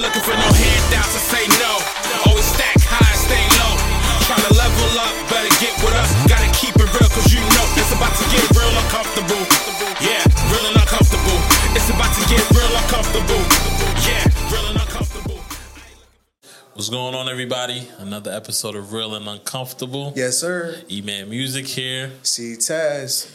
ain't 0.00 0.08
looking 0.08 0.24
for 0.24 0.36
no 0.36 0.48
handouts 0.56 1.12
to 1.12 1.20
say 1.20 1.44
no. 1.60 1.72
Always 2.26 2.44
stack 2.44 2.76
high 2.80 3.16
stay 3.16 3.44
low. 3.60 3.76
Trying 4.24 4.44
to 4.48 4.54
level 4.56 4.88
up, 4.96 5.12
better 5.28 5.52
get 5.60 5.76
with 5.84 5.92
us. 5.92 6.08
Gotta 6.24 6.48
keep 6.56 6.74
it 6.76 6.88
real, 6.96 7.08
cause 7.12 7.28
you 7.32 7.40
know 7.40 7.64
it's 7.76 7.92
about 7.92 8.14
to 8.16 8.24
get 8.32 8.44
real 8.56 8.72
uncomfortable. 8.80 9.42
Yeah, 10.00 10.24
real 10.48 10.64
and 10.72 10.80
uncomfortable. 10.80 11.38
It's 11.76 11.88
about 11.92 12.12
to 12.16 12.22
get 12.32 12.40
real 12.56 12.72
uncomfortable. 12.80 13.42
Yeah, 14.08 14.24
real 14.48 14.66
and 14.72 14.80
uncomfortable. 14.80 15.40
What's 16.72 16.88
going 16.88 17.14
on, 17.14 17.28
everybody? 17.28 17.88
Another 17.98 18.32
episode 18.32 18.76
of 18.76 18.92
Real 18.92 19.14
and 19.14 19.28
Uncomfortable. 19.28 20.14
Yes, 20.16 20.38
sir. 20.38 20.80
E 20.88 21.02
Man 21.02 21.28
Music 21.28 21.66
here. 21.66 22.12
Ctez. 22.22 23.30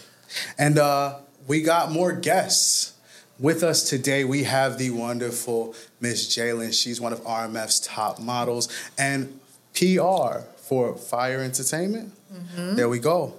And 0.57 0.79
uh 0.79 1.19
we 1.47 1.61
got 1.61 1.91
more 1.91 2.11
guests. 2.11 2.93
With 3.37 3.63
us 3.63 3.83
today, 3.89 4.23
we 4.23 4.43
have 4.45 4.77
the 4.77 4.91
wonderful 4.91 5.75
Miss 5.99 6.27
Jailyn. 6.35 6.73
She's 6.73 6.99
one 6.99 7.13
of 7.13 7.21
RMF's 7.23 7.79
top 7.79 8.19
models 8.19 8.69
and 8.97 9.39
PR 9.73 10.39
for 10.57 10.95
Fire 10.95 11.41
Entertainment. 11.41 12.13
Mm-hmm. 12.33 12.75
There 12.75 12.89
we 12.89 12.99
go. 12.99 13.33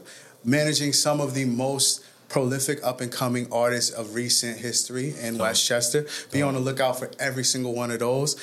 Managing 0.45 0.93
some 0.93 1.21
of 1.21 1.35
the 1.35 1.45
most 1.45 2.05
prolific 2.29 2.83
up 2.85 3.01
and 3.01 3.11
coming 3.11 3.49
artists 3.53 3.91
of 3.91 4.15
recent 4.15 4.59
history 4.59 5.15
in 5.21 5.39
Westchester. 5.39 6.07
Be 6.33 6.43
on 6.43 6.55
the 6.55 6.61
lookout 6.61 6.99
for 6.99 7.11
every 7.19 7.45
single 7.45 7.75
one 7.75 7.91
of 7.91 8.01
those. 8.01 8.37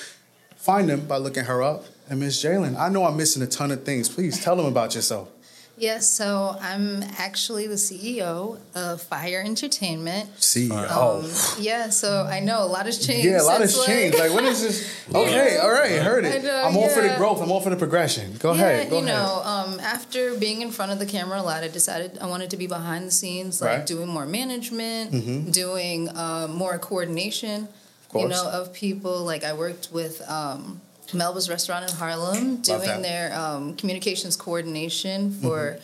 Find 0.55 0.89
them 0.89 1.05
by 1.05 1.17
looking 1.17 1.45
her 1.45 1.61
up. 1.61 1.85
And 2.09 2.19
Miss 2.19 2.43
Jailyn, 2.43 2.77
I 2.77 2.89
know 2.89 3.05
I'm 3.05 3.17
missing 3.17 3.41
a 3.41 3.47
ton 3.47 3.71
of 3.71 3.83
things. 3.83 4.09
Please 4.09 4.43
tell 4.43 4.55
them 4.55 4.65
about 4.65 4.95
yourself. 4.95 5.29
Yes, 5.75 6.07
so 6.07 6.55
I'm 6.61 7.01
actually 7.17 7.65
the 7.65 7.75
CEO 7.75 8.59
of 8.75 9.01
Fire 9.01 9.41
Entertainment. 9.43 10.29
CEO. 10.35 10.69
Um, 10.91 11.31
yeah, 11.63 11.89
so 11.89 12.25
I 12.29 12.41
know 12.41 12.63
a 12.63 12.65
lot 12.67 12.85
has 12.85 13.03
changed. 13.03 13.25
Yeah, 13.25 13.41
a 13.41 13.43
lot 13.43 13.59
has 13.59 13.83
changed. 13.83 14.19
Like, 14.19 14.31
what 14.31 14.43
is 14.43 14.61
this? 14.61 14.93
Okay, 15.13 15.57
all 15.57 15.71
right, 15.71 15.93
I 15.93 16.03
heard 16.03 16.25
it. 16.25 16.43
Know, 16.43 16.63
I'm 16.63 16.77
all 16.77 16.89
for 16.89 17.01
the 17.01 17.15
growth. 17.17 17.41
I'm 17.41 17.51
all 17.51 17.59
for 17.59 17.69
the 17.71 17.75
progression. 17.75 18.35
Go 18.37 18.53
yeah, 18.53 18.61
ahead. 18.61 18.89
Go 18.91 18.99
you 18.99 19.05
ahead. 19.05 19.15
know, 19.17 19.41
um, 19.43 19.79
after 19.79 20.35
being 20.37 20.61
in 20.61 20.69
front 20.71 20.91
of 20.91 20.99
the 20.99 21.05
camera 21.07 21.41
a 21.41 21.43
lot, 21.43 21.63
I 21.63 21.67
decided 21.69 22.17
I 22.19 22.27
wanted 22.27 22.51
to 22.51 22.57
be 22.57 22.67
behind 22.67 23.05
the 23.07 23.11
scenes, 23.11 23.59
like 23.61 23.69
Right. 23.69 23.77
Mm-hmm. 23.79 23.85
doing 23.95 24.09
more 24.09 24.25
management, 24.27 25.51
doing 25.53 26.09
uh, 26.09 26.47
more 26.49 26.77
coordination, 26.77 27.67
you 28.15 28.27
know, 28.27 28.47
of 28.47 28.73
people. 28.73 29.23
Like 29.25 29.43
I 29.43 29.53
worked 29.53 29.89
with 29.91 30.21
um, 30.29 30.81
Melba's 31.13 31.49
Restaurant 31.49 31.89
in 31.89 31.95
Harlem. 31.95 32.57
Mm-hmm. 32.57 32.61
doing 32.61 33.01
their 33.01 33.33
um, 33.37 33.75
communications 33.75 34.35
coordination 34.35 35.31
for 35.31 35.77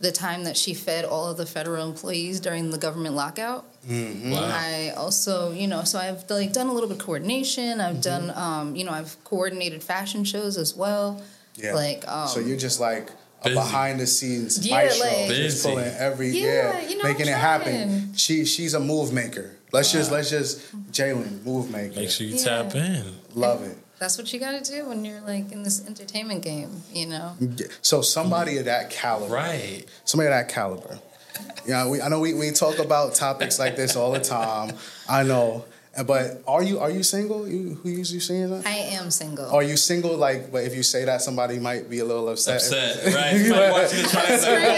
the 0.00 0.10
time 0.12 0.44
that 0.44 0.56
she 0.56 0.74
fed 0.74 1.04
all 1.04 1.30
of 1.30 1.36
the 1.36 1.46
federal 1.46 1.86
employees 1.88 2.40
during 2.40 2.70
the 2.70 2.78
government 2.78 3.14
lockout. 3.14 3.64
Mm-hmm. 3.86 4.32
Wow. 4.32 4.50
I 4.52 4.90
also, 4.96 5.52
you 5.52 5.68
know, 5.68 5.84
so 5.84 5.98
I've 5.98 6.28
like 6.28 6.52
done 6.52 6.66
a 6.66 6.72
little 6.72 6.88
bit 6.88 6.98
of 6.98 7.04
coordination. 7.04 7.80
I've 7.80 7.96
Mm-hmm. 7.96 8.26
done, 8.26 8.32
um, 8.36 8.76
you 8.76 8.84
know, 8.84 8.90
I've 8.92 9.16
coordinated 9.24 9.82
fashion 9.82 10.24
shows 10.24 10.56
as 10.58 10.74
well. 10.74 11.22
yeah. 11.56 11.74
Like, 11.74 12.06
um, 12.08 12.26
so 12.28 12.40
you're 12.40 12.56
just 12.58 12.80
like 12.80 13.10
a 13.42 13.44
Busy. 13.44 13.54
behind 13.54 14.00
the 14.00 14.06
scenes 14.06 14.64
Yeah, 14.66 14.76
maestro, 14.76 15.06
like- 15.06 15.28
just 15.28 15.64
pulling 15.64 15.84
every 15.98 16.30
Yeah, 16.30 16.80
yeah, 16.80 16.88
you 16.88 16.96
know, 16.98 17.04
making 17.04 17.26
it 17.28 17.36
happen. 17.36 18.14
She 18.16 18.44
she's 18.44 18.74
a 18.74 18.80
move 18.80 19.12
maker. 19.12 19.56
Let's 19.72 19.90
just 19.92 20.10
let's 20.12 20.30
just 20.30 20.60
Jailyn 20.92 21.44
move 21.44 21.70
maker. 21.70 21.96
Make 22.00 22.10
sure 22.10 22.26
you 22.26 22.36
Yeah. 22.36 22.44
tap 22.62 22.74
in. 22.74 23.04
Love 23.34 23.62
it. 23.64 23.78
That's 24.02 24.18
what 24.18 24.32
you 24.32 24.40
got 24.40 24.64
to 24.64 24.68
do 24.68 24.88
when 24.88 25.04
you're 25.04 25.20
like 25.20 25.52
in 25.52 25.62
this 25.62 25.86
entertainment 25.86 26.42
game, 26.42 26.82
you 26.92 27.06
know. 27.06 27.36
So 27.82 28.02
somebody 28.02 28.58
of 28.58 28.64
that 28.64 28.90
caliber, 28.90 29.32
Right. 29.32 29.84
somebody 30.04 30.26
of 30.26 30.32
that 30.32 30.48
caliber. 30.52 30.98
Yeah, 31.64 31.88
we, 31.88 32.02
I 32.02 32.08
know 32.08 32.18
we, 32.18 32.34
we 32.34 32.50
talk 32.50 32.80
about 32.80 33.14
topics 33.14 33.60
like 33.60 33.76
this 33.76 33.94
all 33.94 34.10
the 34.10 34.18
time. 34.18 34.76
I 35.08 35.22
know, 35.22 35.64
but 36.06 36.42
are 36.46 36.62
you 36.62 36.78
are 36.80 36.90
you 36.90 37.02
single? 37.02 37.46
You 37.46 37.74
who 37.82 37.90
usually 37.90 38.20
saying 38.20 38.48
that? 38.50 38.66
I 38.66 38.96
am 38.96 39.10
single. 39.10 39.50
Are 39.50 39.62
you 39.62 39.76
single? 39.76 40.16
Like, 40.16 40.50
but 40.50 40.64
if 40.64 40.74
you 40.74 40.82
say 40.82 41.04
that, 41.04 41.20
somebody 41.20 41.58
might 41.58 41.90
be 41.90 41.98
a 41.98 42.04
little 42.04 42.28
upset. 42.30 42.56
Upset, 42.56 43.04
right? 43.14 43.36
Somebody 43.36 43.72
watching 43.72 44.02
this 44.02 44.10
trying 44.12 44.26
to 44.28 44.38
say, 44.38 44.74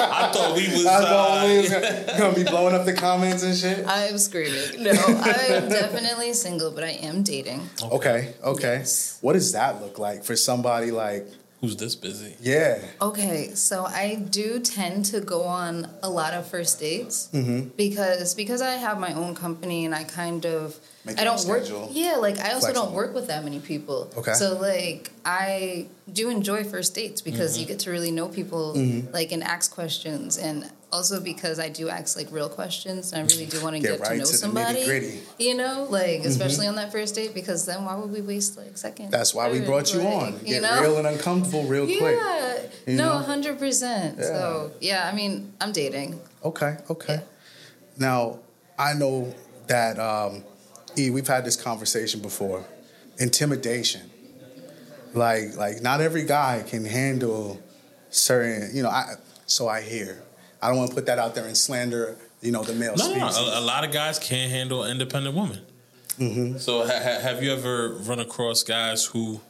I 0.00 0.30
thought 0.32 0.54
we 0.56 0.68
was. 0.68 0.86
I 0.86 1.00
thought 1.02 1.46
we 1.46 1.58
was 1.58 1.72
Uh, 1.72 1.80
gonna, 1.80 2.18
gonna 2.18 2.34
be 2.36 2.44
blowing 2.44 2.74
up 2.76 2.84
the 2.86 2.92
comments 2.92 3.42
and 3.42 3.56
shit. 3.56 3.84
I'm 3.88 4.18
screaming. 4.18 4.84
No, 4.84 4.90
I'm 5.06 5.68
definitely 5.68 6.32
single, 6.32 6.70
but 6.70 6.84
I 6.84 6.90
am 6.90 7.22
dating. 7.24 7.68
Okay, 7.82 8.34
okay. 8.44 8.78
Yes. 8.78 9.18
What 9.22 9.32
does 9.32 9.50
that 9.52 9.80
look 9.82 9.98
like 9.98 10.22
for 10.24 10.36
somebody 10.36 10.90
like? 10.92 11.26
Who's 11.66 11.76
this 11.76 11.94
busy? 11.96 12.36
Yeah, 12.40 12.78
Okay, 13.00 13.50
so 13.54 13.84
I 13.84 14.14
do 14.14 14.60
tend 14.60 15.04
to 15.06 15.20
go 15.20 15.42
on 15.42 15.88
a 16.02 16.08
lot 16.08 16.32
of 16.34 16.46
first 16.46 16.78
dates 16.80 17.28
Mm-hmm. 17.32 17.70
because 17.76 18.34
because 18.34 18.62
I 18.62 18.74
have 18.86 18.98
my 19.00 19.12
own 19.14 19.34
company 19.34 19.84
and 19.84 19.94
I 19.94 20.04
kind 20.04 20.46
of 20.46 20.78
Make 21.04 21.20
I 21.20 21.24
don't 21.24 21.44
work. 21.46 21.64
Yeah, 21.92 22.16
like 22.16 22.38
I 22.40 22.48
also 22.54 22.66
Flexible. 22.66 22.86
don't 22.86 22.94
work 22.94 23.14
with 23.14 23.26
that 23.28 23.44
many 23.44 23.60
people. 23.60 24.10
Okay. 24.16 24.32
So 24.34 24.58
like 24.58 25.10
I 25.24 25.86
do 26.12 26.30
enjoy 26.30 26.64
first 26.64 26.94
dates 26.94 27.20
because 27.22 27.52
Mm-hmm. 27.52 27.60
you 27.60 27.66
get 27.66 27.78
to 27.80 27.90
really 27.90 28.10
know 28.10 28.28
people 28.28 28.74
like 29.12 29.30
and 29.32 29.42
ask 29.42 29.72
questions 29.72 30.36
and 30.38 30.68
also 30.96 31.20
because 31.20 31.58
I 31.58 31.68
do 31.68 31.90
ask 31.90 32.16
like 32.16 32.32
real 32.32 32.48
questions 32.48 33.12
and 33.12 33.22
I 33.22 33.34
really 33.34 33.44
do 33.46 33.62
want 33.62 33.76
to 33.76 33.82
Get 33.82 33.98
get, 33.98 34.00
right 34.00 34.12
to 34.12 34.16
know 34.16 34.24
to 34.24 34.36
somebody. 34.44 35.20
You 35.38 35.54
know, 35.54 35.86
like 35.90 36.20
especially 36.24 36.66
on 36.66 36.76
that 36.76 36.90
first 36.90 37.14
date 37.14 37.34
because 37.34 37.66
then 37.66 37.84
why 37.84 37.94
would 37.96 38.10
we 38.10 38.22
waste 38.22 38.56
like 38.56 38.76
seconds? 38.78 39.10
that's 39.10 39.34
why 39.34 39.50
we 39.50 39.60
brought 39.60 39.92
you 39.92 40.00
like, 40.00 40.22
on. 40.22 40.32
you 40.40 40.54
Get 40.54 40.62
know? 40.62 40.80
real 40.80 40.96
and 40.96 41.06
uncomfortable 41.06 41.64
real 41.64 41.86
quick. 41.86 42.18
Yeah. 42.18 42.58
You 42.86 42.96
no, 42.96 43.18
hundred 43.18 43.58
percent. 43.58 44.22
So 44.22 44.72
yeah, 44.80 45.08
I 45.10 45.14
mean, 45.14 45.52
I'm 45.60 45.72
dating. 45.72 46.18
Okay, 46.42 46.76
okay. 46.88 47.20
Now 47.98 48.38
I 48.78 48.94
know 48.94 49.34
that 49.66 49.98
um, 49.98 50.44
E. 50.96 51.10
We've 51.10 51.28
had 51.28 51.44
this 51.44 51.56
conversation 51.56 52.20
before. 52.20 52.64
Intimidation, 53.18 54.02
like 55.14 55.56
like 55.56 55.82
not 55.82 56.00
every 56.00 56.24
guy 56.24 56.64
can 56.66 56.84
handle 56.84 57.60
certain. 58.10 58.74
You 58.74 58.82
know, 58.82 58.90
I 58.90 59.14
so 59.46 59.68
I 59.68 59.82
hear. 59.82 60.22
I 60.62 60.68
don't 60.68 60.78
want 60.78 60.90
to 60.90 60.94
put 60.94 61.06
that 61.06 61.18
out 61.18 61.34
there 61.34 61.46
and 61.46 61.56
slander. 61.56 62.16
You 62.42 62.52
know, 62.52 62.62
the 62.62 62.74
male 62.74 62.94
No, 62.96 63.06
no, 63.08 63.12
species. 63.28 63.36
no. 63.46 63.54
A, 63.54 63.60
a 63.60 63.64
lot 63.64 63.84
of 63.84 63.92
guys 63.92 64.18
can't 64.18 64.50
handle 64.50 64.84
independent 64.84 65.34
women. 65.34 65.60
Mm-hmm. 66.18 66.58
So, 66.58 66.86
ha- 66.86 66.92
ha- 67.02 67.20
have 67.20 67.42
you 67.42 67.52
ever 67.52 67.94
run 67.94 68.20
across 68.20 68.62
guys 68.62 69.04
who 69.06 69.40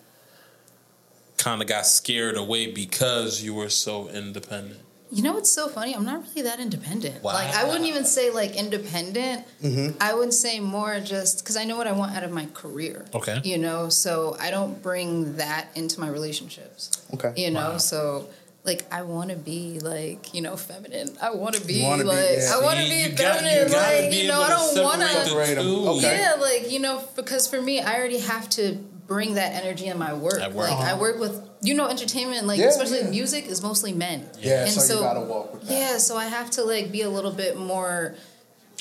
kind 1.36 1.60
of 1.62 1.68
got 1.68 1.86
scared 1.86 2.36
away 2.36 2.72
because 2.72 3.42
you 3.42 3.54
were 3.54 3.68
so 3.68 4.08
independent? 4.08 4.80
You 5.12 5.22
know 5.22 5.34
what's 5.34 5.52
so 5.52 5.68
funny? 5.68 5.94
I'm 5.94 6.04
not 6.04 6.24
really 6.28 6.42
that 6.42 6.58
independent. 6.58 7.22
Wow. 7.22 7.34
Like 7.34 7.54
I 7.54 7.64
wouldn't 7.64 7.84
even 7.86 8.04
say 8.04 8.30
like 8.30 8.56
independent. 8.56 9.46
Mm-hmm. 9.62 9.98
I 10.00 10.12
would 10.14 10.32
say 10.32 10.58
more 10.58 10.98
just 10.98 11.38
because 11.44 11.56
I 11.56 11.64
know 11.64 11.76
what 11.76 11.86
I 11.86 11.92
want 11.92 12.16
out 12.16 12.24
of 12.24 12.32
my 12.32 12.46
career. 12.46 13.04
Okay. 13.14 13.40
You 13.44 13.58
know, 13.58 13.88
so 13.88 14.36
I 14.40 14.50
don't 14.50 14.82
bring 14.82 15.36
that 15.36 15.68
into 15.76 16.00
my 16.00 16.08
relationships. 16.08 16.90
Okay. 17.14 17.32
You 17.36 17.50
know, 17.52 17.72
Wow. 17.72 17.76
so. 17.78 18.28
Like 18.66 18.84
I 18.92 19.02
want 19.02 19.30
to 19.30 19.36
be 19.36 19.78
like 19.80 20.34
you 20.34 20.42
know 20.42 20.56
feminine. 20.56 21.16
I 21.22 21.30
want 21.30 21.54
to 21.54 21.64
be 21.64 21.74
You 21.74 21.84
wanna 21.84 22.02
be- 22.02 22.08
like 22.08 22.38
yeah. 22.38 22.52
I 22.54 22.60
want 22.62 22.78
to 22.80 22.84
be 22.88 22.96
you 22.96 23.16
feminine. 23.16 23.68
you 23.68 23.72
gotta 23.72 24.02
like 24.02 24.10
be 24.10 24.16
you 24.22 24.28
know, 24.28 24.42
I 24.42 24.48
don't 24.48 24.82
want 24.84 25.00
to. 25.00 25.06
the 25.06 25.24
Separate 25.24 25.58
'em. 25.58 25.64
two. 25.64 25.88
Okay. 25.88 26.18
Yeah, 26.20 26.34
like 26.40 26.70
you 26.70 26.80
know, 26.80 27.02
because 27.14 27.46
for 27.46 27.62
me, 27.62 27.80
I 27.80 27.96
already 27.96 28.18
have 28.18 28.48
to 28.50 28.74
bring 29.06 29.34
that 29.34 29.54
energy 29.54 29.86
in 29.86 29.98
my 29.98 30.12
work. 30.14 30.40
At 30.40 30.52
work. 30.52 30.68
Like 30.70 30.78
I 30.80 30.90
uh-huh. 30.92 31.00
work 31.00 31.20
with, 31.20 31.48
you 31.62 31.74
know, 31.74 31.86
entertainment, 31.88 32.46
like 32.46 32.58
Yeah, 32.58 32.66
especially 32.66 33.02
yeah. 33.02 33.10
music, 33.10 33.46
is 33.46 33.62
mostly 33.62 33.92
men. 33.92 34.28
Yeah, 34.40 34.62
and 34.62 34.70
so 34.72 34.94
you 34.94 35.00
gotta 35.00 35.20
walk 35.20 35.52
with 35.54 35.62
that. 35.68 35.72
Yeah, 35.72 35.98
so 35.98 36.16
I 36.16 36.24
have 36.26 36.50
to 36.52 36.64
like 36.64 36.90
be 36.90 37.02
a 37.02 37.08
little 37.08 37.30
bit 37.32 37.56
more, 37.56 38.16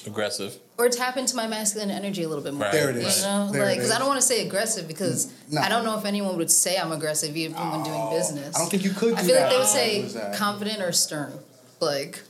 Aggressive. 0.08 0.58
Or 0.78 0.90
tap 0.90 1.16
into 1.18 1.36
my 1.36 1.48
masculine 1.48 1.90
energy 1.90 2.24
a 2.24 2.28
little 2.28 2.44
bit 2.44 2.54
more. 2.54 2.64
Right, 2.64 2.72
There 2.74 2.90
it 2.90 2.98
is. 2.98 3.20
You 3.22 3.28
know, 3.28 3.52
There 3.52 3.64
like 3.66 3.78
because 3.78 3.92
I 3.92 3.98
don't 3.98 4.08
want 4.08 4.20
to 4.20 4.26
say 4.28 4.46
aggressive 4.46 4.88
because 4.88 5.32
No. 5.50 5.62
I 5.62 5.70
don't 5.70 5.86
know 5.86 5.98
if 5.98 6.06
anyone 6.06 6.36
would 6.38 6.52
say 6.52 6.78
I'm 6.78 6.92
aggressive 6.92 7.36
even 7.38 7.56
when 7.58 7.84
doing 7.84 8.10
business. 8.10 8.56
I 8.56 8.60
don't 8.60 8.70
think 8.70 8.84
you 8.84 8.92
could. 8.92 9.14
I 9.14 9.22
feel 9.24 9.36
that. 9.36 9.42
like 9.44 9.52
they 9.52 9.58
would 9.58 9.68
say 9.68 10.02
that? 10.20 10.36
confident 10.36 10.82
or 10.82 10.92
stern. 10.92 11.32
Like 11.80 12.22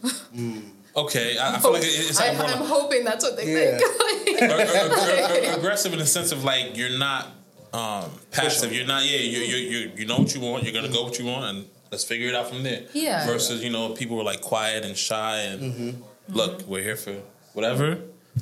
Okay, 0.98 1.38
I, 1.38 1.56
I 1.56 1.60
feel 1.60 1.74
like 1.74 1.84
it- 1.84 1.88
it's 1.88 2.20
I, 2.22 2.30
like 2.30 2.38
more 2.38 2.48
I'm 2.48 2.66
hoping 2.66 3.04
that's 3.04 3.24
what 3.26 3.36
they 3.36 3.52
Yeah. 3.52 3.78
think. 3.78 4.42
ag- 4.42 4.52
ag- 4.52 5.44
ag- 5.50 5.58
aggressive 5.58 5.92
in 5.94 6.00
the 6.00 6.06
sense 6.06 6.32
of 6.32 6.44
like 6.44 6.78
you're 6.78 6.98
not 6.98 7.28
um, 7.74 8.10
passive. 8.32 8.72
You're 8.72 8.88
not. 8.88 9.04
Yeah, 9.04 9.18
you 9.18 9.40
you 9.40 9.56
you 9.58 9.92
you 9.98 10.06
know 10.06 10.20
what 10.20 10.34
you 10.34 10.40
want. 10.40 10.64
You're 10.64 10.72
gonna 10.74 10.94
go 10.94 11.04
what 11.04 11.20
you 11.20 11.26
want, 11.26 11.44
and 11.58 11.68
let's 11.92 12.06
figure 12.06 12.30
it 12.30 12.36
out 12.36 12.48
from 12.48 12.64
there. 12.64 12.84
Yeah. 12.94 13.26
Versus 13.26 13.62
you 13.64 13.70
know 13.70 13.90
people 13.90 14.16
were 14.16 14.24
like 14.24 14.40
quiet 14.42 14.86
and 14.86 14.96
shy 14.96 15.40
and 15.40 15.62
Mm-hmm. 15.62 16.34
look, 16.34 16.62
we're 16.68 16.82
here 16.84 16.96
for 16.96 17.16
whatever. 17.54 17.98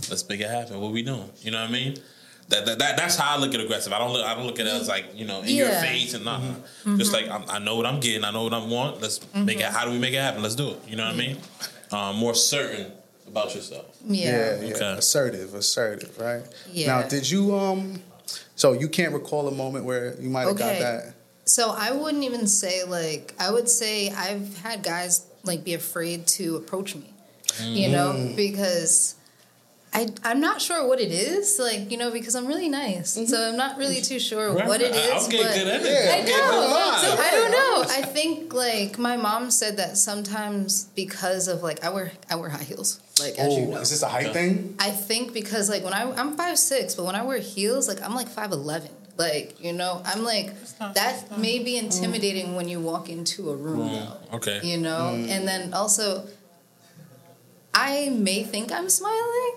Let's 0.09 0.27
make 0.27 0.39
it 0.41 0.49
happen. 0.49 0.79
What 0.79 0.91
we 0.91 1.03
doing? 1.03 1.29
You 1.41 1.51
know 1.51 1.61
what 1.61 1.69
I 1.69 1.73
mean? 1.73 1.95
That, 2.49 2.65
that, 2.65 2.79
that 2.79 2.97
that's 2.97 3.15
how 3.15 3.35
I 3.35 3.39
look 3.39 3.53
at 3.53 3.61
aggressive. 3.61 3.93
I 3.93 3.99
don't 3.99 4.11
look 4.11 4.25
I 4.25 4.35
don't 4.35 4.45
look 4.45 4.59
at 4.59 4.67
it 4.67 4.73
as 4.73 4.87
like 4.89 5.05
you 5.15 5.25
know 5.25 5.41
in 5.41 5.49
your 5.55 5.69
face 5.69 6.13
and 6.13 6.25
nah. 6.25 6.39
Mm-hmm. 6.39 6.97
Just 6.97 7.13
like 7.13 7.29
I'm, 7.29 7.43
I 7.49 7.59
know 7.59 7.75
what 7.77 7.85
I'm 7.85 7.99
getting. 7.99 8.23
I 8.25 8.31
know 8.31 8.43
what 8.43 8.53
I 8.53 8.63
want. 8.65 9.01
Let's 9.01 9.21
make 9.33 9.59
it. 9.59 9.65
How 9.65 9.85
do 9.85 9.91
we 9.91 9.99
make 9.99 10.13
it 10.13 10.17
happen? 10.21 10.41
Let's 10.43 10.55
do 10.55 10.69
it. 10.71 10.79
You 10.87 10.97
know 10.97 11.05
what 11.05 11.13
I 11.13 11.17
mean? 11.17 11.37
Um, 11.91 12.15
more 12.17 12.35
certain 12.35 12.91
about 13.27 13.55
yourself. 13.55 13.85
Yeah. 14.05 14.29
Yeah, 14.29 14.61
yeah. 14.61 14.75
Okay. 14.75 14.91
Assertive, 14.97 15.53
assertive, 15.53 16.17
right? 16.19 16.43
Yeah. 16.71 16.87
Now, 16.87 17.07
did 17.07 17.29
you 17.29 17.55
um? 17.55 18.01
So 18.55 18.73
you 18.73 18.89
can't 18.89 19.13
recall 19.13 19.47
a 19.47 19.51
moment 19.51 19.85
where 19.85 20.15
you 20.19 20.29
might 20.29 20.47
have 20.47 20.57
got 20.57 20.79
that. 20.79 21.13
So 21.45 21.71
I 21.77 21.91
wouldn't 21.91 22.23
even 22.23 22.47
say 22.47 22.83
like 22.83 23.33
I 23.39 23.51
would 23.51 23.69
say 23.69 24.09
I've 24.11 24.57
had 24.57 24.83
guys 24.83 25.25
like 25.43 25.63
be 25.63 25.73
afraid 25.75 26.27
to 26.27 26.57
approach 26.57 26.93
me. 26.95 27.09
You 27.61 27.89
know, 27.89 28.13
Mm. 28.13 28.35
because 28.35 29.15
I 29.93 30.09
I'm 30.23 30.39
not 30.41 30.61
sure 30.61 30.87
what 30.87 30.99
it 30.99 31.11
is, 31.11 31.59
like 31.59 31.91
you 31.91 31.97
know, 31.97 32.11
because 32.11 32.35
I'm 32.35 32.47
really 32.47 32.69
nice, 32.69 33.11
so 33.11 33.21
mm-hmm. 33.21 33.51
I'm 33.51 33.57
not 33.57 33.77
really 33.77 34.01
too 34.01 34.19
sure 34.19 34.53
Right, 34.53 34.67
what 34.67 34.81
it 34.81 34.95
is. 34.95 35.11
I'll 35.11 35.29
get 35.29 35.43
but 35.43 35.53
good 35.53 35.67
energy. 35.67 35.89
Yeah. 35.89 36.11
I 36.11 36.19
I'll 36.19 36.25
get 36.25 36.37
know. 36.37 36.97
So 37.01 37.23
I 37.23 37.31
don't 37.31 37.51
know. 37.51 37.83
I 37.89 38.01
think 38.01 38.53
like 38.53 38.97
my 38.97 39.17
mom 39.17 39.51
said 39.51 39.77
that 39.77 39.97
sometimes 39.97 40.85
because 40.95 41.47
of 41.47 41.61
like 41.61 41.83
I 41.83 41.89
wear 41.89 42.11
I 42.29 42.35
wear 42.35 42.49
high 42.49 42.63
heels, 42.63 42.99
like 43.19 43.37
as 43.37 43.55
you 43.55 43.65
Oh, 43.65 43.69
know. 43.71 43.77
is 43.77 43.91
this 43.91 44.03
a 44.03 44.09
height 44.09 44.33
thing? 44.33 44.75
I 44.79 44.89
think 44.89 45.33
because 45.33 45.69
like 45.69 45.83
when 45.83 45.93
I 45.93 46.11
I'm 46.11 46.35
five 46.35 46.57
six, 46.57 46.95
but 46.95 47.05
when 47.05 47.15
I 47.15 47.23
wear 47.23 47.37
heels, 47.39 47.87
like 47.87 48.01
I'm 48.01 48.15
like 48.15 48.27
five 48.29 48.51
eleven. 48.51 48.91
Like 49.15 49.63
you 49.63 49.73
know, 49.73 50.01
I'm 50.05 50.23
like 50.23 50.53
that 50.79 51.37
may 51.37 51.59
be 51.59 51.73
mm. 51.73 51.83
intimidating 51.83 52.55
when 52.55 52.67
you 52.67 52.79
walk 52.79 53.09
into 53.09 53.51
a 53.51 53.55
room. 53.55 53.89
Mm, 53.89 53.93
though 54.31 54.37
Okay. 54.37 54.59
you 54.63 54.77
know 54.77 55.13
mm. 55.13 55.29
and 55.29 55.47
then 55.47 55.73
also 55.73 56.27
i 57.73 58.09
may 58.09 58.43
think 58.43 58.71
i'm 58.71 58.89
smiling 58.89 59.53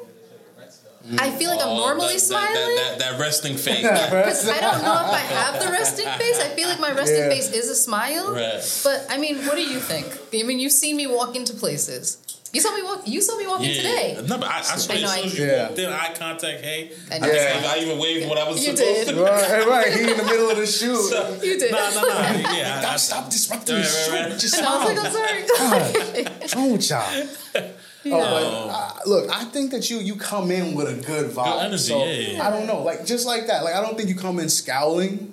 i 1.19 1.29
mm. 1.31 1.39
feel 1.39 1.51
like 1.51 1.61
i'm 1.61 1.69
Oh, 1.69 1.77
normally 1.77 2.07
that, 2.09 2.13
that- 2.15 2.21
smiling 2.21 2.55
That, 2.55 2.97
that, 2.99 3.13
that 3.13 3.21
resting 3.21 3.57
face. 3.57 3.83
because 3.83 4.49
i 4.49 4.61
don't 4.61 4.83
know 4.83 4.93
if 5.07 5.13
i 5.13 5.19
have 5.41 5.65
the 5.65 5.71
resting 5.71 6.07
face 6.19 6.39
i 6.41 6.49
feel 6.57 6.69
like 6.69 6.81
my 6.81 6.93
resting 6.93 7.19
Yeah. 7.19 7.29
face 7.29 7.53
is 7.53 7.69
a 7.71 7.75
smile 7.77 8.33
Right. 8.33 8.63
but 8.85 9.07
i 9.11 9.17
mean 9.19 9.37
what 9.47 9.55
do 9.57 9.63
you 9.63 9.79
think 9.79 10.07
i 10.35 10.43
mean 10.47 10.59
you've 10.59 10.73
seen 10.73 10.97
me 10.97 11.07
walk 11.07 11.37
into 11.37 11.55
places 11.55 12.19
you 12.53 12.61
saw 12.63 12.75
me 12.75 12.83
walk 12.83 13.03
you 13.07 13.21
saw 13.21 13.37
me 13.37 13.47
walking 13.47 13.75
today 13.75 14.17
No, 14.27 14.39
but 14.39 14.49
I, 14.49 14.59
I 14.59 14.63
swear, 14.63 14.99
I 14.99 15.01
know 15.03 15.07
as 15.09 15.15
soon 15.17 15.25
as 15.27 15.39
you 15.39 15.45
Yeah. 15.47 15.67
walked 15.67 15.79
in, 15.79 15.91
eye 15.93 16.15
contact, 16.17 16.61
hey. 16.63 16.91
I 17.11 17.17
I, 17.17 17.19
know. 17.19 17.27
think 17.29 17.63
Yeah. 17.63 17.71
I 17.73 17.79
even 17.81 17.99
waved 17.99 18.29
what 18.31 18.39
I 18.39 18.49
was 18.49 18.65
You 18.67 18.75
supposed 18.77 19.07
did. 19.09 19.15
to. 19.17 19.23
Right, 19.23 19.67
right. 19.67 19.93
He 19.93 20.01
in 20.11 20.17
the 20.17 20.25
middle 20.25 20.49
of 20.51 20.57
the 20.57 20.65
shoot. 20.79 21.11
you 21.45 21.59
did 21.59 21.71
No, 21.73 21.91
no, 21.91 22.03
no. 22.03 22.09
Yeah, 22.09 22.83
I, 22.87 22.95
I, 22.95 22.97
stop 22.97 23.29
disrupting 23.29 23.75
Right, 23.75 23.83
the 23.85 23.89
right, 23.89 24.23
shoot. 24.25 24.31
right. 24.31 24.39
Just 24.41 24.57
and 24.57 24.67
I 24.67 24.79
was 24.79 24.97
like, 24.97 25.07
I'm 25.07 25.13
sorry 25.13 26.25
What's 26.39 26.55
wrong 26.57 26.73
with 26.73 26.89
y'all? 26.89 27.63
Oh, 28.13 28.19
but, 28.19 28.73
uh, 28.73 29.09
look, 29.11 29.31
I 29.31 29.45
think 29.45 29.71
that 29.73 29.89
you 29.91 29.99
you 29.99 30.17
come 30.17 30.51
in 30.51 30.75
with 30.75 30.89
a 30.89 30.95
good 31.07 31.31
vibe. 31.31 31.45
Good 31.45 31.65
energy, 31.67 31.79
so, 31.79 31.99
yeah, 32.05 32.13
yeah, 32.13 32.29
yeah. 32.37 32.47
I 32.47 32.51
don't 32.51 32.67
know, 32.67 32.83
like 32.83 33.05
just 33.07 33.27
like 33.27 33.47
that. 33.49 33.65
Like 33.65 33.75
I 33.75 33.81
don't 33.83 33.97
think 33.97 34.09
you 34.09 34.15
come 34.17 34.39
in 34.39 34.49
scowling. 34.49 35.33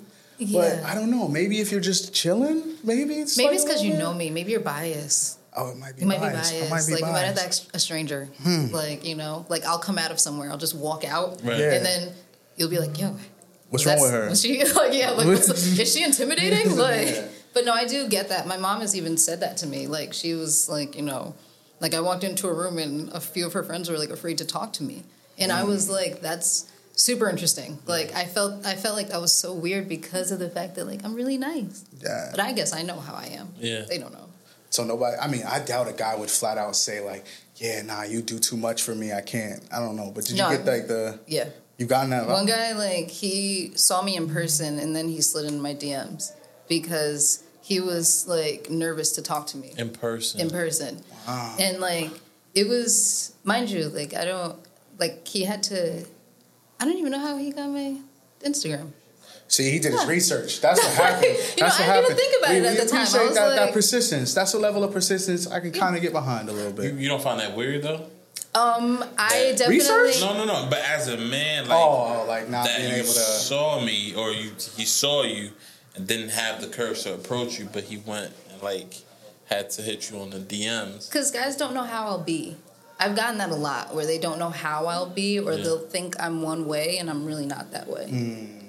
But 0.52 0.82
I 0.84 0.94
don't 0.96 1.10
know. 1.12 1.28
Maybe 1.28 1.60
if 1.60 1.70
you're 1.70 1.80
just 1.80 2.12
chilling, 2.12 2.74
maybe 2.82 3.14
it's 3.14 3.36
maybe 3.38 3.48
like 3.50 3.54
it's 3.56 3.64
because 3.64 3.82
you 3.84 3.94
know 3.94 4.12
me 4.12 4.30
maybe 4.30 4.50
you're 4.50 4.60
biased 4.60 5.38
Oh, 5.56 5.70
it 5.70 5.76
might 5.78 5.94
be 5.94 6.02
You 6.02 6.08
might 6.08 6.18
biased. 6.20 6.50
be 6.52 6.56
I 6.56 6.60
biased. 6.68 6.70
might 6.72 6.86
be 6.86 6.92
like 7.00 7.06
you 7.08 7.12
might 7.12 7.20
have 7.26 7.36
biased. 7.36 7.66
that 7.68 7.76
a 7.76 7.78
stranger. 7.78 8.28
Like 8.72 9.06
you 9.06 9.14
know, 9.14 9.46
like 9.48 9.64
I'll 9.64 9.78
come 9.78 9.96
out 9.96 10.10
of 10.10 10.18
somewhere. 10.18 10.50
I'll 10.50 10.58
just 10.58 10.74
walk 10.74 11.04
out, 11.04 11.40
Right. 11.44 11.58
Yeah. 11.58 11.74
and 11.74 11.86
then 11.86 12.12
you'll 12.56 12.68
be 12.70 12.78
like, 12.80 12.98
"Yo, 13.00 13.16
What's 13.70 13.86
wrong 13.86 14.00
with 14.00 14.10
her? 14.10 14.28
Was 14.28 14.42
she 14.42 14.62
like, 14.74 14.92
yeah, 14.92 15.10
like, 15.10 15.26
what's, 15.26 15.48
is 15.78 15.94
she 15.94 16.02
intimidating? 16.02 16.76
Like, 16.76 17.06
Yeah. 17.08 17.26
but 17.54 17.64
no, 17.64 17.72
I 17.72 17.86
do 17.86 18.08
get 18.08 18.28
that. 18.30 18.46
My 18.48 18.56
mom 18.56 18.80
has 18.80 18.96
even 18.96 19.16
said 19.16 19.40
that 19.40 19.56
to 19.58 19.66
me. 19.68 19.86
Like, 19.86 20.12
she 20.12 20.34
was 20.34 20.68
like, 20.68 20.96
you 20.96 21.02
know, 21.02 21.34
like 21.84 21.94
I 21.94 22.00
walked 22.00 22.24
into 22.24 22.48
a 22.48 22.54
room 22.62 22.78
and 22.78 23.12
a 23.12 23.20
few 23.20 23.44
of 23.46 23.52
her 23.52 23.62
friends 23.62 23.90
were 23.90 23.98
like 23.98 24.10
afraid 24.18 24.38
to 24.38 24.46
talk 24.56 24.72
to 24.78 24.82
me, 24.90 24.96
and 25.38 25.52
I 25.52 25.60
Mm. 25.62 25.68
was 25.68 25.88
like, 25.98 26.14
that's 26.28 26.64
super 26.96 27.28
interesting. 27.28 27.78
Like, 27.86 28.14
I 28.14 28.24
felt, 28.24 28.64
I 28.64 28.74
felt 28.76 28.96
like 29.00 29.10
I 29.12 29.18
was 29.18 29.32
so 29.44 29.52
weird 29.52 29.86
because 29.96 30.30
of 30.34 30.38
the 30.38 30.48
fact 30.48 30.76
that 30.76 30.86
like 30.86 31.00
I'm 31.04 31.14
really 31.20 31.36
nice, 31.52 31.84
Yeah. 32.00 32.28
but 32.30 32.40
I 32.40 32.52
guess 32.52 32.72
I 32.72 32.82
know 32.82 32.98
how 32.98 33.14
I 33.14 33.26
am. 33.40 33.48
Yeah. 33.60 33.82
they 33.90 33.98
don't 33.98 34.12
know. 34.18 34.28
So 34.70 34.82
nobody. 34.82 35.16
I 35.24 35.28
mean, 35.28 35.44
I 35.46 35.58
doubt 35.60 35.86
a 35.88 35.92
guy 35.92 36.14
would 36.16 36.30
flat 36.30 36.56
out 36.58 36.74
say 36.74 36.98
like, 37.00 37.24
"Yeah, 37.56 37.82
nah, 37.82 38.02
you 38.12 38.22
do 38.22 38.38
too 38.48 38.56
much 38.56 38.82
for 38.82 38.94
me. 38.94 39.12
I 39.12 39.20
can't." 39.20 39.62
I 39.70 39.78
don't 39.78 39.94
know. 40.00 40.10
But 40.14 40.24
did 40.24 40.36
No, 40.36 40.50
you 40.50 40.56
get 40.56 40.66
like 40.66 40.88
the? 40.88 41.20
Yeah. 41.28 41.48
You 41.78 41.86
got 41.86 42.08
that? 42.10 42.26
One 42.28 42.46
guy, 42.46 42.72
like, 42.72 43.08
he 43.22 43.70
saw 43.76 44.02
me 44.02 44.16
in 44.16 44.26
person 44.28 44.78
and 44.82 44.90
then 44.96 45.06
he 45.08 45.20
slid 45.20 45.44
into 45.44 45.60
my 45.60 45.74
DMs 45.74 46.32
because 46.68 47.43
he 47.64 47.80
was, 47.80 48.26
like, 48.28 48.68
nervous 48.68 49.12
to 49.12 49.22
talk 49.22 49.46
to 49.48 49.56
me 49.56 49.72
in 49.78 49.88
person. 49.88 50.38
in 50.42 50.50
person. 50.50 51.02
Wow. 51.26 51.56
And, 51.58 51.80
like, 51.80 52.10
it 52.54 52.68
was, 52.68 53.34
mind 53.42 53.70
you, 53.70 53.88
like, 53.88 54.12
I 54.14 54.26
don't, 54.26 54.54
like, 54.98 55.26
he 55.26 55.44
had 55.44 55.62
to, 55.64 56.04
I 56.78 56.84
don't 56.84 56.98
even 56.98 57.10
know 57.10 57.18
how 57.18 57.38
he 57.38 57.50
got 57.52 57.70
my 57.70 57.96
Instagram. 58.44 58.90
See, 59.48 59.70
he 59.70 59.78
did 59.78 59.92
his 59.92 60.04
research. 60.06 60.60
That's 60.60 60.78
what 60.82 60.92
happened. 61.04 61.24
You 61.24 61.32
know, 61.32 61.44
That's 61.60 61.78
what 61.80 61.88
I 61.88 61.94
didn't 62.00 62.04
even 62.04 62.16
think 62.18 62.42
about 62.42 62.50
we, 62.50 62.56
it 62.56 62.64
at 62.64 62.72
we 62.72 62.84
the 62.84 62.90
time. 62.90 62.98
I 62.98 63.02
appreciate 63.02 63.26
was 63.28 63.34
that, 63.36 63.48
that 63.56 63.64
like- 63.66 63.72
persistence. 63.72 64.34
That's 64.34 64.52
a 64.54 64.58
level 64.58 64.84
of 64.84 64.92
persistence 64.92 65.46
I 65.46 65.60
can 65.60 65.72
kind 65.72 65.96
of 65.96 66.02
get 66.02 66.12
behind 66.12 66.48
a 66.50 66.52
little 66.52 66.72
bit. 66.72 66.94
you 66.94 67.08
don't 67.08 67.22
find 67.22 67.40
that 67.40 67.56
weird 67.56 67.82
though? 67.82 68.06
Um, 68.54 69.02
I 69.18 69.52
That- 69.56 69.58
definitely. 69.58 69.76
Research? 69.78 70.20
No, 70.20 70.34
no, 70.34 70.44
no. 70.44 70.66
But 70.70 70.80
as 70.80 71.08
a 71.08 71.16
man, 71.16 71.66
like 71.68 71.78
oh, 71.78 72.24
like 72.28 72.48
not 72.50 72.66
being 72.66 72.92
able 72.92 73.06
to. 73.06 73.12
saw 73.12 73.80
me 73.84 74.14
or 74.14 74.30
you 74.32 74.50
he 74.76 74.84
saw 74.84 75.22
you 75.24 75.50
and 75.94 76.06
didn't 76.06 76.30
have 76.30 76.60
the 76.60 76.66
courage 76.68 77.02
to 77.02 77.14
approach 77.14 77.58
you, 77.58 77.68
but 77.72 77.84
he 77.84 77.96
went 77.98 78.32
and 78.52 78.62
like 78.62 78.94
had 79.46 79.70
to 79.70 79.82
hit 79.82 80.10
you 80.10 80.18
on 80.18 80.30
the 80.30 80.38
DMs. 80.38 81.08
Because 81.08 81.30
guys 81.30 81.56
don't 81.56 81.74
know 81.74 81.82
how 81.84 82.06
I'll 82.06 82.22
be. 82.22 82.56
I've 82.98 83.16
gotten 83.16 83.38
that 83.38 83.50
a 83.50 83.54
lot 83.56 83.94
where 83.94 84.06
they 84.06 84.18
don't 84.18 84.38
know 84.38 84.50
how 84.50 84.86
I'll 84.86 85.06
be 85.10 85.38
or 85.38 85.52
Yeah. 85.52 85.64
they'll 85.64 85.78
think 85.88 86.14
I'm 86.20 86.42
one 86.42 86.66
way 86.66 86.98
and 86.98 87.10
I'm 87.10 87.24
really 87.24 87.44
not 87.46 87.72
that 87.72 87.88
way. 87.88 88.06
Mm. 88.10 88.60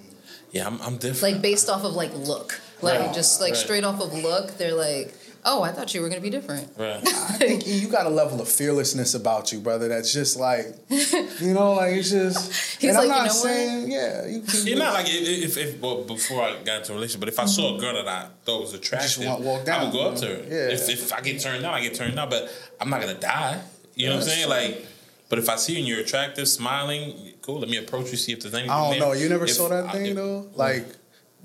Yeah, 0.52 0.68
I'm, 0.68 0.82
I'm 0.82 0.98
different. 0.98 1.34
like 1.34 1.42
based 1.42 1.70
off 1.70 1.84
of 1.84 1.94
like 1.94 2.14
look 2.16 2.60
like 2.82 3.00
Right. 3.00 3.14
just 3.14 3.40
like 3.42 3.52
Right. 3.54 3.58
straight 3.62 3.84
off 3.84 4.02
of 4.02 4.14
look 4.14 4.58
they're 4.58 4.74
like 4.74 5.14
oh 5.46 5.62
i 5.64 5.72
thought 5.72 5.94
you 5.94 6.02
were 6.02 6.10
gonna 6.10 6.22
be 6.22 6.30
different 6.30 6.72
right. 6.78 7.02
I 7.36 7.38
think 7.38 7.68
you 7.68 7.88
got 7.88 8.06
a 8.06 8.10
level 8.10 8.42
of 8.42 8.48
fearlessness 8.48 9.14
about 9.14 9.52
you, 9.52 9.60
brother. 9.60 9.88
That's 9.88 10.12
just 10.14 10.38
like, 10.38 10.66
you 10.90 11.54
know, 11.54 11.74
like 11.74 11.94
it's 11.94 12.10
just. 12.10 12.80
He's 12.82 12.90
and 12.90 12.98
I'm 12.98 13.08
like, 13.08 13.08
you 13.08 13.10
not 13.10 13.18
know 13.18 13.24
what? 13.24 13.34
saying, 13.34 13.92
yeah, 13.92 14.26
you 14.26 14.42
can. 14.42 14.68
You're 14.68 14.78
not 14.80 14.94
like 14.94 15.08
if, 15.10 15.58
if, 15.58 15.58
if 15.58 15.82
well, 15.82 16.04
before 16.04 16.42
I 16.44 16.62
got 16.64 16.80
into 16.80 16.94
a 16.94 16.96
relationship, 16.96 17.20
but 17.20 17.30
if 17.30 17.40
I 17.40 17.46
saw 17.46 17.70
a 17.70 17.72
mm-hmm. 17.72 17.82
girl 17.82 17.94
that 17.94 18.08
I 18.08 18.28
thought 18.44 18.62
was 18.62 18.74
attractive, 18.74 19.26
want- 19.26 19.42
walk 19.42 19.70
I 19.70 19.84
would 19.84 19.94
go 19.94 20.10
up 20.10 20.16
to 20.18 20.28
her. 20.28 20.44
yeah. 20.48 20.74
If, 20.74 20.90
if 20.90 21.14
I 21.14 21.22
get 21.22 21.42
turned 21.42 21.64
down, 21.64 21.74
I 21.74 21.82
get 21.82 21.96
turned 21.96 22.16
down, 22.16 22.30
but 22.30 22.50
I'm 22.80 22.90
not 22.90 23.02
gonna 23.02 23.14
die. 23.16 23.62
You 23.96 24.08
know 24.08 24.16
what 24.16 24.22
I'm 24.22 24.28
That's 24.28 24.38
saying? 24.38 24.50
Like, 24.50 24.86
but 25.30 25.40
if 25.40 25.50
I 25.50 25.56
see 25.56 25.74
you 25.74 25.80
and 25.80 25.88
you're 25.88 26.00
attractive, 26.00 26.48
smiling, 26.48 27.34
cool. 27.42 27.60
Let 27.60 27.70
me 27.70 27.78
approach 27.78 28.12
you, 28.12 28.18
see 28.18 28.34
if 28.34 28.42
there's 28.42 28.54
anything. 28.54 28.72
I 28.72 28.82
don't 28.82 28.92
there. 28.92 29.00
know. 29.00 29.14
You 29.14 29.30
never 29.30 29.46
If 29.46 29.52
saw 29.52 29.70
that 29.70 29.86
I- 29.86 29.92
thing 29.92 30.06
if- 30.08 30.16
though. 30.16 30.48
Like, 30.56 30.86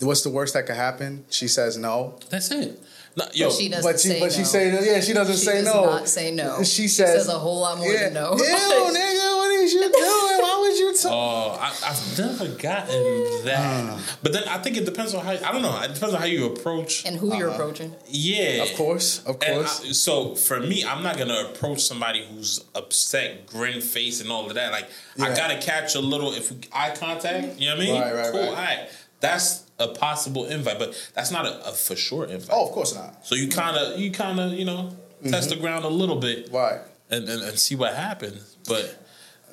what's 0.01 0.23
the 0.23 0.31
worst 0.31 0.55
that 0.55 0.67
could 0.67 0.77
happen? 0.77 1.25
She 1.31 1.49
says 1.49 1.77
no, 1.77 2.19
That's 2.31 2.51
it. 2.51 2.81
No, 3.21 3.27
yo, 3.35 3.49
But 3.49 3.55
she 3.57 3.69
doesn't 3.69 3.91
but 3.93 4.01
she, 4.01 4.09
say 4.09 4.21
but 4.21 4.33
she 4.33 4.39
no. 4.39 4.45
say 4.45 4.95
yeah, 4.95 5.01
she 5.01 5.13
doesn't 5.13 5.35
she 5.37 5.45
say 5.45 5.55
does 5.63 5.75
no. 5.75 5.85
not 5.85 6.09
say 6.09 6.31
no 6.31 6.59
She 6.63 6.65
she 6.83 6.89
says, 6.89 7.13
says 7.15 7.29
a 7.29 7.39
whole 7.39 7.61
lot 7.61 7.79
more 7.79 7.89
yeah, 7.93 8.05
than 8.05 8.15
no 8.15 8.33
Ew, 8.33 8.37
nigga, 8.45 9.37
what 9.37 9.51
is 9.53 9.73
you 9.75 9.81
doing? 9.81 9.93
Why 9.93 10.59
would 10.61 10.79
you 10.79 10.95
talk? 10.97 11.13
Oh, 11.13 11.59
I, 11.61 11.91
I've 11.91 12.19
never 12.19 12.49
gotten 12.57 13.45
that. 13.45 14.01
But 14.23 14.33
then 14.33 14.45
I 14.49 14.59
think 14.59 14.77
it 14.77 14.85
depends 14.85 15.15
on 15.15 15.25
how 15.25 15.33
I 15.33 15.53
don't 15.53 15.63
know. 15.63 15.79
It 15.83 15.95
depends 15.95 16.15
on 16.15 16.21
how 16.21 16.27
you 16.27 16.47
approach. 16.47 17.05
and 17.07 17.17
who 17.17 17.29
Uh-huh. 17.31 17.39
you're 17.39 17.49
approaching 17.51 17.95
yeah, 18.09 18.63
Of 18.65 18.75
course, 18.75 19.23
of 19.25 19.39
course. 19.39 19.85
I, 19.85 19.93
so 19.93 20.35
for 20.35 20.59
me, 20.61 20.85
I'm 20.85 21.03
not 21.03 21.19
gonna 21.19 21.45
approach 21.51 21.81
somebody 21.81 22.25
who's 22.25 22.65
upset, 22.75 23.47
grin 23.47 23.81
face, 23.81 24.21
and 24.21 24.31
all 24.31 24.47
of 24.47 24.55
that. 24.55 24.73
Like 24.73 24.89
I 25.21 25.35
gotta 25.35 25.59
catch 25.59 25.95
a 25.95 26.01
little 26.01 26.33
if 26.33 26.51
we, 26.51 26.59
eye 26.73 26.95
contact. 26.97 27.59
You 27.61 27.69
know 27.71 27.77
what 27.77 27.83
I 27.83 27.87
mean? 27.87 28.01
Right, 28.01 28.15
right, 28.15 28.33
cool. 28.33 28.41
right. 28.41 28.49
All 28.49 28.55
right, 28.55 28.89
that's 29.21 29.65
a 29.81 29.89
possible 29.89 30.45
invite, 30.47 30.79
but 30.79 30.95
that's 31.15 31.31
not 31.31 31.47
a, 31.47 31.69
a 31.69 31.73
for 31.73 31.97
sure 31.97 32.25
invite. 32.27 32.51
oh, 32.53 32.67
of 32.67 32.73
course 32.73 32.95
not. 32.95 33.27
So 33.27 33.35
you 33.35 33.49
kind 33.49 33.77
of, 33.77 33.99
you 33.99 34.11
kind 34.13 34.39
of, 34.39 34.53
you 34.53 34.65
know, 34.65 34.91
test 35.29 35.49
the 35.49 35.55
mm-hmm. 35.57 35.65
ground 35.65 35.85
a 35.85 35.89
little 35.89 36.17
bit 36.17 36.49
Right. 36.53 36.81
and, 37.11 37.29
and, 37.29 37.43
and 37.43 37.59
see 37.59 37.75
what 37.77 37.95
happens. 37.95 38.57
But 38.69 39.03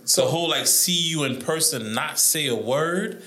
So- 0.05 0.25
the 0.25 0.31
whole 0.31 0.50
like 0.50 0.67
see 0.67 0.93
you 1.12 1.24
in 1.24 1.38
person, 1.39 1.93
not 1.93 2.19
say 2.19 2.48
a 2.48 2.55
word, 2.55 3.24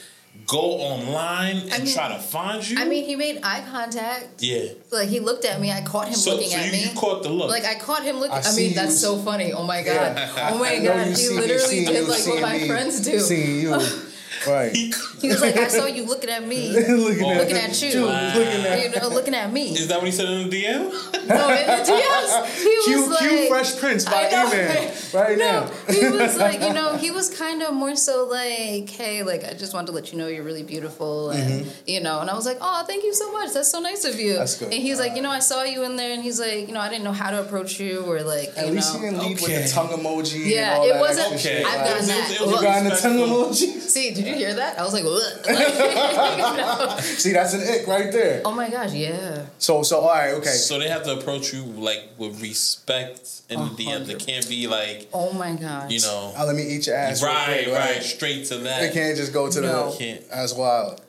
go 0.47 0.61
online 0.61 1.57
and 1.57 1.73
I 1.73 1.79
mean- 1.81 1.95
try 1.95 2.09
to 2.09 2.19
find 2.21 2.67
you. 2.69 2.79
i 2.81 2.85
mean 2.85 3.05
he 3.05 3.17
made 3.17 3.41
eye 3.43 3.65
contact 3.69 4.41
yeah. 4.41 4.73
like 4.93 5.09
he 5.09 5.19
looked 5.19 5.45
at 5.45 5.61
me 5.61 5.73
i 5.73 5.81
caught 5.83 6.07
him 6.07 6.15
So, 6.15 6.35
looking 6.35 6.51
so 6.51 6.57
at 6.57 6.67
you, 6.67 6.73
me 6.73 6.85
you 6.85 6.97
caught 6.97 7.25
the 7.25 7.29
look. 7.31 7.51
like 7.51 7.65
I 7.65 7.75
caught 7.75 8.05
him 8.05 8.17
looking. 8.21 8.37
I 8.37 8.43
I, 8.47 8.55
mean, 8.55 8.75
that's 8.75 8.99
so 8.99 9.19
funny. 9.19 9.53
Oh 9.53 9.65
my 9.67 9.83
god. 9.83 10.17
Yeah. 10.17 10.51
Oh 10.53 10.59
my 10.59 10.79
god. 10.87 11.09
He 11.17 11.29
literally 11.31 11.85
did 11.85 12.09
like 12.09 12.25
what 12.27 12.41
my 12.41 12.59
me, 12.59 12.69
friends 12.69 13.01
do. 13.01 13.19
Seeing 13.19 13.61
you. 13.61 13.71
Right. 14.47 14.73
He 15.21 15.29
was 15.29 15.43
like, 15.43 15.55
I 15.59 15.69
saw 15.69 15.85
you 15.85 16.07
looking 16.07 16.31
at 16.31 16.47
me, 16.47 16.71
looking, 16.73 17.25
Oh. 17.25 17.35
looking 17.35 17.57
at 17.57 17.83
you, 17.83 18.07
Looking 18.07 18.65
at 18.65 18.83
you 18.95 19.01
know, 19.01 19.09
looking 19.09 19.35
at 19.35 19.53
me. 19.53 19.73
Is 19.75 19.89
that 19.89 19.99
what 19.99 20.07
he 20.07 20.13
said 20.13 20.31
in 20.31 20.49
the 20.49 20.63
DM? 20.65 20.85
No, 21.29 21.49
in 21.51 21.67
the 21.67 21.85
DMs, 21.85 22.63
he 22.63 22.77
was 22.79 22.85
Q, 22.87 23.11
like, 23.11 23.19
Q 23.29 23.49
Fresh 23.49 23.79
Prince 23.79 24.07
by 24.07 24.13
I 24.13 24.29
email 24.29 24.69
right? 24.69 25.13
right 25.15 25.39
no, 25.39 25.45
now. 25.45 25.93
he 25.93 26.09
was 26.09 26.39
like, 26.39 26.63
you 26.63 26.73
know, 26.73 26.97
he 26.97 27.11
was 27.11 27.29
kind 27.37 27.63
of 27.63 27.75
more 27.75 27.95
so 27.97 28.25
like, 28.25 28.89
hey, 28.89 29.23
like, 29.23 29.45
I 29.45 29.53
just 29.53 29.75
wanted 29.75 29.89
to 29.89 29.93
let 29.93 30.11
you 30.11 30.17
know 30.19 30.27
you're 30.27 30.43
really 30.43 30.63
beautiful, 30.63 31.29
and 31.31 31.71
you 31.87 32.01
know, 32.01 32.21
and 32.21 32.31
I 32.31 32.35
was 32.35 32.47
like, 32.47 32.57
oh, 32.63 32.83
thank 32.87 33.05
you 33.05 33.13
so 33.13 33.31
much, 33.33 33.53
that's 33.53 33.71
so 33.71 33.79
nice 33.81 34.07
of 34.07 34.19
you. 34.19 34.31
Mm-hmm. 34.31 34.39
That's 34.39 34.57
good. 34.57 34.73
And 34.73 34.81
he's 34.83 34.99
like, 34.99 35.17
you 35.17 35.21
know, 35.23 35.31
I 35.31 35.41
saw 35.41 35.65
you 35.65 35.85
in 35.85 35.97
there, 35.97 36.13
and 36.15 36.23
he's 36.23 36.41
like, 36.41 36.67
you 36.67 36.73
know, 36.73 36.81
I 36.81 36.89
didn't 36.89 37.05
know 37.05 37.13
how 37.13 37.31
to 37.31 37.41
approach 37.43 37.79
you, 37.79 38.05
or 38.11 38.23
like, 38.23 38.57
At 38.57 38.69
you 38.69 38.73
least 38.73 38.95
know. 38.95 39.01
you 39.03 39.11
didn't 39.11 39.23
lead 39.23 39.35
with 39.35 39.45
Okay. 39.45 39.63
the 39.65 39.69
tongue 39.69 39.89
emoji. 39.89 40.47
Yeah, 40.47 40.71
and 40.71 40.79
all 40.81 40.87
it 40.89 40.93
that 40.95 41.01
wasn't- 41.01 41.35
Okay. 41.35 41.63
I've 41.63 41.81
Like, 41.81 41.85
gotten 41.85 41.93
It 41.93 41.99
was- 41.99 42.09
that. 42.09 42.31
it 42.31 42.41
was 42.41 42.51
You 42.53 42.63
got 42.63 42.79
in 42.79 42.85
the 42.85 42.97
tongue 42.97 43.21
respectful. 43.21 43.77
emoji. 43.77 43.81
See, 43.91 44.11
did 44.15 44.27
you 44.27 44.30
hear 44.35 44.55
that? 44.55 44.79
I 44.79 44.83
was 44.85 44.93
like, 44.93 45.05
"Ugh." 45.05 47.01
See, 47.01 47.33
that's 47.33 47.55
an 47.55 47.61
ick 47.63 47.87
right 47.87 48.11
there. 48.13 48.43
oh 48.45 48.53
my 48.53 48.69
gosh, 48.71 48.93
yeah. 48.93 49.47
So, 49.59 49.83
so 49.83 50.01
all 50.01 50.09
right, 50.09 50.35
okay. 50.35 50.51
So 50.51 50.79
they 50.79 50.89
have 50.89 51.03
to 51.05 51.19
approach 51.19 51.53
you 51.53 51.63
like 51.65 52.11
with 52.19 52.41
respect 52.43 53.43
in 53.49 53.59
the 53.61 53.67
A 53.67 53.69
DMs. 53.69 54.09
It 54.09 54.19
can't 54.25 54.49
be 54.49 54.67
like 54.67 55.09
Oh 55.13 55.33
my 55.33 55.55
gosh. 55.55 55.91
you 55.91 56.01
know, 56.01 56.33
Uh, 56.37 56.45
let 56.47 56.55
me 56.57 56.63
eat 56.63 56.87
your 56.87 56.97
ass. 56.97 57.23
real 57.23 57.33
right, 57.33 57.65
quick, 57.65 57.75
right, 57.77 58.03
straight 58.03 58.47
to 58.47 58.57
that. 58.59 58.81
They 58.81 58.91
can't 58.93 59.17
just 59.17 59.33
go 59.33 59.51
to 59.51 59.61
No. 59.61 59.91
the. 59.91 59.97
Can't. 59.99 60.29
That's 60.31 60.55
wild. 60.55 61.01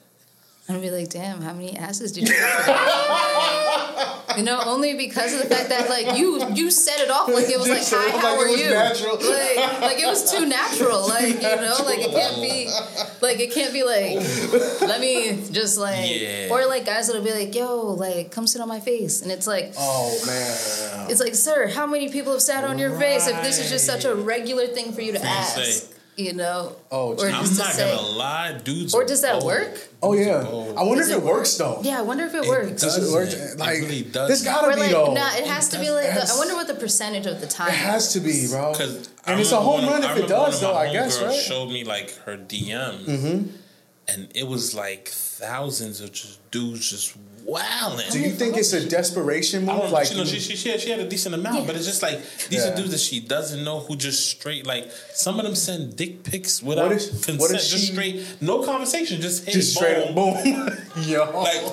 I'm 0.71 0.77
gonna 0.81 0.91
be 0.91 0.91
like, 0.91 1.09
damn, 1.09 1.41
how 1.41 1.53
many 1.53 1.75
asses 1.77 2.11
did 2.11 2.27
you? 2.29 2.35
You 4.37 4.43
know, 4.43 4.61
only 4.65 4.95
because 4.95 5.33
of 5.33 5.41
the 5.41 5.53
fact 5.53 5.67
that 5.69 5.89
like 5.89 6.17
you 6.17 6.41
you 6.55 6.71
set 6.71 7.01
it 7.01 7.11
off 7.11 7.27
like 7.27 7.49
it 7.49 7.59
was 7.59 7.67
like 7.67 7.79
Just 7.79 7.89
so- 7.89 7.99
hi, 7.99 8.13
like 8.13 8.21
how 8.21 8.39
it 8.39 8.45
are 8.45 8.49
was 8.49 8.61
you? 8.61 8.69
natural. 8.69 9.15
Like 9.17 9.81
like 9.81 9.99
it 9.99 10.05
was 10.07 10.31
too 10.31 10.45
natural. 10.45 11.05
Like 11.05 11.35
you 11.35 11.41
know, 11.41 11.75
like 11.85 11.99
it 11.99 12.11
can't 12.11 12.35
be 12.41 12.69
like 13.19 13.39
it 13.41 13.51
can't 13.51 13.73
be 13.73 13.83
like 13.83 14.15
let 14.87 15.01
me 15.01 15.37
just 15.51 15.77
like 15.77 16.09
Yeah. 16.21 16.47
or 16.49 16.65
like 16.65 16.85
guys 16.85 17.07
that'll 17.07 17.21
be 17.23 17.33
like 17.33 17.53
yo 17.53 17.87
like 17.87 18.31
come 18.31 18.47
sit 18.47 18.61
on 18.61 18.69
my 18.69 18.79
face 18.79 19.21
and 19.21 19.33
it's 19.33 19.47
like 19.47 19.73
Oh 19.77 20.17
man. 20.25 21.11
it's 21.11 21.19
like 21.19 21.35
sir 21.35 21.67
how 21.67 21.85
many 21.85 22.07
people 22.09 22.31
have 22.31 22.41
sat 22.41 22.63
on 22.63 22.79
your 22.79 22.97
face 22.97 23.27
if 23.27 23.43
this 23.43 23.59
is 23.59 23.69
just 23.69 23.85
such 23.85 24.05
a 24.05 24.15
regular 24.15 24.65
thing 24.67 24.93
for 24.93 25.01
you 25.01 25.11
to 25.11 25.17
you 25.17 25.23
to 25.25 25.29
ask 25.29 25.55
say. 25.57 25.87
You 26.18 26.34
know 26.34 26.75
Oh, 26.91 27.13
or. 27.18 27.25
I'm 27.27 27.32
not 27.32 27.46
say 27.48 27.96
gonna 27.96 28.08
lie, 28.18 28.58
dudes. 28.63 28.94
or 28.94 29.06
does 29.06 29.22
that 29.22 29.34
bold. 29.39 29.46
work 29.46 29.88
Oh 30.03 30.13
yeah. 30.13 30.44
Oh. 30.46 30.74
I 30.75 30.84
wonder 30.84 31.03
Does 31.03 31.10
if 31.12 31.18
it 31.18 31.24
it 31.24 31.25
works 31.25 31.56
though. 31.58 31.80
yeah 31.84 32.00
I 32.00 32.01
wonder 32.01 32.25
if 32.25 32.34
it 32.34 32.44
It 32.44 32.50
works 32.50 32.82
Does 32.82 32.98
it 32.98 33.13
work? 33.13 33.30
doesn't. 33.30 33.60
Like, 33.60 33.77
it 33.77 33.82
really 33.82 34.01
does. 34.03 34.30
this 34.30 34.44
gotta 34.44 34.68
or 34.68 34.74
be 34.74 34.80
like 34.82 34.91
though. 34.91 35.13
nah 35.13 35.34
it 35.36 35.46
has 35.46 35.70
to 35.70 35.80
be 35.80 35.89
like 35.89 36.06
has- 36.06 36.32
I 36.32 36.38
wonder 36.38 36.56
what 36.56 36.68
the 36.68 36.74
percentage 36.74 37.25
of 37.27 37.39
the 37.39 37.48
time 37.48 37.70
It 37.70 37.75
has 37.75 38.13
to 38.13 38.20
be, 38.20 38.48
bro. 38.50 38.72
Because 38.74 39.10
And 39.25 39.39
it's 39.39 39.51
a 39.51 39.58
home 39.62 39.86
run 39.86 40.03
if 40.03 40.18
it 40.18 40.27
does, 40.27 40.60
though. 40.60 40.75
I 40.75 40.91
guess, 40.91 41.22
right? 41.22 41.34
Showed 41.34 41.70
me 41.70 41.84
like 41.84 42.12
her 42.25 42.36
DM, 42.38 43.06
Mm-hmm. 43.06 43.56
And 44.12 44.27
it 44.36 44.48
was 44.48 44.75
like 44.75 45.08
thousands 45.08 46.01
of 46.01 46.12
just 46.12 46.39
dudes 46.51 46.89
just 46.89 47.15
wilding. 47.46 48.06
Do 48.12 48.20
you 48.20 48.27
oh 48.34 48.36
think 48.36 48.56
it's 48.58 48.72
a 48.74 48.88
desperation 48.88 49.68
I 49.68 49.74
move? 49.74 49.82
don't. 49.84 49.91
Like, 49.91 50.08
She, 50.08 50.15
know, 50.15 50.25
she, 50.25 50.39
she, 50.39 50.56
she, 50.56 50.70
had, 50.70 50.80
she 50.80 50.89
had 50.91 51.00
a 51.00 51.10
decent 51.10 51.34
amount, 51.34 51.65
but 51.65 51.75
it's 51.75 51.86
just 51.86 52.03
like 52.03 52.20
these 52.50 52.63
Yeah. 52.65 52.72
are 52.72 52.75
dudes 52.75 52.91
that 52.91 53.00
she 53.00 53.20
doesn't 53.20 53.63
know 53.63 53.80
who 53.80 53.96
just 53.96 54.30
straight 54.30 54.65
like 54.68 54.91
some 55.13 55.39
of 55.39 55.46
them 55.46 55.56
send 55.56 55.96
dick 55.96 56.24
pics 56.24 56.62
without 56.62 56.88
What 56.89 56.98
if- 56.98 57.10
consent, 57.10 57.39
what 57.39 57.51
if 57.51 57.58
just 57.58 57.70
she- 57.88 57.91
straight, 57.94 58.25
no 58.41 58.63
conversation, 58.63 59.22
just 59.22 59.46
hey, 59.46 59.53
just 59.53 59.75
straight 59.75 59.98
up 59.98 60.13
boom. 60.15 60.34
boom. 60.44 60.70
Yo. 61.03 61.32
Like, 61.34 61.63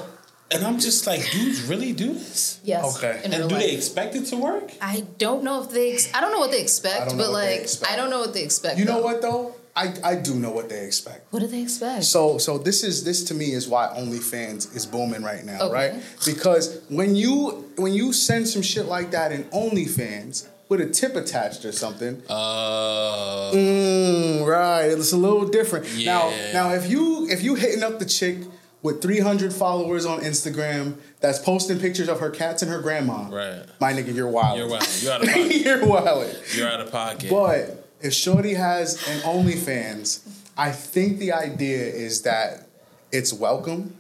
and 0.51 0.65
I'm 0.65 0.79
just 0.79 1.07
like, 1.07 1.21
dudes 1.31 1.63
really 1.65 1.93
do 1.93 2.15
this, 2.15 2.59
yes 2.65 2.97
Okay. 2.97 3.21
and 3.23 3.35
do 3.35 3.41
life. 3.41 3.51
they 3.59 3.73
expect 3.73 4.15
it 4.17 4.25
to 4.27 4.37
work? 4.39 4.71
I 4.81 5.05
don't 5.19 5.45
know 5.45 5.63
if 5.63 5.71
they. 5.71 5.93
Ex- 5.93 6.09
I 6.15 6.23
don't 6.23 6.33
know 6.33 6.39
what 6.39 6.51
they 6.53 6.63
expect, 6.63 7.09
but 7.11 7.17
what 7.19 7.27
they 7.27 7.33
like 7.33 7.61
expect. 7.61 7.93
I 7.93 7.97
don't 7.97 8.09
know 8.09 8.21
what 8.21 8.33
they 8.33 8.45
expect. 8.45 8.79
you 8.79 8.87
know 8.87 8.95
though. 8.95 9.03
what 9.05 9.21
though? 9.21 9.55
I, 9.83 9.95
I 10.13 10.15
do 10.17 10.35
know 10.35 10.51
what 10.51 10.69
they 10.69 10.85
expect. 10.85 11.33
What 11.33 11.41
do 11.41 11.47
they 11.47 11.63
expect? 11.63 12.05
So 12.05 12.39
so 12.39 12.59
this 12.59 12.83
is 12.83 13.05
this 13.05 13.25
to 13.25 13.35
me 13.35 13.47
is 13.59 13.69
why 13.69 13.85
OnlyFans 13.97 14.75
is 14.75 14.85
booming 14.87 15.23
right 15.23 15.45
now, 15.45 15.61
Okay. 15.67 15.75
right? 15.75 16.03
Because 16.27 16.81
when 16.89 17.15
you 17.15 17.71
when 17.77 17.93
you 17.95 18.13
send 18.13 18.49
some 18.49 18.63
shit 18.63 18.87
like 18.87 19.11
that 19.13 19.31
in 19.33 19.45
OnlyFans 19.63 20.49
with 20.69 20.81
a 20.81 20.87
tip 21.01 21.15
attached 21.17 21.65
or 21.65 21.73
something, 21.73 22.21
Uh, 22.29 23.51
mm, 23.53 24.47
right, 24.47 24.87
it's 24.87 25.13
a 25.13 25.17
little 25.17 25.47
different. 25.47 25.87
Now 26.05 26.31
now 26.53 26.73
if 26.75 26.91
you 26.91 27.29
if 27.31 27.43
you 27.43 27.55
hitting 27.55 27.83
up 27.83 27.99
the 27.99 28.05
chick 28.07 28.39
with 28.83 29.03
300 29.03 29.53
followers 29.53 30.07
on 30.07 30.21
Instagram 30.21 30.95
that's 31.21 31.39
posting 31.41 31.79
pictures 31.81 32.09
of 32.09 32.21
her 32.21 32.31
cats 32.31 32.63
and 32.63 32.71
her 32.71 32.81
grandma, 32.81 33.29
Right. 33.29 33.63
My 33.81 33.93
nigga, 33.93 34.15
you're 34.15 34.29
wild. 34.29 34.59
You're 34.59 34.69
wild. 34.69 34.87
You're 35.03 35.13
out 35.15 35.23
of 35.23 35.29
pocket. 35.35 35.57
you're 35.57 35.87
wild. 35.87 36.37
You're 36.55 36.69
out 36.69 36.81
of 36.81 36.93
pocket. 36.93 37.31
But 37.31 37.88
if 38.01 38.13
Shorty 38.13 38.55
has 38.55 38.95
an 39.09 39.21
OnlyFans, 39.21 40.21
I 40.57 40.71
think 40.73 41.19
the 41.19 41.33
idea 41.33 41.79
is 41.79 42.23
that 42.23 42.67
it's 43.13 43.33
welcome. 43.33 43.95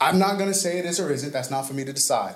I'm 0.00 0.18
not 0.18 0.38
gonna 0.38 0.54
say 0.54 0.78
it 0.78 0.84
is 0.84 0.98
or 1.00 1.10
isn't. 1.12 1.32
That's 1.32 1.50
not 1.50 1.66
for 1.66 1.74
me 1.74 1.84
to 1.84 1.92
decide. 1.92 2.34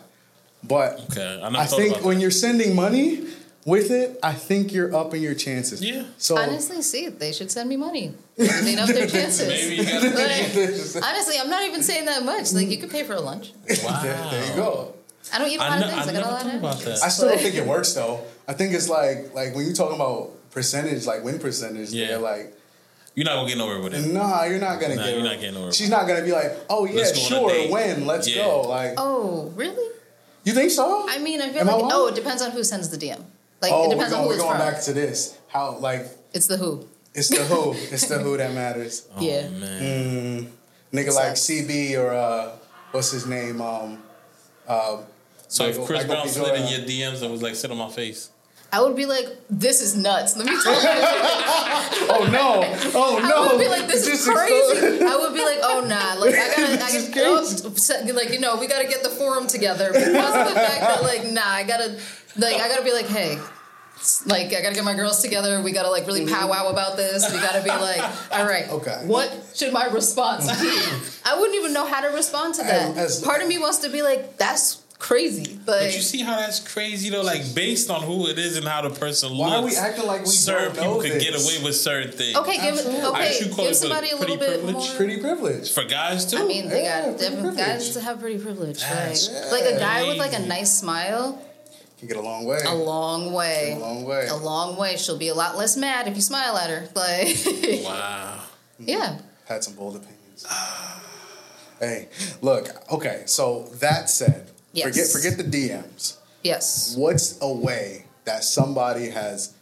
But 0.65 1.01
Okay, 1.11 1.41
I 1.43 1.49
I 1.49 1.67
think 1.67 2.05
when 2.05 2.17
that. 2.17 2.23
you're 2.23 2.31
sending 2.31 2.75
money 2.75 3.27
with 3.65 3.91
it, 3.91 4.19
I 4.23 4.33
think 4.33 4.73
you're 4.73 4.95
upping 4.95 5.23
your 5.23 5.35
chances. 5.35 5.83
Yeah. 5.85 6.05
So 6.19 6.39
Honestly, 6.39 6.83
see, 6.83 7.09
they 7.09 7.33
should 7.33 7.51
send 7.51 7.69
me 7.69 7.77
money. 7.77 8.15
They'd 8.37 8.79
up 8.79 8.89
their 8.89 9.07
chances. 9.19 9.47
Maybe 9.49 9.77
you 9.77 9.83
Like, 9.85 11.05
honestly, 11.05 11.37
I'm 11.39 11.51
not 11.51 11.65
even 11.65 11.83
saying 11.83 12.07
that 12.07 12.25
much. 12.25 12.53
Like 12.53 12.69
you 12.69 12.79
could 12.79 12.91
pay 12.91 13.05
for 13.05 13.15
a 13.15 13.21
lunch. 13.21 13.53
wow. 13.85 14.01
there, 14.03 14.17
there 14.31 14.51
you 14.51 14.57
go. 14.57 14.95
I 15.33 15.39
don't 15.39 15.49
eat 15.51 15.59
a 15.59 15.63
I, 15.63 15.69
lot 15.69 15.79
ne- 15.81 15.85
of 15.87 15.93
I 15.93 15.95
things. 15.95 16.09
I, 16.09 16.13
never 16.13 16.25
got 16.25 16.31
a 16.31 16.33
lot 16.33 16.43
thought 16.43 16.55
of 16.55 16.61
about 16.61 16.77
allergies. 16.77 17.03
I 17.03 17.09
still 17.09 17.29
don't 17.29 17.39
think 17.41 17.55
it 17.57 17.67
works 17.67 17.93
though. 17.93 18.21
I 18.49 18.53
think 18.55 18.73
it's 18.75 18.89
like 18.89 19.35
like 19.35 19.55
when 19.55 19.65
you're 19.67 19.75
talking 19.75 19.97
about 19.97 20.31
percentage, 20.51 21.07
like 21.07 21.23
win 21.25 21.39
percentage, 21.39 21.91
Yeah. 21.91 22.09
they're 22.09 22.19
like 22.19 22.55
You're 23.15 23.25
not 23.25 23.35
gonna 23.37 23.49
get 23.49 23.59
nowhere 23.59 23.81
with 23.81 23.95
it. 23.95 24.13
Nah, 24.13 24.45
you're 24.45 24.61
not 24.61 24.81
gonna 24.81 24.95
Nah, 24.97 25.03
get. 25.03 25.11
you're 25.13 25.21
her. 25.21 25.25
not 25.27 25.41
getting 25.41 25.55
nowhere. 25.55 25.73
She's 25.73 25.89
not 25.91 26.07
gonna 26.07 26.23
be 26.23 26.31
like, 26.33 26.53
oh 26.71 26.85
yeah, 26.85 26.95
Let's 26.97 27.13
go 27.13 27.19
on 27.19 27.27
a 27.27 27.29
sure, 27.29 27.51
date. 27.51 27.71
when, 27.71 28.07
let's 28.07 28.29
Yeah. 28.29 28.45
go. 28.45 28.61
Like, 28.63 28.95
Oh, 28.97 29.53
really? 29.57 29.93
you 30.45 30.53
think 30.53 30.71
so? 30.71 31.05
I 31.09 31.19
mean, 31.19 31.41
I 31.43 31.49
feel 31.51 31.61
Am 31.63 31.67
like 31.67 31.77
wrong? 31.83 31.91
oh, 31.93 32.07
it 32.09 32.15
depends 32.15 32.43
on 32.43 32.53
who 32.53 32.63
sends 32.63 32.89
the 32.91 32.97
DM. 32.97 33.21
Like 33.61 33.73
oh, 33.73 33.85
it 33.85 33.89
we're 33.89 33.95
depends 33.95 34.13
on 34.15 34.21
going, 34.21 34.23
who 34.23 34.29
we're 34.29 34.37
going 34.39 34.59
from. 34.59 34.73
back 34.73 34.83
to 34.85 34.93
this. 34.93 35.35
How 35.49 35.77
like 35.79 36.07
It's 36.33 36.47
the 36.47 36.57
who. 36.59 36.87
it's 37.15 37.29
the 37.29 37.43
who, 37.45 37.73
it's 37.93 38.07
the 38.07 38.19
who 38.19 38.37
that 38.37 38.53
matters. 38.55 39.03
Oh, 39.17 39.21
Yeah. 39.21 39.49
man. 39.49 39.83
Mm, 39.83 40.47
nigga 40.97 41.13
like 41.15 41.33
CB 41.35 41.97
or 41.99 42.13
uh, 42.13 42.51
what's 42.93 43.11
his 43.11 43.27
name? 43.27 43.61
Um, 43.61 44.01
uh, 44.69 44.99
So 45.49 45.65
Michael- 45.67 45.81
if 45.83 45.87
Chris 45.89 45.99
Michael 46.03 46.15
Brown 46.15 46.29
slid 46.29 46.55
in 46.61 46.67
your 46.69 46.81
DMs 46.87 47.23
and 47.23 47.33
was 47.33 47.43
like, 47.43 47.57
"Sit 47.57 47.71
on 47.73 47.79
my 47.79 47.91
face," 47.91 48.29
I 48.71 48.83
would 48.83 48.97
be 48.97 49.07
like, 49.07 49.27
this 49.49 49.81
is 49.81 49.97
nuts. 49.97 50.37
Let 50.37 50.47
me 50.47 50.53
tell 50.63 50.75
you. 50.75 50.81
oh 52.11 52.29
no, 52.31 52.61
oh 52.95 53.19
no, 53.23 53.45
I 53.45 53.53
would 53.53 53.59
be 53.59 53.69
like, 53.69 53.87
this 53.87 54.07
It's 54.07 54.27
is 54.27 54.29
crazy. 54.29 55.05
I 55.05 55.17
would 55.17 55.33
be 55.33 55.43
like, 55.43 55.59
oh 55.63 55.81
nah, 55.89 56.21
like 56.21 56.35
I 56.35 56.49
gotta, 56.55 56.85
I 56.85 57.09
gotta, 57.09 57.25
oh, 57.27 58.15
like 58.15 58.31
you 58.31 58.41
know, 58.41 58.57
we 58.57 58.67
gotta 58.67 58.87
get 58.87 59.03
the 59.03 59.09
forum 59.09 59.47
together 59.47 59.89
because 59.89 60.07
of 60.07 60.49
the 60.55 60.61
fact 60.61 60.81
that 60.81 61.03
like, 61.03 61.25
nah, 61.31 61.41
I 61.47 61.65
gotta, 61.65 61.99
like, 62.37 62.57
I 62.57 62.69
gotta 62.69 62.85
be 62.85 62.93
like, 62.93 63.07
hey. 63.07 63.39
Like 64.27 64.55
I 64.55 64.63
gotta 64.63 64.77
get 64.77 64.85
my 64.85 64.95
girls 64.95 65.23
together. 65.23 65.61
We 65.61 65.73
gotta 65.73 65.91
like 65.91 66.07
really 66.07 66.25
powwow 66.25 66.69
about 66.69 66.97
this. 66.97 67.33
We 67.33 67.41
gotta 67.41 67.65
be 67.65 67.71
like, 67.71 68.01
all 68.31 68.47
right, 68.47 68.67
Mm-hmm. 68.67 68.75
Okay. 68.77 69.03
What 69.07 69.51
should 69.57 69.73
my 69.73 69.87
response 69.87 70.47
be? 70.61 70.69
I 71.29 71.37
wouldn't 71.39 71.57
even 71.59 71.73
know 71.73 71.85
how 71.85 72.01
to 72.03 72.09
respond 72.15 72.55
to 72.57 72.63
that. 72.63 72.97
As- 72.97 73.21
Part 73.21 73.43
of 73.43 73.49
me 73.49 73.59
wants 73.59 73.79
to 73.79 73.89
be 73.89 74.03
like, 74.03 74.37
that's 74.37 74.83
crazy. 74.99 75.59
but 75.65 75.81
Like, 75.83 75.95
you 75.95 76.01
see 76.01 76.23
how 76.23 76.37
that's 76.37 76.61
crazy 76.73 77.11
though. 77.11 77.23
Like 77.23 77.55
based 77.55 77.89
on 77.91 78.03
who 78.03 78.27
it 78.29 78.39
is 78.39 78.57
and 78.57 78.67
how 78.67 78.83
the 78.83 78.91
person 78.91 79.31
looks. 79.31 79.41
Why 79.51 79.57
are 79.57 79.61
we 79.61 79.65
looks, 79.67 79.79
acting 79.79 80.07
like 80.07 80.21
we 80.23 80.27
certain 80.27 80.67
don't 80.67 80.75
people 80.75 80.95
know 80.97 81.01
could 81.01 81.13
this? 81.13 81.25
get 81.25 81.35
away 81.35 81.65
with 81.65 81.77
certain 81.77 82.13
things. 82.13 82.37
okay, 82.37 82.57
give 82.57 82.75
Absolutely. 82.75 83.01
I 83.03 83.09
okay, 83.11 83.33
should 83.33 83.51
call 83.53 83.65
give 83.65 83.73
it 83.73 83.77
somebody 83.77 84.11
a 84.11 84.17
pretty 84.17 84.33
little 84.33 84.37
bit 84.47 84.63
privilege. 84.65 84.75
more. 84.89 84.97
Pretty 84.97 85.21
privilege 85.21 85.73
For 85.73 85.85
guys 85.85 86.27
too. 86.27 86.39
I 86.39 86.45
mean, 86.45 86.69
they 86.69 86.83
Yeah, 86.83 87.07
got 87.07 87.19
pretty 87.19 87.35
different 87.37 87.57
guys 87.59 87.91
to 87.91 88.01
have 88.01 88.21
pretty 88.21 88.39
privilege. 88.43 88.81
That's 88.81 89.29
Like, 89.53 89.65
like 89.65 89.75
a 89.75 89.79
guy 89.79 90.07
with 90.09 90.19
like 90.19 90.33
a 90.35 90.41
nice 90.47 90.77
smile, 90.79 91.41
Can 91.99 92.09
get 92.09 92.17
a 92.17 92.21
long 92.21 92.45
way. 92.45 92.59
a 92.65 92.75
long 92.75 93.33
way. 93.33 93.73
A 93.77 93.79
long 93.79 94.05
way. 94.05 94.27
A 94.29 94.37
long 94.37 94.77
way. 94.77 94.97
She'll 94.97 95.19
be 95.19 95.29
a 95.29 95.35
lot 95.35 95.57
less 95.57 95.77
mad 95.77 96.09
if 96.09 96.15
you 96.17 96.23
smile 96.23 96.57
at 96.57 96.71
her. 96.71 96.89
Like, 96.95 97.37
wow. 97.85 98.41
Mm-hmm. 98.81 98.89
yeah. 98.89 99.19
Had 99.47 99.65
some 99.65 99.75
bold 99.75 99.97
opinions. 99.97 100.45
hey, 101.81 102.09
look. 102.43 102.69
Okay, 102.93 103.23
so 103.27 103.65
that 103.81 104.11
said, 104.11 104.51
Yes. 104.73 105.13
forget 105.13 105.37
forget 105.37 105.51
the 105.51 105.69
DMs. 105.69 106.17
Yes. 106.43 106.95
What's 106.97 107.39
a 107.41 107.53
way 107.53 108.05
that 108.25 108.45
somebody 108.45 109.11
has 109.11 109.55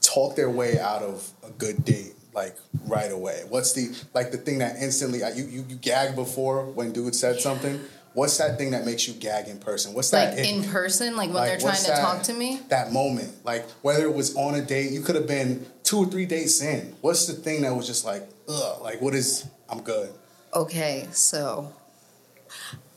talked 0.00 0.36
their 0.36 0.50
way 0.50 0.78
out 0.78 1.02
of 1.02 1.30
a 1.46 1.50
good 1.50 1.84
date, 1.84 2.14
like 2.34 2.56
right 2.86 3.10
away? 3.10 3.42
What's 3.48 3.72
the 3.72 3.96
like 4.14 4.30
the 4.32 4.38
thing 4.38 4.58
that 4.58 4.76
instantly 4.80 5.20
you 5.36 5.44
you, 5.44 5.64
you 5.68 5.76
gag 5.76 6.14
before 6.14 6.64
when 6.66 6.92
dude 6.92 7.14
said 7.14 7.40
something? 7.40 7.80
What's 8.12 8.38
that 8.38 8.58
thing 8.58 8.70
that 8.70 8.84
makes 8.86 9.08
you 9.08 9.14
gag 9.14 9.48
in 9.48 9.58
person? 9.58 9.92
What's 9.92 10.10
that 10.10 10.36
Like 10.38 10.46
in 10.46 10.62
person, 10.62 11.16
like 11.16 11.28
when 11.30 11.36
like, 11.38 11.48
they're 11.48 11.58
trying 11.60 11.82
to 11.82 11.86
that- 11.88 12.00
talk 12.00 12.22
to 12.24 12.32
me. 12.32 12.60
That 12.68 12.92
moment, 12.92 13.32
like 13.44 13.68
whether 13.82 14.04
it 14.04 14.14
was 14.14 14.36
on 14.36 14.54
a 14.54 14.62
date, 14.62 14.92
you 14.92 15.00
could 15.00 15.16
have 15.16 15.26
been 15.26 15.66
two 15.82 15.98
or 15.98 16.06
three 16.06 16.24
dates 16.26 16.60
in. 16.62 16.94
What's 17.00 17.26
the 17.26 17.32
thing 17.32 17.62
that 17.62 17.74
was 17.74 17.88
just 17.88 18.04
like, 18.04 18.22
ugh, 18.48 18.82
like 18.82 19.00
what 19.00 19.14
is? 19.14 19.46
I'm 19.68 19.80
good. 19.80 20.10
Okay, 20.54 21.08
so 21.10 21.72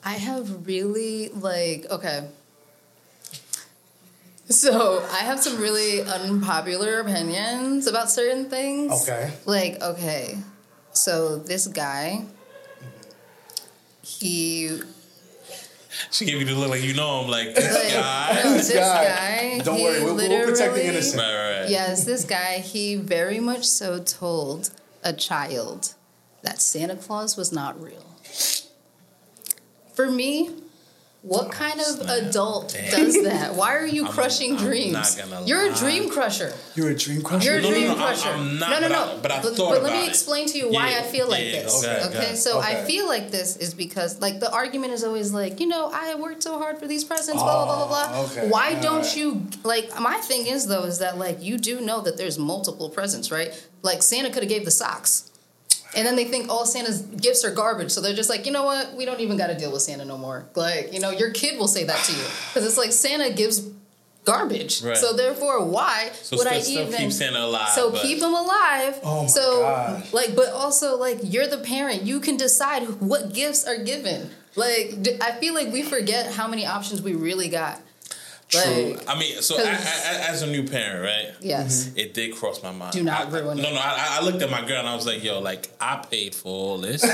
I 0.07 0.13
have 0.13 0.65
really 0.65 1.27
like 1.29 1.85
okay. 1.91 2.27
So 4.49 5.05
I 5.11 5.17
have 5.19 5.41
some 5.43 5.57
really 5.61 6.01
unpopular 6.01 7.01
opinions 7.01 7.85
about 7.87 8.09
certain 8.09 8.49
things. 8.49 9.03
Okay. 9.03 9.33
Like, 9.45 9.81
okay. 9.81 10.37
So 10.93 11.37
this 11.39 11.67
guy 11.67 12.23
he 14.01 14.79
She 16.11 16.23
gave 16.23 16.39
you 16.39 16.45
the 16.45 16.53
look 16.55 16.69
like 16.69 16.83
you 16.83 16.93
know 16.93 17.23
him. 17.23 17.29
Like 17.29 17.53
this 17.53 17.73
like, 17.83 17.91
guy. 17.93 18.41
no, 18.45 18.53
This 18.53 18.67
this 18.69 18.77
guy. 18.77 19.03
guy, 19.57 19.59
Don't 19.65 19.75
he 19.75 19.83
worry, 19.83 20.03
we'll- 20.05 20.15
we'll 20.15 20.45
protect 20.47 20.75
the 20.75 20.87
innocent. 20.87 21.21
Right, 21.21 21.35
right, 21.35 21.59
right. 21.63 21.69
Yes, 21.69 22.05
this 22.05 22.23
guy, 22.23 22.59
he 22.59 22.95
very 22.95 23.41
much 23.41 23.65
so 23.65 23.99
told 24.01 24.69
a 25.03 25.11
child 25.11 25.93
that 26.43 26.61
Santa 26.61 26.95
Claus 26.95 27.35
was 27.35 27.51
not 27.51 27.81
real. 27.81 28.05
For 29.97 30.09
me, 30.09 30.51
what 31.23 31.51
kind 31.51 31.79
of 31.81 31.87
snap. 31.87 32.17
adult 32.29 32.71
Damn. 32.71 32.91
does 33.03 33.23
that? 33.23 33.55
Why 33.55 33.75
are 33.75 33.85
you 33.85 34.03
I'm- 34.05 34.13
crushing 34.13 34.51
I'm 34.55 34.63
dreams? 34.63 34.93
not 34.93 35.15
gonna 35.29 35.45
You're 35.45 35.65
a 35.71 35.73
dream 35.73 36.09
crusher. 36.09 36.53
You're 36.75 36.91
a 36.91 36.95
dream 36.95 37.21
crusher. 37.23 37.45
You're 37.49 37.57
a 37.57 37.61
No, 37.63 37.69
no, 37.69 37.73
dream 37.75 37.87
no, 37.89 37.95
crusher. 37.95 38.29
I'm 38.29 38.59
not, 38.59 38.69
no, 38.69 38.79
no, 38.79 38.87
but 38.87 38.91
no. 38.91 39.03
I- 39.03 39.17
but 39.23 39.31
I 39.31 39.41
but, 39.41 39.55
thought 39.55 39.71
but 39.73 39.83
let 39.83 39.93
me 39.93 40.05
it. 40.05 40.09
explain 40.09 40.47
to 40.49 40.57
you 40.57 40.69
why 40.71 40.91
Yeah, 40.91 40.99
I 40.99 41.01
feel 41.01 41.27
like 41.27 41.43
yeah, 41.45 41.63
this. 41.63 41.83
okay, 41.83 42.05
Okay, 42.05 42.17
okay. 42.17 42.35
so 42.35 42.59
I 42.61 42.75
feel 42.85 43.07
like 43.07 43.31
this 43.31 43.57
is 43.57 43.73
because 43.73 44.21
like 44.21 44.39
the 44.39 44.51
argument 44.53 44.93
is 44.93 45.03
always 45.03 45.33
like, 45.33 45.59
you 45.59 45.67
know, 45.67 45.89
I 45.91 46.13
worked 46.15 46.43
so 46.43 46.59
hard 46.59 46.77
for 46.77 46.87
these 46.87 47.03
presents, 47.03 47.41
blah 47.41 47.65
blah 47.65 47.75
blah 47.75 47.87
blah 47.87 48.07
blah. 48.07 48.19
Oh, 48.21 48.25
okay. 48.31 48.47
Why 48.49 48.75
All 48.75 48.81
don't 48.83 49.01
right. 49.01 49.17
you 49.17 49.47
like? 49.63 49.99
My 49.99 50.17
thing 50.29 50.45
is 50.45 50.67
though 50.67 50.83
is 50.83 50.99
that 50.99 51.17
like 51.17 51.41
you 51.43 51.57
do 51.57 51.81
know 51.81 51.99
that 52.01 52.15
there's 52.17 52.37
multiple 52.37 52.89
presents, 52.91 53.31
right? 53.31 53.51
Like 53.81 54.03
Santa 54.03 54.29
could 54.29 54.43
have 54.43 54.49
gave 54.49 54.63
the 54.65 54.71
socks. 54.83 55.31
And 55.95 56.05
then 56.05 56.15
they 56.15 56.25
think 56.25 56.49
all 56.49 56.65
Santa's 56.65 57.01
gifts 57.01 57.43
are 57.45 57.51
garbage. 57.51 57.91
So 57.91 58.01
they're 58.01 58.13
just 58.15 58.29
like, 58.29 58.45
you 58.45 58.51
know 58.51 58.63
what? 58.63 58.93
We 58.93 59.05
don't 59.05 59.19
even 59.21 59.37
got 59.37 59.47
to 59.47 59.57
deal 59.57 59.71
with 59.71 59.81
Santa 59.81 60.05
no 60.05 60.17
more. 60.17 60.45
Like, 60.55 60.93
you 60.93 60.99
know, 60.99 61.11
your 61.11 61.31
kid 61.31 61.57
will 61.57 61.67
say 61.67 61.85
that 61.85 62.03
to 62.03 62.11
you. 62.11 62.23
Because 62.49 62.65
it's 62.67 62.77
like 62.77 62.91
Santa 62.91 63.31
gives 63.33 63.67
garbage. 64.25 64.83
Right. 64.83 64.97
So 64.97 65.13
therefore, 65.15 65.63
why 65.65 66.09
So 66.21 66.35
would 66.37 66.47
still, 66.47 66.57
I 66.57 66.59
still 66.59 66.81
even 66.87 66.93
keep 66.93 67.11
Santa 67.13 67.39
alive. 67.45 67.69
so 67.69 67.91
but 67.91 68.01
keep 68.01 68.19
them 68.19 68.33
alive. 68.33 68.99
Oh 69.03 69.21
my 69.23 69.27
so 69.27 69.61
God. 69.61 70.13
like, 70.13 70.35
but 70.35 70.49
also 70.49 70.97
like 70.97 71.19
you're 71.23 71.47
the 71.47 71.59
parent. 71.59 72.03
You 72.03 72.19
can 72.19 72.35
decide 72.37 72.83
what 72.99 73.33
gifts 73.33 73.65
are 73.65 73.77
given. 73.77 74.29
Like 74.55 74.95
I 75.21 75.31
feel 75.39 75.53
like 75.53 75.71
we 75.71 75.81
forget 75.81 76.33
how 76.33 76.47
many 76.47 76.65
options 76.65 77.01
we 77.01 77.13
really 77.15 77.47
got. 77.47 77.79
True. 78.49 78.93
Like, 78.95 79.09
I 79.09 79.19
mean, 79.19 79.41
so 79.41 79.57
I, 79.57 79.63
'cause- 79.75 79.85
I, 80.05 80.25
as 80.29 80.41
a 80.41 80.47
new 80.47 80.63
parent, 80.63 81.03
right? 81.03 81.35
yes. 81.41 81.85
Mm-hmm. 81.85 81.97
It 81.99 82.13
did 82.13 82.33
cross 82.35 82.63
my 82.63 82.71
mind. 82.71 82.93
Do 82.93 83.03
not 83.03 83.27
I, 83.33 83.39
ruin 83.39 83.57
No, 83.57 83.69
it. 83.69 83.73
no. 83.73 83.79
I, 83.79 84.17
I 84.19 84.23
looked 84.23 84.41
at 84.41 84.49
my 84.49 84.65
girl 84.65 84.79
and 84.79 84.87
I 84.87 84.95
was 84.95 85.05
like, 85.05 85.21
"Yo, 85.23 85.39
like 85.39 85.69
I 85.81 86.05
paid 86.09 86.33
for 86.33 86.47
all 86.49 86.77
this. 86.77 87.03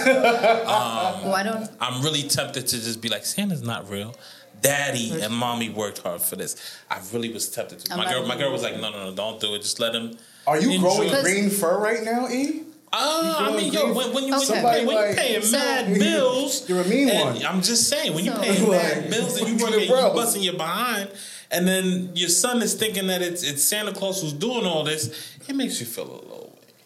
Um, 0.63 1.29
Why 1.29 1.41
don't 1.43 1.69
I'm 1.81 2.03
really 2.03 2.23
tempted 2.23 2.67
to 2.67 2.75
just 2.77 3.01
be 3.01 3.09
like, 3.09 3.25
Santa's 3.25 3.61
not 3.63 3.89
real. 3.89 4.15
Daddy 4.61 5.21
and 5.21 5.33
mommy 5.33 5.69
worked 5.69 5.99
hard 5.99 6.21
for 6.21 6.35
this. 6.37 6.55
I 6.89 6.99
really 7.11 7.33
was 7.33 7.49
tempted 7.49 7.79
to. 7.79 7.93
I'm 7.93 7.97
my 7.99 8.11
girl, 8.11 8.25
my 8.25 8.37
girl 8.37 8.51
was 8.51 8.63
like, 8.63 8.75
"No, 8.79 8.91
no, 8.91 9.09
no, 9.09 9.15
don't 9.15 9.39
do 9.41 9.55
it. 9.55 9.59
Just 9.61 9.79
let 9.79 9.93
him." 9.95 10.17
Are 10.47 10.59
you 10.59 10.71
enjoy- 10.71 11.09
growing 11.09 11.21
green 11.23 11.49
fur 11.49 11.77
right 11.79 12.03
now, 12.03 12.27
E? 12.29 12.63
Uh, 12.95 13.35
I 13.39 13.55
mean, 13.57 13.73
yo, 13.73 13.91
when, 13.91 14.13
when 14.13 14.23
you 14.25 14.35
Okay. 14.35 14.61
when, 14.61 14.63
you 14.63 14.69
pay, 14.69 14.85
when 14.85 14.95
Somebody 14.95 15.09
you 15.09 15.15
paying 15.15 15.41
like- 15.41 15.51
mad 15.51 15.87
So- 15.87 15.99
bills, 15.99 16.69
You're 16.69 16.81
a 16.81 16.85
mean 16.87 17.07
one. 17.19 17.43
I'm 17.45 17.61
just 17.63 17.89
saying, 17.89 18.13
when 18.13 18.23
you 18.23 18.31
So- 18.31 18.39
paying 18.41 18.69
mad 18.69 19.09
bills 19.09 19.37
and 19.37 19.47
you 19.49 19.57
to 19.57 19.63
working, 19.63 19.79
you 19.81 19.87
bro. 19.87 20.13
busting 20.13 20.43
your 20.43 20.53
behind, 20.53 21.09
and 21.49 21.67
then 21.67 22.11
your 22.13 22.29
son 22.29 22.61
is 22.61 22.75
thinking 22.75 23.07
that 23.07 23.21
it's 23.23 23.41
it's 23.41 23.63
Santa 23.63 23.93
Claus 23.93 24.21
who's 24.21 24.33
doing 24.33 24.65
all 24.67 24.83
this, 24.83 25.09
it 25.47 25.55
makes 25.55 25.79
you 25.79 25.87
feel 25.87 26.03
a 26.03 26.05
little. 26.05 26.19
way. 26.21 26.22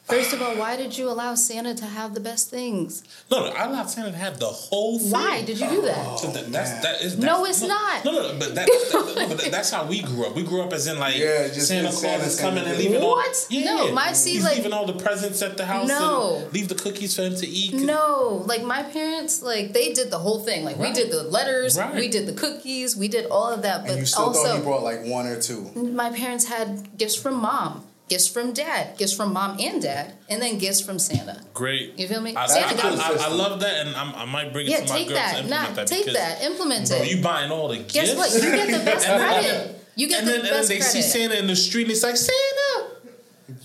First 0.07 0.31
of 0.31 0.41
all, 0.41 0.55
why 0.55 0.77
did 0.77 0.97
you 0.97 1.09
allow 1.09 1.35
Santa 1.35 1.75
to 1.75 1.85
have 1.85 2.13
the 2.13 2.21
best 2.21 2.49
things? 2.49 3.03
No, 3.29 3.45
no, 3.45 3.51
I 3.51 3.65
allowed 3.65 3.89
Santa 3.89 4.11
to 4.11 4.17
have 4.17 4.39
the 4.39 4.45
whole 4.45 4.97
thing. 4.99 5.11
Why 5.11 5.41
did 5.43 5.59
you 5.59 5.67
do 5.69 5.81
that? 5.81 6.19
So 6.19 6.27
that, 6.31 6.49
that's 6.49 6.71
that 6.81 7.01
is 7.01 7.17
No, 7.17 7.43
that's- 7.43 7.61
it's 7.61 7.67
not. 7.67 8.05
No, 8.05 8.11
no, 8.13 8.39
but, 8.39 8.55
that, 8.55 8.67
that- 8.67 9.25
but 9.37 9.51
that's 9.51 9.69
how 9.69 9.85
we 9.85 10.01
grew 10.01 10.25
up. 10.25 10.33
We 10.33 10.43
grew 10.43 10.61
up 10.61 10.71
as 10.71 10.87
in 10.87 10.97
like 10.97 11.17
Yeah, 11.17 11.49
just 11.49 11.67
Santa 11.67 11.89
Claus 11.89 11.99
Santa, 11.99 12.23
is 12.25 12.39
coming 12.39 12.63
and 12.63 12.77
leaving 12.77 13.01
all. 13.01 13.17
What? 13.17 13.47
Yeah, 13.49 13.65
No, 13.65 13.91
my- 13.91 14.13
see, 14.13 14.35
he's 14.35 14.45
like- 14.45 14.55
leaving 14.55 14.71
all 14.71 14.85
the 14.85 14.93
presents 14.93 15.41
at 15.41 15.57
the 15.57 15.65
house. 15.65 15.89
No. 15.89 16.37
and 16.43 16.53
leave 16.53 16.69
the 16.69 16.75
cookies 16.75 17.13
for 17.13 17.23
him 17.23 17.35
to 17.35 17.45
eat. 17.47 17.73
No, 17.73 18.43
like 18.47 18.63
my 18.63 18.83
parents, 18.83 19.41
like 19.41 19.73
they 19.73 19.91
did 19.91 20.09
the 20.09 20.19
whole 20.19 20.39
thing. 20.39 20.63
Like 20.63 20.77
Right. 20.77 20.87
we 20.87 20.93
did 20.95 21.11
the 21.11 21.23
letters, 21.23 21.77
Right. 21.77 21.93
we 21.95 22.07
did 22.07 22.27
the 22.27 22.33
cookies, 22.33 22.95
we 22.95 23.09
did 23.09 23.25
all 23.25 23.49
of 23.51 23.61
that. 23.63 23.79
And 23.79 23.87
But 23.87 23.97
you 23.97 24.05
still 24.05 24.31
thought 24.31 24.55
he 24.55 24.61
brought 24.61 24.83
like 24.83 25.03
one 25.05 25.27
or 25.27 25.41
two. 25.41 25.69
my 25.75 26.11
parents 26.11 26.45
had 26.45 26.97
gifts 26.97 27.15
from 27.15 27.35
mom, 27.41 27.83
gifts 28.09 28.27
from 28.27 28.53
dad, 28.53 28.97
gifts 28.97 29.13
from 29.13 29.33
mom 29.33 29.57
and 29.59 29.81
dad, 29.81 30.13
and 30.29 30.41
then 30.41 30.57
gifts 30.57 30.81
from 30.81 30.97
Santa. 30.99 31.41
Great. 31.53 31.97
You 31.99 32.07
feel 32.07 32.21
me? 32.21 32.35
I, 32.35 32.47
Santa 32.47 32.67
I, 32.87 32.95
got- 32.95 33.19
I, 33.21 33.25
I 33.25 33.33
love 33.33 33.59
that, 33.61 33.85
and 33.85 33.95
I'm, 33.95 34.15
I 34.15 34.25
might 34.25 34.53
bring 34.53 34.67
it 34.67 34.71
Yeah, 34.71 34.77
to 34.85 34.89
my 34.89 34.97
take 34.97 35.07
girls 35.09 35.19
to 35.19 35.25
that. 35.25 35.35
implement 35.43 35.69
Nah, 35.69 35.75
that. 35.75 35.87
take 35.87 36.05
that. 36.13 36.41
Implement 36.43 36.87
Bro, 36.89 36.97
it. 36.99 37.11
you 37.15 37.21
buying 37.23 37.51
all 37.51 37.67
the 37.67 37.77
gifts. 37.77 37.93
Guess 37.93 38.15
what? 38.15 38.33
You 38.33 38.51
get 38.51 38.67
the 38.79 38.85
best 38.91 39.07
And 39.07 39.21
credit. 39.21 39.73
You 39.95 40.07
get 40.07 40.19
and 40.19 40.27
the 40.27 40.31
then, 40.31 40.39
and 40.41 40.47
then 40.49 40.53
best 40.59 40.69
they 40.69 40.79
see. 40.79 41.01
Santa 41.01 41.39
in 41.39 41.47
the 41.47 41.55
street, 41.55 41.83
and 41.83 41.91
it's 41.91 42.03
like 42.03 42.15
Santa. 42.15 42.56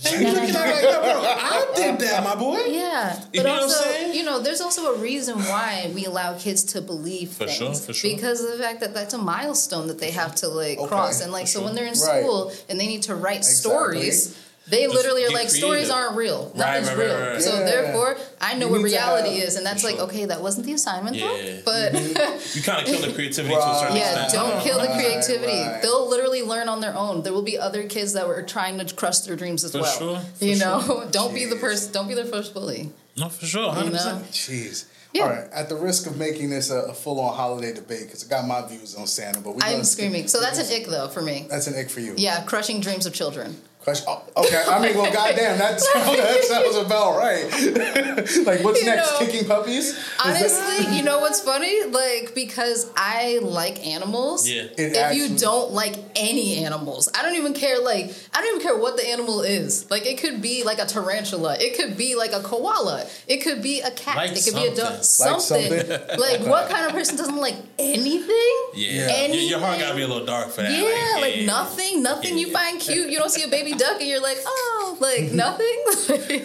And 0.04 0.20
you 0.22 0.32
looking 0.32 0.54
at 0.56 0.74
like, 0.74 0.82
yo, 0.82 1.00
bro, 1.00 1.22
I 1.24 1.72
did 1.76 1.98
that, 2.00 2.24
my 2.24 2.34
boy. 2.34 2.58
Yeah, 2.66 3.16
You 3.20 3.26
but 3.34 3.42
know 3.44 3.50
what 3.52 3.56
I'm 3.58 3.62
also, 3.64 3.84
saying? 3.84 4.14
you 4.14 4.24
know, 4.24 4.40
there's 4.40 4.60
also 4.60 4.94
a 4.94 4.98
reason 4.98 5.38
why 5.38 5.90
we 5.94 6.04
allow 6.06 6.36
kids 6.38 6.64
to 6.72 6.80
believe 6.80 7.30
For 7.32 7.46
things 7.46 7.56
sure, 7.56 7.74
for 7.74 7.92
sure. 7.92 8.10
because 8.14 8.42
of 8.42 8.50
the 8.56 8.62
fact 8.62 8.80
that 8.80 8.94
that's 8.94 9.14
a 9.14 9.18
milestone 9.18 9.86
that 9.88 9.98
they 9.98 10.10
have 10.10 10.34
to 10.36 10.48
like 10.48 10.78
Okay, 10.78 10.88
cross, 10.88 11.20
and 11.20 11.30
like 11.32 11.46
so 11.46 11.58
sure. 11.60 11.66
when 11.66 11.74
they're 11.74 11.84
in 11.86 11.90
Right. 11.94 12.22
school 12.22 12.52
and 12.68 12.80
they 12.80 12.86
need 12.86 13.02
to 13.04 13.14
write 13.14 13.38
Exactly. 13.38 13.70
stories. 13.70 14.36
They 14.68 14.84
Just 14.84 14.94
literally 14.94 15.24
are 15.24 15.28
get 15.28 15.34
like 15.34 15.50
stories 15.50 15.90
aren't 15.90 16.16
real. 16.16 16.46
Right, 16.54 16.56
Nothing's 16.56 16.88
right, 16.90 16.96
right, 16.98 17.04
real. 17.06 17.18
right, 17.20 17.32
right. 17.32 17.42
So 17.42 17.58
Yeah. 17.58 17.64
therefore, 17.64 18.16
I 18.40 18.54
know 18.54 18.66
You 18.66 18.72
what 18.72 18.82
reality 18.82 19.34
have- 19.38 19.48
is, 19.48 19.56
and 19.56 19.66
that's 19.66 19.82
For 19.82 19.88
like 19.88 19.96
sure. 19.96 20.04
okay, 20.06 20.24
that 20.26 20.40
wasn't 20.40 20.66
the 20.66 20.72
assignment 20.72 21.16
Yeah. 21.16 21.26
though. 21.26 21.60
But 21.64 21.92
You 22.54 22.62
kind 22.62 22.80
of 22.80 22.86
kill 22.86 23.00
the 23.02 23.12
creativity 23.12 23.54
to 23.54 23.60
a 23.60 23.78
certain 23.80 23.96
yeah, 23.96 24.22
extent. 24.24 24.32
don't 24.32 24.62
kill 24.62 24.78
the 24.80 24.86
creativity. 24.98 25.52
right. 25.60 25.82
They'll 25.82 26.08
literally 26.08 26.42
learn 26.42 26.68
on 26.68 26.80
their 26.80 26.96
own. 26.96 27.22
There 27.22 27.32
will 27.32 27.42
be 27.42 27.58
other 27.58 27.82
kids 27.88 28.12
that 28.12 28.26
were 28.28 28.40
trying 28.42 28.78
to 28.78 28.94
crush 28.94 29.18
their 29.20 29.34
dreams 29.36 29.64
as 29.64 29.72
For 29.72 29.80
well. 29.80 29.98
sure, 29.98 30.20
for 30.38 30.44
you 30.44 30.56
sure. 30.56 30.66
know, 30.66 31.08
don't 31.10 31.34
be 31.34 31.44
the 31.44 31.56
person. 31.56 31.92
Don't 31.92 32.08
be 32.08 32.14
the 32.14 32.24
first 32.24 32.54
bully. 32.54 32.92
No, 33.16 33.28
for 33.28 33.44
sure, 33.44 33.72
hundred 33.72 33.86
You 33.98 34.04
know? 34.04 34.22
Jeez. 34.30 34.84
Yeah. 35.12 35.24
All 35.24 35.28
right. 35.28 35.44
At 35.52 35.68
the 35.68 35.76
risk 35.76 36.06
of 36.06 36.16
making 36.16 36.48
this 36.48 36.70
a, 36.70 36.76
a 36.82 36.94
full-on 36.94 37.34
holiday 37.36 37.74
debate, 37.74 38.06
because 38.06 38.24
I 38.24 38.28
got 38.28 38.46
my 38.46 38.66
views 38.66 38.94
on 38.94 39.06
Santa, 39.06 39.40
but 39.40 39.56
we 39.56 39.60
I'm 39.62 39.72
gonna- 39.72 39.84
screaming. 39.84 40.28
So 40.28 40.40
that's 40.40 40.58
an 40.58 40.74
ick 40.74 40.86
though 40.86 41.08
for 41.08 41.20
me. 41.20 41.46
That's 41.50 41.66
an 41.66 41.74
ick 41.78 41.90
for 41.90 42.00
you. 42.00 42.14
Yeah, 42.16 42.42
crushing 42.44 42.80
dreams 42.80 43.04
of 43.04 43.12
children. 43.12 43.60
Question. 43.84 44.06
Oh, 44.08 44.22
okay. 44.44 44.62
I 44.68 44.80
mean, 44.80 44.96
well, 44.96 45.12
goddamn, 45.12 45.58
that 45.58 45.80
sounds, 45.80 46.16
that 46.16 46.44
sounds 46.44 46.76
about 46.76 47.16
right. 47.18 47.44
like, 48.46 48.62
what's 48.64 48.80
You 48.80 48.86
next? 48.86 49.10
know, 49.12 49.18
Kicking 49.18 49.44
puppies? 49.46 49.88
Is 49.88 49.96
that- 49.96 50.24
Honestly, 50.24 50.96
you 50.96 51.02
know 51.02 51.18
what's 51.18 51.40
funny? 51.40 51.84
Like 51.86 52.32
because 52.34 52.90
I 52.96 53.40
like 53.42 53.84
animals. 53.84 54.48
Yeah. 54.48 54.62
It 54.62 54.74
if 54.78 54.96
actually- 54.96 55.20
you 55.32 55.36
don't 55.36 55.72
like 55.72 55.96
any 56.14 56.64
animals, 56.64 57.08
I 57.12 57.22
don't 57.22 57.34
even 57.34 57.54
care. 57.54 57.80
Like 57.80 58.14
I 58.32 58.40
don't 58.40 58.54
even 58.56 58.62
care 58.62 58.76
what 58.76 58.96
the 58.96 59.06
animal 59.08 59.42
is. 59.42 59.90
Like 59.90 60.06
it 60.06 60.18
could 60.18 60.40
be 60.40 60.62
like 60.64 60.78
a 60.78 60.86
tarantula. 60.86 61.56
It 61.58 61.76
could 61.76 61.96
be 61.96 62.14
like 62.14 62.32
a 62.32 62.40
koala. 62.40 63.04
It 63.26 63.38
could 63.42 63.62
be 63.62 63.80
a 63.80 63.90
cat. 63.90 64.16
Like 64.16 64.32
it 64.36 64.44
could 64.44 64.54
be 64.54 64.66
a 64.66 64.74
dog. 64.76 64.92
Like 64.92 65.02
Something. 65.04 65.70
something. 65.70 66.18
Like 66.22 66.40
what 66.46 66.70
kind 66.70 66.86
of 66.86 66.92
person 66.92 67.16
doesn't 67.16 67.36
like 67.36 67.56
anything? 67.78 68.54
Yeah, 68.74 69.08
Anything? 69.10 69.40
Your, 69.48 69.50
your 69.50 69.58
heart 69.60 69.78
gotta 69.80 69.96
be 69.96 70.02
a 70.02 70.06
little 70.08 70.24
dark 70.26 70.50
for 70.50 70.62
that. 70.62 70.70
Yeah, 70.70 71.20
like 71.20 71.36
yeah. 71.36 71.46
nothing, 71.46 72.02
nothing 72.02 72.38
you 72.38 72.50
find 72.52 72.80
cute. 72.80 73.10
You 73.10 73.18
don't 73.18 73.30
see 73.30 73.42
a 73.42 73.48
baby 73.48 73.71
duck 73.76 74.00
and 74.00 74.08
you're 74.08 74.22
like, 74.22 74.38
oh, 74.44 74.96
like 75.00 75.32
nothing. 75.32 75.84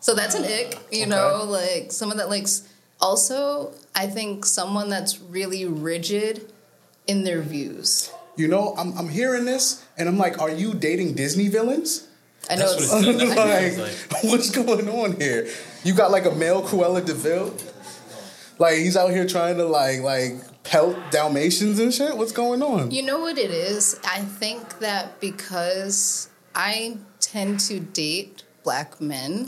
so 0.00 0.14
that's 0.14 0.34
an 0.34 0.44
uh, 0.44 0.48
ick, 0.48 0.78
you 0.92 1.06
know, 1.06 1.44
like 1.46 1.92
someone 1.92 2.18
that 2.18 2.28
likes. 2.28 2.68
Also, 3.00 3.72
I 3.94 4.06
think 4.08 4.44
someone 4.44 4.88
that's 4.88 5.20
really 5.20 5.64
rigid 5.64 6.52
in 7.06 7.22
their 7.24 7.40
views. 7.42 8.10
You 8.36 8.48
know, 8.48 8.74
I'm, 8.76 8.96
I'm 8.98 9.08
hearing 9.08 9.44
this, 9.44 9.84
and 9.96 10.08
I'm 10.08 10.18
like, 10.18 10.40
are 10.40 10.50
you 10.50 10.74
dating 10.74 11.14
Disney 11.14 11.48
villains? 11.48 12.06
I 12.50 12.54
know 12.56 12.70
That's 12.72 12.82
it's. 12.84 12.92
what 12.92 13.04
it- 13.08 13.18
that's 13.18 13.36
what 13.36 13.48
it 13.48 13.78
like, 13.78 14.12
like. 14.12 14.24
what's 14.32 14.50
going 14.50 14.88
on 14.88 15.20
here? 15.20 15.48
You 15.84 15.94
got 15.94 16.10
like 16.10 16.24
a 16.24 16.30
male 16.32 16.62
Cruella 16.62 17.04
de 17.04 17.14
Vil? 17.14 17.54
Like 18.58 18.74
he's 18.78 18.96
out 18.96 19.10
here 19.10 19.26
trying 19.26 19.56
to 19.58 19.64
like 19.64 20.00
like 20.00 20.32
pelt 20.64 20.96
Dalmatians 21.10 21.78
and 21.78 21.92
shit. 21.94 22.16
What's 22.16 22.32
going 22.32 22.62
on? 22.62 22.90
You 22.90 23.02
know 23.02 23.20
what 23.20 23.38
it 23.38 23.50
is? 23.50 23.98
I 24.04 24.20
think 24.20 24.80
that 24.80 25.20
because 25.20 26.27
I 26.60 26.96
tend 27.20 27.60
to 27.68 27.78
date 27.78 28.42
black 28.64 29.00
men, 29.00 29.46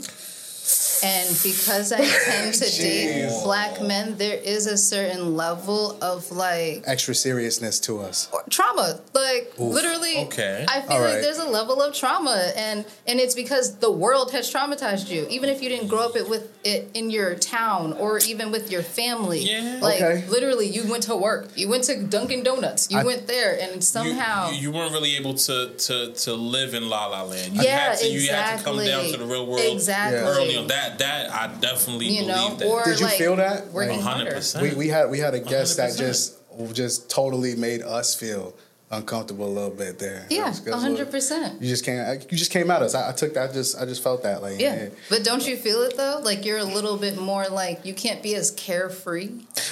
and 1.03 1.27
because 1.43 1.91
I 1.91 1.97
tend 2.25 2.53
to 2.55 2.69
date 2.81 3.29
black 3.43 3.81
men, 3.81 4.17
there 4.17 4.37
is 4.37 4.67
a 4.67 4.77
certain 4.77 5.35
level 5.35 5.97
of 6.01 6.31
like 6.31 6.83
Extra 6.87 7.15
seriousness 7.15 7.79
to 7.81 7.99
us. 7.99 8.29
trauma. 8.49 8.99
Like 9.13 9.53
literally, 9.57 10.19
Okay. 10.25 10.65
I 10.67 10.81
feel 10.81 10.91
All 10.97 11.01
like 11.01 11.13
right. 11.15 11.21
there's 11.21 11.37
a 11.39 11.47
level 11.49 11.81
of 11.81 11.95
trauma, 11.95 12.51
and 12.55 12.85
and 13.07 13.19
it's 13.19 13.35
because 13.35 13.77
the 13.77 13.91
world 13.91 14.31
has 14.31 14.51
traumatized 14.53 15.09
you. 15.09 15.25
Even 15.29 15.49
if 15.49 15.61
you 15.61 15.69
didn't 15.69 15.87
grow 15.87 16.05
up 16.05 16.15
it 16.15 16.29
with 16.29 16.51
it 16.65 16.89
in 16.93 17.09
your 17.09 17.35
town 17.35 17.93
or 17.93 18.19
even 18.27 18.51
with 18.51 18.71
your 18.71 18.83
family. 18.83 19.39
Yeah. 19.39 19.79
Like 19.81 20.01
Okay. 20.01 20.27
literally, 20.27 20.67
you 20.67 20.89
went 20.89 21.03
to 21.03 21.15
work, 21.15 21.49
you 21.55 21.67
went 21.69 21.83
to 21.85 22.03
Dunkin' 22.03 22.43
Donuts, 22.43 22.89
you 22.91 22.97
I- 22.99 23.03
went 23.03 23.27
there, 23.27 23.57
and 23.59 23.83
somehow. 23.83 24.51
you, 24.51 24.57
you 24.57 24.71
weren't 24.71 24.91
really 24.93 25.15
able 25.17 25.33
to 25.35 25.69
to 25.87 26.13
to 26.13 26.33
live 26.33 26.73
in 26.73 26.87
La 26.89 27.07
La 27.07 27.23
Land. 27.23 27.55
You 27.55 27.63
yeah, 27.63 27.77
had 27.91 27.97
to, 27.99 28.11
exactly. 28.11 28.13
You 28.21 28.31
had 28.31 28.57
to 28.57 28.63
come 28.63 28.77
down 28.85 29.11
to 29.11 29.17
the 29.17 29.25
real 29.25 29.45
world 29.47 29.61
Exactly. 29.61 30.19
early 30.19 30.57
on. 30.57 30.67
That 30.67 30.90
that 30.99 31.31
I 31.31 31.47
definitely 31.59 32.07
You 32.07 32.25
know, 32.27 32.45
believe 32.49 32.59
that. 32.59 32.67
or 32.67 32.83
Did 32.85 32.99
you 32.99 33.05
like 33.05 33.17
feel 33.17 33.35
that? 33.37 33.67
One 33.67 33.89
hundred 33.99 34.33
percent. 34.33 34.63
We 34.63 34.75
we 34.75 34.87
had 34.87 35.09
we 35.09 35.19
had 35.19 35.33
a 35.33 35.39
guest 35.39 35.77
that 35.77 35.91
100%. 35.91 35.97
just 35.97 36.37
just 36.73 37.09
totally 37.09 37.55
made 37.55 37.81
us 37.81 38.13
feel 38.15 38.53
uncomfortable 38.91 39.45
a 39.47 39.47
little 39.47 39.69
bit 39.69 39.99
there. 39.99 40.25
Yeah, 40.29 40.39
That's- 40.39 40.59
that's 40.59 40.81
hundred 40.81 41.05
what- 41.05 41.11
percent. 41.11 41.61
You 41.61 41.69
just 41.69 41.85
came 41.85 41.97
you 42.29 42.37
just 42.37 42.51
came 42.51 42.69
at 42.69 42.81
us. 42.81 42.93
I, 42.93 43.09
I 43.09 43.13
took 43.13 43.33
that 43.35 43.53
just 43.53 43.77
I 43.79 43.85
just 43.85 44.03
felt 44.03 44.23
that 44.23 44.41
like 44.41 44.59
Yeah, 44.59 44.89
but 45.09 45.23
don't 45.23 45.47
you 45.47 45.55
feel 45.55 45.81
it 45.83 45.95
though? 45.95 46.19
Like 46.23 46.43
you're 46.45 46.57
a 46.57 46.63
little 46.65 46.97
bit 46.97 47.17
more 47.17 47.45
like 47.47 47.85
you 47.85 47.93
can't 47.93 48.21
be 48.21 48.35
as 48.35 48.51
carefree 48.51 49.29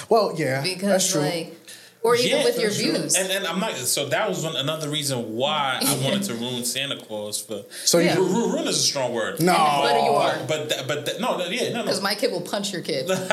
Well, 0.08 0.32
yeah, 0.36 0.62
because 0.62 0.80
that's 0.88 1.12
true. 1.12 1.20
like, 1.20 1.56
or 2.02 2.16
even 2.16 2.30
Yeah, 2.38 2.44
with 2.44 2.58
your 2.58 2.68
that's 2.70 2.80
true. 2.82 2.92
views. 2.92 3.14
And 3.16 3.30
and 3.30 3.46
I'm 3.46 3.60
not. 3.60 3.74
So 3.76 4.06
that 4.08 4.28
was 4.28 4.42
one, 4.42 4.56
another 4.56 4.88
reason 4.88 5.36
why 5.36 5.78
I 5.84 5.94
wanted 6.02 6.22
to 6.24 6.34
ruin 6.34 6.64
Santa 6.64 6.96
Claus 6.96 7.40
for. 7.40 7.64
So 7.84 7.98
Yeah. 7.98 8.16
you 8.16 8.24
Ru- 8.24 8.52
ruin 8.52 8.66
is 8.68 8.78
a 8.78 8.82
strong 8.82 9.12
word. 9.12 9.40
no, 9.40 9.52
But 9.52 10.02
you 10.04 10.10
are. 10.12 10.38
But 10.48 10.68
that, 10.70 10.88
but 10.88 11.06
that, 11.06 11.20
no, 11.20 11.36
that, 11.38 11.50
yeah, 11.52 11.68
no, 11.70 11.78
no. 11.80 11.84
Because 11.84 12.00
my 12.02 12.14
kid 12.14 12.32
will 12.32 12.40
punch 12.40 12.72
your 12.72 12.82
kid. 12.82 13.06
Santa 13.08 13.26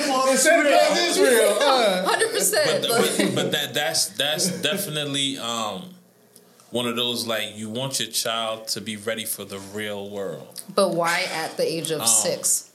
Claus, 0.00 0.42
Santa 0.42 0.68
Claus 0.68 0.98
is 0.98 1.18
real. 1.18 1.56
Uh, 1.60 2.02
but, 2.04 2.10
Hundred 2.10 2.30
percent. 2.32 2.86
but, 2.88 3.34
but 3.34 3.52
that 3.52 3.74
that's 3.74 4.06
that's 4.08 4.50
definitely 4.60 5.38
um 5.38 5.94
one 6.70 6.86
of 6.86 6.96
those 6.96 7.26
like 7.26 7.56
you 7.56 7.68
want 7.70 8.00
your 8.00 8.08
child 8.10 8.68
to 8.68 8.80
be 8.80 8.96
ready 8.96 9.24
for 9.24 9.44
the 9.44 9.58
real 9.58 10.08
world. 10.10 10.62
But 10.74 10.90
why 10.94 11.26
at 11.32 11.56
the 11.56 11.70
age 11.70 11.90
of 11.90 12.00
Um, 12.02 12.06
six? 12.06 12.70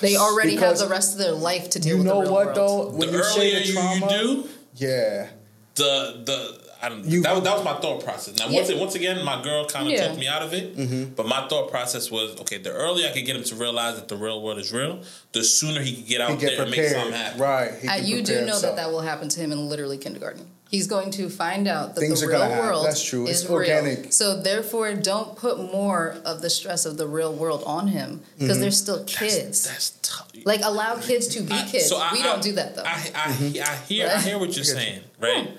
They 0.00 0.16
already 0.24 0.56
have 0.56 0.78
the 0.78 0.88
rest 0.88 1.12
of 1.12 1.18
their 1.18 1.32
life 1.32 1.70
to 1.70 1.78
deal 1.78 1.92
you 1.92 1.98
with 1.98 2.06
know 2.06 2.16
the 2.16 2.22
real 2.22 2.32
what 2.32 2.46
world. 2.56 2.56
though? 2.56 2.96
When 2.96 3.08
the 3.10 3.18
you 3.18 3.22
earlier 3.22 3.32
say 3.32 3.54
the 3.62 3.66
you, 3.68 3.72
trauma, 3.74 4.12
you 4.12 4.18
do, 4.22 4.48
yeah, 4.76 5.28
the 5.74 6.22
the 6.24 6.62
I 6.84 6.88
don't. 6.88 7.04
You- 7.04 7.22
that, 7.22 7.34
was- 7.34 7.44
that 7.44 7.54
was 7.54 7.64
my 7.64 7.74
thought 7.74 8.02
process. 8.02 8.36
Now, 8.38 8.50
once 8.52 8.68
Yeah. 8.68 8.80
once 8.80 8.94
again, 8.96 9.24
my 9.24 9.40
girl 9.40 9.66
kind 9.66 9.86
of 9.86 9.92
Yeah. 9.92 10.08
took 10.08 10.18
me 10.18 10.26
out 10.26 10.42
of 10.42 10.52
it. 10.52 11.14
But 11.16 11.26
my 11.26 11.46
thought 11.48 11.70
process 11.70 12.10
was, 12.10 12.32
okay, 12.40 12.58
the 12.58 12.72
earlier 12.72 13.08
I 13.08 13.12
could 13.12 13.24
get 13.24 13.36
him 13.36 13.44
to 13.44 13.54
realize 13.54 13.94
that 13.96 14.08
the 14.08 14.16
real 14.16 14.42
world 14.42 14.58
is 14.58 14.72
real, 14.72 15.00
the 15.30 15.44
sooner 15.44 15.80
he 15.80 15.94
could 15.94 16.06
get 16.08 16.20
out 16.20 16.30
He 16.32 16.36
get 16.38 16.56
there 16.56 16.62
and 16.62 16.70
make 16.72 16.80
something 16.88 17.02
prepared, 17.12 17.22
happen. 17.24 17.40
right? 17.40 17.70
He 17.80 17.86
Uh, 17.88 17.94
you 17.96 18.22
do 18.24 18.32
know 18.32 18.38
himself. 18.38 18.62
that 18.62 18.76
that 18.76 18.90
will 18.90 19.02
happen 19.02 19.28
to 19.28 19.38
him 19.40 19.52
in 19.52 19.68
literally 19.68 19.96
kindergarten. 19.96 20.46
He's 20.72 20.86
going 20.86 21.10
to 21.12 21.28
find 21.28 21.68
out 21.68 21.94
that 21.94 22.00
Things 22.00 22.20
the 22.22 22.26
are 22.28 22.30
real 22.30 22.38
gonna 22.38 22.60
world 22.62 22.86
That's 22.86 23.04
true. 23.04 23.26
is 23.26 23.42
It's 23.42 23.44
real. 23.44 23.58
organic. 23.58 24.10
So 24.10 24.40
therefore, 24.40 24.94
don't 24.94 25.36
put 25.36 25.58
more 25.58 26.16
of 26.24 26.40
the 26.40 26.48
stress 26.48 26.86
of 26.86 26.96
the 26.96 27.06
real 27.06 27.34
world 27.34 27.62
on 27.66 27.88
him 27.88 28.22
because 28.38 28.52
Mm-hmm. 28.54 28.60
they're 28.62 28.70
still 28.70 29.04
kids. 29.04 29.64
That's 29.68 29.90
tough. 30.00 30.30
like 30.46 30.62
allow 30.64 30.96
kids 30.96 31.26
to 31.34 31.42
be 31.42 31.52
I- 31.52 31.66
kids. 31.70 31.86
so 31.90 31.98
I- 31.98 32.08
we 32.14 32.20
I- 32.20 32.22
don't 32.22 32.42
do 32.42 32.52
that 32.52 32.74
though. 32.74 32.84
I, 32.86 32.94
I, 33.14 33.28
Mm-hmm. 33.32 33.62
I 33.70 33.76
hear 33.86 34.08
I 34.08 34.18
hear 34.20 34.38
what 34.38 34.56
you're 34.56 34.64
saying, 34.64 35.02
right? 35.20 35.50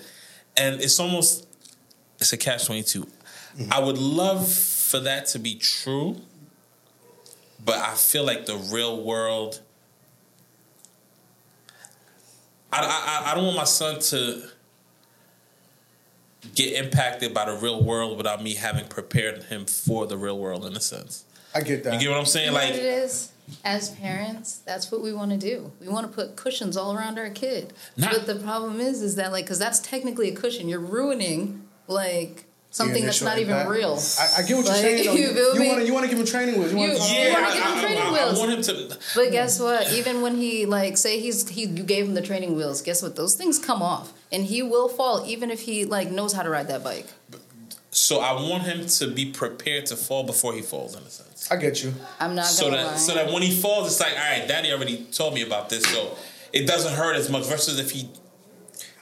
And 0.58 0.82
it's 0.82 0.99
almost 0.99 1.45
it's 2.19 2.34
a 2.34 2.38
catch 2.38 2.65
twenty 2.65 2.82
Mm-hmm. 2.82 3.71
I 3.71 3.80
would 3.82 3.99
love 3.99 4.52
for 4.52 4.99
that 5.02 5.28
to 5.28 5.38
be 5.39 5.54
true, 5.54 6.21
but 7.63 7.76
I 7.78 7.93
feel 7.93 8.23
like 8.26 8.47
the 8.47 8.56
real 8.56 9.04
world. 9.04 9.62
I, 12.71 12.80
I, 12.82 13.32
I 13.32 13.36
don't 13.36 13.43
want 13.45 13.58
my 13.58 13.63
son 13.65 13.99
to 13.99 14.49
get 16.56 16.73
impacted 16.84 17.34
by 17.34 17.45
the 17.45 17.58
real 17.58 17.84
world 17.84 18.17
without 18.17 18.41
me 18.43 18.56
having 18.56 18.88
prepared 18.88 19.43
him 19.43 19.65
for 19.65 20.06
the 20.06 20.17
real 20.17 20.38
world 20.39 20.65
in 20.65 20.75
a 20.75 20.79
sense. 20.82 21.25
I 21.56 21.62
get 21.62 21.84
that. 21.84 21.93
You 21.93 21.99
get 21.99 22.10
what 22.10 22.19
I'm 22.19 22.25
saying? 22.25 22.47
You 22.47 22.51
know 22.53 22.58
Like 22.58 22.69
what 22.71 22.79
it 22.79 22.86
is? 22.86 23.32
As 23.65 23.89
parents, 23.91 24.60
that's 24.65 24.91
what 24.91 25.01
we 25.01 25.12
want 25.13 25.32
to 25.32 25.38
do. 25.38 25.71
We 25.82 25.88
want 25.89 26.08
to 26.10 26.13
put 26.13 26.36
cushions 26.38 26.77
all 26.77 26.95
around 26.95 27.19
our 27.19 27.29
kid. 27.29 27.73
Not- 27.97 28.12
but 28.13 28.25
the 28.25 28.36
problem 28.36 28.79
is, 28.79 29.01
is 29.01 29.15
that 29.15 29.32
like, 29.32 29.45
because 29.45 29.60
that's 29.60 29.79
technically 29.79 30.29
a 30.29 30.36
cushion. 30.36 30.69
You're 30.69 30.79
ruining 30.79 31.67
like 31.88 32.45
something 32.71 33.06
that's 33.06 33.21
initial 33.21 33.27
not 33.27 33.38
even 33.39 33.67
real. 33.67 33.99
I, 34.19 34.39
I 34.41 34.41
get 34.47 34.56
what 34.58 34.65
you're 34.65 34.73
saying. 34.75 35.06
Though. 35.06 35.13
you 35.13 35.27
You, 35.63 35.67
want 35.69 35.79
to 35.82 35.86
you 35.86 35.93
want 35.93 36.03
to 36.06 36.10
give 36.10 36.17
him 36.19 36.25
training 36.25 36.58
wheels. 36.58 36.71
You 36.71 36.77
want 36.79 36.93
You- 36.93 36.97
to 36.97 37.03
yeah, 37.13 37.34
wanna 37.34 37.47
I, 37.47 37.53
give 37.53 37.63
him 37.63 37.79
training 37.82 37.97
I- 37.99 38.29
I 38.34 38.39
want 38.39 38.51
him 38.53 38.62
to. 38.89 38.97
But 39.13 39.32
guess 39.32 39.60
what? 39.60 39.91
Even 39.91 40.21
when 40.21 40.38
he 40.38 40.65
like 40.65 40.97
say 40.97 41.19
he's 41.19 41.47
he 41.49 41.65
you 41.65 41.84
gave 41.84 42.06
him 42.06 42.13
the 42.15 42.21
training 42.21 42.56
wheels, 42.56 42.82
guess 42.82 43.03
what? 43.03 43.15
Those 43.17 43.36
things 43.36 43.60
come 43.60 43.82
off, 43.84 44.13
and 44.34 44.43
he 44.43 44.62
will 44.62 44.89
fall 44.89 45.24
even 45.26 45.50
if 45.52 45.62
he 45.62 45.86
like 45.86 46.12
knows 46.12 46.34
how 46.34 46.41
to 46.43 46.50
ride 46.50 46.67
that 46.67 46.84
bike. 46.84 47.08
So 47.91 48.19
I 48.19 48.34
want 48.34 48.63
him 48.63 48.88
to 48.88 49.08
be 49.08 49.32
prepared 49.32 49.86
to 49.88 49.96
fall 49.96 50.24
before 50.24 50.54
he 50.54 50.62
falls, 50.63 50.96
in 50.96 51.04
a 51.04 51.10
sense. 51.10 51.48
I 51.52 51.58
get 51.58 51.84
you. 51.84 51.93
I'm 52.19 52.34
not 52.34 52.48
So 52.48 52.65
gonna 52.65 52.78
that 52.78 52.88
lie. 52.93 52.98
so 52.98 53.13
that 53.13 53.32
when 53.32 53.43
he 53.43 53.52
falls, 53.52 53.88
it's 53.91 54.00
like, 54.00 54.13
all 54.13 54.17
right, 54.39 54.48
Daddy 54.48 54.72
already 54.74 55.06
told 55.12 55.36
me 55.36 55.43
about 55.43 55.69
this, 55.69 55.84
so 55.86 56.17
it 56.52 56.65
doesn't 56.65 56.93
hurt 56.96 57.15
as 57.15 57.30
much. 57.30 57.46
Versus 57.46 57.80
if 57.80 57.91
he 57.91 58.10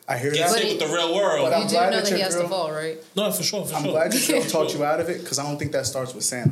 I 0.10 0.18
hear 0.18 0.32
gets 0.32 0.52
that. 0.52 0.60
But 0.60 0.68
hit 0.68 0.80
with 0.82 0.90
the 0.90 0.94
real 0.94 1.16
world. 1.16 1.50
But 1.50 1.56
you 1.58 1.62
I'm 1.64 1.68
do 1.68 1.74
glad 1.76 1.90
know 1.92 1.96
that 2.02 2.06
that 2.10 2.16
he 2.16 2.22
has 2.22 2.34
girl- 2.36 2.44
to 2.44 2.50
fall, 2.50 2.72
right? 2.74 2.98
no, 3.16 3.32
for 3.32 3.44
sure, 3.44 3.64
for 3.66 3.76
I'm 3.76 3.84
sure. 3.84 3.92
glad 3.94 4.14
your 4.14 4.40
girl 4.42 4.50
talked 4.50 4.74
you 4.74 4.84
out 4.84 5.00
of 5.00 5.08
it 5.10 5.22
because 5.22 5.40
I 5.40 5.44
don't 5.44 5.58
think 5.58 5.72
that 5.72 5.86
starts 5.86 6.14
with 6.14 6.26
Santa. 6.26 6.52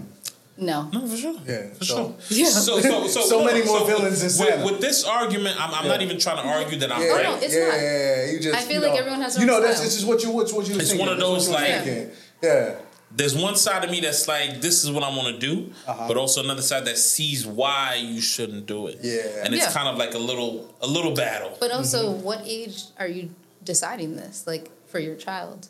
No. 0.61 0.89
No, 0.91 1.07
for 1.07 1.15
sure. 1.17 1.35
Yeah, 1.47 1.69
for 1.73 1.85
so- 1.85 1.95
sure. 1.95 2.15
Yeah. 2.37 2.45
So, 2.49 2.79
so, 2.81 3.07
so, 3.07 3.21
So 3.21 3.45
many 3.45 3.63
more 3.65 3.79
so 3.79 3.85
villains 3.85 4.19
than 4.19 4.45
with, 4.45 4.53
Santa. 4.55 4.65
with 4.65 4.81
this 4.81 5.05
argument, 5.05 5.55
I'm, 5.59 5.73
I'm 5.73 5.87
not 5.87 6.01
even 6.01 6.19
trying 6.19 6.37
to 6.43 6.47
argue 6.49 6.77
that 6.79 6.91
I'm 6.91 7.01
Yeah, 7.01 7.07
right. 7.13 7.25
Oh, 7.27 7.31
no, 7.31 7.37
it's 7.41 7.55
yeah, 7.55 7.67
not. 7.67 7.75
yeah, 7.75 8.25
yeah. 8.25 8.31
You 8.31 8.39
just, 8.39 8.55
I 8.57 8.61
feel 8.61 8.73
you 8.75 8.81
like 8.81 8.93
know, 8.93 8.99
everyone 8.99 9.21
has 9.21 9.35
their 9.35 9.45
You 9.45 9.47
know, 9.51 9.61
that's 9.61 9.75
style. 9.77 9.85
it's 9.85 9.95
just 9.95 10.07
what 10.07 10.21
you 10.23 10.31
what, 10.31 10.51
what 10.51 10.67
you. 10.67 10.75
It's 10.75 10.89
thinking. 10.89 10.99
one 10.99 11.09
of 11.13 11.19
those, 11.19 11.47
like- 11.49 11.83
thinking. 11.83 12.11
yeah. 12.43 12.75
There's 13.11 13.35
one 13.35 13.55
side 13.55 13.83
of 13.83 13.89
me 13.89 14.01
that's 14.01 14.27
like, 14.27 14.61
this 14.61 14.83
is 14.83 14.91
what 14.91 15.01
I 15.03 15.09
want 15.09 15.33
to 15.33 15.39
do, 15.39 15.71
Uh-huh. 15.87 16.07
but 16.07 16.15
also 16.15 16.43
another 16.43 16.61
side 16.61 16.85
that 16.85 16.97
sees 16.97 17.43
why 17.47 17.95
you 17.95 18.21
shouldn't 18.21 18.67
do 18.67 18.85
it. 18.87 18.99
Yeah. 19.01 19.43
and 19.45 19.55
it's 19.55 19.65
Yeah. 19.65 19.71
kind 19.71 19.87
of 19.87 19.97
like 19.97 20.13
a 20.13 20.19
little 20.19 20.75
a 20.81 20.87
little 20.87 21.13
battle. 21.15 21.57
But 21.59 21.71
also, 21.71 22.13
Mm-hmm. 22.13 22.23
what 22.23 22.41
age 22.45 22.83
are 22.99 23.07
you 23.07 23.29
deciding 23.63 24.15
this? 24.15 24.45
Like 24.45 24.69
for 24.87 24.99
your 24.99 25.15
child? 25.15 25.69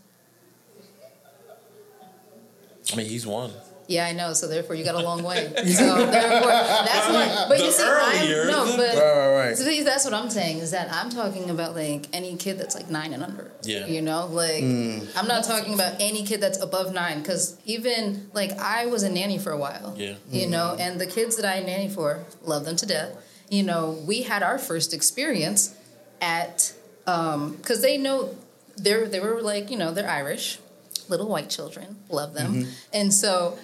I 2.92 2.96
mean, 2.96 3.06
he's 3.06 3.26
one. 3.26 3.52
Yeah, 3.90 4.06
I 4.06 4.14
know. 4.14 4.34
So 4.34 4.48
therefore, 4.48 4.76
you 4.76 4.84
got 4.86 4.96
a 4.96 5.04
long 5.10 5.24
way. 5.24 5.52
So 5.80 5.86
therefore, 6.06 6.52
that's 6.90 7.08
what. 7.10 7.50
But 7.50 7.58
The 7.58 7.66
you 7.66 7.72
see, 7.72 7.84
earlier, 7.84 8.42
I'm 8.44 8.48
no, 8.52 8.78
but 8.78 8.96
Right, 8.96 9.18
right, 9.18 9.36
right. 9.48 9.58
So 9.58 9.64
see, 9.66 9.82
that's 9.84 10.06
what 10.06 10.14
I'm 10.14 10.30
saying 10.30 10.60
is 10.60 10.70
that 10.72 10.88
I'm 10.94 11.10
talking 11.10 11.50
about 11.50 11.76
like 11.76 12.06
any 12.14 12.36
kid 12.38 12.60
that's 12.60 12.76
like 12.76 12.90
nine 12.90 13.14
and 13.14 13.24
under. 13.24 13.52
Yeah. 13.64 13.88
You 13.88 14.02
know, 14.04 14.28
like 14.28 14.64
Mm. 14.64 15.08
I'm 15.18 15.28
not 15.28 15.44
talking 15.44 15.74
about 15.74 15.96
any 16.00 16.24
kid 16.24 16.40
that's 16.40 16.62
above 16.62 16.94
nine 16.94 17.20
because 17.22 17.58
even 17.66 18.30
like 18.34 18.52
I 18.60 18.86
was 18.86 19.02
a 19.04 19.10
nanny 19.10 19.40
for 19.40 19.52
a 19.52 19.58
while. 19.58 19.96
Yeah. 19.98 20.16
You 20.32 20.48
know, 20.48 20.68
Mm-hmm. 20.74 20.82
and 20.82 21.02
the 21.02 21.08
kids 21.08 21.36
that 21.38 21.46
I 21.46 21.60
nanny 21.62 21.90
for, 21.90 22.24
love 22.44 22.66
them 22.66 22.76
to 22.78 22.86
death. 22.86 23.12
You 23.50 23.64
know, 23.64 23.98
we 24.06 24.22
had 24.22 24.44
our 24.44 24.60
first 24.60 24.94
experience 24.94 25.76
at 26.22 26.74
because 27.06 27.82
they 27.82 27.98
know 27.98 28.36
they're 28.78 29.08
they 29.08 29.20
were 29.20 29.42
like 29.42 29.72
you 29.72 29.78
know 29.78 29.92
they're 29.94 30.08
Irish, 30.10 30.60
little 31.08 31.28
white 31.28 31.50
children, 31.50 31.98
love 32.10 32.34
them, 32.36 32.52
Mm-hmm. 32.54 32.70
and 32.94 33.12
so 33.14 33.58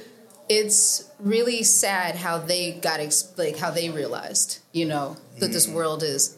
it's 0.50 1.10
really 1.20 1.64
sad 1.64 2.16
how 2.16 2.38
they 2.38 2.72
got 2.74 3.00
ex- 3.00 3.34
like 3.38 3.58
how 3.58 3.72
they 3.72 3.90
realized 3.90 4.60
you 4.72 4.86
know 4.86 5.18
that 5.40 5.52
this 5.52 5.68
world 5.68 6.04
is 6.04 6.38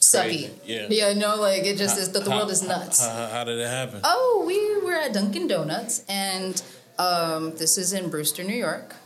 sucky. 0.00 0.50
Yeah. 0.64 0.86
yeah, 0.90 1.12
no, 1.12 1.36
like 1.36 1.64
it 1.64 1.76
just 1.78 1.98
is 1.98 2.10
that 2.12 2.24
the 2.24 2.30
How- 2.30 2.38
world 2.38 2.50
is 2.50 2.62
nuts. 2.62 3.06
How, 3.06 3.26
how 3.28 3.44
did 3.44 3.58
it 3.58 3.68
happen? 3.68 4.00
Oh, 4.04 4.42
we 4.46 4.80
were 4.84 4.94
at 4.94 5.12
Dunkin' 5.12 5.46
Donuts, 5.46 6.04
and 6.08 6.60
um, 6.98 7.56
this 7.56 7.78
is 7.78 7.92
in 7.92 8.10
Brewster, 8.10 8.42
New 8.44 8.56
York. 8.56 8.96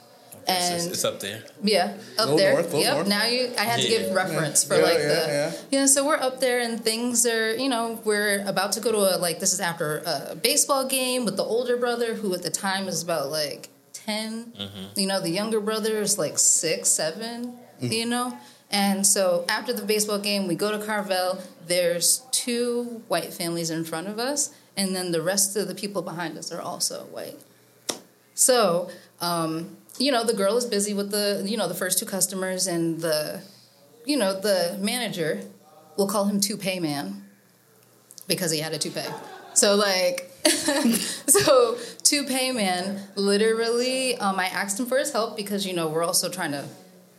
And 0.49 0.75
it's, 0.77 0.87
it's 0.87 1.05
up 1.05 1.19
there. 1.19 1.43
yeah, 1.63 1.97
up 2.19 2.37
there. 2.37 2.53
north, 2.55 2.73
yep. 2.73 2.95
north. 2.95 3.09
Now 3.09 3.27
you, 3.27 3.51
I 3.59 3.65
had 3.65 3.81
to 3.81 3.89
Yeah. 3.91 3.99
give 3.99 4.15
reference 4.15 4.63
for 4.63 4.77
Yeah, 4.77 4.83
like 4.83 4.99
yeah, 4.99 5.51
the, 5.51 5.59
yeah. 5.73 5.87
So 5.87 6.07
we're 6.07 6.17
up 6.17 6.39
there, 6.41 6.61
and 6.61 6.83
things 6.83 7.27
are, 7.27 7.55
you 7.57 7.69
know, 7.69 8.01
we're 8.05 8.45
about 8.47 8.71
to 8.73 8.81
go 8.81 8.93
to 8.93 8.99
a 8.99 9.19
like 9.19 9.41
this 9.41 9.53
is 9.53 9.61
after 9.61 9.99
a 10.07 10.37
baseball 10.37 10.87
game 10.87 11.25
with 11.25 11.37
the 11.37 11.43
older 11.43 11.77
brother, 11.77 12.15
who 12.15 12.33
at 12.33 12.43
the 12.43 12.51
time 12.51 12.87
is 12.87 13.03
about 13.03 13.31
like 13.31 13.71
10 14.07 14.53
Mm-hmm. 14.57 14.99
You 14.99 15.07
know, 15.07 15.21
the 15.21 15.31
younger 15.31 15.61
brother 15.61 16.01
is 16.01 16.19
like 16.19 16.39
six, 16.39 16.89
seven. 16.89 17.59
Mm. 17.83 17.93
You 17.93 18.07
know, 18.07 18.39
and 18.71 19.07
so 19.07 19.45
after 19.49 19.73
the 19.73 19.83
baseball 19.83 20.19
game, 20.19 20.49
we 20.49 20.55
go 20.55 20.77
to 20.77 20.85
Carvel. 20.85 21.41
There's 21.67 22.23
two 22.31 23.03
white 23.09 23.33
families 23.33 23.71
in 23.71 23.85
front 23.85 24.09
of 24.09 24.19
us, 24.19 24.55
and 24.77 24.95
then 24.97 25.13
the 25.13 25.21
rest 25.21 25.57
of 25.57 25.69
the 25.69 25.75
people 25.75 26.03
behind 26.03 26.39
us 26.39 26.51
are 26.51 26.61
also 26.61 27.05
white. 27.07 27.39
So, 28.35 28.91
um, 29.21 29.77
you 29.99 30.11
know, 30.11 30.25
the 30.25 30.35
girl 30.35 30.57
is 30.57 30.65
busy 30.65 30.95
with 30.95 31.11
the, 31.11 31.43
you 31.45 31.57
know, 31.57 31.69
the 31.69 31.75
first 31.75 31.99
two 31.99 32.07
customers 32.07 32.67
and 32.67 33.01
the, 33.01 33.43
you 34.05 34.17
know, 34.17 34.39
the 34.39 34.79
manager, 34.81 35.41
we'll 35.97 36.09
call 36.09 36.25
him 36.27 36.41
Toupee 36.41 36.81
Man 36.81 37.25
because 38.27 38.51
he 38.51 38.61
had 38.61 38.73
a 38.73 38.79
toupee. 38.79 39.01
So, 39.55 39.75
like, 39.75 40.31
so 41.27 41.77
Toupee 42.03 42.53
Man, 42.53 43.01
literally, 43.15 44.17
um, 44.17 44.39
I 44.39 44.47
asked 44.47 44.79
him 44.81 44.87
for 44.87 44.99
his 44.99 45.13
help 45.13 45.37
because, 45.37 45.67
you 45.67 45.75
know, 45.75 45.89
we're 45.89 46.05
also 46.05 46.29
trying 46.29 46.53
to, 46.53 46.65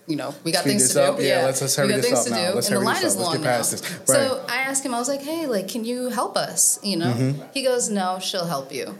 you 0.07 0.15
know, 0.15 0.33
we 0.43 0.51
got 0.51 0.61
Speed 0.61 0.69
things 0.71 0.93
to 0.93 1.03
up? 1.11 1.17
do. 1.17 1.23
Yeah, 1.23 1.43
let's- 1.45 1.61
let's 1.61 1.75
hurry 1.75 1.87
we 1.87 1.93
got 1.93 2.01
this 2.01 2.05
things 2.05 2.19
up 2.19 2.25
to 2.25 2.29
now. 2.31 2.49
do, 2.49 2.55
Let's 2.55 2.67
and 2.69 2.77
the 2.77 2.81
line 2.81 3.03
is 3.03 3.15
long 3.17 3.41
now. 3.41 3.57
Right. 3.57 3.65
So 3.65 4.45
I 4.47 4.57
asked 4.57 4.85
him, 4.85 4.93
I 4.93 4.99
was 4.99 5.07
like, 5.09 5.21
hey, 5.21 5.45
like, 5.47 5.67
can 5.67 5.83
you 5.85 6.09
help 6.09 6.37
us? 6.37 6.79
You 6.83 6.97
know, 6.97 7.07
Mm-hmm. 7.13 7.41
he 7.53 7.63
goes, 7.63 7.89
no, 7.89 8.19
she'll 8.19 8.45
help 8.45 8.71
you. 8.73 8.97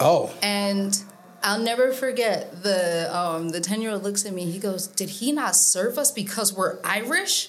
Oh, 0.00 0.32
And 0.42 1.00
I'll 1.42 1.60
never 1.60 1.92
forget 1.92 2.62
the 2.64 3.08
um, 3.16 3.50
the 3.50 3.60
ten 3.60 3.80
year 3.80 3.92
old 3.92 4.02
looks 4.02 4.26
at 4.26 4.32
me. 4.34 4.44
He 4.50 4.58
goes, 4.58 4.88
"Did 4.88 5.08
he 5.08 5.30
not 5.30 5.54
serve 5.54 5.96
us 5.96 6.10
because 6.10 6.52
we're 6.52 6.78
Irish?" 6.82 7.48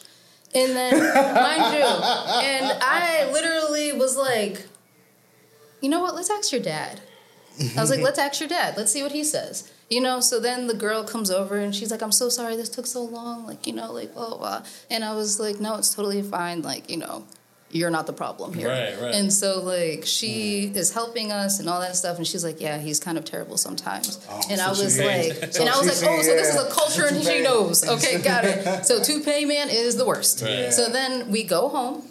And 0.53 0.75
then, 0.75 0.93
mind 0.93 1.73
you, 1.75 1.81
and 1.83 2.77
I 2.81 3.29
literally 3.33 3.91
was 3.93 4.15
like, 4.15 4.63
"You 5.81 5.89
know 5.89 6.01
what? 6.01 6.15
Let's 6.15 6.29
ask 6.29 6.51
your 6.51 6.61
dad." 6.61 7.01
I 7.77 7.81
was 7.81 7.89
like, 7.89 7.99
"Let's 8.07 8.19
ask 8.19 8.39
your 8.39 8.49
dad. 8.49 8.75
Let's 8.77 8.91
see 8.91 9.03
what 9.03 9.11
he 9.11 9.23
says." 9.23 9.71
You 9.89 10.01
know. 10.01 10.19
So 10.19 10.39
then 10.39 10.67
the 10.67 10.73
girl 10.75 11.03
comes 11.03 11.29
over 11.31 11.57
and 11.57 11.75
she's 11.75 11.91
like, 11.91 12.01
"I'm 12.01 12.11
so 12.11 12.29
sorry 12.29 12.55
this 12.55 12.69
took 12.69 12.85
so 12.87 13.03
long." 13.03 13.45
Like, 13.45 13.65
you 13.67 13.73
know, 13.73 13.91
like 13.91 14.13
blah 14.13 14.27
blah. 14.29 14.37
blah. 14.37 14.63
And 14.89 15.03
I 15.03 15.15
was 15.15 15.39
like, 15.39 15.59
"No, 15.59 15.75
it's 15.75 15.93
totally 15.93 16.21
fine. 16.21 16.61
Like, 16.61 16.89
you 16.89 16.97
know." 16.97 17.25
You're 17.71 17.91
not 17.91 18.07
the 18.07 18.13
problem 18.13 18.53
here. 18.55 18.67
Right, 18.67 18.99
right. 18.99 19.13
And 19.13 19.31
so 19.31 19.61
like 19.61 20.03
she 20.03 20.71
is 20.73 20.91
helping 20.91 21.31
us 21.31 21.59
and 21.59 21.69
all 21.69 21.79
that 21.81 21.95
stuff 21.95 22.17
and 22.17 22.25
she's 22.25 22.43
like 22.43 22.59
yeah 22.59 22.79
he's 22.79 22.99
kind 22.99 23.15
of 23.15 23.25
terrible 23.25 23.57
sometimes 23.57 24.17
Oh, 24.27 24.41
and 24.49 24.59
so 24.59 24.65
I 24.65 24.69
was 24.71 24.97
like 24.97 25.53
so 25.53 25.61
and 25.61 25.69
I 25.69 25.77
was 25.77 26.01
like 26.01 26.11
oh 26.11 26.21
so 26.23 26.33
this 26.35 26.49
is 26.55 26.59
a 26.59 26.67
culture 26.71 27.05
and 27.05 27.23
she 27.29 27.43
knows 27.43 27.87
okay 27.87 28.19
got 28.23 28.43
it 28.43 28.87
so 28.87 29.03
toupee 29.03 29.45
man 29.45 29.69
is 29.69 29.97
the 29.97 30.05
worst 30.07 30.41
Right. 30.41 30.73
so 30.73 30.89
then 30.89 31.29
we 31.29 31.43
go 31.43 31.69
home 31.69 32.01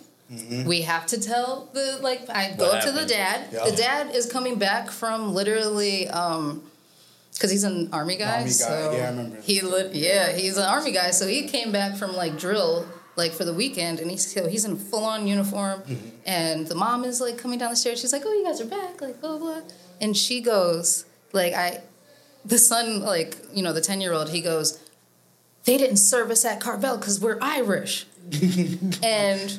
we 0.66 0.82
have 0.82 1.06
to 1.06 1.20
tell 1.20 1.68
the 1.72 1.98
like 2.02 2.28
I 2.28 2.52
go 2.56 2.66
What 2.68 2.74
up 2.76 2.84
to 2.84 2.92
the 2.92 3.06
dad 3.06 3.48
Yeah. 3.52 3.64
the 3.70 3.76
dad 3.76 4.14
is 4.14 4.30
coming 4.30 4.58
back 4.58 4.90
from 4.90 5.32
literally 5.34 6.06
um 6.08 6.62
because 7.32 7.50
he's 7.50 7.64
an 7.64 7.88
army 7.92 8.16
guy, 8.16 8.32
Army 8.38 8.44
guy, 8.46 8.50
so 8.50 8.92
yeah, 8.96 9.04
I 9.06 9.10
remember. 9.10 9.40
he 9.40 9.60
lit, 9.60 9.94
yeah 9.94 10.32
he's 10.32 10.56
an 10.56 10.64
army 10.64 10.92
guy, 10.92 11.12
so 11.12 11.26
he 11.26 11.46
came 11.48 11.70
back 11.72 11.96
from 11.96 12.14
like 12.14 12.38
drill 12.38 12.86
like 13.16 13.32
for 13.32 13.44
the 13.44 13.54
weekend, 13.54 13.98
and 14.00 14.10
he's 14.10 14.32
so 14.32 14.48
he's 14.48 14.64
in 14.64 14.76
full 14.76 15.04
on 15.04 15.26
uniform, 15.26 15.80
Mm-hmm. 15.82 16.08
and 16.26 16.66
the 16.66 16.74
mom 16.74 17.04
is 17.04 17.20
like 17.20 17.36
coming 17.38 17.58
down 17.58 17.70
the 17.70 17.76
stairs. 17.76 18.00
She's 18.00 18.12
like, 18.12 18.22
"Oh, 18.24 18.32
you 18.32 18.44
guys 18.44 18.60
are 18.60 18.64
back!" 18.66 19.00
Like 19.00 19.20
blah 19.20 19.38
blah, 19.38 19.62
and 20.00 20.16
she 20.16 20.40
goes 20.40 21.04
like 21.32 21.52
I, 21.54 21.80
the 22.44 22.58
son 22.58 23.00
like 23.00 23.36
you 23.52 23.62
know 23.62 23.72
the 23.72 23.80
ten 23.80 24.00
year 24.00 24.12
old 24.12 24.28
he 24.30 24.40
goes, 24.40 24.78
they 25.64 25.76
didn't 25.78 25.96
serve 25.96 26.30
us 26.30 26.44
at 26.44 26.60
Carvel 26.60 26.96
because 26.98 27.18
we're 27.20 27.38
Irish, 27.40 28.06
and 29.02 29.58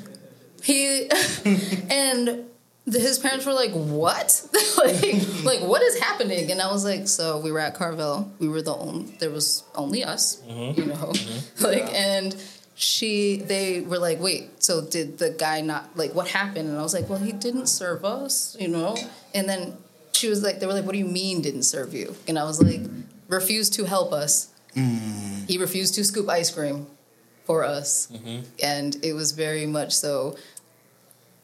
he 0.63 1.09
and 1.89 2.45
his 2.85 3.19
parents 3.19 3.45
were 3.45 3.53
like, 3.53 3.71
"What? 3.71 4.47
like, 4.77 5.43
like 5.43 5.61
what 5.61 5.81
is 5.81 5.99
happening?" 5.99 6.51
And 6.51 6.61
I 6.61 6.71
was 6.71 6.83
like, 6.83 7.07
"So 7.07 7.39
we 7.39 7.51
were 7.51 7.59
at 7.59 7.75
Carvel. 7.75 8.31
We 8.39 8.47
were 8.47 8.61
the 8.61 8.75
only. 8.75 9.11
There 9.19 9.29
was 9.29 9.63
only 9.75 10.03
us, 10.03 10.41
mm-hmm. 10.47 10.79
you 10.79 10.87
know, 10.87 10.95
mm-hmm. 10.95 11.63
like 11.63 11.93
and." 11.93 12.35
She, 12.81 13.35
they 13.35 13.81
were 13.81 13.99
like, 13.99 14.21
wait, 14.21 14.63
so 14.63 14.79
did 14.79 15.17
the 15.17 15.31
guy 15.31 15.59
not, 15.59 15.97
like, 15.97 16.15
what 16.15 16.29
happened? 16.29 16.69
And 16.69 16.77
I 16.77 16.81
was 16.81 16.93
like, 16.93 17.09
well, 17.09 17.19
he 17.19 17.33
didn't 17.33 17.67
serve 17.67 18.05
us, 18.05 18.55
you 18.57 18.69
know? 18.69 18.95
And 19.35 19.49
then 19.49 19.75
she 20.13 20.29
was 20.29 20.43
like, 20.43 20.61
they 20.61 20.65
were 20.65 20.71
like, 20.71 20.85
what 20.85 20.93
do 20.93 20.97
you 20.97 21.03
mean 21.03 21.41
didn't 21.41 21.63
serve 21.63 21.93
you? 21.93 22.15
And 22.25 22.39
I 22.39 22.45
was 22.45 22.63
like, 22.63 22.79
refused 23.27 23.73
to 23.73 23.83
help 23.83 24.13
us. 24.13 24.53
Mm. 24.77 25.49
He 25.49 25.57
refused 25.57 25.95
to 25.95 26.05
scoop 26.05 26.29
ice 26.29 26.51
cream 26.51 26.87
for 27.49 27.63
us. 27.63 28.07
And 28.61 28.95
it 29.03 29.13
was 29.13 29.31
very 29.31 29.65
much 29.65 29.91
so 29.95 30.37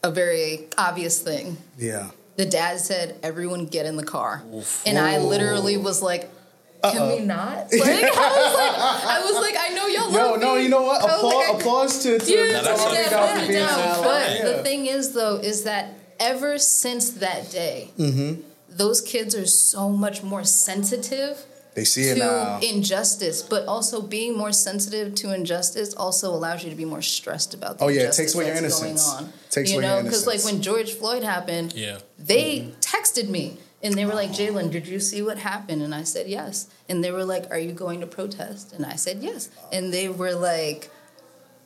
a 0.04 0.10
very 0.12 0.68
obvious 0.78 1.20
thing. 1.20 1.56
Yeah. 1.76 2.10
The 2.36 2.46
dad 2.46 2.78
said, 2.78 3.18
"Everyone 3.24 3.66
get 3.66 3.86
in 3.86 3.96
the 3.96 4.04
car," 4.04 4.44
and 4.86 4.96
I 5.00 5.18
literally 5.18 5.76
was 5.76 6.00
like, 6.02 6.30
"Can 6.84 7.08
we 7.08 7.24
not?" 7.24 7.66
Like, 7.72 7.80
I 7.82 8.28
was 8.44 8.54
like, 8.54 8.78
"I 9.16 9.20
was 9.24 9.34
like, 9.42 9.56
I 9.58 9.68
know 9.74 9.86
y'all 9.88 10.12
No, 10.12 10.30
love 10.30 10.40
no, 10.40 10.54
me." 10.54 10.62
you 10.62 10.68
know 10.68 10.82
what? 10.82 11.02
I 11.02 11.16
Applause, 11.16 11.34
like, 11.34 11.58
applause 11.60 12.02
to, 12.04 12.18
to, 12.20 12.30
Yeah, 12.32 12.58
to 12.58 12.64
that's 12.64 12.80
all 12.80 12.94
yeah, 12.94 13.10
guys 13.10 13.48
being 13.48 13.60
down. 13.60 14.04
But 14.04 14.30
yeah. 14.30 14.44
the 14.48 14.62
thing 14.62 14.86
is, 14.86 15.12
though, 15.12 15.36
is 15.36 15.64
that 15.64 15.94
ever 16.20 16.56
since 16.58 17.10
that 17.24 17.50
day, 17.50 17.90
Mm-hmm. 17.98 18.42
those 18.68 19.00
kids 19.00 19.34
are 19.34 19.46
so 19.46 19.88
much 19.88 20.22
more 20.22 20.44
sensitive 20.44 21.44
They 21.76 21.84
see 21.84 22.04
it 22.08 22.14
to 22.14 22.20
now. 22.20 22.58
injustice, 22.62 23.42
but 23.42 23.66
also 23.68 24.00
being 24.00 24.36
more 24.36 24.50
sensitive 24.50 25.14
to 25.16 25.34
injustice 25.34 25.94
also 25.94 26.34
allows 26.34 26.64
you 26.64 26.70
to 26.70 26.76
be 26.76 26.86
more 26.86 27.02
stressed 27.02 27.52
about 27.52 27.78
the 27.78 27.84
Oh, 27.84 27.88
yeah, 27.88 27.94
it 27.94 28.00
injustice 28.04 28.16
takes 28.16 28.34
away 28.34 28.46
your 28.46 28.54
that's 28.54 28.80
going 28.80 28.90
innocence. 28.92 29.14
on. 29.14 29.32
Takes 29.50 29.70
you 29.70 29.76
away 29.78 29.86
know, 29.86 30.02
because 30.02 30.26
like 30.26 30.42
when 30.42 30.62
George 30.62 30.92
Floyd 30.94 31.22
happened, 31.22 31.74
Yeah. 31.74 31.98
they 32.18 32.60
mm-hmm. 32.60 32.80
texted 32.80 33.28
me 33.28 33.58
and 33.82 33.92
they 33.94 34.06
were 34.06 34.14
like, 34.14 34.30
Jailyn, 34.30 34.70
did 34.72 34.88
you 34.88 34.98
see 34.98 35.20
what 35.20 35.36
happened? 35.36 35.82
And 35.82 35.94
I 35.94 36.02
said, 36.04 36.26
yes. 36.28 36.68
And 36.88 37.04
they 37.04 37.10
were 37.12 37.26
like, 37.26 37.50
are 37.50 37.58
you 37.58 37.72
going 37.72 38.00
to 38.00 38.06
protest? 38.06 38.72
And 38.72 38.86
I 38.86 38.96
said, 38.96 39.18
yes. 39.22 39.50
And 39.70 39.92
they 39.92 40.08
were 40.08 40.32
like, 40.34 40.90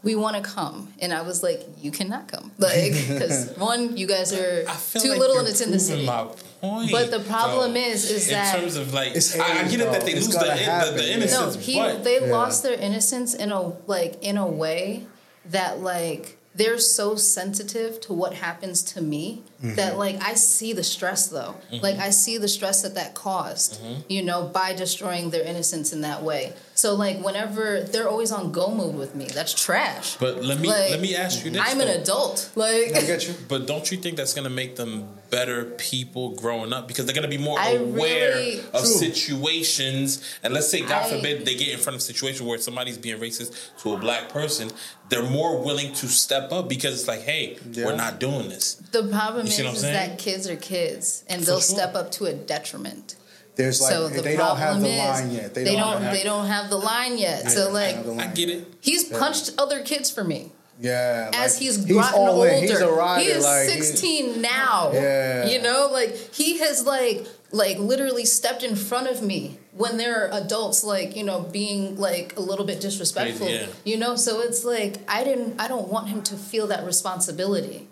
we 0.02 0.14
want 0.16 0.36
to 0.36 0.42
come. 0.42 0.92
And 1.00 1.12
I 1.12 1.22
was 1.22 1.42
like, 1.42 1.66
you 1.80 1.90
cannot 1.90 2.28
come. 2.28 2.52
Like, 2.58 2.92
because 2.92 3.54
one, 3.58 3.96
you 3.96 4.06
guys 4.06 4.32
are 4.32 4.64
too 4.64 5.10
like 5.10 5.18
little 5.18 5.38
and 5.38 5.48
it's 5.48 5.60
in 5.60 5.70
the 5.70 5.78
city. 5.78 6.06
My 6.06 6.26
point, 6.60 6.90
But 6.90 7.10
the 7.10 7.20
problem 7.20 7.74
though. 7.74 7.80
is- 7.80 8.10
is 8.10 8.28
in 8.28 8.34
that- 8.34 8.58
terms 8.58 8.76
of 8.76 8.92
like, 8.94 9.14
It's 9.14 9.38
I, 9.38 9.60
I 9.60 9.68
get 9.68 9.80
it 9.80 9.90
that 9.92 10.04
they 10.06 10.12
It's 10.12 10.26
lose 10.26 10.34
the, 10.36 10.44
gonna 10.44 10.90
the, 10.92 10.96
the 10.96 11.12
innocence, 11.14 11.54
No, 11.56 11.60
he, 11.60 11.78
but 11.78 12.04
they 12.04 12.20
Yeah. 12.20 12.32
lost 12.32 12.62
their 12.62 12.74
innocence 12.74 13.34
in 13.34 13.50
a 13.52 13.72
like 13.86 14.22
in 14.22 14.36
a 14.36 14.46
way 14.46 15.06
that 15.46 15.80
like 15.80 16.36
they're 16.54 16.78
so 16.78 17.14
sensitive 17.16 18.00
to 18.02 18.12
what 18.12 18.34
happens 18.34 18.82
to 18.82 19.00
me 19.00 19.42
Mm-hmm. 19.62 19.74
that 19.74 19.98
like 19.98 20.16
I 20.22 20.32
see 20.34 20.72
the 20.72 20.82
stress 20.82 21.26
though. 21.28 21.54
Like 21.82 21.98
I 21.98 22.08
see 22.10 22.38
the 22.38 22.48
stress 22.48 22.80
that 22.82 22.94
that 22.94 23.14
caused, 23.14 23.80
Mm-hmm. 23.82 24.00
you 24.08 24.22
know, 24.22 24.44
by 24.46 24.72
destroying 24.72 25.28
their 25.30 25.42
innocence 25.44 25.92
in 25.92 26.00
that 26.00 26.22
way. 26.22 26.54
So 26.74 26.94
like 26.94 27.22
whenever 27.22 27.82
they're 27.82 28.08
always 28.08 28.32
on 28.32 28.52
go 28.52 28.68
mode 28.68 28.94
with 28.94 29.14
me, 29.14 29.26
that's 29.26 29.52
trash. 29.52 30.16
but 30.16 30.42
let 30.42 30.60
me 30.60 30.68
Like, 30.68 30.90
let 30.92 31.00
me 31.02 31.14
ask 31.14 31.44
you 31.44 31.50
this: 31.50 31.60
I'm 31.62 31.78
an 31.80 31.88
adult. 31.88 32.50
Like 32.56 32.94
I 32.96 33.02
get 33.02 33.20
you. 33.28 33.34
But 33.48 33.66
don't 33.66 33.90
you 33.90 33.98
think 33.98 34.16
that's 34.16 34.32
going 34.32 34.44
to 34.48 34.50
make 34.62 34.76
them 34.76 35.08
better 35.28 35.66
people 35.76 36.30
growing 36.36 36.72
up 36.72 36.88
because 36.88 37.04
they're 37.04 37.14
going 37.14 37.30
to 37.30 37.36
be 37.36 37.42
more 37.42 37.58
I 37.58 37.72
aware 37.72 38.34
really- 38.36 38.60
of 38.60 38.80
True. 38.80 38.86
situations? 38.86 40.22
And 40.42 40.54
let's 40.54 40.68
say, 40.70 40.80
God 40.80 41.04
I- 41.06 41.16
forbid, 41.16 41.44
they 41.44 41.54
get 41.54 41.68
in 41.68 41.78
front 41.78 41.94
of 41.96 42.00
a 42.00 42.04
situation 42.04 42.46
where 42.46 42.58
somebody's 42.58 42.98
being 42.98 43.18
racist 43.20 43.54
to 43.82 43.92
a 43.94 43.98
black 43.98 44.28
person, 44.30 44.70
they're 45.08 45.22
more 45.22 45.62
willing 45.62 45.92
to 45.94 46.06
step 46.08 46.52
up 46.52 46.68
because 46.68 46.94
it's 46.98 47.08
like, 47.08 47.20
hey, 47.22 47.58
Yeah. 47.72 47.86
we're 47.86 47.96
not 47.96 48.18
doing 48.20 48.48
this. 48.48 48.74
the 48.92 49.04
problem 49.04 49.46
is, 49.50 49.56
see 49.56 49.62
what 49.62 49.68
I'm 49.70 49.74
is 49.76 49.80
saying? 49.82 49.94
that 50.08 50.18
kids 50.18 50.48
are 50.48 50.56
kids 50.56 51.24
and 51.28 51.40
For 51.40 51.46
they'll 51.46 51.60
sure. 51.60 51.76
step 51.76 51.94
up 51.94 52.10
to 52.12 52.26
a 52.26 52.32
detriment. 52.32 53.16
There's 53.56 53.80
like 53.80 53.92
so 53.92 54.08
the 54.08 54.22
they 54.22 54.36
don't 54.36 54.56
have 54.56 54.70
problem 54.78 54.82
the 54.84 54.88
is 54.90 54.98
line 54.98 55.30
yet. 55.32 55.54
They, 55.54 55.64
They, 55.64 55.76
don't. 55.76 56.00
have, 56.02 56.12
they 56.14 56.22
don't 56.22 56.46
have 56.46 56.70
the 56.70 56.78
line 56.78 57.18
yet. 57.18 57.42
Yeah, 57.44 57.48
so 57.50 57.70
like 57.72 57.96
I 57.96 58.26
get 58.28 58.48
it. 58.48 58.66
he's 58.80 59.04
punched 59.04 59.52
other 59.58 59.82
kids 59.82 60.10
for 60.10 60.24
me 60.24 60.52
Yeah, 60.80 61.30
as 61.34 61.54
like, 61.54 61.62
he's 61.62 61.76
gotten 61.84 62.18
all 62.18 62.28
older. 62.36 62.48
in. 62.48 62.62
He's 62.62 62.80
a 62.80 62.90
rider. 62.90 63.22
he 63.24 63.30
is 63.30 63.44
like, 63.44 63.68
he- 63.68 63.82
16 63.82 64.40
now. 64.40 64.90
Yeah. 64.94 65.46
you 65.50 65.60
know, 65.60 65.88
like 65.92 66.16
he 66.34 66.58
has 66.60 66.86
like 66.86 67.26
like 67.52 67.78
literally 67.78 68.24
stepped 68.24 68.62
in 68.62 68.76
front 68.76 69.08
of 69.08 69.20
me 69.20 69.58
when 69.72 69.96
there 69.98 70.24
are 70.24 70.40
adults 70.40 70.84
like 70.84 71.16
you 71.16 71.24
know 71.24 71.40
being 71.40 71.98
like 71.98 72.36
a 72.36 72.40
little 72.40 72.64
bit 72.64 72.80
disrespectful. 72.80 73.46
Crazy, 73.46 73.64
yeah. 73.64 73.72
You 73.84 73.98
know, 73.98 74.14
so 74.16 74.40
it's 74.40 74.64
like 74.64 74.98
I 75.08 75.22
didn't. 75.24 75.60
I 75.60 75.68
don't 75.68 75.88
want 75.88 76.08
him 76.08 76.22
to 76.22 76.36
feel 76.36 76.68
that 76.68 76.86
responsibility. 76.86 77.88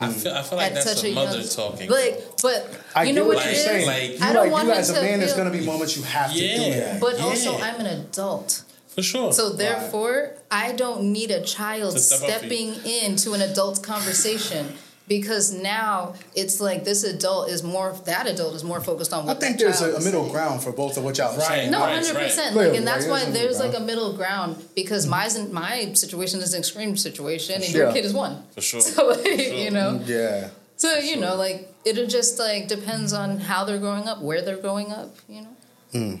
I 0.00 0.08
feel, 0.10 0.32
I 0.34 0.42
feel 0.42 0.58
like 0.58 0.74
that's 0.74 0.92
such 0.94 1.04
a 1.04 1.12
a 1.12 1.14
mother 1.14 1.38
young, 1.38 1.48
talking. 1.48 1.88
Like, 1.90 2.20
but 2.42 2.80
I 2.96 3.04
you 3.04 3.12
know 3.12 3.24
what 3.24 3.36
what 3.36 3.46
you're 3.46 3.54
saying. 3.54 3.86
Like- 3.86 4.18
you 4.18 4.26
I 4.26 4.32
don't 4.32 4.44
like 4.44 4.52
want 4.52 4.66
you 4.68 4.74
as 4.74 4.90
a 4.90 4.94
to 4.94 5.02
man, 5.02 5.20
there's 5.20 5.34
gonna 5.34 5.50
be 5.50 5.64
moments 5.64 5.96
you 5.96 6.02
have 6.02 6.32
to 6.32 6.38
do 6.38 6.44
Yeah. 6.44 6.74
that. 6.80 7.00
But 7.00 7.18
Yeah. 7.18 7.24
also, 7.24 7.58
I'm 7.58 7.78
an 7.80 7.86
adult. 7.86 8.62
For 8.88 9.02
sure. 9.02 9.32
So 9.32 9.50
therefore, 9.50 10.34
I 10.50 10.72
don't 10.72 11.04
need 11.12 11.30
a 11.30 11.40
child 11.40 11.98
step 11.98 12.22
up 12.22 12.40
for 12.40 12.46
you. 12.46 12.74
stepping 12.74 12.86
into 13.04 13.32
an 13.32 13.40
adult 13.40 13.82
conversation 13.82 14.76
because 15.16 15.46
now 15.52 16.14
it's 16.34 16.56
like 16.68 16.80
this 16.84 17.00
adult 17.04 17.48
is 17.54 17.62
more 17.74 17.88
that 18.10 18.24
adult 18.26 18.54
is 18.58 18.64
more 18.64 18.80
focused 18.80 19.12
on 19.12 19.28
I 19.28 19.34
think 19.34 19.58
that 19.58 19.64
there's 19.64 19.80
child 19.80 19.94
a, 19.94 19.96
a 19.96 20.04
middle 20.08 20.22
saying. 20.22 20.32
ground 20.34 20.62
for 20.64 20.72
both 20.72 20.96
of 20.96 21.04
what 21.04 21.18
y'all 21.18 21.34
are 21.34 21.38
Right. 21.38 21.46
saying. 21.48 21.70
No, 21.70 21.80
hundred 21.80 22.14
right. 22.14 22.24
percent. 22.28 22.52
Clearly, 22.52 22.70
Like, 22.70 22.78
and 22.78 22.86
that's 22.90 23.06
right, 23.06 23.10
why 23.12 23.18
there's 23.24 23.36
a 23.36 23.38
there's 23.38 23.58
middle 23.58 23.70
like 23.72 23.76
a 23.82 23.84
middle 23.90 24.12
ground 24.20 24.50
because 24.74 25.06
my 25.06 25.26
my 25.50 25.74
situation 26.04 26.40
is 26.40 26.50
an 26.54 26.60
extreme 26.64 26.96
situation, 26.96 27.56
and 27.62 27.72
your 27.72 27.92
kid 27.92 28.04
is 28.04 28.14
one. 28.24 28.34
For 28.54 28.62
sure. 28.70 28.80
So 28.80 29.08
like, 29.14 29.26
sure. 29.26 29.54
you 29.64 29.70
know, 29.70 30.00
Yeah. 30.04 30.48
so 30.76 30.88
you 31.10 31.16
know, 31.24 31.34
like 31.46 31.58
it 31.84 31.94
just 32.18 32.38
like 32.38 32.68
depends 32.68 33.12
on 33.12 33.28
how 33.38 33.60
they're 33.66 33.78
growing 33.86 34.06
up, 34.10 34.18
where 34.28 34.40
they're 34.44 34.62
growing 34.66 34.90
up. 35.00 35.10
You 35.28 35.40
know. 35.44 35.54
Hmm. 35.94 36.14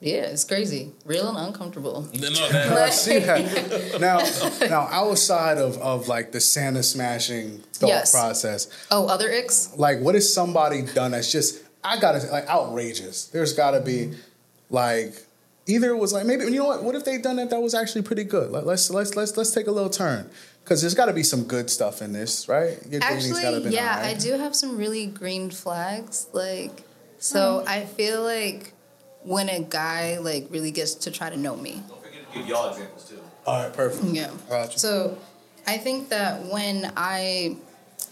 Yeah, 0.00 0.26
it's 0.26 0.44
crazy, 0.44 0.92
real 1.04 1.28
and 1.28 1.36
uncomfortable. 1.36 2.02
no, 2.14 2.30
that, 2.30 2.72
I 2.72 2.90
see 2.90 3.18
that. 3.18 3.98
Now, 4.00 4.18
now 4.68 4.88
outside 4.92 5.58
of, 5.58 5.76
of 5.78 6.06
like 6.06 6.30
the 6.30 6.40
Santa 6.40 6.84
smashing 6.84 7.58
thought 7.72 7.88
Yes. 7.88 8.12
process, 8.12 8.68
Oh, 8.92 9.08
other 9.08 9.28
icks. 9.28 9.76
like 9.76 9.98
what 10.00 10.14
has 10.14 10.32
somebody 10.32 10.82
done 10.82 11.10
that's 11.10 11.32
just 11.32 11.64
I 11.82 11.98
gotta 11.98 12.18
like 12.30 12.46
outrageous. 12.48 13.26
There's 13.26 13.52
gotta 13.54 13.80
be 13.80 14.12
like 14.70 15.14
either 15.66 15.90
it 15.90 15.96
was 15.98 16.12
like 16.12 16.26
maybe 16.26 16.44
you 16.44 16.58
know 16.60 16.66
what? 16.66 16.84
What 16.84 16.94
if 16.94 17.04
they 17.04 17.18
done 17.18 17.36
that 17.36 17.50
that 17.50 17.60
was 17.60 17.74
actually 17.74 18.02
pretty 18.02 18.24
good? 18.24 18.50
Like, 18.52 18.64
let's 18.64 18.90
let's 18.90 19.16
let's 19.16 19.36
let's 19.36 19.50
take 19.50 19.66
a 19.66 19.72
little 19.72 19.90
turn 19.90 20.30
because 20.62 20.80
there's 20.80 20.94
got 20.94 21.06
to 21.06 21.12
be 21.14 21.22
some 21.22 21.44
good 21.44 21.70
stuff 21.70 22.02
in 22.02 22.12
this, 22.12 22.46
right? 22.48 22.78
Your 22.90 23.00
dating's 23.00 23.32
gotta 23.32 23.46
Actually, 23.46 23.62
been 23.64 23.72
yeah, 23.72 23.96
alright. 23.96 24.16
I 24.16 24.18
do 24.20 24.32
have 24.38 24.54
some 24.54 24.76
really 24.76 25.06
green 25.06 25.50
flags. 25.50 26.26
Like, 26.32 26.80
hmm. 26.80 26.84
so 27.18 27.64
I 27.66 27.84
feel 27.86 28.22
like 28.22 28.74
when 29.28 29.48
a 29.48 29.60
guy 29.60 30.18
like 30.18 30.46
really 30.50 30.70
gets 30.70 30.94
to 31.04 31.10
try 31.10 31.28
to 31.30 31.36
know 31.36 31.54
me, 31.56 31.82
Don't 31.88 32.02
forget 32.02 32.32
to 32.32 32.38
give 32.38 32.46
y'all 32.48 32.70
examples 32.70 33.04
too. 33.10 33.20
All 33.46 33.62
right, 33.62 33.72
perfect. 33.72 34.04
yeah. 34.20 34.30
Gotcha. 34.48 34.78
So 34.78 35.18
I 35.66 35.76
think 35.78 36.08
that 36.10 36.46
when 36.46 36.90
I 36.96 37.56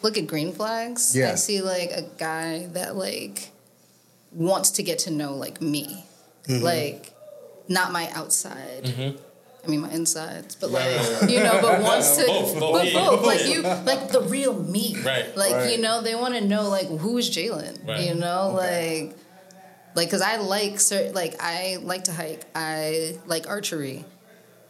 look 0.02 0.18
at 0.18 0.26
green 0.26 0.52
flags, 0.52 1.16
Yeah. 1.16 1.32
I 1.32 1.34
see 1.36 1.62
like 1.62 1.90
a 1.90 2.02
guy 2.18 2.66
that 2.72 2.96
like 2.96 3.50
wants 4.32 4.70
to 4.72 4.82
get 4.82 4.98
to 5.00 5.10
know 5.10 5.34
like 5.34 5.60
me, 5.60 6.04
Mm-hmm. 6.48 6.62
like 6.64 7.12
not 7.68 7.90
my 7.92 8.08
outside. 8.14 8.84
I 9.64 9.68
mean 9.68 9.80
my 9.80 9.90
insides, 9.90 10.54
but 10.54 10.70
like 10.70 10.84
Right, 10.84 10.96
right, 11.10 11.20
right. 11.22 11.30
you 11.30 11.40
know, 11.42 11.58
but 11.60 11.82
wants 11.90 12.16
to 12.18 12.26
Both, 12.26 12.60
both, 12.60 12.72
but 12.72 12.86
yeah. 12.92 13.00
both, 13.10 13.26
like 13.26 13.46
you, 13.48 13.62
like 13.62 14.12
the 14.12 14.20
real 14.20 14.54
me, 14.62 14.96
Right. 15.04 15.36
Like 15.36 15.52
Right. 15.54 15.72
you 15.72 15.78
know, 15.82 16.02
they 16.02 16.14
want 16.14 16.34
to 16.34 16.40
know 16.40 16.68
like 16.68 16.86
who 16.86 17.18
is 17.18 17.28
Jailyn, 17.30 17.76
Right. 17.88 18.06
you 18.06 18.14
know, 18.14 18.54
Okay. 18.56 19.06
like 19.08 19.16
like 19.96 20.08
because 20.08 20.22
I 20.22 20.36
like 20.36 20.78
certain 20.78 21.14
like 21.14 21.34
I 21.40 21.78
like 21.82 22.04
to 22.04 22.12
hike, 22.12 22.44
I 22.54 23.18
like 23.26 23.48
archery, 23.48 24.04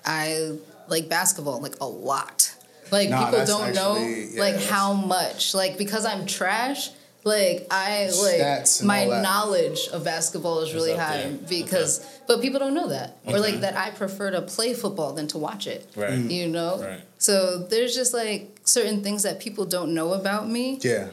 I 0.04 0.56
like 0.88 1.08
basketball 1.08 1.60
like 1.60 1.80
a 1.80 1.86
lot. 1.86 2.54
Like 2.92 3.10
Nah, 3.10 3.24
people 3.30 3.44
don't 3.44 3.74
know 3.74 3.98
yeah, 3.98 4.40
like 4.40 4.62
how 4.62 4.92
much 4.94 5.52
like 5.54 5.76
because 5.76 6.06
I'm 6.06 6.26
trash. 6.26 6.90
Like 7.24 7.66
I 7.72 8.08
like 8.22 8.66
my 8.84 9.06
knowledge 9.06 9.88
of 9.88 10.04
basketball 10.04 10.60
is 10.60 10.72
really 10.72 10.94
high 10.94 11.22
there. 11.22 11.32
because 11.48 12.06
but 12.28 12.40
people 12.40 12.60
don't 12.60 12.74
know 12.74 12.88
that 12.90 13.18
or 13.26 13.40
like 13.40 13.62
that 13.62 13.76
I 13.76 13.90
prefer 13.90 14.30
to 14.30 14.42
play 14.42 14.74
football 14.74 15.12
than 15.12 15.26
to 15.28 15.38
watch 15.38 15.66
it. 15.66 15.90
Right. 15.96 16.16
You 16.16 16.46
know. 16.46 16.80
Right. 16.80 17.00
So 17.18 17.58
there's 17.58 17.96
just 17.96 18.14
like 18.14 18.60
certain 18.62 19.02
things 19.02 19.24
that 19.24 19.40
people 19.40 19.64
don't 19.64 19.92
know 19.92 20.12
about 20.12 20.48
me 20.48 20.78
Yeah. 20.82 21.08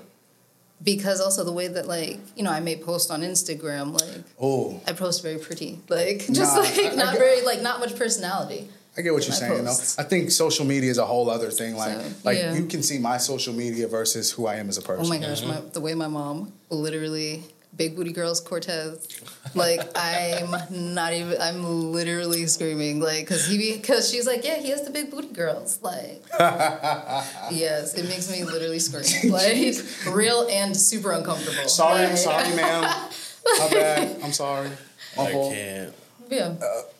Because 0.83 1.21
also 1.21 1.43
the 1.43 1.51
way 1.51 1.67
that 1.67 1.87
like 1.87 2.19
you 2.35 2.43
know 2.43 2.51
I 2.51 2.59
may 2.59 2.75
post 2.75 3.11
on 3.11 3.21
Instagram 3.21 3.93
like 3.99 4.23
Oh, 4.39 4.81
I 4.87 4.93
post 4.93 5.21
very 5.23 5.37
pretty 5.39 5.79
like 5.89 6.19
just 6.31 6.55
Nah, 6.55 6.61
like 6.61 6.77
I- 6.79 6.91
I 6.91 6.95
not 6.95 7.13
get- 7.13 7.19
very 7.19 7.41
like 7.41 7.61
not 7.61 7.79
much 7.79 7.95
personality. 7.95 8.69
I 8.95 9.01
get 9.01 9.11
what 9.11 9.25
you're 9.25 9.33
saying. 9.33 9.63
Though 9.63 9.69
posts. 9.71 9.97
I 9.97 10.03
think 10.03 10.29
social 10.29 10.65
media 10.65 10.91
is 10.91 10.99
a 10.99 11.05
whole 11.05 11.27
other 11.27 11.49
thing. 11.49 11.75
Like, 11.75 11.99
So, 11.99 12.13
like 12.23 12.37
yeah. 12.37 12.53
you 12.53 12.67
can 12.67 12.83
see 12.83 12.99
my 12.99 13.17
social 13.17 13.51
media 13.51 13.87
versus 13.87 14.31
who 14.31 14.45
I 14.45 14.57
am 14.57 14.69
as 14.69 14.77
a 14.77 14.83
person. 14.83 15.03
Oh 15.05 15.09
my 15.09 15.17
gosh, 15.17 15.41
my, 15.43 15.55
mm-hmm. 15.55 15.69
the 15.69 15.81
way 15.81 15.95
my 15.95 16.07
mom 16.07 16.53
literally 16.69 17.43
Big 17.75 17.95
Booty 17.95 18.11
Girls 18.11 18.39
Cortez. 18.39 19.07
Like 19.55 19.81
I'm 19.95 20.93
not 20.93 21.13
even. 21.13 21.39
I'm 21.41 21.91
literally 21.91 22.45
screaming 22.47 22.99
like 22.99 23.21
because 23.25 23.47
he 23.47 23.73
because 23.77 24.09
she's 24.09 24.27
like 24.27 24.43
yeah 24.45 24.57
he 24.57 24.69
has 24.69 24.83
the 24.83 24.91
big 24.91 25.09
booty 25.11 25.27
girls 25.33 25.79
like 25.81 26.23
yes 27.51 27.93
it 27.95 28.07
makes 28.07 28.29
me 28.31 28.43
literally 28.43 28.79
scream 28.79 29.31
like 29.31 29.75
real 30.11 30.47
and 30.49 30.75
super 30.75 31.11
uncomfortable. 31.11 31.67
Sorry, 31.67 32.05
Like, 32.05 32.17
sorry, 32.17 32.55
ma'am. 32.55 32.81
My 33.59 33.67
bad. 33.69 34.21
I'm 34.23 34.31
sorry. 34.31 34.69
My 35.17 35.23
I 35.27 35.31
can't. 35.31 35.93
Yeah. 36.29 36.55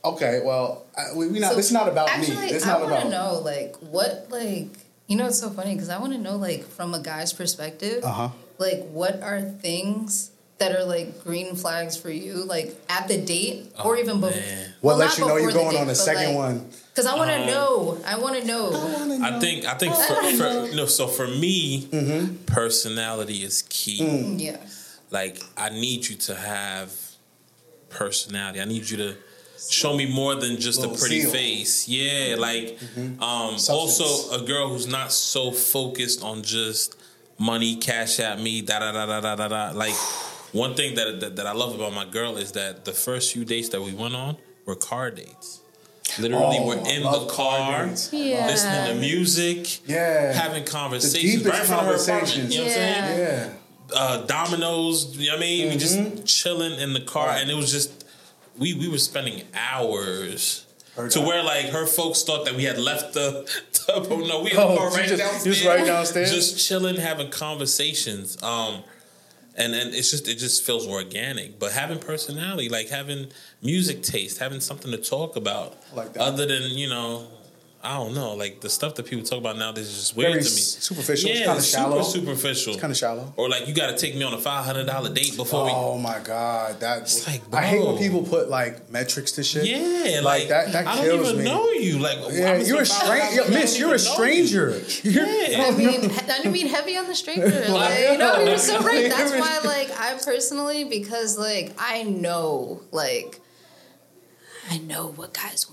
Okay, 0.06 0.42
well, 0.44 0.86
I, 0.98 1.16
we, 1.16 1.28
we 1.30 1.40
not. 1.40 1.52
So, 1.52 1.56
this 1.58 1.68
is 1.68 1.72
not 1.72 1.88
about 1.88 2.10
actually, 2.10 2.38
me. 2.38 2.48
It's 2.52 2.66
I 2.66 2.74
not 2.74 2.82
want 2.82 2.92
about. 2.92 3.04
to 3.04 3.10
know 3.10 3.40
like 3.40 3.76
what 3.78 4.28
like 4.30 4.68
you 5.08 5.16
know 5.18 5.28
it's 5.28 5.40
so 5.40 5.50
funny 5.50 5.74
because 5.74 5.90
I 5.90 5.98
want 6.00 6.14
to 6.14 6.20
know 6.20 6.36
like 6.36 6.66
from 6.66 6.94
a 6.94 7.00
guy's 7.00 7.32
perspective 7.34 8.04
Uh 8.04 8.12
huh. 8.12 8.30
like 8.58 8.84
what 8.90 9.22
are 9.24 9.42
things 9.42 10.32
that 10.64 10.76
are 10.78 10.86
like 10.86 11.24
green 11.24 11.56
flags 11.56 11.98
for 11.98 12.10
you 12.10 12.46
like 12.46 12.76
at 12.90 13.08
the 13.08 13.18
date 13.20 13.72
or 13.84 13.96
Oh, 13.98 14.00
even 14.00 14.20
before 14.22 14.40
man. 14.40 14.74
What 14.82 14.98
lets 14.98 15.18
you 15.20 15.28
know 15.28 15.36
you're 15.38 15.52
going 15.52 15.76
on 15.78 15.88
the 15.88 15.94
the 15.94 15.96
second 15.96 16.36
one? 16.36 16.70
because 16.90 17.06
I 17.06 17.16
want 17.16 17.30
to 17.32 17.40
Um, 17.42 17.48
know 17.48 17.98
I 18.06 18.18
want 18.20 18.36
to 18.40 18.46
know 18.48 18.70
I 19.30 19.40
think 19.40 19.66
I 19.66 19.76
think 19.82 19.94
for, 19.96 20.16
for 20.40 20.66
you 20.72 20.76
know 20.76 20.86
so 20.86 21.08
for 21.08 21.28
me, 21.28 21.88
personality 22.46 23.44
is 23.44 23.64
key. 23.70 24.00
Mm. 24.02 24.40
yeah 24.40 24.58
Like 25.12 25.36
I 25.58 25.70
need 25.70 26.08
you 26.10 26.16
to 26.28 26.36
have 26.36 26.90
personality. 27.90 28.60
I 28.62 28.66
need 28.66 28.90
you 28.90 28.98
to 28.98 29.16
show 29.70 29.96
me 29.96 30.06
more 30.12 30.36
than 30.36 30.60
just 30.60 30.84
a 30.84 30.90
pretty 30.90 31.22
zeal. 31.22 31.32
face. 31.32 31.88
Yeah, 31.88 32.36
like 32.38 32.78
um, 33.22 33.56
also 33.70 34.08
a 34.38 34.42
girl 34.46 34.70
who's 34.70 34.88
not 34.88 35.12
so 35.12 35.52
focused 35.52 36.24
on 36.24 36.42
just 36.44 36.96
money, 37.38 37.76
cash 37.78 38.20
at 38.20 38.40
me, 38.42 38.62
da 38.62 38.80
da 38.80 38.92
da 38.92 39.06
da 39.06 39.20
da 39.22 39.36
da 39.36 39.48
da. 39.48 39.72
Like 39.78 39.96
one 40.54 40.76
thing 40.76 40.96
that, 40.96 41.20
that 41.20 41.36
that 41.36 41.46
I 41.48 41.52
love 41.54 41.76
about 41.76 41.94
my 41.94 42.06
girl 42.06 42.38
is 42.38 42.54
that 42.54 42.86
the 42.86 42.94
first 42.94 43.34
few 43.34 43.44
dates 43.46 43.70
that 43.70 43.82
we 43.82 43.94
went 43.94 44.16
on 44.16 44.38
were 44.66 44.76
car 44.76 45.12
dates. 45.12 45.60
Literally, 46.20 46.58
Oh, 46.60 46.68
we're 46.68 46.78
in 46.78 47.02
the 47.04 47.26
car 47.28 47.86
car. 47.86 47.86
Yeah. 48.12 48.46
listening 48.48 48.86
to 48.96 49.02
music, 49.02 49.88
Yeah. 49.88 50.32
having 50.32 50.64
conversations, 50.64 51.44
deepest 51.44 51.46
right 51.46 51.60
in 51.62 51.66
front 51.66 51.82
apartment. 51.82 52.08
conversations. 52.08 52.54
You 52.54 52.62
know 52.62 52.68
what 52.68 52.78
I'm 52.78 52.78
saying? 52.78 53.20
Yeah. 53.20 53.50
Yeah. 53.92 53.98
uh, 54.00 54.26
dominoes. 54.26 55.18
You 55.18 55.28
know 55.28 55.34
what 55.34 55.38
I 55.38 55.42
mean? 55.42 55.70
We 55.70 55.78
just 55.78 56.26
chilling 56.26 56.80
in 56.80 56.94
the 56.94 57.02
car, 57.02 57.28
Right. 57.28 57.42
and 57.42 57.50
it 57.50 57.56
was 57.56 57.72
just 57.72 58.06
we 58.58 58.74
we 58.76 58.88
were 58.88 59.00
spending 59.00 59.42
hours. 59.56 60.66
Heard 60.96 61.10
to 61.12 61.20
that. 61.20 61.28
where 61.28 61.42
like 61.44 61.66
her 61.70 61.88
folks 61.88 62.22
thought 62.22 62.46
that 62.46 62.56
we 62.56 62.66
had 62.66 62.78
left 62.78 63.14
the, 63.16 63.50
the 63.88 63.94
oh 64.12 64.18
no 64.28 64.42
we 64.44 64.52
had 64.52 64.60
Oh, 64.60 64.90
the 64.90 64.96
right 64.96 65.08
just- 65.08 65.18
downstairs 65.24 65.56
just 65.58 65.66
right 65.68 65.86
downstairs? 65.86 66.32
just 66.32 66.68
chilling 66.68 66.98
having 66.98 67.32
conversations 67.32 68.38
um 68.44 68.84
and 69.56 69.74
and 69.76 69.94
it's 69.94 70.10
just 70.12 70.28
it 70.28 70.36
just 70.38 70.64
feels 70.64 70.88
organic 70.88 71.60
but 71.60 71.72
having 71.72 72.00
personality 72.00 72.70
like 72.70 72.90
having 72.90 73.28
music 73.62 74.02
taste 74.04 74.40
having 74.40 74.60
something 74.60 74.92
to 74.92 74.98
talk 74.98 75.36
about 75.36 75.78
Like 75.94 76.14
that. 76.14 76.22
other 76.22 76.46
than 76.46 76.64
you 76.72 76.88
know 76.90 77.28
I 77.86 77.98
don't 77.98 78.16
know 78.16 78.34
like 78.36 78.62
the 78.62 78.70
stuff 78.70 78.96
that 78.96 79.06
people 79.08 79.26
talk 79.26 79.40
about 79.40 79.58
nowadays 79.58 79.90
is 79.90 79.96
just 79.96 80.16
weird 80.16 80.32
Very 80.32 80.44
to 80.44 80.50
me 80.50 80.62
superficial. 80.62 81.30
It's 81.32 81.40
yeah 81.42 81.46
kinda 81.48 81.62
shallow. 81.62 82.02
super 82.02 82.28
superficial 82.28 82.78
kind 82.78 82.92
of 82.92 82.98
shallow. 82.98 83.34
or 83.36 83.50
like 83.50 83.68
you 83.68 83.74
got 83.74 83.88
to 83.92 83.98
take 83.98 84.16
me 84.16 84.24
on 84.24 84.34
a 84.34 84.38
five 84.38 84.64
hundred 84.64 84.86
dollar 84.88 85.14
date 85.14 85.36
before 85.36 85.66
we 85.66 85.72
Oh 85.74 85.98
my 85.98 86.20
god, 86.20 86.80
that's 86.80 87.18
It's 87.18 87.28
like, 87.28 87.42
I 87.54 87.66
hate 87.66 87.86
when 87.86 87.98
people 87.98 88.24
put 88.24 88.48
like 88.50 88.90
metrics 88.90 89.34
to 89.34 89.44
shit. 89.44 89.66
Yeah, 89.66 90.22
like, 90.22 90.24
like, 90.24 90.48
that. 90.48 90.72
That 90.72 90.88
I 90.88 90.96
don't 90.96 91.04
kills 91.04 91.30
even 91.32 91.44
me. 91.44 91.50
know 91.52 91.70
you. 91.72 92.00
Like, 92.00 92.20
Yeah, 92.32 92.54
I'm 92.54 92.62
you're 92.66 92.82
a 92.84 92.86
stranger, 92.86 93.22
I 93.22 93.36
don't 93.36 93.50
Miss. 93.50 93.78
You're 93.78 93.96
a 93.96 94.00
stranger. 94.00 94.70
You're- 95.04 95.52
Yeah. 95.52 95.66
I 95.68 95.72
mean, 95.72 96.12
I 96.46 96.48
mean, 96.50 96.68
heavy 96.68 96.96
on 96.98 97.08
the 97.08 97.16
stranger. 97.24 97.50
Like, 97.70 98.00
you 98.12 98.18
know, 98.18 98.40
you're 98.46 98.58
so 98.58 98.80
right. 98.82 99.10
That's 99.16 99.32
why, 99.34 99.60
like, 99.66 99.92
I 100.00 100.18
personally, 100.24 100.86
because, 100.86 101.38
like, 101.38 101.74
I 101.78 102.04
know, 102.04 102.82
like, 102.92 103.42
I 104.72 104.78
know 104.78 105.08
what 105.08 105.34
guys 105.34 105.70
want 105.70 105.73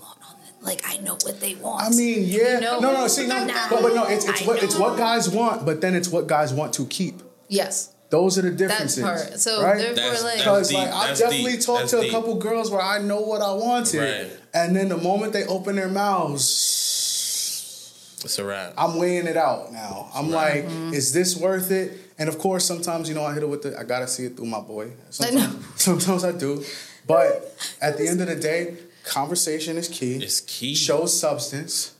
Like, 0.61 0.81
I 0.85 0.97
know 0.97 1.17
what 1.23 1.39
they 1.39 1.55
want. 1.55 1.83
I 1.83 1.89
mean, 1.89 2.23
yeah. 2.25 2.55
You 2.55 2.61
know? 2.61 2.79
no, 2.79 2.93
no. 2.93 3.07
See, 3.07 3.25
no, 3.27 3.45
Nah. 3.45 3.69
but, 3.69 3.81
but 3.81 3.95
no. 3.95 4.05
It's 4.05 4.27
it's 4.29 4.43
I 4.43 4.45
what 4.45 4.61
it's 4.63 4.75
what 4.77 4.97
guys 4.97 5.27
want, 5.29 5.65
but 5.65 5.81
then 5.81 5.95
it's 5.95 6.07
what 6.07 6.27
guys 6.27 6.53
want 6.53 6.73
to 6.73 6.85
keep. 6.85 7.21
yes, 7.49 7.93
Those 8.11 8.37
are 8.37 8.43
the 8.43 8.51
that 8.51 8.57
differences. 8.57 9.03
part. 9.03 9.39
So, 9.39 9.63
right? 9.63 9.77
therefore, 9.79 9.95
That's- 9.95 10.23
like, 10.23 10.33
that's 10.35 10.43
Because 10.43 10.69
deep. 10.69 10.77
like 10.77 10.93
I've 10.93 11.17
definitely 11.17 11.51
deep. 11.53 11.61
talked 11.61 11.79
That's 11.79 11.91
to 11.93 11.99
a 11.99 12.01
deep. 12.03 12.11
couple 12.11 12.35
girls 12.35 12.69
where 12.69 12.81
I 12.81 12.99
know 12.99 13.21
what 13.21 13.41
I 13.41 13.53
wanted, 13.53 13.99
Right. 13.99 14.31
and 14.53 14.75
then 14.75 14.89
the 14.89 14.97
moment 14.97 15.33
they 15.33 15.45
open 15.45 15.75
their 15.77 15.89
mouths, 15.89 18.21
It's 18.23 18.37
a 18.37 18.45
wrap. 18.45 18.73
I'm 18.77 18.97
weighing 18.97 19.25
it 19.27 19.37
out 19.37 19.71
now. 19.73 20.09
I'm 20.13 20.31
Right. 20.31 20.63
like, 20.63 20.71
mm-hmm. 20.71 20.93
is 20.93 21.11
this 21.13 21.35
worth 21.35 21.71
it? 21.71 21.93
And 22.19 22.29
of 22.29 22.37
course, 22.37 22.65
sometimes 22.65 23.09
you 23.09 23.15
know 23.15 23.23
I 23.25 23.33
hit 23.33 23.41
it 23.43 23.49
with 23.49 23.63
the 23.63 23.77
I 23.79 23.83
gotta 23.83 24.07
see 24.07 24.25
it 24.25 24.37
through 24.37 24.45
my 24.45 24.59
boy. 24.59 24.91
Sometimes, 25.09 25.53
know. 25.55 25.59
sometimes 25.75 26.23
I 26.23 26.31
do, 26.33 26.63
but 27.07 27.51
at 27.81 27.97
the 27.97 28.07
end 28.07 28.21
of 28.21 28.27
the 28.27 28.35
day, 28.35 28.75
conversation 29.03 29.77
is 29.77 29.87
key. 29.87 30.15
It's 30.15 30.41
key. 30.41 30.75
Shows 30.75 31.17
substance, 31.17 31.95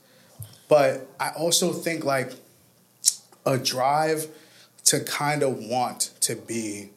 but 0.67 1.07
I 1.19 1.29
also 1.31 1.73
think 1.73 2.03
like 2.03 2.33
a 3.45 3.57
drive 3.57 4.27
to 4.85 4.99
kind 5.03 5.43
of 5.43 5.57
want 5.57 6.11
to 6.21 6.35
be 6.35 6.89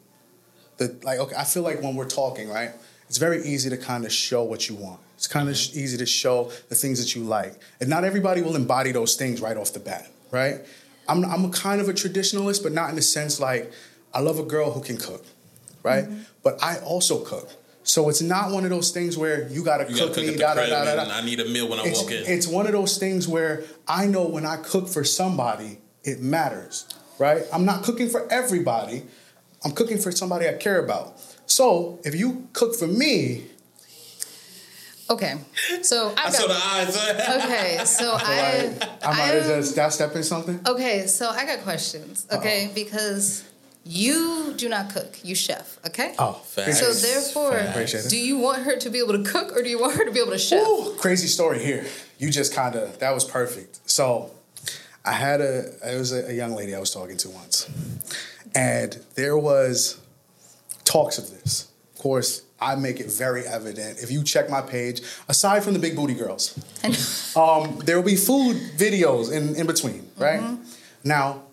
the 0.77 0.95
like. 1.03 1.19
Okay, 1.19 1.35
I 1.35 1.43
feel 1.43 1.63
like 1.63 1.81
when 1.81 1.95
we're 1.95 2.07
talking, 2.07 2.49
right, 2.49 2.71
it's 3.07 3.17
very 3.17 3.43
easy 3.43 3.69
to 3.69 3.77
kind 3.77 4.05
of 4.05 4.11
show 4.11 4.43
what 4.43 4.69
you 4.69 4.75
want. 4.75 4.99
It's 5.15 5.27
kind 5.27 5.49
of 5.49 5.55
mm-hmm. 5.55 5.79
easy 5.79 5.97
to 5.97 6.05
show 6.05 6.51
the 6.69 6.75
things 6.75 6.99
that 6.99 7.15
you 7.15 7.23
like, 7.23 7.55
and 7.79 7.89
not 7.89 8.03
everybody 8.03 8.41
will 8.41 8.55
embody 8.55 8.91
those 8.91 9.15
things 9.15 9.41
right 9.41 9.57
off 9.57 9.73
the 9.73 9.79
bat, 9.79 10.09
right? 10.31 10.61
I'm 11.07 11.23
I'm 11.25 11.45
a 11.45 11.49
kind 11.49 11.81
of 11.81 11.89
a 11.89 11.93
traditionalist, 11.93 12.63
but 12.63 12.71
not 12.71 12.89
in 12.89 12.95
the 12.95 13.01
sense 13.01 13.39
like 13.39 13.71
I 14.13 14.19
love 14.19 14.39
a 14.39 14.43
girl 14.43 14.71
who 14.71 14.81
can 14.81 14.97
cook, 14.97 15.25
right? 15.83 16.05
Mm-hmm. 16.05 16.21
But 16.43 16.63
I 16.63 16.79
also 16.79 17.23
cook. 17.23 17.49
So 17.87 18.09
it's 18.09 18.21
not 18.21 18.51
one 18.51 18.63
of 18.63 18.71
those 18.71 18.89
things 18.91 19.15
where 19.15 19.47
you 19.47 19.63
gotta 19.63 19.83
You 19.89 19.95
gotta 19.95 20.07
cook 20.07 20.15
cook 20.15 20.23
me, 20.23 20.29
at 20.29 20.33
the 20.33 20.39
da 20.39 20.53
da 20.55 20.65
da 20.65 20.95
da 20.95 21.01
and 21.03 21.11
I 21.11 21.21
need 21.23 21.39
a 21.39 21.45
meal 21.45 21.69
when 21.69 21.79
I 21.79 21.83
it's, 21.83 22.01
walk 22.01 22.11
in. 22.11 22.23
it's 22.25 22.47
one 22.47 22.65
of 22.65 22.71
those 22.73 22.97
things 22.97 23.27
where 23.27 23.63
I 23.87 24.07
know 24.07 24.25
when 24.27 24.43
I 24.45 24.57
cook 24.57 24.87
for 24.89 25.03
somebody, 25.03 25.77
it 26.03 26.19
matters, 26.19 26.87
right? 27.19 27.43
I'm 27.53 27.63
not 27.63 27.83
cooking 27.83 28.09
for 28.09 28.27
everybody. 28.31 29.03
I'm 29.63 29.71
cooking 29.71 29.99
for 29.99 30.11
somebody 30.11 30.47
I 30.49 30.53
care 30.53 30.83
about. 30.83 31.19
So 31.45 31.99
if 32.03 32.15
you 32.15 32.47
cook 32.53 32.75
for 32.75 32.87
me, 32.87 33.45
okay. 35.09 35.35
So, 35.83 36.11
I 36.17 36.25
I've 36.25 36.33
saw 36.33 36.47
the 36.47 36.53
eyes. 36.53 36.97
okay, 37.45 37.85
so 37.85 38.13
I, 38.19 38.67
like, 38.79 38.89
I 39.05 39.09
might 39.11 39.33
have 39.35 39.45
just 39.45 39.75
that 39.75 39.93
step 39.93 40.15
in 40.15 40.23
something. 40.23 40.59
Okay, 40.67 41.05
so 41.05 41.29
I 41.29 41.45
got 41.45 41.59
questions. 41.59 42.25
Okay, 42.31 42.71
because 42.73 43.43
you 43.85 44.53
do 44.57 44.67
not 44.67 44.89
cook, 44.91 45.19
you 45.23 45.35
chef. 45.35 45.77
Okay. 45.85 46.15
Oh, 46.17 46.33
Facts. 46.33 46.79
So 46.79 46.91
therefore, 46.91 47.55
Appreciate 47.57 48.05
it. 48.05 48.09
do 48.09 48.17
you 48.17 48.37
want 48.37 48.63
her 48.63 48.75
to 48.77 48.89
be 48.89 48.97
able 48.99 49.13
to 49.13 49.23
cook, 49.23 49.55
or 49.55 49.61
do 49.61 49.69
you 49.69 49.79
want 49.79 49.95
her 49.95 50.05
to 50.05 50.11
be 50.11 50.19
able 50.19 50.31
to 50.31 50.39
chef? 50.39 50.65
Ooh, 50.67 50.95
crazy 50.97 51.27
story 51.27 51.63
here. 51.63 51.85
You 52.17 52.31
just 52.31 52.53
kind 52.53 52.75
of 52.75 52.97
that 52.99 53.13
was 53.13 53.23
perfect. 53.23 53.79
So, 53.89 54.31
I 55.05 55.11
had 55.11 55.39
a 55.39 55.65
it 55.93 55.97
was 55.99 56.11
a, 56.11 56.29
a 56.29 56.33
young 56.33 56.53
lady 56.55 56.73
I 56.73 56.79
was 56.79 56.91
talking 56.91 57.17
to 57.17 57.29
once, 57.29 57.69
and 58.55 58.97
there 59.13 59.37
was 59.37 60.01
talks 60.83 61.17
of 61.19 61.29
this. 61.29 61.69
Of 61.95 62.01
course, 62.01 62.41
I 62.59 62.75
make 62.75 62.99
it 62.99 63.11
very 63.11 63.45
evident. 63.45 64.01
If 64.01 64.11
you 64.11 64.23
check 64.23 64.49
my 64.49 64.61
page, 64.61 65.01
aside 65.27 65.63
from 65.63 65.73
the 65.73 65.79
big 65.79 65.95
booty 65.95 66.13
girls, 66.15 66.57
um, 67.37 67.79
there 67.85 67.97
will 67.97 68.05
be 68.05 68.15
food 68.15 68.57
videos 68.77 69.31
in, 69.31 69.55
in 69.55 69.67
between, 69.67 70.07
right? 70.17 70.41
Now, 71.03 71.43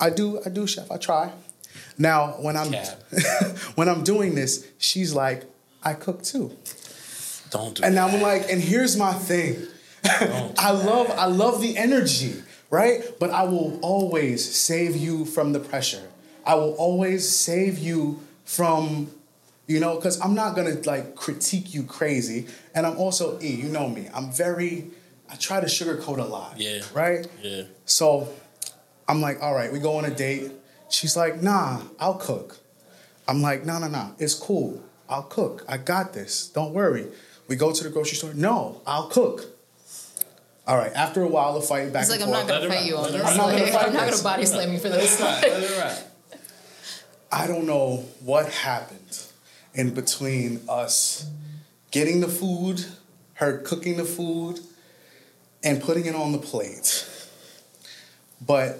I 0.00 0.08
do 0.10 0.40
I 0.44 0.48
do 0.48 0.66
chef. 0.66 0.90
I 0.90 0.96
try. 0.96 1.32
Now, 1.98 2.32
when 2.40 2.56
I'm 2.56 2.72
when 3.74 3.88
I'm 3.88 4.02
doing 4.04 4.34
this, 4.34 4.66
she's 4.78 5.12
like, 5.14 5.44
I 5.82 5.94
cook 5.94 6.22
too. 6.22 6.56
Don't 7.50 7.76
do 7.76 7.82
And 7.84 7.96
that. 7.96 8.14
I'm 8.14 8.22
like, 8.22 8.50
and 8.50 8.60
here's 8.60 8.96
my 8.96 9.12
thing. 9.12 9.66
I 10.04 10.70
love 10.72 11.10
I 11.10 11.26
love 11.26 11.60
the 11.60 11.76
energy, 11.76 12.42
right? 12.70 13.02
But 13.20 13.30
I 13.30 13.44
will 13.44 13.78
always 13.82 14.42
save 14.54 14.96
you 14.96 15.24
from 15.24 15.52
the 15.52 15.60
pressure. 15.60 16.08
I 16.44 16.54
will 16.54 16.74
always 16.74 17.28
save 17.28 17.78
you 17.78 18.20
from 18.44 19.10
you 19.68 19.80
know, 19.80 19.94
because 19.96 20.20
I'm 20.20 20.34
not 20.34 20.56
gonna 20.56 20.74
like 20.84 21.14
critique 21.14 21.72
you 21.72 21.84
crazy. 21.84 22.46
And 22.74 22.86
I'm 22.86 22.98
also 22.98 23.40
E, 23.40 23.48
you 23.48 23.68
know 23.68 23.88
me. 23.88 24.08
I'm 24.12 24.32
very 24.32 24.90
I 25.30 25.36
try 25.36 25.60
to 25.60 25.66
sugarcoat 25.66 26.18
a 26.18 26.24
lot. 26.24 26.58
Yeah. 26.58 26.80
Right? 26.92 27.26
Yeah. 27.42 27.62
So 27.86 28.28
I'm 29.08 29.20
like, 29.20 29.42
all 29.42 29.54
right, 29.54 29.72
we 29.72 29.78
go 29.78 29.96
on 29.96 30.04
a 30.04 30.14
date. 30.14 30.50
She's 30.92 31.16
like, 31.16 31.42
nah, 31.42 31.80
I'll 31.98 32.14
cook. 32.14 32.58
I'm 33.26 33.40
like, 33.40 33.64
no, 33.64 33.78
no, 33.78 33.88
no, 33.88 34.14
it's 34.18 34.34
cool. 34.34 34.82
I'll 35.08 35.22
cook. 35.22 35.64
I 35.66 35.78
got 35.78 36.12
this. 36.12 36.48
Don't 36.48 36.72
worry. 36.74 37.06
We 37.48 37.56
go 37.56 37.72
to 37.72 37.84
the 37.84 37.90
grocery 37.90 38.16
store. 38.16 38.34
No, 38.34 38.80
I'll 38.86 39.08
cook. 39.08 39.46
All 40.66 40.76
right. 40.76 40.92
After 40.92 41.22
a 41.22 41.28
while 41.28 41.56
of 41.56 41.66
fighting 41.66 41.92
back 41.92 42.02
it's 42.02 42.10
like 42.10 42.20
and 42.20 42.28
I'm 42.34 42.46
not 42.46 42.48
forth, 42.48 42.62
gonna 42.62 42.74
fight 42.74 42.86
you 42.86 42.94
ride. 42.96 43.06
on 43.06 43.12
this. 43.12 43.22
I'm 43.26 43.36
not 43.36 43.50
gonna 43.50 43.62
Like, 43.64 43.72
fight 43.72 43.86
I'm 43.88 43.94
not 43.94 44.10
gonna 44.10 44.22
body 44.22 44.46
slam 44.46 44.72
you 44.72 44.78
for 44.78 44.88
this. 44.90 45.20
Let 45.20 45.44
it 45.44 45.78
ride. 45.78 46.38
I 47.32 47.46
don't 47.46 47.66
know 47.66 48.04
what 48.22 48.48
happened 48.52 49.22
in 49.74 49.94
between 49.94 50.60
us 50.68 51.26
getting 51.90 52.20
the 52.20 52.28
food, 52.28 52.84
her 53.34 53.58
cooking 53.58 53.96
the 53.96 54.04
food, 54.04 54.60
and 55.64 55.82
putting 55.82 56.04
it 56.06 56.14
on 56.14 56.32
the 56.32 56.38
plate. 56.38 57.08
But 58.44 58.78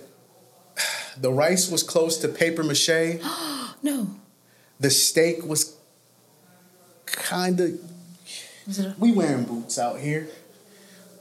the 1.20 1.32
rice 1.32 1.70
was 1.70 1.82
close 1.82 2.16
to 2.18 2.28
paper 2.28 2.62
mache. 2.62 3.20
no. 3.82 4.08
the 4.80 4.90
steak 4.90 5.44
was 5.44 5.76
kind 7.06 7.60
of. 7.60 7.80
We 8.98 9.12
wearing 9.12 9.44
boots 9.44 9.78
out 9.78 9.98
here. 10.00 10.28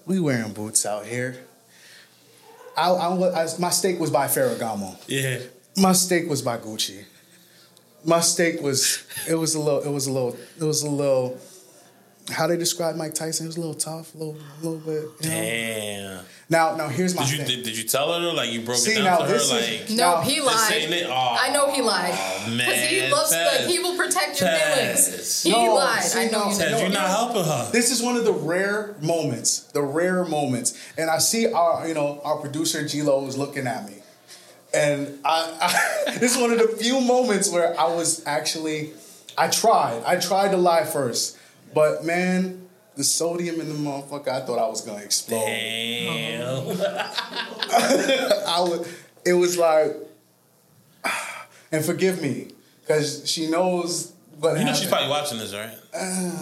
We 0.06 0.20
wearing 0.20 0.54
boots 0.54 0.86
out 0.86 1.06
here. 1.06 1.38
I, 2.78 2.89
I, 2.92 3.44
I- 3.44 3.58
my 3.60 3.70
steak 3.70 4.00
was 4.00 4.10
by 4.10 4.28
Ferragamo. 4.28 4.96
Yeah. 5.08 5.39
My 5.78 5.94
steak 5.94 6.30
was 6.30 6.42
by 6.42 6.58
Gucci. 6.58 7.06
My 8.04 8.20
steak 8.20 8.62
was 8.62 9.04
it 9.30 9.36
was 9.36 9.54
a 9.56 9.60
little 9.60 9.82
it 9.82 9.89
was 9.92 10.08
a 10.08 10.12
little 10.12 10.36
it 10.60 10.64
was 10.64 10.82
a 10.84 10.89
little 10.89 11.38
how 12.30 12.47
they 12.47 12.57
describe 12.57 12.95
Mike 12.95 13.13
Tyson. 13.13 13.45
It 13.45 13.49
was 13.49 13.57
a 13.57 13.59
little 13.59 13.74
tough, 13.76 14.13
a 14.15 14.17
little 14.17 14.38
a 14.61 14.65
little 14.65 14.80
bit. 14.80 15.03
You 15.22 15.30
know? 15.30 15.41
Damn. 15.41 16.26
Now 16.49 16.76
now 16.76 16.88
here's 16.89 17.15
my 17.15 17.24
Did 17.24 17.32
you 17.32 17.38
thing. 17.39 17.47
did, 17.47 17.63
did 17.65 17.78
you 17.78 17.84
tell 17.86 18.13
her? 18.13 18.34
Like 18.34 18.51
you 18.51 18.61
broke 18.61 18.78
See, 18.78 18.91
it 18.91 18.95
down 18.95 19.03
now 19.05 19.17
to 19.19 19.26
her 19.26 19.36
is- 19.36 19.51
like 19.51 19.89
No, 19.89 20.15
Now, 20.15 20.22
he 20.22 20.41
lied. 20.41 20.72
it? 20.74 21.07
Oh, 21.09 21.38
I 21.41 21.51
know 21.53 21.72
he 21.72 21.82
lied. 21.82 22.13
man, 22.49 22.57
Because 22.57 22.89
he 22.89 23.09
loves, 23.11 23.30
Tez. 23.32 23.59
like, 23.61 23.69
he 23.69 23.80
will 23.80 23.97
protect 23.97 24.39
your 24.41 24.49
Tez. 24.49 25.07
feelings. 25.07 25.43
He 25.43 25.51
No, 25.51 25.74
lied. 25.76 26.03
see, 26.03 26.19
I 26.19 26.26
know 26.26 26.32
no, 26.32 26.43
you 26.45 26.49
Tez, 26.51 26.57
Tez, 26.59 26.72
did. 26.72 26.80
you're 26.82 26.89
not 26.89 27.07
helping 27.09 27.43
her. 27.43 27.69
This 27.72 27.91
is 27.91 28.01
one 28.01 28.15
of 28.17 28.26
the 28.26 28.34
rare 28.34 28.95
moments, 29.01 29.59
the 29.74 29.82
rare 29.82 30.24
moments, 30.26 30.78
and 30.97 31.09
I 31.09 31.17
see 31.19 31.51
our, 31.51 31.88
you 31.88 31.93
know, 31.93 32.22
our 32.24 32.38
producer 32.38 32.84
Gilo 32.84 33.28
is 33.28 33.38
looking 33.38 33.65
at 33.67 33.88
me, 33.88 33.95
and 34.74 35.19
I, 35.26 36.05
I 36.07 36.17
this 36.17 36.36
is 36.36 36.41
one 36.41 36.51
of 36.51 36.57
the 36.59 36.67
few 36.78 36.99
moments 37.01 37.49
where 37.49 37.78
I 37.80 37.86
was 37.93 38.26
actually, 38.28 38.91
I 39.38 39.47
tried, 39.47 40.03
I 40.05 40.17
tried 40.17 40.51
to 40.51 40.57
lie 40.57 40.84
first, 40.84 41.38
but 41.74 42.03
man, 42.05 42.67
the 42.95 43.03
sodium 43.03 43.59
in 43.61 43.67
the 43.69 43.74
motherfucker, 43.76 44.28
I 44.30 44.41
thought 44.41 44.59
I 44.59 44.67
was 44.67 44.82
gonna 44.82 45.03
explode. 45.03 45.45
Damn. 45.45 46.67
I 48.47 48.65
would, 48.67 48.88
it 49.26 49.34
was 49.34 49.57
like, 49.57 49.95
and 51.72 51.84
forgive 51.84 52.22
me, 52.22 52.47
because 52.82 53.30
she 53.30 53.49
knows 53.49 54.13
what 54.39 54.49
You 54.49 54.53
know 54.55 54.59
happened. 54.61 54.78
she's 54.78 54.88
probably 54.89 55.09
watching 55.09 55.38
this, 55.38 55.53
right? 55.53 55.76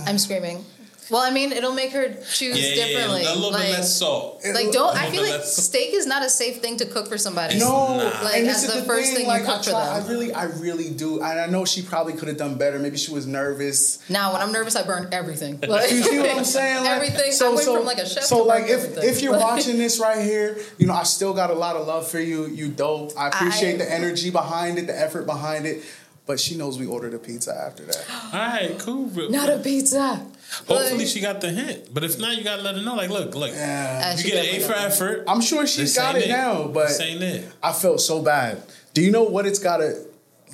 I'm 0.07 0.17
screaming. 0.17 0.63
Well, 1.09 1.21
I 1.21 1.31
mean, 1.31 1.51
it'll 1.51 1.73
make 1.73 1.91
her 1.91 2.09
choose 2.31 2.59
Yeah, 2.59 2.75
yeah, 2.75 2.85
differently. 2.87 3.23
yeah. 3.23 3.33
A 3.33 3.35
little 3.35 3.51
like, 3.51 3.63
bit 3.63 3.71
less 3.73 3.95
salt. 3.97 4.41
like 4.45 4.71
don't. 4.71 4.95
I 4.95 5.09
feel 5.09 5.23
like 5.23 5.41
steak 5.41 5.93
is 5.93 6.05
not 6.05 6.23
a 6.23 6.29
safe 6.29 6.61
thing 6.61 6.77
to 6.77 6.85
cook 6.85 7.07
for 7.07 7.17
somebody. 7.17 7.57
No, 7.57 7.97
Nah. 7.97 8.21
Like, 8.23 8.37
and 8.37 8.47
as 8.47 8.61
this 8.61 8.75
is 8.75 8.81
the 8.81 8.87
first 8.87 9.13
thing 9.13 9.23
you 9.23 9.27
like, 9.27 9.41
I 9.43 9.45
cook 9.45 9.63
for 9.63 9.71
them. 9.71 9.75
I 10.03 10.07
really, 10.07 10.31
I 10.33 10.43
really 10.45 10.89
do, 10.91 11.15
and 11.21 11.39
I 11.39 11.47
know 11.47 11.65
she 11.65 11.81
probably 11.81 12.13
could 12.13 12.27
have 12.27 12.37
done 12.37 12.57
better. 12.57 12.77
Maybe 12.79 12.97
she 12.97 13.11
was 13.11 13.25
nervous. 13.25 14.07
Now, 14.09 14.33
when 14.33 14.41
I'm 14.41 14.51
nervous, 14.51 14.75
I 14.75 14.83
burn 14.85 15.07
everything. 15.11 15.59
Like, 15.61 15.89
You 15.91 16.03
see 16.03 16.19
what 16.19 16.29
I'm 16.37 16.43
saying? 16.43 16.83
Like, 16.83 16.91
everything. 16.91 17.33
I 17.41 17.49
went 17.49 17.65
from 17.65 17.85
like 17.85 17.97
a 17.97 18.07
chef. 18.07 18.23
So 18.23 18.37
to 18.39 18.43
like, 18.43 18.65
if 18.65 18.71
everything. 18.83 19.09
if 19.09 19.21
you're 19.21 19.37
watching 19.39 19.77
this 19.77 19.99
right 19.99 20.23
here, 20.23 20.57
you 20.77 20.85
know 20.87 20.93
I 20.93 21.03
still 21.03 21.33
got 21.33 21.49
a 21.49 21.53
lot 21.55 21.75
of 21.75 21.87
love 21.87 22.07
for 22.07 22.19
you. 22.19 22.45
You 22.47 22.69
dope. 22.69 23.13
I 23.17 23.29
appreciate 23.29 23.75
I- 23.75 23.85
the 23.85 23.91
energy 23.91 24.29
behind 24.29 24.77
it, 24.77 24.87
the 24.87 24.99
effort 24.99 25.25
behind 25.25 25.65
it. 25.65 25.83
But 26.25 26.39
she 26.39 26.55
knows 26.55 26.77
we 26.77 26.85
ordered 26.85 27.15
a 27.15 27.17
pizza 27.17 27.51
after 27.55 27.83
that. 27.85 28.05
All 28.33 28.39
right, 28.39 28.77
cool. 28.77 29.09
not 29.31 29.49
a 29.49 29.57
pizza. 29.57 30.23
Hopefully 30.67 30.99
Like- 30.99 31.07
she 31.07 31.19
got 31.19 31.41
the 31.41 31.49
hint. 31.51 31.93
But 31.93 32.03
if 32.03 32.17
not, 32.19 32.35
you 32.37 32.43
gotta 32.43 32.61
let 32.63 32.75
her 32.75 32.81
know. 32.81 32.95
Like, 32.95 33.09
look, 33.09 33.35
look. 33.35 33.51
Yeah. 33.51 34.11
You 34.15 34.17
she 34.21 34.29
get 34.29 34.33
an 34.33 34.39
A 34.39 34.43
definitely 34.59 34.67
for 34.67 34.73
got 34.73 34.85
effort. 34.91 35.23
I'm 35.27 35.41
sure 35.41 35.67
she's 35.67 35.95
got 35.95 36.15
ain't 36.15 36.25
it 36.25 36.29
now, 36.29 36.67
but 36.67 36.87
this 36.87 36.99
ain't 36.99 37.21
it. 37.23 37.47
I 37.61 37.71
felt 37.73 38.01
so 38.01 38.21
bad. 38.21 38.61
Do 38.93 39.01
you 39.01 39.11
know 39.11 39.23
what 39.23 39.45
it's 39.45 39.59
got 39.59 39.77
to 39.77 40.05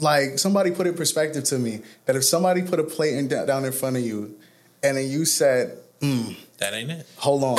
like? 0.02 0.38
Somebody 0.40 0.72
put 0.72 0.86
in 0.88 0.94
perspective 0.96 1.44
to 1.46 1.58
me 1.60 1.82
that 2.06 2.16
if 2.16 2.24
somebody 2.26 2.62
put 2.62 2.80
a 2.80 2.84
plate 2.84 3.14
in, 3.16 3.28
down 3.30 3.64
in 3.66 3.72
front 3.72 3.96
of 3.98 4.04
you, 4.04 4.36
and 4.84 4.98
then 4.98 5.10
you 5.10 5.24
said, 5.26 5.78
hmm, 6.02 6.34
That 6.58 6.74
ain't 6.74 6.92
it. 6.92 7.06
"Hold 7.18 7.44
on, 7.44 7.58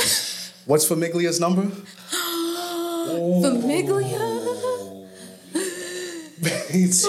what's 0.66 0.86
Famiglia's 0.86 1.40
number?" 1.40 1.62
Famiglia. 3.06 4.42
It's- 6.68 7.04
Oh 7.06 7.08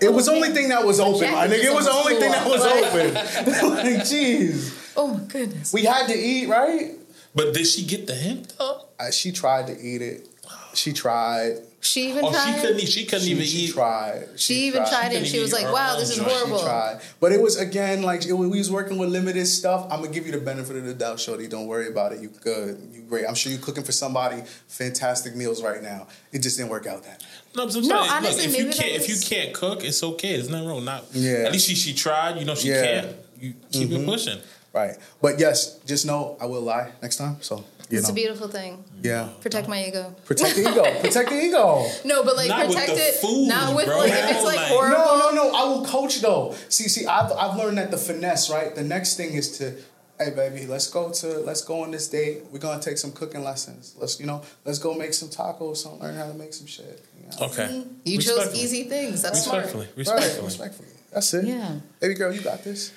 it 0.00 0.12
was 0.12 0.26
the 0.26 0.32
only 0.32 0.50
thing 0.50 0.68
that 0.70 0.84
was 0.84 1.00
open, 1.00 1.32
my 1.32 1.46
Jacket 1.46 1.62
nigga. 1.62 1.64
It 1.70 1.74
was 1.74 1.84
the 1.86 1.92
only 1.92 2.14
thing 2.16 2.30
that 2.32 2.46
was 2.46 2.62
open. 2.64 3.14
like, 3.70 4.02
jeez, 4.04 4.92
Oh 4.96 5.08
my 5.08 5.20
goodness. 5.24 5.72
we 5.72 5.84
had 5.84 6.06
to 6.08 6.14
eat, 6.18 6.48
right? 6.48 6.92
But 7.34 7.52
did 7.52 7.66
she 7.66 7.84
get 7.84 8.06
the 8.06 8.14
hint 8.14 8.54
though? 8.58 8.86
Uh, 8.98 9.10
she 9.10 9.30
tried 9.32 9.66
to 9.66 9.78
eat 9.78 10.00
it. 10.00 10.28
She 10.76 10.92
tried. 10.92 11.58
She 11.80 12.10
even 12.10 12.24
Oh, 12.24 12.30
tried. 12.32 12.54
she 12.54 12.60
couldn't. 12.60 12.80
eat- 12.80 12.88
She 12.88 13.04
couldn't 13.06 13.24
She, 13.24 13.30
even 13.30 13.44
she 13.46 13.58
eat. 13.58 13.72
tried. 13.72 14.28
She 14.36 14.54
even 14.66 14.84
tried 14.86 15.12
it, 15.12 15.16
and 15.18 15.26
she 15.26 15.38
was 15.40 15.52
like, 15.52 15.72
"Wow, 15.72 15.96
this 15.98 16.10
is 16.10 16.18
horrible." 16.18 16.58
She 16.58 16.64
tried. 16.64 17.00
But 17.20 17.32
it 17.32 17.40
was 17.40 17.56
again 17.58 18.02
like 18.02 18.26
it, 18.26 18.32
we 18.32 18.46
was 18.58 18.70
working 18.70 18.98
with 18.98 19.08
limited 19.08 19.46
stuff. 19.46 19.84
I'm 19.90 20.00
gonna 20.02 20.12
give 20.12 20.26
you 20.26 20.32
the 20.32 20.38
benefit 20.40 20.76
of 20.76 20.84
the 20.84 20.94
doubt, 20.94 21.18
Shorty. 21.20 21.46
Don't 21.46 21.66
worry 21.66 21.88
about 21.88 22.12
it. 22.12 22.20
You 22.20 22.28
good. 22.28 22.78
You 22.92 23.02
great. 23.02 23.24
I'm 23.26 23.34
sure 23.34 23.50
you're 23.52 23.60
cooking 23.60 23.84
for 23.84 23.92
somebody 23.92 24.42
fantastic 24.68 25.34
meals 25.36 25.62
right 25.62 25.82
now. 25.82 26.08
It 26.32 26.40
just 26.40 26.56
didn't 26.58 26.70
work 26.70 26.86
out 26.86 27.04
that. 27.04 27.22
No, 27.54 27.62
I'm 27.62 27.68
No, 27.68 27.72
saying, 27.80 27.92
honestly, 27.92 28.46
look, 28.48 28.54
if 28.54 28.58
you 28.58 28.64
can't, 28.64 28.76
that 28.76 28.94
if 28.96 29.08
you 29.08 29.16
can't 29.20 29.54
cook, 29.54 29.82
it's 29.84 30.02
okay. 30.02 30.36
There's 30.36 30.50
nothing 30.50 30.68
wrong. 30.68 30.84
Not 30.84 31.04
Yeah. 31.12 31.44
At 31.46 31.52
least 31.52 31.68
she 31.68 31.74
she 31.74 31.94
tried. 31.94 32.38
You 32.38 32.44
know 32.44 32.54
she 32.54 32.68
Yeah. 32.68 32.82
can't. 33.00 33.16
You 33.40 33.54
keep 33.72 33.90
it 33.90 33.94
mm-hmm. 33.94 34.04
pushing. 34.06 34.38
Right. 34.74 34.96
But 35.22 35.38
yes, 35.38 35.76
just 35.86 36.04
know 36.04 36.36
I 36.38 36.44
will 36.46 36.60
lie 36.60 36.90
next 37.00 37.16
time. 37.16 37.38
So 37.40 37.56
you 37.75 37.75
It's 37.88 38.08
know. 38.08 38.12
a 38.12 38.14
beautiful 38.14 38.48
thing. 38.48 38.82
yeah. 39.02 39.28
Protect 39.40 39.68
my 39.68 39.84
ego. 39.86 40.14
Protect 40.24 40.56
the 40.56 40.62
ego. 40.62 40.82
Protect 41.00 41.28
the 41.30 41.40
ego. 41.40 41.86
No, 42.04 42.24
but 42.24 42.36
like 42.36 42.48
Not 42.48 42.66
with 42.68 42.76
protect 42.76 42.94
the 42.98 43.08
it. 43.08 43.14
food, 43.16 43.48
not 43.48 43.76
with 43.76 43.86
bro. 43.86 43.98
like 43.98 44.10
if 44.10 44.30
it's 44.32 44.44
like 44.44 44.56
Like- 44.56 44.66
horrible. 44.68 44.96
No, 44.98 45.18
no, 45.18 45.30
no. 45.34 45.54
I 45.54 45.64
will 45.68 45.84
coach 45.86 46.20
though. 46.20 46.54
See, 46.68 46.88
see, 46.88 47.06
I've 47.06 47.30
I've 47.32 47.56
learned 47.56 47.78
that 47.78 47.90
the 47.90 47.96
finesse, 47.98 48.50
right? 48.50 48.74
The 48.74 48.82
next 48.82 49.16
thing 49.16 49.34
is 49.34 49.58
to, 49.58 49.74
hey 50.18 50.30
baby, 50.30 50.66
let's 50.66 50.88
go 50.90 51.12
to 51.12 51.26
let's 51.40 51.62
go 51.62 51.82
on 51.82 51.90
this 51.92 52.08
date. 52.08 52.42
We're 52.50 52.58
gonna 52.58 52.82
take 52.82 52.98
some 52.98 53.12
cooking 53.12 53.44
lessons. 53.44 53.94
Let's 53.98 54.18
you 54.18 54.26
know, 54.26 54.42
let's 54.64 54.78
go 54.80 54.94
make 54.94 55.14
some 55.14 55.28
tacos. 55.28 55.76
So 55.78 55.94
learn 55.96 56.16
how 56.16 56.26
to 56.26 56.34
make 56.34 56.54
some 56.54 56.66
shit. 56.66 57.04
You 57.18 57.26
know? 57.40 57.46
Okay. 57.46 57.64
Mm-hmm. 57.68 57.90
You 58.04 58.18
chose 58.18 58.54
easy 58.54 58.84
things. 58.84 59.22
That's 59.22 59.44
smart. 59.44 59.64
Respectfully. 59.64 59.86
Right, 59.86 59.96
Respectfully. 59.96 60.44
respectfully. 60.44 60.88
That's 61.12 61.34
it. 61.34 61.44
Yeah. 61.46 61.76
Baby 62.00 62.14
girl, 62.14 62.32
you 62.32 62.40
got 62.40 62.64
this. 62.64 62.92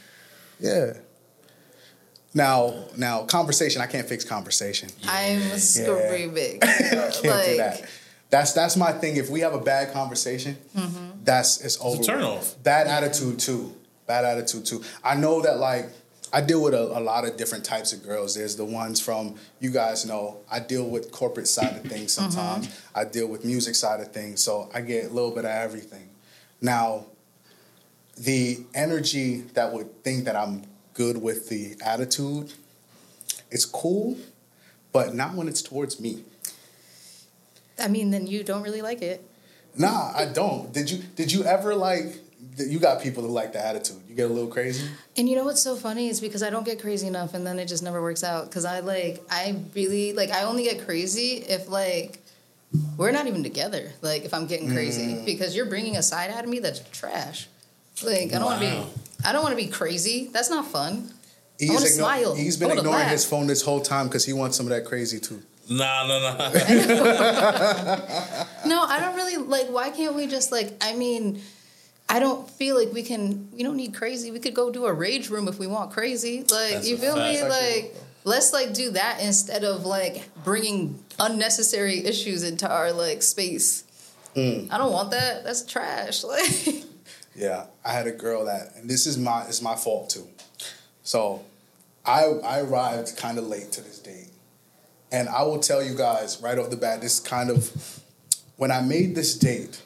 Yeah. 0.59 0.93
Now, 2.33 2.73
now, 2.95 3.23
conversation. 3.23 3.81
I 3.81 3.87
can't 3.87 4.07
fix 4.07 4.23
conversation. 4.23 4.89
I'm 5.07 5.41
screaming. 5.57 6.59
Can't 6.61 7.13
do 7.23 7.57
that. 7.57 7.89
That's 8.29 8.53
that's 8.53 8.77
my 8.77 8.91
thing. 8.91 9.15
If 9.17 9.29
we 9.31 9.39
have 9.39 9.55
a 9.55 9.59
bad 9.59 9.91
conversation, 9.93 10.55
Mm-hmm. 10.77 11.23
that's 11.23 11.59
it's 11.65 11.79
over. 11.81 12.03
turn 12.03 12.21
off. 12.21 12.55
Bad 12.63 12.85
attitude 12.85 13.39
too. 13.39 13.73
Bad 14.05 14.25
attitude 14.25 14.65
too. 14.67 14.83
I 15.03 15.15
know 15.15 15.41
that 15.41 15.57
like 15.57 15.89
I 16.31 16.41
deal 16.41 16.61
with 16.61 16.75
a, 16.75 16.99
a 16.99 17.01
lot 17.01 17.25
of 17.27 17.35
different 17.37 17.65
types 17.65 17.91
of 17.93 18.03
girls. 18.03 18.35
There's 18.35 18.55
the 18.55 18.65
ones 18.65 18.99
from 19.01 19.33
you 19.59 19.71
guys 19.71 20.05
know. 20.05 20.37
I 20.51 20.59
deal 20.59 20.87
with 20.87 21.11
corporate 21.11 21.47
side 21.47 21.77
of 21.77 21.83
things 21.91 22.13
sometimes. 22.13 22.67
Mm-hmm. 22.67 22.99
I 22.99 23.05
deal 23.05 23.27
with 23.27 23.43
music 23.43 23.73
side 23.73 23.99
of 24.01 24.11
things. 24.11 24.43
So 24.43 24.69
I 24.71 24.81
get 24.81 25.05
a 25.05 25.09
little 25.13 25.31
bit 25.31 25.45
of 25.45 25.51
everything. 25.51 26.09
Now, 26.61 27.05
the 28.17 28.59
energy 28.75 29.41
that 29.55 29.73
would 29.73 30.03
think 30.03 30.25
that 30.25 30.35
I'm 30.35 30.63
good 30.99 31.21
with 31.21 31.47
the 31.47 31.77
attitude, 31.81 32.51
it's 33.49 33.63
cool, 33.63 34.17
but 34.91 35.15
not 35.15 35.33
when 35.33 35.47
it's 35.47 35.61
towards 35.61 35.97
me. 35.97 36.23
I 37.81 37.87
mean, 37.87 38.11
then 38.11 38.27
you 38.27 38.43
don't 38.43 38.63
really 38.63 38.81
like 38.81 39.01
it. 39.01 39.23
Nah, 39.77 40.11
I 40.13 40.25
don't. 40.25 40.73
Did 40.73 40.91
you 40.91 40.97
did 41.15 41.31
you 41.31 41.45
ever 41.45 41.73
like 41.73 42.19
you 42.57 42.79
got 42.79 43.01
people 43.01 43.23
who 43.23 43.29
like 43.29 43.53
the 43.53 43.65
attitude. 43.65 44.01
You 44.09 44.15
get 44.15 44.29
a 44.29 44.33
little 44.33 44.49
crazy? 44.49 44.85
And 45.15 45.29
you 45.29 45.37
know 45.37 45.45
what's 45.45 45.63
so 45.63 45.77
funny 45.77 46.09
is 46.09 46.19
because 46.19 46.43
I 46.43 46.49
don't 46.49 46.65
get 46.65 46.81
crazy 46.81 47.07
enough, 47.07 47.33
and 47.33 47.47
then 47.47 47.59
it 47.59 47.67
just 47.69 47.81
never 47.83 48.01
works 48.01 48.23
out. 48.23 48.49
Because 48.49 48.65
I 48.65 48.81
like, 48.81 49.23
I 49.29 49.55
really 49.73 50.11
like, 50.11 50.31
I 50.31 50.43
only 50.43 50.63
get 50.63 50.85
crazy 50.85 51.45
if 51.47 51.69
like 51.69 52.19
we're 52.97 53.11
not 53.11 53.27
even 53.27 53.41
together. 53.43 53.93
Like 54.01 54.25
if 54.25 54.33
I'm 54.33 54.47
getting 54.47 54.69
crazy 54.69 55.13
Mm. 55.13 55.25
because 55.25 55.55
you're 55.55 55.65
bringing 55.65 55.95
a 55.95 56.03
side 56.03 56.29
out 56.31 56.43
of 56.43 56.49
me 56.49 56.59
that's 56.59 56.81
trash. 56.91 57.47
Like 58.03 58.33
I 58.33 58.39
don't 58.39 58.45
want 58.45 58.61
to 58.61 58.67
be, 58.69 59.08
I 59.25 59.33
don't 59.33 59.43
want 59.43 59.57
to 59.57 59.63
be 59.63 59.69
crazy. 59.69 60.29
That's 60.31 60.49
not 60.49 60.65
fun. 60.65 61.11
He's, 61.59 61.69
wanna 61.71 61.85
igno- 61.85 61.89
smile. 61.89 62.35
he's 62.35 62.61
I 62.61 62.67
been 62.67 62.77
ignoring 62.77 62.99
laugh. 63.01 63.11
his 63.11 63.25
phone 63.25 63.47
this 63.47 63.61
whole 63.61 63.81
time 63.81 64.07
because 64.07 64.25
he 64.25 64.33
wants 64.33 64.55
some 64.55 64.65
of 64.65 64.69
that 64.69 64.85
crazy 64.85 65.19
too. 65.19 65.41
Nah, 65.69 66.07
nah, 66.07 66.19
nah. 66.19 66.49
No, 68.65 68.83
I 68.83 68.99
don't 68.99 69.15
really 69.15 69.37
like. 69.37 69.67
Why 69.67 69.89
can't 69.89 70.15
we 70.15 70.25
just 70.25 70.51
like? 70.51 70.73
I 70.81 70.95
mean, 70.95 71.41
I 72.07 72.19
don't 72.19 72.49
feel 72.49 72.77
like 72.77 72.93
we 72.93 73.03
can. 73.03 73.49
We 73.51 73.63
don't 73.63 73.75
need 73.75 73.93
crazy. 73.93 74.31
We 74.31 74.39
could 74.39 74.55
go 74.55 74.71
do 74.71 74.85
a 74.85 74.93
rage 74.93 75.29
room 75.29 75.47
if 75.47 75.59
we 75.59 75.67
want 75.67 75.91
crazy. 75.91 76.39
Like 76.39 76.49
That's 76.49 76.89
you 76.89 76.95
a 76.95 76.99
feel 76.99 77.15
me? 77.17 77.43
Like 77.43 77.95
let's 78.23 78.53
like 78.53 78.73
do 78.73 78.91
that 78.91 79.19
instead 79.21 79.63
of 79.63 79.85
like 79.85 80.29
bringing 80.43 81.03
unnecessary 81.19 82.05
issues 82.05 82.43
into 82.43 82.69
our 82.69 82.91
like 82.91 83.21
space. 83.21 83.83
Mm. 84.35 84.71
I 84.71 84.77
don't 84.77 84.91
want 84.91 85.11
that. 85.11 85.43
That's 85.43 85.63
trash. 85.63 86.23
Like 86.23 86.83
Yeah, 87.39 87.67
I 87.85 87.93
had 87.93 88.05
a 88.05 88.11
girl 88.11 88.45
that, 88.45 88.75
and 88.75 88.89
this 88.89 89.07
is 89.07 89.17
my 89.17 89.45
it's 89.45 89.61
my 89.61 89.75
fault 89.75 90.09
too. 90.09 90.27
So, 91.03 91.45
I 92.05 92.25
I 92.25 92.59
arrived 92.59 93.15
kind 93.15 93.37
of 93.37 93.47
late 93.47 93.71
to 93.71 93.81
this 93.81 93.97
date, 93.99 94.27
and 95.09 95.29
I 95.29 95.43
will 95.43 95.59
tell 95.59 95.81
you 95.81 95.95
guys 95.95 96.41
right 96.41 96.59
off 96.59 96.69
the 96.69 96.75
bat. 96.75 96.99
This 96.99 97.21
kind 97.21 97.49
of 97.49 98.01
when 98.57 98.71
I 98.71 98.81
made 98.81 99.15
this 99.15 99.37
date, 99.37 99.81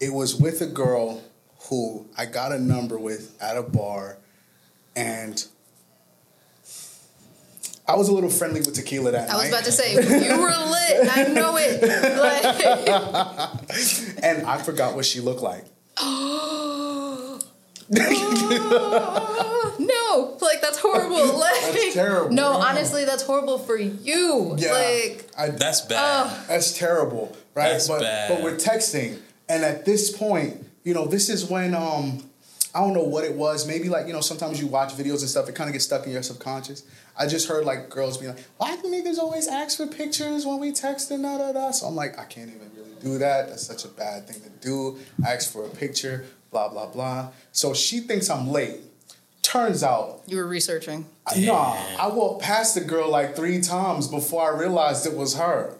it 0.00 0.14
was 0.14 0.34
with 0.36 0.62
a 0.62 0.66
girl 0.66 1.22
who 1.68 2.06
I 2.16 2.24
got 2.24 2.52
a 2.52 2.58
number 2.58 2.98
with 2.98 3.36
at 3.38 3.58
a 3.58 3.62
bar, 3.62 4.16
and 4.96 5.44
I 7.86 7.96
was 7.96 8.08
a 8.08 8.14
little 8.14 8.30
friendly 8.30 8.60
with 8.60 8.74
tequila 8.74 9.10
that 9.10 9.28
I 9.28 9.34
was 9.34 9.42
night. 9.42 9.48
about 9.50 9.64
to 9.64 9.72
say, 9.72 9.92
you 9.92 10.40
were 10.40 10.48
lit. 10.48 11.18
I 11.18 11.24
know 11.34 11.58
it. 11.58 11.82
Like, 12.18 12.44
and 14.24 14.46
I 14.46 14.56
forgot 14.62 14.94
what 14.94 15.04
she 15.04 15.20
looked 15.20 15.42
like. 15.42 15.66
Oh, 16.00 17.40
no, 19.78 20.36
like 20.40 20.60
that's 20.60 20.78
horrible. 20.78 21.38
Like 21.38 21.92
terrible. 21.92 22.30
No, 22.34 22.52
No. 22.52 22.58
honestly, 22.58 23.04
that's 23.04 23.22
horrible 23.22 23.58
for 23.58 23.76
you. 23.76 24.54
Yeah, 24.58 24.72
Like 24.72 25.28
I, 25.38 25.48
That's 25.50 25.80
bad. 25.82 25.98
oh, 26.28 26.44
That's 26.48 26.72
terrible, 26.76 27.36
right? 27.54 27.70
That's 27.70 27.88
but 27.88 28.00
bad. 28.00 28.28
but 28.30 28.42
we're 28.42 28.56
texting, 28.56 29.18
and 29.48 29.64
at 29.64 29.84
this 29.84 30.14
point, 30.14 30.64
you 30.84 30.92
know, 30.94 31.06
this 31.06 31.28
is 31.28 31.46
when 31.48 31.74
um, 31.74 32.22
I 32.74 32.80
don't 32.80 32.92
know 32.92 33.02
what 33.04 33.24
it 33.24 33.34
was. 33.34 33.66
Maybe 33.66 33.88
like 33.88 34.06
you 34.06 34.12
know, 34.12 34.20
sometimes 34.20 34.60
you 34.60 34.66
watch 34.66 34.92
videos 34.94 35.20
and 35.20 35.28
stuff, 35.30 35.48
it 35.48 35.54
kind 35.54 35.68
of 35.68 35.72
gets 35.72 35.84
stuck 35.86 36.04
in 36.06 36.12
your 36.12 36.22
subconscious. 36.22 36.82
I 37.16 37.26
just 37.26 37.48
heard 37.48 37.64
like 37.64 37.88
girls 37.90 38.18
be 38.18 38.26
like, 38.28 38.38
"Why 38.58 38.76
do 38.76 38.82
niggas 38.82 39.18
always 39.18 39.48
ask 39.48 39.76
for 39.76 39.86
pictures 39.86 40.44
when 40.46 40.60
we 40.60 40.72
text 40.72 41.10
and 41.10 41.22
da 41.22 41.38
da 41.38 41.52
da?" 41.52 41.70
So 41.72 41.86
I'm 41.86 41.94
like, 41.96 42.18
I 42.18 42.24
can't 42.24 42.48
even 42.48 42.70
really 42.76 42.77
do 43.00 43.18
that. 43.18 43.48
That's 43.48 43.66
such 43.66 43.84
a 43.84 43.88
bad 43.88 44.26
thing 44.28 44.40
to 44.42 44.50
do. 44.66 44.98
Ask 45.26 45.52
for 45.52 45.64
a 45.64 45.68
picture, 45.68 46.24
blah 46.50 46.68
blah 46.68 46.86
blah. 46.86 47.28
So 47.52 47.74
she 47.74 48.00
thinks 48.00 48.28
I'm 48.30 48.48
late. 48.48 48.76
Turns 49.42 49.82
out 49.82 50.22
you 50.26 50.36
were 50.36 50.46
researching. 50.46 51.06
Nah, 51.36 51.74
I 51.98 52.08
walked 52.08 52.42
past 52.42 52.74
the 52.74 52.82
girl 52.82 53.10
like 53.10 53.34
three 53.36 53.60
times 53.60 54.06
before 54.08 54.52
I 54.52 54.58
realized 54.58 55.06
it 55.06 55.14
was 55.14 55.36
her. 55.36 55.74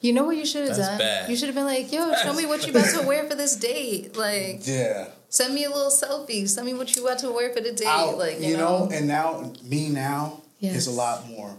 You 0.00 0.12
know 0.12 0.24
what 0.24 0.36
you 0.36 0.44
should 0.44 0.68
have 0.68 0.76
That's 0.76 0.88
done? 0.88 0.98
bad. 0.98 1.30
You 1.30 1.36
should 1.36 1.46
have 1.48 1.54
been 1.54 1.64
like, 1.64 1.90
"Yo, 1.92 2.12
show 2.22 2.32
me 2.34 2.44
what 2.46 2.66
you're 2.66 2.76
about 2.76 2.90
to 3.00 3.06
wear 3.06 3.28
for 3.28 3.34
this 3.34 3.56
date." 3.56 4.16
Like, 4.16 4.60
Yeah. 4.66 5.08
send 5.30 5.54
me 5.54 5.64
a 5.64 5.70
little 5.70 5.90
selfie. 5.90 6.46
Send 6.48 6.66
me 6.66 6.74
what 6.74 6.94
you 6.94 7.06
about 7.06 7.18
to 7.20 7.30
wear 7.32 7.52
for 7.54 7.60
the 7.60 7.72
date. 7.72 7.86
Out, 7.86 8.18
like, 8.18 8.40
you, 8.40 8.56
know, 8.56 8.88
and 8.92 9.08
now 9.08 9.52
me 9.62 9.88
now 9.88 10.40
is 10.60 10.86
a 10.86 10.90
lot 10.90 11.26
more. 11.28 11.54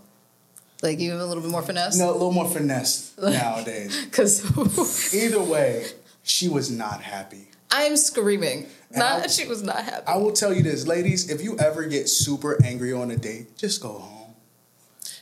Like 0.85 0.99
you 0.99 1.11
have 1.11 1.19
a 1.19 1.25
little 1.25 1.43
bit 1.43 1.51
more 1.51 1.61
finesse. 1.61 1.97
No, 1.97 2.11
a 2.11 2.13
little 2.13 2.31
more 2.31 2.47
finesse 2.49 3.13
nowadays. 3.21 4.05
because 4.05 4.41
Either 5.13 5.41
way, 5.41 5.87
she 6.23 6.47
was 6.47 6.71
not 6.71 7.01
happy. 7.01 7.49
I'm 7.71 7.97
screaming. 7.97 8.67
And 8.91 8.99
Not 8.99 9.13
I- 9.17 9.19
that 9.21 9.31
she 9.31 9.45
was 9.47 9.61
not 9.63 9.83
happy. 9.83 10.07
I 10.07 10.15
will 10.17 10.31
tell 10.31 10.53
you 10.53 10.63
this, 10.63 10.87
ladies, 10.87 11.29
if 11.29 11.41
you 11.43 11.57
ever 11.59 11.83
get 11.85 12.07
super 12.07 12.57
angry 12.63 12.93
on 12.93 13.11
a 13.11 13.17
date, 13.17 13.57
just 13.57 13.81
go 13.81 13.89
home. 13.99 14.33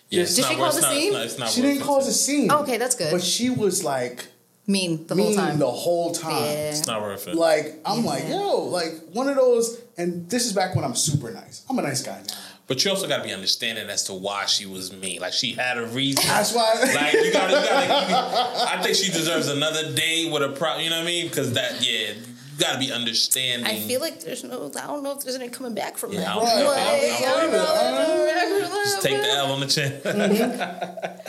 yeah, 0.09 0.25
Did 0.25 0.37
not 0.41 0.51
she 0.51 0.55
cause 0.57 0.77
it's 0.77 0.85
a 0.85 0.89
not- 0.89 0.93
scene? 0.95 1.13
no, 1.13 1.21
it's 1.21 1.39
not 1.39 1.49
She 1.49 1.61
didn't 1.61 1.81
cause 1.83 2.07
a 2.07 2.13
scene. 2.13 2.51
okay, 2.51 2.77
that's 2.77 2.95
good. 2.95 3.11
But 3.11 3.23
she 3.23 3.49
was 3.49 3.83
like 3.83 4.27
mean 4.67 5.05
the 5.07 5.15
mean 5.15 5.25
whole 5.25 5.35
time. 5.35 5.59
the 5.59 5.71
whole 5.71 6.11
time. 6.13 6.43
yeah. 6.43 6.69
It's 6.69 6.85
not 6.87 7.01
worth 7.01 7.27
it. 7.27 7.35
Like, 7.35 7.79
I'm 7.85 8.05
like, 8.05 8.27
yo, 8.29 8.59
like 8.65 8.93
one 9.11 9.27
of 9.27 9.35
those, 9.35 9.81
and 9.97 10.29
this 10.29 10.45
is 10.45 10.53
back 10.53 10.75
when 10.75 10.85
I'm 10.85 10.95
super 10.95 11.31
nice. 11.31 11.65
I'm 11.69 11.79
a 11.79 11.81
nice 11.81 12.03
guy 12.03 12.21
now. 12.27 12.33
But 12.65 12.83
you 12.85 12.91
also 12.91 13.07
got 13.07 13.17
to 13.17 13.23
be 13.23 13.33
understanding 13.33 13.89
as 13.89 14.03
to 14.05 14.13
why 14.13 14.45
she 14.45 14.65
was 14.65 14.93
mean. 14.93 15.19
Like 15.19 15.33
she 15.33 15.51
had 15.53 15.77
a 15.77 15.85
reason. 15.85 16.23
That's 16.25 16.53
why. 16.55 16.73
like 16.95 17.13
you 17.13 17.31
gotta. 17.33 17.57
I 17.57 18.81
think 18.81 18.95
she 18.95 19.11
deserves 19.11 19.49
another 19.49 19.93
date 19.93 20.31
with 20.31 20.43
a 20.43 20.49
pro. 20.49 20.77
You 20.77 20.89
know 20.89 20.97
what 20.97 21.03
I 21.03 21.05
mean? 21.05 21.27
Because 21.27 21.53
that, 21.53 21.81
yeah, 21.85 22.13
you 22.13 22.21
gotta 22.57 22.79
be 22.79 22.91
understanding. 22.91 23.67
I 23.67 23.79
feel 23.79 23.99
like 23.99 24.21
there's 24.21 24.43
no. 24.45 24.71
I 24.77 24.87
don't 24.87 25.03
know 25.03 25.11
if 25.11 25.23
there's 25.23 25.35
any 25.35 25.49
coming 25.49 25.73
back 25.75 25.97
from 25.97 26.13
Yeah, 26.13 26.21
that. 26.21 26.37
Right. 26.37 26.45
Like, 26.45 26.47
I 26.47 27.41
don't- 27.41 27.53
I 27.53 27.57
I 27.57 28.41
don't 28.41 28.59
don't- 28.61 28.71
know. 28.71 28.83
Just 28.85 29.01
take 29.01 29.21
the 29.21 29.29
L 29.33 29.51
on 29.51 29.59
the 29.59 29.67
chin. 29.67 29.91
Mm-hmm. 30.01 31.27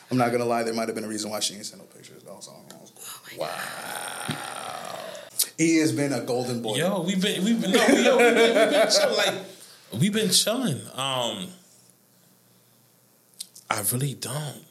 I'm 0.10 0.16
not 0.18 0.32
gonna 0.32 0.44
lie, 0.46 0.62
there 0.64 0.74
might 0.74 0.88
have 0.88 0.94
been 0.96 1.04
a 1.04 1.08
reason 1.08 1.30
why 1.30 1.38
she 1.40 1.52
didn't 1.54 1.66
send 1.66 1.82
no 1.82 1.86
pictures 1.86 2.22
though. 2.24 2.38
So 2.40 2.52
oh 2.52 3.38
wow. 3.38 3.48
he 5.56 5.76
has 5.78 5.92
been 5.92 6.12
a 6.12 6.20
golden 6.22 6.62
boy. 6.62 6.76
Yo, 6.76 7.02
we've 7.02 7.20
been, 7.22 7.44
we've 7.44 7.60
been, 7.60 7.70
no, 7.70 7.86
we, 7.88 8.02
yo, 8.04 8.16
we've 8.16 8.34
been, 8.34 8.54
we've 8.56 8.70
been 8.70 8.88
chilling. 8.90 9.16
Like 9.16 9.34
we've 9.98 10.12
been 10.12 10.30
chilling. 10.30 10.80
Um, 10.94 11.48
I 13.68 13.82
really 13.92 14.14
don't. 14.14 14.64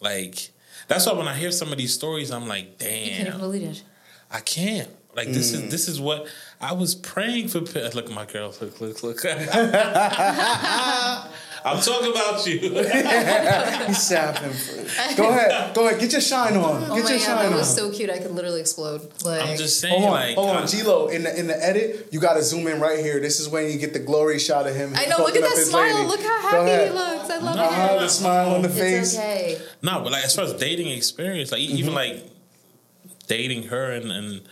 Like 0.00 0.50
that's 0.88 1.06
why 1.06 1.12
when 1.12 1.28
I 1.28 1.34
hear 1.34 1.50
some 1.52 1.70
of 1.72 1.78
these 1.78 1.94
stories, 1.94 2.30
I'm 2.30 2.46
like, 2.48 2.76
I 2.80 2.84
can't 2.84 3.30
damn. 3.30 3.40
believe 3.40 3.62
it. 3.70 3.82
I 4.30 4.40
can't. 4.40 4.88
Like 5.16 5.28
this 5.28 5.52
Mm. 5.52 5.64
is 5.66 5.70
this 5.70 5.88
is 5.88 6.00
what 6.00 6.26
I 6.60 6.72
was 6.72 6.94
praying 6.96 7.48
for. 7.48 7.60
Look 7.60 7.76
at 7.76 8.10
my 8.10 8.26
girl. 8.26 8.52
Look, 8.60 8.80
look, 8.80 9.02
look. 9.02 9.24
I'm 11.66 11.80
talking 11.80 12.10
about 12.10 12.46
you. 12.46 12.58
He's 13.86 14.02
sapping. 14.02 14.52
Go 15.16 15.30
ahead, 15.30 15.74
go 15.74 15.86
ahead, 15.88 15.98
get 15.98 16.12
your 16.12 16.20
shine 16.20 16.56
on. 16.58 16.80
Get 16.82 16.90
Oh 16.90 16.96
your 16.96 17.04
my 17.04 17.10
god, 17.12 17.20
shine 17.20 17.36
that 17.38 17.46
on. 17.46 17.54
was 17.54 17.74
so 17.74 17.90
cute. 17.90 18.10
I 18.10 18.18
could 18.18 18.32
literally 18.32 18.60
explode. 18.60 19.00
Like, 19.24 19.42
I'm 19.48 19.56
just 19.56 19.80
saying, 19.80 19.94
Hold 19.98 20.04
on, 20.04 20.10
like, 20.12 20.34
hold 20.34 20.50
on, 20.50 20.62
I- 20.64 20.66
G-Lo. 20.66 21.08
In 21.08 21.22
the 21.22 21.38
in 21.40 21.46
the 21.46 21.64
edit, 21.64 22.08
you 22.10 22.20
got 22.20 22.34
to 22.34 22.42
zoom 22.42 22.66
in 22.66 22.80
right 22.80 22.98
here. 22.98 23.18
This 23.18 23.40
is 23.40 23.48
when 23.48 23.70
you 23.70 23.78
get 23.78 23.94
the 23.94 23.98
glory 23.98 24.38
shot 24.38 24.66
of 24.66 24.76
him. 24.76 24.92
I 24.94 25.06
know. 25.06 25.16
Look 25.18 25.36
at 25.36 25.40
that 25.42 25.56
smile. 25.56 25.94
lady. 25.94 26.06
Look 26.06 26.20
how 26.20 26.40
happy 26.50 26.84
he 26.84 26.90
looks. 26.90 27.30
I 27.30 27.38
love 27.38 27.56
Uh-huh, 27.56 27.94
it. 27.96 28.00
the 28.00 28.08
smile 28.08 28.54
on 28.56 28.60
the 28.62 28.68
face. 28.68 29.14
It's 29.14 29.18
okay. 29.18 29.58
No, 29.80 30.02
but 30.02 30.12
like 30.12 30.24
as 30.24 30.34
far 30.36 30.44
as 30.44 30.52
dating 30.54 30.88
experience, 30.90 31.50
like 31.50 31.62
Mm-hmm. 31.62 31.76
even 31.78 31.94
like 31.94 32.26
dating 33.26 33.64
her 33.68 33.90
and, 33.90 34.12
and 34.12 34.42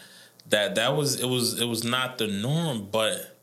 that 0.49 0.77
that 0.77 0.97
was 0.97 1.21
it 1.21 1.27
was 1.29 1.61
it 1.61 1.67
was 1.67 1.85
not 1.85 2.17
the 2.17 2.27
norm, 2.27 2.89
but 2.91 3.37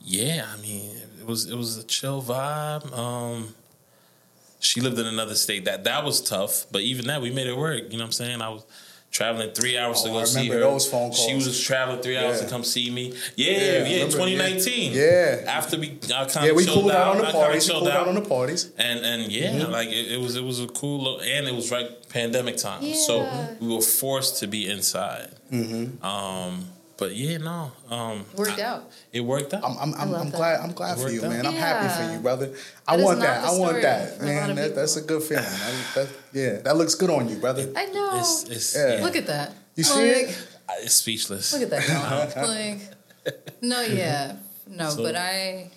yeah, 0.00 0.46
I 0.56 0.60
mean 0.62 0.96
it 0.96 0.97
was 1.28 1.46
it 1.48 1.56
was 1.56 1.76
a 1.78 1.84
chill 1.84 2.22
vibe. 2.22 2.92
Um 2.96 3.54
she 4.60 4.80
lived 4.80 4.98
in 4.98 5.06
another 5.06 5.34
state. 5.36 5.64
That 5.66 5.84
that 5.84 6.04
was 6.04 6.20
tough, 6.20 6.66
but 6.72 6.82
even 6.82 7.06
that 7.06 7.22
we 7.22 7.30
made 7.30 7.46
it 7.46 7.56
work. 7.56 7.84
You 7.84 7.98
know 7.98 8.04
what 8.04 8.06
I'm 8.06 8.12
saying? 8.12 8.42
I 8.42 8.48
was 8.48 8.64
traveling 9.10 9.50
three 9.52 9.78
hours 9.78 10.02
to 10.02 10.10
Oh, 10.10 10.12
go 10.14 10.18
I 10.20 10.24
see 10.24 10.48
her. 10.48 10.58
those 10.60 10.86
phone 10.86 11.12
She 11.12 11.30
calls. 11.32 11.46
was 11.46 11.60
traveling 11.60 12.02
three 12.02 12.18
hours 12.18 12.38
Yeah. 12.38 12.44
to 12.44 12.50
come 12.50 12.62
see 12.64 12.90
me. 12.90 13.14
Yeah, 13.36 13.52
Yeah, 13.52 13.58
yeah, 13.60 13.78
remember, 14.02 14.12
2019. 14.12 14.92
yeah. 14.92 15.44
After 15.46 15.78
we 15.78 15.98
I 16.14 16.24
kind 16.26 16.44
Yeah, 16.44 16.50
of 16.50 16.56
we 16.56 16.64
chilled 16.64 16.80
cooled 16.80 16.90
out 16.92 17.16
on 17.16 17.18
the 17.24 17.30
parties. 17.32 17.64
We 17.64 17.70
chilled 17.70 17.84
cooled 17.84 17.94
out 17.96 18.08
on 18.08 18.14
the 18.16 18.20
parties. 18.36 18.70
and 18.76 18.98
and 19.04 19.30
yeah, 19.32 19.52
Mm-hmm. 19.52 19.70
like 19.72 19.88
it, 19.88 20.12
it 20.12 20.20
was 20.20 20.34
it 20.36 20.44
was 20.44 20.60
a 20.60 20.66
cool 20.66 20.98
little, 21.04 21.20
and 21.20 21.46
it 21.46 21.54
was 21.54 21.70
right 21.70 21.88
pandemic 22.08 22.56
time, 22.56 22.82
so 22.94 23.26
we 23.60 23.68
were 23.74 23.80
forced 23.80 24.38
to 24.40 24.46
be 24.46 24.68
inside. 24.68 25.30
Mm-hmm. 25.52 26.04
Um, 26.04 26.68
but 26.98 27.14
yeah, 27.16 27.38
no, 27.38 27.72
um, 27.88 28.26
Worked 28.36 28.58
I- 28.58 28.62
out. 28.62 28.90
It 29.12 29.20
worked 29.22 29.54
out. 29.54 29.64
I'm, 29.64 29.78
I'm, 29.78 29.94
I'm, 29.94 30.14
I'm 30.14 30.30
glad. 30.30 30.60
I'm 30.60 30.72
glad 30.72 30.96
for 30.96 31.04
Worked 31.04 31.14
you, 31.14 31.24
out. 31.24 31.30
man. 31.30 31.46
I'm 31.46 31.54
happy 31.54 31.88
for 32.06 32.12
you, 32.12 32.18
brother. 32.18 32.52
I 32.86 32.96
That 32.96 33.00
is 33.00 33.04
want 33.06 33.20
that. 33.20 33.44
I 33.44 33.50
want 33.58 33.82
that, 33.82 34.08
for 34.18 34.24
a 34.24 34.26
lot 34.26 34.46
man. 34.46 34.56
That, 34.56 34.74
that's 34.74 34.96
a 34.96 35.02
good 35.02 35.22
feeling. 35.22 35.44
I, 35.46 35.72
that, 35.94 36.08
yeah, 36.34 36.58
that 36.60 36.76
looks 36.76 36.94
good 36.96 37.08
on 37.10 37.28
you, 37.28 37.36
brother. 37.36 37.72
I 37.74 37.86
know. 37.86 38.18
it's 38.20 38.44
it's, 38.50 38.76
Yeah. 38.76 38.96
yeah. 38.98 39.04
Look 39.04 39.16
at 39.16 39.26
that. 39.28 39.54
You 39.76 39.84
see 39.84 39.94
Like, 40.12 40.28
it? 40.30 40.48
it's 40.82 40.94
speechless. 40.94 41.52
Look 41.54 41.62
at 41.62 41.70
that. 41.70 42.36
like, 42.48 42.80
no, 43.62 43.80
yeah, 43.82 44.36
no, 44.66 44.90
So- 44.90 45.02
but 45.02 45.14
I. 45.16 45.70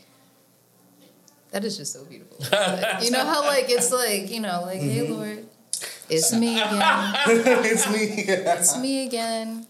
That 1.51 1.65
is 1.65 1.75
just 1.77 1.91
so 1.93 2.05
beautiful. 2.05 2.37
Like, 2.49 3.03
you 3.03 3.11
know 3.11 3.25
how 3.25 3.45
like 3.45 3.65
it's 3.69 3.91
like 3.91 4.31
you 4.31 4.39
know 4.39 4.61
like 4.65 4.79
hey 4.79 4.99
Mm-hmm. 5.05 5.13
Lord, 5.13 5.45
it's 6.09 6.31
me 6.33 6.55
again. 6.61 7.13
it's 7.67 7.91
me. 7.91 8.23
It's 8.25 8.77
me 8.77 9.05
again. 9.05 9.67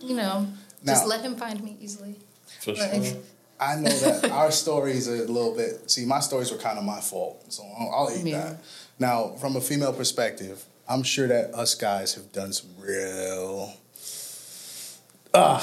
You 0.00 0.14
know, 0.14 0.46
just 0.84 1.06
let 1.06 1.20
him 1.22 1.36
find 1.36 1.62
me 1.62 1.76
easily. 1.80 2.16
For 2.60 2.72
Like, 2.74 3.02
sure. 3.04 3.16
I 3.60 3.74
know 3.76 3.90
that 3.90 4.30
our 4.30 4.50
stories 4.52 5.08
are 5.08 5.16
a 5.16 5.18
little 5.26 5.54
bit. 5.54 5.90
See, 5.90 6.04
my 6.04 6.20
stories 6.20 6.50
were 6.52 6.58
kind 6.58 6.78
of 6.78 6.84
my 6.84 7.00
fault, 7.00 7.44
so 7.52 7.64
I'll, 7.78 7.90
I'll 8.08 8.10
eat 8.16 8.24
Yeah. 8.26 8.40
that. 8.44 8.56
Now, 8.98 9.34
from 9.40 9.56
a 9.56 9.60
female 9.60 9.92
perspective, 9.92 10.64
I'm 10.88 11.02
sure 11.02 11.26
that 11.28 11.52
us 11.54 11.74
guys 11.74 12.14
have 12.14 12.32
done 12.32 12.52
some 12.52 12.70
real, 12.78 13.72
ah, 15.34 15.62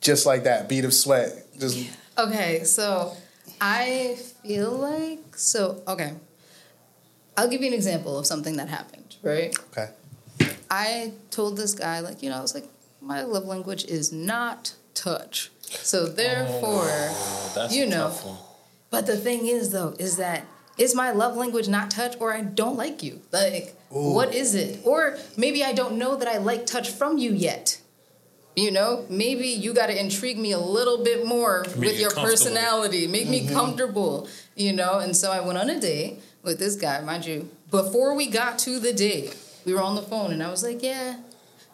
just 0.00 0.26
like 0.26 0.44
that 0.44 0.68
bead 0.68 0.84
of 0.84 0.94
sweat. 0.94 1.46
Just 1.58 1.78
Okay, 2.18 2.64
so 2.64 3.14
I 3.60 4.16
feel 4.42 4.70
like 4.72 5.36
so 5.36 5.82
okay. 5.86 6.12
I'll 7.36 7.48
give 7.48 7.62
you 7.62 7.68
an 7.68 7.74
example 7.74 8.18
of 8.18 8.26
something 8.26 8.56
that 8.56 8.68
happened, 8.68 9.16
right? 9.22 9.54
okay. 9.70 9.88
I 10.70 11.12
told 11.30 11.56
this 11.56 11.74
guy, 11.74 12.00
like, 12.00 12.22
you 12.22 12.30
know, 12.30 12.36
I 12.36 12.40
was 12.40 12.54
like, 12.54 12.66
my 13.02 13.22
love 13.22 13.44
language 13.44 13.84
is 13.84 14.12
not 14.12 14.74
touch. 14.94 15.50
So 15.60 16.06
therefore, 16.06 16.86
Oh, 16.86 17.52
that's 17.54 17.74
you 17.74 17.86
know. 17.86 18.14
but 18.90 19.06
the 19.06 19.16
thing 19.16 19.46
is 19.46 19.72
though, 19.72 19.94
is 19.98 20.16
that 20.18 20.46
is 20.78 20.94
my 20.94 21.10
love 21.10 21.36
language 21.36 21.68
not 21.68 21.90
touch 21.90 22.16
or 22.20 22.32
I 22.32 22.40
don't 22.42 22.76
like 22.76 23.02
you? 23.02 23.20
Like, 23.30 23.76
what 23.90 24.34
is 24.34 24.54
it? 24.54 24.80
Or 24.86 25.18
maybe 25.36 25.62
I 25.64 25.72
don't 25.72 25.96
know 25.98 26.16
that 26.16 26.28
I 26.28 26.38
like 26.38 26.64
touch 26.66 26.90
from 26.90 27.18
you 27.18 27.32
yet. 27.32 27.78
You 28.56 28.70
know, 28.70 29.06
maybe 29.08 29.48
you 29.48 29.72
got 29.72 29.86
to 29.86 29.98
intrigue 29.98 30.38
me 30.38 30.52
a 30.52 30.58
little 30.58 31.02
bit 31.02 31.26
more 31.26 31.64
Make 31.76 31.76
with 31.90 32.00
your 32.00 32.10
personality, 32.10 33.06
make 33.06 33.26
me 33.28 33.46
comfortable, 33.48 34.28
you 34.56 34.72
know? 34.74 34.98
And 34.98 35.16
so 35.16 35.32
I 35.32 35.40
went 35.40 35.56
on 35.58 35.70
a 35.70 35.80
date 35.80 36.20
with 36.42 36.58
this 36.58 36.76
guy, 36.76 37.00
mind 37.00 37.24
you. 37.24 37.48
Before 37.70 38.14
we 38.14 38.26
got 38.26 38.58
to 38.60 38.78
the 38.78 38.92
date, 38.92 39.34
we 39.64 39.72
were 39.72 39.80
on 39.82 39.94
the 39.94 40.02
phone 40.02 40.32
and 40.32 40.42
I 40.42 40.50
was 40.50 40.62
like, 40.62 40.82
yeah, 40.82 41.16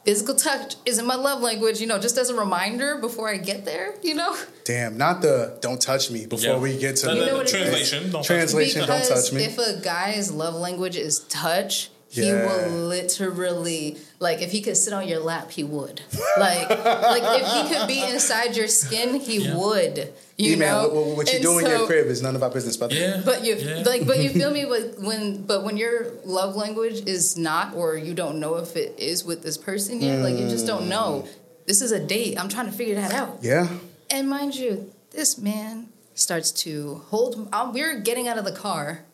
physical 0.04 0.34
touch 0.34 0.76
isn't 0.86 1.06
my 1.06 1.14
love 1.14 1.42
language, 1.42 1.80
you 1.80 1.86
know, 1.86 1.98
just 1.98 2.16
as 2.18 2.30
a 2.30 2.34
reminder 2.34 2.98
before 2.98 3.28
I 3.28 3.36
get 3.36 3.64
there, 3.64 3.94
you 4.02 4.14
know? 4.14 4.36
Damn, 4.64 4.96
not 4.96 5.20
the 5.22 5.58
don't 5.60 5.80
touch 5.80 6.10
me 6.10 6.26
before 6.26 6.54
Yeah. 6.54 6.58
we 6.58 6.78
get 6.78 6.96
to 6.96 7.06
No, 7.06 7.14
the 7.14 7.18
no, 7.18 7.20
You 7.20 7.26
know 7.26 7.32
no, 7.32 7.38
what 7.38 7.42
it 7.42 7.54
is? 7.54 7.62
translation. 7.90 8.10
Don't 8.12 8.24
Translation. 8.24 8.86
don't 8.86 9.00
because 9.00 9.24
touch 9.30 9.32
me. 9.32 9.44
If 9.44 9.58
a 9.58 9.80
guy's 9.80 10.30
love 10.30 10.54
language 10.54 10.96
is 10.96 11.20
touch, 11.28 11.90
he 12.10 12.26
Yeah. 12.28 12.46
will 12.46 12.70
literally 12.86 13.98
like 14.18 14.40
if 14.40 14.50
he 14.50 14.60
could 14.62 14.76
sit 14.76 14.92
on 14.94 15.06
your 15.06 15.20
lap, 15.20 15.50
he 15.50 15.62
would. 15.64 16.00
Like 16.38 16.68
like 16.70 17.40
if 17.42 17.46
he 17.46 17.74
could 17.74 17.86
be 17.86 18.02
inside 18.02 18.56
your 18.56 18.68
skin, 18.68 19.20
he 19.20 19.38
Yeah. 19.38 19.56
would. 19.56 20.12
You 20.38 20.52
E-man, 20.52 20.70
know 20.72 20.88
what, 20.88 21.16
what 21.16 21.28
you 21.28 21.34
And 21.34 21.42
do 21.42 21.58
in 21.58 21.64
so- 21.64 21.70
your 21.78 21.86
crib 21.86 22.06
is 22.06 22.22
none 22.22 22.36
of 22.36 22.42
our 22.44 22.50
business, 22.50 22.76
but 22.76 22.92
Yeah. 22.92 23.20
But 23.24 23.44
you 23.44 23.56
Yeah. 23.56 23.82
like, 23.84 24.06
but 24.06 24.20
you 24.20 24.30
feel 24.30 24.50
me 24.58 24.64
with 24.66 24.98
when, 25.00 25.42
but 25.42 25.64
when 25.64 25.76
your 25.76 26.12
love 26.24 26.54
language 26.54 27.02
is 27.08 27.36
not, 27.36 27.74
or 27.74 27.96
you 27.96 28.14
don't 28.14 28.38
know 28.38 28.54
if 28.56 28.76
it 28.76 28.94
is 28.98 29.24
with 29.24 29.42
this 29.42 29.58
person 29.58 30.00
yet, 30.00 30.22
like 30.22 30.38
you 30.38 30.48
just 30.48 30.66
don't 30.66 30.88
know. 30.88 31.26
this 31.66 31.82
is 31.82 31.92
a 31.92 32.00
date. 32.00 32.40
I'm 32.40 32.48
trying 32.48 32.64
to 32.66 32.72
figure 32.72 32.94
that 32.94 33.12
out. 33.12 33.40
Yeah. 33.42 33.68
And 34.10 34.26
mind 34.30 34.54
you, 34.56 34.90
this 35.10 35.36
man 35.36 35.88
starts 36.14 36.50
to 36.64 37.02
hold. 37.10 37.48
Uh, 37.52 37.70
we're 37.74 37.98
getting 38.00 38.26
out 38.26 38.38
of 38.38 38.44
the 38.46 38.52
car, 38.52 39.04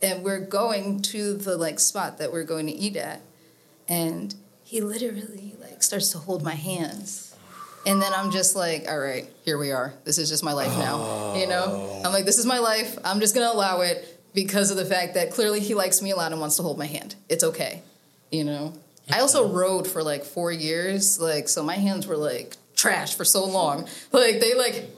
and 0.00 0.22
we're 0.22 0.38
going 0.38 1.02
to 1.02 1.34
the 1.34 1.56
like 1.56 1.80
spot 1.80 2.18
that 2.18 2.30
we're 2.30 2.44
going 2.44 2.66
to 2.66 2.72
eat 2.72 2.94
at, 2.96 3.20
and 3.88 4.34
he 4.62 4.80
literally 4.80 5.56
like 5.60 5.82
starts 5.82 6.10
to 6.12 6.18
hold 6.18 6.42
my 6.44 6.54
hands. 6.54 7.33
And 7.86 8.00
then 8.00 8.12
I'm 8.14 8.30
just 8.30 8.56
like, 8.56 8.86
all 8.88 8.98
right, 8.98 9.26
here 9.44 9.58
we 9.58 9.70
are. 9.72 9.92
This 10.04 10.18
is 10.18 10.28
just 10.28 10.42
my 10.42 10.52
life 10.52 10.76
now. 10.78 11.34
You 11.36 11.46
know? 11.46 12.00
I'm 12.04 12.12
like, 12.12 12.24
this 12.24 12.38
is 12.38 12.46
my 12.46 12.58
life. 12.58 12.98
I'm 13.04 13.20
just 13.20 13.34
gonna 13.34 13.52
allow 13.52 13.80
it 13.82 14.20
because 14.34 14.70
of 14.70 14.76
the 14.76 14.84
fact 14.86 15.14
that 15.14 15.30
clearly 15.32 15.60
he 15.60 15.74
likes 15.74 16.00
me 16.02 16.10
a 16.10 16.16
lot 16.16 16.32
and 16.32 16.40
wants 16.40 16.56
to 16.56 16.62
hold 16.62 16.78
my 16.78 16.86
hand. 16.86 17.14
It's 17.28 17.44
okay. 17.44 17.82
You 18.30 18.44
know? 18.44 18.72
I 19.12 19.20
also 19.20 19.48
rode 19.52 19.86
for 19.86 20.02
like 20.02 20.24
four 20.24 20.50
years, 20.50 21.20
like 21.20 21.48
so 21.48 21.62
my 21.62 21.74
hands 21.76 22.06
were 22.06 22.16
like 22.16 22.56
trash 22.74 23.14
for 23.14 23.24
so 23.24 23.44
long. 23.44 23.86
Like 24.12 24.40
they 24.40 24.54
like 24.54 24.90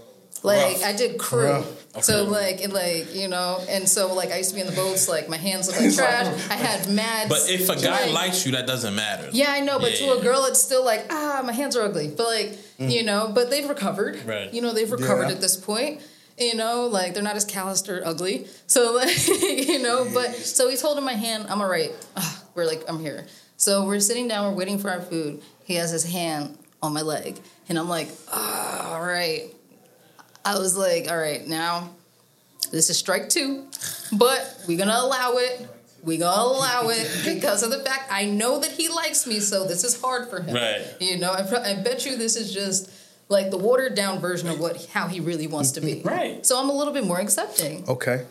like 0.45 0.75
Rough. 0.77 0.85
I 0.85 0.93
did 0.93 1.19
crew. 1.19 1.45
Rough. 1.51 2.03
So 2.05 2.25
like 2.25 2.63
and 2.63 2.73
like, 2.73 3.15
you 3.17 3.27
know, 3.27 3.59
and 3.69 3.89
so 3.89 4.15
like 4.15 4.31
I 4.31 4.37
used 4.39 4.51
to 4.51 4.55
be 4.55 4.61
in 4.61 4.69
the 4.69 4.75
boats, 4.77 5.09
like 5.09 5.29
my 5.29 5.37
hands 5.39 5.67
looked 5.67 5.81
like 5.81 5.95
trash. 5.97 6.27
I 6.51 6.55
had 6.55 6.89
mad 6.89 7.29
But 7.29 7.51
if 7.51 7.69
a 7.69 7.75
guy 7.75 8.05
like- 8.05 8.13
likes 8.13 8.47
you, 8.47 8.53
that 8.53 8.67
doesn't 8.69 8.95
matter. 8.95 9.29
yeah, 9.33 9.47
I 9.51 9.61
know, 9.61 9.81
but 9.81 9.95
to 9.97 10.05
Yeah. 10.05 10.19
a 10.19 10.23
girl, 10.23 10.45
it's 10.45 10.63
still 10.63 10.85
like, 10.85 11.07
ah, 11.11 11.43
my 11.45 11.53
hands 11.53 11.75
are 11.77 11.83
ugly. 11.83 12.09
But 12.09 12.27
like, 12.29 12.59
you 12.79 13.03
know, 13.03 13.31
but 13.35 13.51
they've 13.51 13.69
recovered. 13.69 14.23
Right. 14.25 14.53
You 14.53 14.63
know, 14.63 14.73
they've 14.73 14.91
recovered 14.91 15.29
Yeah. 15.29 15.35
at 15.35 15.41
this 15.41 15.57
point. 15.57 16.01
You 16.39 16.55
know, 16.55 16.87
like 16.87 17.15
they're 17.15 17.23
not 17.23 17.37
as 17.37 17.47
calloused 17.47 17.89
or 17.89 18.03
ugly. 18.07 18.47
So 18.67 18.93
like, 18.95 19.29
you 19.43 19.79
know, 19.83 20.07
but 20.13 20.35
so 20.35 20.69
he's 20.69 20.83
holding 20.83 21.05
my 21.05 21.15
hand. 21.15 21.47
I'm 21.49 21.63
all 21.63 21.69
right. 21.69 21.93
Ah, 22.17 22.43
we're 22.55 22.67
like, 22.67 22.83
I'm 22.89 23.01
here. 23.01 23.27
So 23.57 23.87
we're 23.87 24.01
sitting 24.01 24.29
down. 24.29 24.45
We're 24.53 24.59
waiting 24.59 24.79
for 24.79 24.91
our 24.91 25.01
food. 25.01 25.41
He 25.65 25.77
has 25.77 25.91
his 25.91 26.05
hand 26.05 26.59
on 26.83 26.93
my 26.93 27.01
leg, 27.01 27.41
and 27.71 27.79
I'm 27.79 27.89
like, 27.89 28.09
ah, 28.31 28.93
all 28.95 29.01
right. 29.03 29.45
I 30.45 30.59
was 30.59 30.77
like, 30.77 31.11
all 31.11 31.17
right, 31.17 31.47
now 31.49 31.89
this 32.71 32.91
is 32.91 32.99
strike 32.99 33.31
two, 33.31 33.67
but 34.13 34.63
we're 34.69 34.77
gonna 34.79 34.95
allow 34.99 35.33
it. 35.39 35.67
We're 36.07 36.21
gonna 36.21 36.41
allow 36.41 36.89
it 36.89 37.11
because 37.35 37.63
of 37.63 37.71
the 37.71 37.81
fact 37.81 38.05
I 38.11 38.25
know 38.25 38.59
that 38.61 38.71
he 38.71 38.89
likes 38.89 39.27
me, 39.27 39.41
so 39.41 39.67
this 39.67 39.85
is 39.85 40.01
hard 40.01 40.31
for 40.31 40.41
him. 40.41 40.55
Right. 40.55 40.87
You 41.01 41.19
know, 41.19 41.33
I, 41.33 41.43
pro- 41.43 41.61
I 41.63 41.75
bet 41.75 42.07
you 42.07 42.17
this 42.17 42.37
is 42.37 42.55
just 42.55 42.89
like 43.29 43.51
the 43.51 43.59
watered 43.59 43.95
down 43.97 44.21
version 44.21 44.49
of 44.49 44.59
what 44.61 44.87
how 44.87 45.09
he 45.09 45.21
really 45.21 45.47
wants 45.49 45.73
to 45.73 45.81
be. 45.83 46.01
Right. 46.05 46.47
So 46.47 46.59
I'm 46.59 46.71
a 46.71 46.73
little 46.73 46.95
bit 46.95 47.05
more 47.05 47.19
accepting. 47.21 47.85
Okay. 47.89 48.25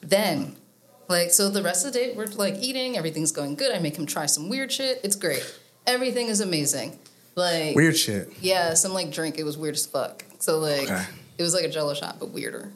Then, 0.00 0.56
like, 1.08 1.30
so 1.30 1.50
the 1.50 1.62
rest 1.62 1.86
of 1.86 1.92
the 1.92 1.98
day 1.98 2.14
we're 2.16 2.26
like 2.26 2.56
eating, 2.60 2.96
everything's 2.96 3.32
going 3.32 3.54
good. 3.54 3.74
I 3.74 3.78
make 3.78 3.96
him 3.96 4.06
try 4.06 4.26
some 4.26 4.48
weird 4.48 4.72
shit. 4.72 5.00
It's 5.04 5.16
great. 5.16 5.44
Everything 5.86 6.28
is 6.28 6.40
amazing. 6.40 6.98
Like 7.34 7.74
Weird 7.74 7.96
shit. 7.96 8.32
Yeah, 8.40 8.74
some 8.74 8.92
like 8.92 9.10
drink. 9.10 9.38
It 9.38 9.44
was 9.44 9.58
weird 9.58 9.74
as 9.74 9.86
fuck. 9.86 10.24
So 10.38 10.58
like, 10.58 10.84
Okay. 10.84 11.04
it 11.38 11.42
was 11.42 11.52
like 11.54 11.64
a 11.64 11.68
Jello 11.68 11.94
shot, 11.94 12.16
but 12.18 12.30
weirder. 12.30 12.70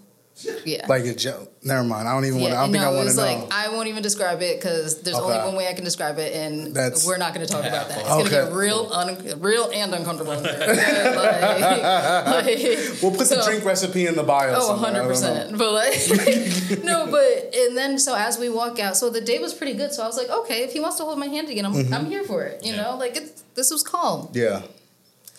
Yeah. 0.65 0.87
Like 0.87 1.05
a 1.05 1.15
joke. 1.15 1.53
Never 1.65 1.83
mind. 1.83 2.07
I 2.09 2.13
don't 2.15 2.25
even 2.25 2.41
want. 2.41 2.53
to 2.53 2.59
I 2.59 2.63
don't 2.63 2.73
think 2.73 2.85
I 2.85 2.91
want 2.95 3.09
to 3.09 3.15
know. 3.17 3.23
like 3.23 3.53
I 3.53 3.69
won't 3.71 3.89
even 3.89 4.03
describe 4.03 4.41
it 4.43 4.61
because 4.61 5.03
there's 5.03 5.17
only 5.19 5.37
one 5.39 5.57
way 5.57 5.67
I 5.69 5.73
can 5.75 5.85
describe 5.85 6.19
it, 6.19 6.33
and 6.35 6.75
That's- 6.75 7.07
we're 7.07 7.17
not 7.19 7.35
going 7.35 7.47
to 7.47 7.53
talk 7.53 7.65
about 7.65 7.89
that. 7.89 7.99
It's 7.99 8.09
Okay. 8.09 8.31
going 8.31 8.47
to 8.47 8.51
get 8.51 8.53
real, 8.53 8.91
un- 8.93 9.41
real 9.41 9.71
and 9.75 9.93
uncomfortable. 9.95 10.33
Like- 10.39 12.47
like- 12.47 13.03
we'll 13.03 13.11
put 13.13 13.29
the 13.29 13.43
drink 13.45 13.65
recipe 13.65 14.07
in 14.07 14.15
the 14.15 14.23
bio. 14.23 14.55
Oh, 14.57 14.67
somewhere. 14.69 14.91
I 14.91 14.95
don't 14.95 15.09
know. 15.09 15.15
100%. 15.15 15.59
But 15.59 15.73
like, 15.73 16.79
no, 16.85 17.07
but, 17.11 17.55
and 17.55 17.77
then 17.77 17.99
so 17.99 18.15
as 18.15 18.39
we 18.39 18.49
walk 18.49 18.79
out, 18.79 18.97
so 18.97 19.11
the 19.11 19.21
day 19.21 19.39
was 19.39 19.55
pretty 19.55 19.75
good. 19.75 19.93
So 19.93 20.03
I 20.03 20.07
was 20.07 20.17
like, 20.17 20.31
okay, 20.31 20.63
if 20.65 20.73
he 20.73 20.81
wants 20.81 20.97
to 20.99 21.05
hold 21.05 21.19
my 21.19 21.27
hand 21.27 21.49
again, 21.49 21.67
I'm, 21.67 21.73
Mm-hmm. 21.75 21.95
I'm 21.95 22.07
here 22.07 22.25
for 22.25 22.45
it. 22.45 22.65
You 22.65 22.73
Yeah. 22.75 22.83
know, 22.83 22.97
like 22.97 23.17
it's, 23.17 23.43
this 23.55 23.71
was 23.71 23.83
calm. 23.83 24.29
Yeah. 24.33 24.63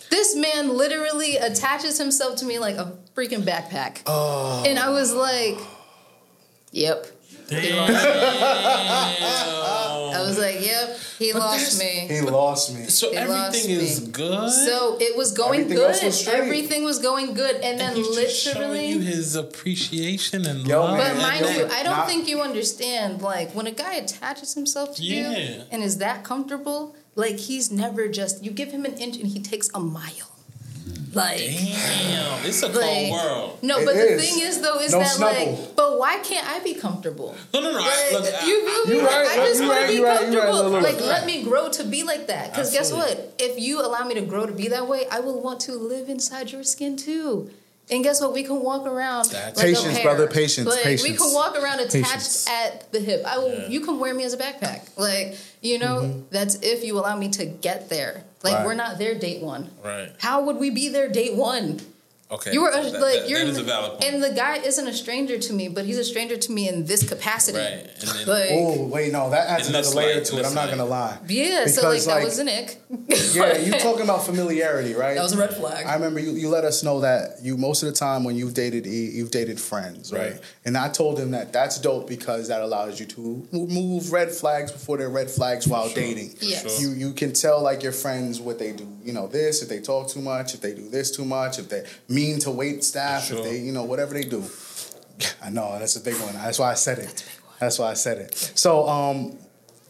This 0.10 0.36
man 0.36 0.76
literally 0.76 1.38
attaches 1.38 1.98
himself 1.98 2.38
to 2.38 2.46
me 2.46 2.58
like 2.60 2.76
a 2.78 2.94
freaking 3.16 3.44
backpack. 3.44 4.02
Oh. 4.06 4.64
And 4.66 4.78
I 4.80 4.90
was 4.90 5.14
like, 5.14 5.58
yep. 6.72 7.06
He. 7.50 7.72
I 10.12 10.22
was 10.22 10.38
like, 10.38 10.64
yep, 10.66 10.98
he 11.18 11.32
But 11.34 11.40
lost 11.40 11.80
me. 11.80 11.86
He 12.08 12.22
lost 12.22 12.76
me. 12.76 12.84
So 12.86 13.10
It 13.12 13.28
lost 13.28 13.56
everything 13.58 13.72
is 13.84 14.02
me. 14.06 14.12
good. 14.12 14.52
So 14.52 14.98
it 15.00 15.18
was 15.18 15.32
going 15.32 15.62
Everything 15.62 15.78
good. 15.78 16.04
was. 16.04 16.28
Everything 16.28 16.84
was 16.84 17.00
going 17.00 17.34
good. 17.34 17.56
And 17.58 17.80
then 17.80 17.90
and 17.90 17.98
he's 17.98 18.16
just 18.16 18.46
literally. 18.46 18.88
you 18.90 19.00
his 19.00 19.36
appreciation 19.36 20.46
and 20.46 20.68
Yo, 20.68 20.80
love. 20.82 20.98
But 20.98 21.18
mind 21.18 21.46
that- 21.46 21.58
you, 21.58 21.66
I 21.66 21.82
don't 21.84 21.98
Not- 21.98 22.08
think 22.08 22.28
you 22.28 22.42
understand. 22.42 23.22
Like 23.22 23.54
when 23.56 23.66
a 23.68 23.72
guy 23.72 23.96
attaches 23.96 24.54
himself 24.54 24.96
to 24.98 25.04
Yeah. 25.04 25.32
you 25.32 25.64
and 25.72 25.84
is 25.84 25.98
that 25.98 26.24
comfortable, 26.24 26.96
like 27.20 27.38
he's 27.38 27.72
never 27.72 28.08
just 28.08 28.44
you 28.44 28.52
give 28.52 28.72
him 28.72 28.86
an 28.86 28.94
inch 28.96 29.18
and 29.18 29.28
he 29.28 29.40
takes 29.42 29.70
a 29.74 29.80
mile. 29.80 30.28
Like 31.14 31.40
Damn, 31.40 32.46
it's 32.46 32.62
a 32.62 32.70
cold 32.72 33.12
world. 33.12 33.60
no, 33.64 33.80
It 33.80 33.86
but 33.86 33.96
the 33.96 34.14
is. 34.14 34.22
thing 34.22 34.48
is 34.48 34.62
though 34.62 34.80
is 34.80 34.92
No 34.92 35.00
that 35.00 35.08
snuggle. 35.08 35.54
like, 35.54 35.76
but 35.76 35.98
why 35.98 36.20
can't 36.20 36.48
I 36.48 36.60
be 36.60 36.76
comfortable? 36.76 37.36
No, 37.52 37.62
no, 37.62 37.72
no. 37.72 37.80
I, 37.82 38.10
look, 38.14 38.26
I- 38.26 38.46
you 38.46 38.68
feel 38.70 38.86
me? 38.86 38.92
You 38.96 39.02
Like, 39.02 39.12
right, 39.12 39.28
I 39.28 39.36
just 39.48 39.62
you 39.62 39.68
want 39.68 39.80
right, 39.80 39.86
to 39.88 39.92
be 39.92 39.98
you 40.00 40.06
right, 40.06 40.32
you 40.32 40.38
right. 40.40 40.46
comfortable. 40.48 40.64
Look, 40.70 40.72
look, 40.74 40.84
like 40.84 40.96
look. 41.02 41.10
let 41.10 41.26
me 41.26 41.44
grow 41.44 41.70
to 41.70 41.84
be 41.84 42.04
like 42.04 42.28
that. 42.28 42.52
Because 42.52 42.72
guess 42.72 42.92
what? 42.94 43.34
If 43.40 43.60
you 43.60 43.82
allow 43.82 44.06
me 44.06 44.14
to 44.16 44.22
grow 44.22 44.46
to 44.46 44.52
be 44.54 44.68
that 44.70 44.88
way, 44.88 45.06
I 45.12 45.20
will 45.20 45.42
want 45.42 45.62
to 45.62 45.72
live 45.74 46.10
inside 46.10 46.52
your 46.52 46.64
skin 46.64 46.96
too. 46.96 47.50
And 47.92 48.04
guess 48.04 48.22
what? 48.22 48.34
We 48.34 48.44
can 48.44 48.62
walk 48.62 48.86
around 48.86 49.30
That's- 49.32 49.58
like 49.58 49.66
Patience, 49.66 50.00
brother, 50.00 50.28
patience, 50.28 50.68
Like, 50.68 51.02
We 51.02 51.14
can 51.16 51.34
walk 51.34 51.58
around 51.58 51.80
attached 51.80 52.06
Patience. 52.06 52.48
at 52.48 52.92
the 52.92 53.00
hip. 53.00 53.24
I 53.26 53.38
will. 53.40 53.54
Yeah. 53.54 53.68
You 53.68 53.82
can 53.82 54.00
wear 54.00 54.14
me 54.14 54.24
as 54.24 54.34
a 54.34 54.38
backpack. 54.38 54.90
Like 54.98 55.36
you 55.62 55.80
know, 55.80 56.02
mm-hmm. 56.02 56.22
that's 56.30 56.56
if 56.62 56.84
you 56.84 56.98
allow 57.00 57.18
me 57.18 57.30
to 57.30 57.46
get 57.46 57.90
there. 57.90 58.24
Like 58.44 58.54
Right. 58.54 58.66
we're 58.66 58.74
not 58.76 58.98
there 59.00 59.16
date 59.16 59.42
one. 59.42 59.70
right. 59.84 60.12
How 60.20 60.44
would 60.44 60.58
we 60.58 60.70
be 60.70 60.88
there 60.90 61.10
date 61.10 61.36
one? 61.36 61.80
Okay. 62.32 62.54
You 62.54 62.62
were 62.62 62.72
That- 62.72 62.84
like 62.84 63.22
that- 63.22 63.30
you're 63.30 63.40
that 63.40 63.48
is 63.48 63.58
a 63.58 63.64
valid 63.64 63.92
point. 64.00 64.04
and 64.14 64.24
the 64.24 64.30
guy 64.30 64.58
isn't 64.58 64.88
a 64.88 64.94
stranger 64.94 65.40
to 65.40 65.52
me, 65.54 65.68
but 65.68 65.86
he's 65.86 65.98
a 65.98 66.04
stranger 66.04 66.38
to 66.38 66.52
me 66.52 66.70
in 66.70 66.86
this 66.86 67.02
capacity. 67.08 67.58
Right. 67.58 67.88
And 68.02 68.10
then- 68.20 68.28
Like, 68.28 68.50
Oh 68.52 68.84
wait, 68.86 69.12
no, 69.12 69.30
that 69.32 69.48
adds 69.50 69.68
another 69.70 69.90
layer 69.90 70.16
light, 70.16 70.26
to 70.26 70.40
it. 70.40 70.46
I'm 70.46 70.54
not 70.54 70.70
gonna 70.70 70.86
lie. 70.86 71.18
Yeah, 71.28 71.66
so 71.66 71.82
Because, 71.82 72.06
like, 72.08 72.16
like- 72.16 72.24
that 72.24 72.26
was 72.26 72.40
an 72.40 72.50
ick. 72.50 72.78
Yeah, 73.34 73.58
you 73.58 73.72
talking 73.74 74.04
about 74.04 74.26
familiarity, 74.26 74.94
right? 74.94 75.16
That 75.16 75.24
was 75.24 75.34
a 75.34 75.38
red 75.38 75.56
flag. 75.56 75.86
I 75.86 75.94
remember 75.96 76.20
you, 76.20 76.32
you 76.32 76.50
let 76.50 76.66
us 76.66 76.84
know 76.84 77.00
that 77.02 77.38
you 77.42 77.58
most 77.58 77.82
of 77.84 77.88
the 77.90 77.96
time 77.96 78.24
when 78.24 78.36
you've 78.36 78.54
dated 78.54 78.86
E, 78.86 79.10
you've 79.14 79.32
dated 79.32 79.60
friends, 79.60 80.12
right? 80.12 80.34
Right. 80.34 80.42
And 80.66 80.78
I 80.78 80.90
told 80.90 81.20
him 81.20 81.32
that 81.32 81.52
that's 81.52 81.80
dope 81.80 82.08
because 82.08 82.48
that 82.50 82.62
allows 82.62 83.00
you 83.00 83.06
to 83.08 83.48
move 83.52 84.12
red 84.12 84.32
flags 84.32 84.72
before 84.72 84.98
they're 84.98 85.10
red 85.10 85.30
flags 85.32 85.68
while 85.68 85.90
dating. 85.90 86.36
Yes. 86.42 86.80
You 86.82 86.92
you 86.92 87.14
can 87.14 87.34
tell 87.34 87.62
like 87.62 87.82
your 87.84 87.92
friends 87.92 88.40
what 88.40 88.60
they 88.60 88.72
do. 88.72 88.88
You 89.04 89.14
know 89.14 89.28
this 89.28 89.62
if 89.64 89.70
they 89.70 89.80
talk 89.80 90.10
too 90.10 90.22
much, 90.22 90.54
if 90.54 90.62
they 90.62 90.74
do 90.74 90.88
this 90.90 91.10
too 91.12 91.26
much, 91.26 91.58
if 91.60 91.70
they're 91.70 91.86
mean 92.20 92.40
to 92.40 92.52
wait 92.52 92.84
staff, 92.84 93.26
Sure. 93.26 93.38
if 93.40 93.44
they 93.44 93.58
you 93.60 93.72
know 93.72 93.84
whatever 93.84 94.14
they 94.14 94.24
do. 94.24 94.44
I 95.42 95.50
know 95.50 95.78
that's 95.80 95.96
a 95.96 96.02
big 96.02 96.16
one. 96.22 96.34
That's 96.34 96.60
why 96.60 96.72
I 96.72 96.76
said 96.76 97.00
it. 97.00 97.26
That's 97.60 97.78
why 97.80 97.92
I 97.92 97.94
said 97.96 98.18
it. 98.20 98.36
So 98.56 98.88
um, 98.88 99.38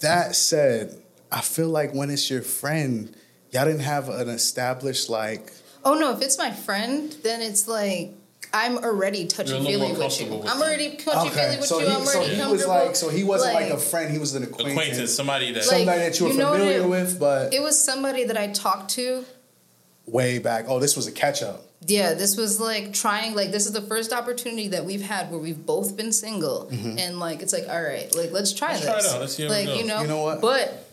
that 0.01 0.35
said, 0.35 0.99
I 1.31 1.41
feel 1.41 1.69
like 1.69 1.93
when 1.93 2.09
it's 2.09 2.29
your 2.29 2.41
friend, 2.41 3.15
y'all 3.51 3.65
didn't 3.65 3.81
have 3.81 4.09
an 4.09 4.29
established 4.29 5.09
like. 5.09 5.51
oh 5.85 5.93
no, 5.93 6.11
if 6.15 6.21
it's 6.21 6.37
my 6.37 6.51
friend, 6.51 7.15
then 7.23 7.41
it's 7.41 7.67
like 7.67 8.13
I'm 8.51 8.77
already 8.79 9.27
touchy 9.27 9.51
You're 9.51 9.59
a 9.59 9.61
little 9.61 9.87
feely 9.95 10.03
with 10.03 10.21
you. 10.21 10.27
with 10.37 10.49
I'm 10.49 10.57
them. 10.59 10.67
already 10.67 10.95
touchy 10.97 11.29
feely 11.29 11.57
with 11.57 11.65
so 11.65 11.79
you. 11.79 11.85
he, 11.85 11.91
I'm 11.91 12.01
already 12.01 12.09
so 12.09 12.19
already 12.19 12.35
he 12.35 12.51
was 12.51 12.67
like, 12.67 12.95
so 12.95 13.09
he 13.09 13.23
wasn't 13.23 13.53
like, 13.53 13.69
a 13.69 13.77
friend. 13.77 14.11
He 14.11 14.17
was 14.17 14.33
an 14.33 14.43
acquaintance, 14.43 14.73
acquaintance, 14.73 15.11
somebody 15.13 15.51
that 15.51 15.59
Like, 15.67 15.77
somebody 15.77 15.99
that 15.99 16.19
you 16.19 16.25
were 16.25 16.31
you 16.31 16.37
familiar 16.41 16.81
it- 16.81 16.89
with, 16.89 17.19
but 17.19 17.53
It 17.53 17.61
was 17.61 17.75
somebody 17.83 18.23
that 18.23 18.37
I 18.37 18.47
talked 18.47 18.89
to. 18.95 19.25
way 20.07 20.39
back. 20.39 20.65
Oh, 20.67 20.79
this 20.79 20.95
was 20.95 21.05
a 21.05 21.11
catch 21.11 21.43
up. 21.43 21.65
Yeah, 21.87 22.13
this 22.13 22.35
was 22.35 22.59
like 22.59 22.93
trying. 22.93 23.35
Like 23.35 23.51
this 23.51 23.65
is 23.65 23.71
the 23.71 23.81
first 23.81 24.11
opportunity 24.13 24.67
that 24.69 24.85
we've 24.85 25.01
had 25.01 25.31
where 25.31 25.39
we've 25.39 25.65
both 25.65 25.95
been 25.95 26.11
single, 26.11 26.67
and 26.69 27.19
like 27.19 27.41
it's 27.41 27.53
like 27.53 27.67
all 27.69 27.81
right, 27.81 28.13
like 28.15 28.31
let's 28.31 28.53
try 28.53 28.73
Let's 28.73 28.81
this. 28.85 28.89
try 28.89 28.99
it 28.99 29.15
out. 29.15 29.19
Let's 29.21 29.35
see 29.35 29.43
how 29.43 29.49
it 29.49 29.51
like 29.53 29.67
goes. 29.67 29.77
you 29.79 29.85
know, 29.85 30.01
You 30.01 30.07
know 30.07 30.21
what? 30.23 30.41
But 30.41 30.85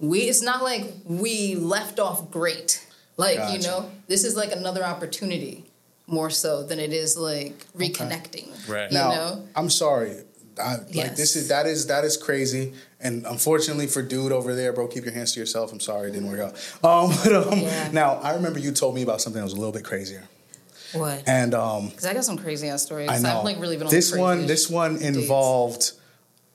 we, 0.00 0.20
it's 0.22 0.42
not 0.42 0.62
like 0.64 0.92
we 1.06 1.54
left 1.54 2.00
off 2.00 2.30
great. 2.30 2.84
Like 3.16 3.38
you 3.52 3.60
know, 3.60 3.90
this 4.08 4.24
is 4.24 4.36
like 4.36 4.50
another 4.52 4.84
opportunity 4.84 5.64
more 6.08 6.28
so 6.28 6.64
than 6.64 6.80
it 6.80 6.92
is 6.92 7.16
like 7.16 7.64
reconnecting. 7.76 8.68
Right. 8.68 8.90
You 8.90 8.98
Now, 8.98 9.10
know. 9.14 9.48
I'm 9.54 9.70
sorry. 9.70 10.16
I, 10.60 10.74
Like 10.76 10.86
Yes. 10.90 11.16
this 11.16 11.36
is 11.36 11.48
that 11.48 11.66
is 11.66 11.86
that 11.86 12.04
is 12.04 12.16
crazy, 12.16 12.72
and 13.00 13.24
unfortunately 13.26 13.86
for 13.86 14.02
dude 14.02 14.32
over 14.32 14.54
there, 14.56 14.72
bro, 14.72 14.88
keep 14.88 15.04
your 15.04 15.14
hands 15.14 15.32
to 15.34 15.40
yourself. 15.40 15.72
I'm 15.72 15.80
sorry, 15.80 16.08
it 16.10 16.12
didn't 16.14 16.28
work 16.30 16.40
out. 16.40 16.54
Um, 16.84 17.12
but 17.24 17.32
um, 17.52 17.58
Yeah. 17.60 17.90
now 17.92 18.14
I 18.16 18.34
remember 18.34 18.58
you 18.58 18.72
told 18.72 18.94
me 18.96 19.02
about 19.02 19.20
something 19.20 19.38
that 19.40 19.44
was 19.44 19.52
a 19.54 19.56
little 19.56 19.72
bit 19.72 19.84
crazier, 19.84 20.24
What? 20.92 21.22
and 21.26 21.54
um, 21.54 21.88
Because 21.88 22.06
I 22.06 22.14
got 22.14 22.24
some 22.24 22.36
crazy 22.38 22.68
ass 22.68 22.82
stories. 22.82 23.08
I 23.10 23.18
know 23.18 23.28
have 23.30 23.44
like 23.44 23.58
really 23.60 23.76
been 23.76 23.86
on 23.86 23.92
this 23.92 24.14
one. 24.14 24.46
This 24.46 24.68
one 24.70 24.96
involved 25.02 25.92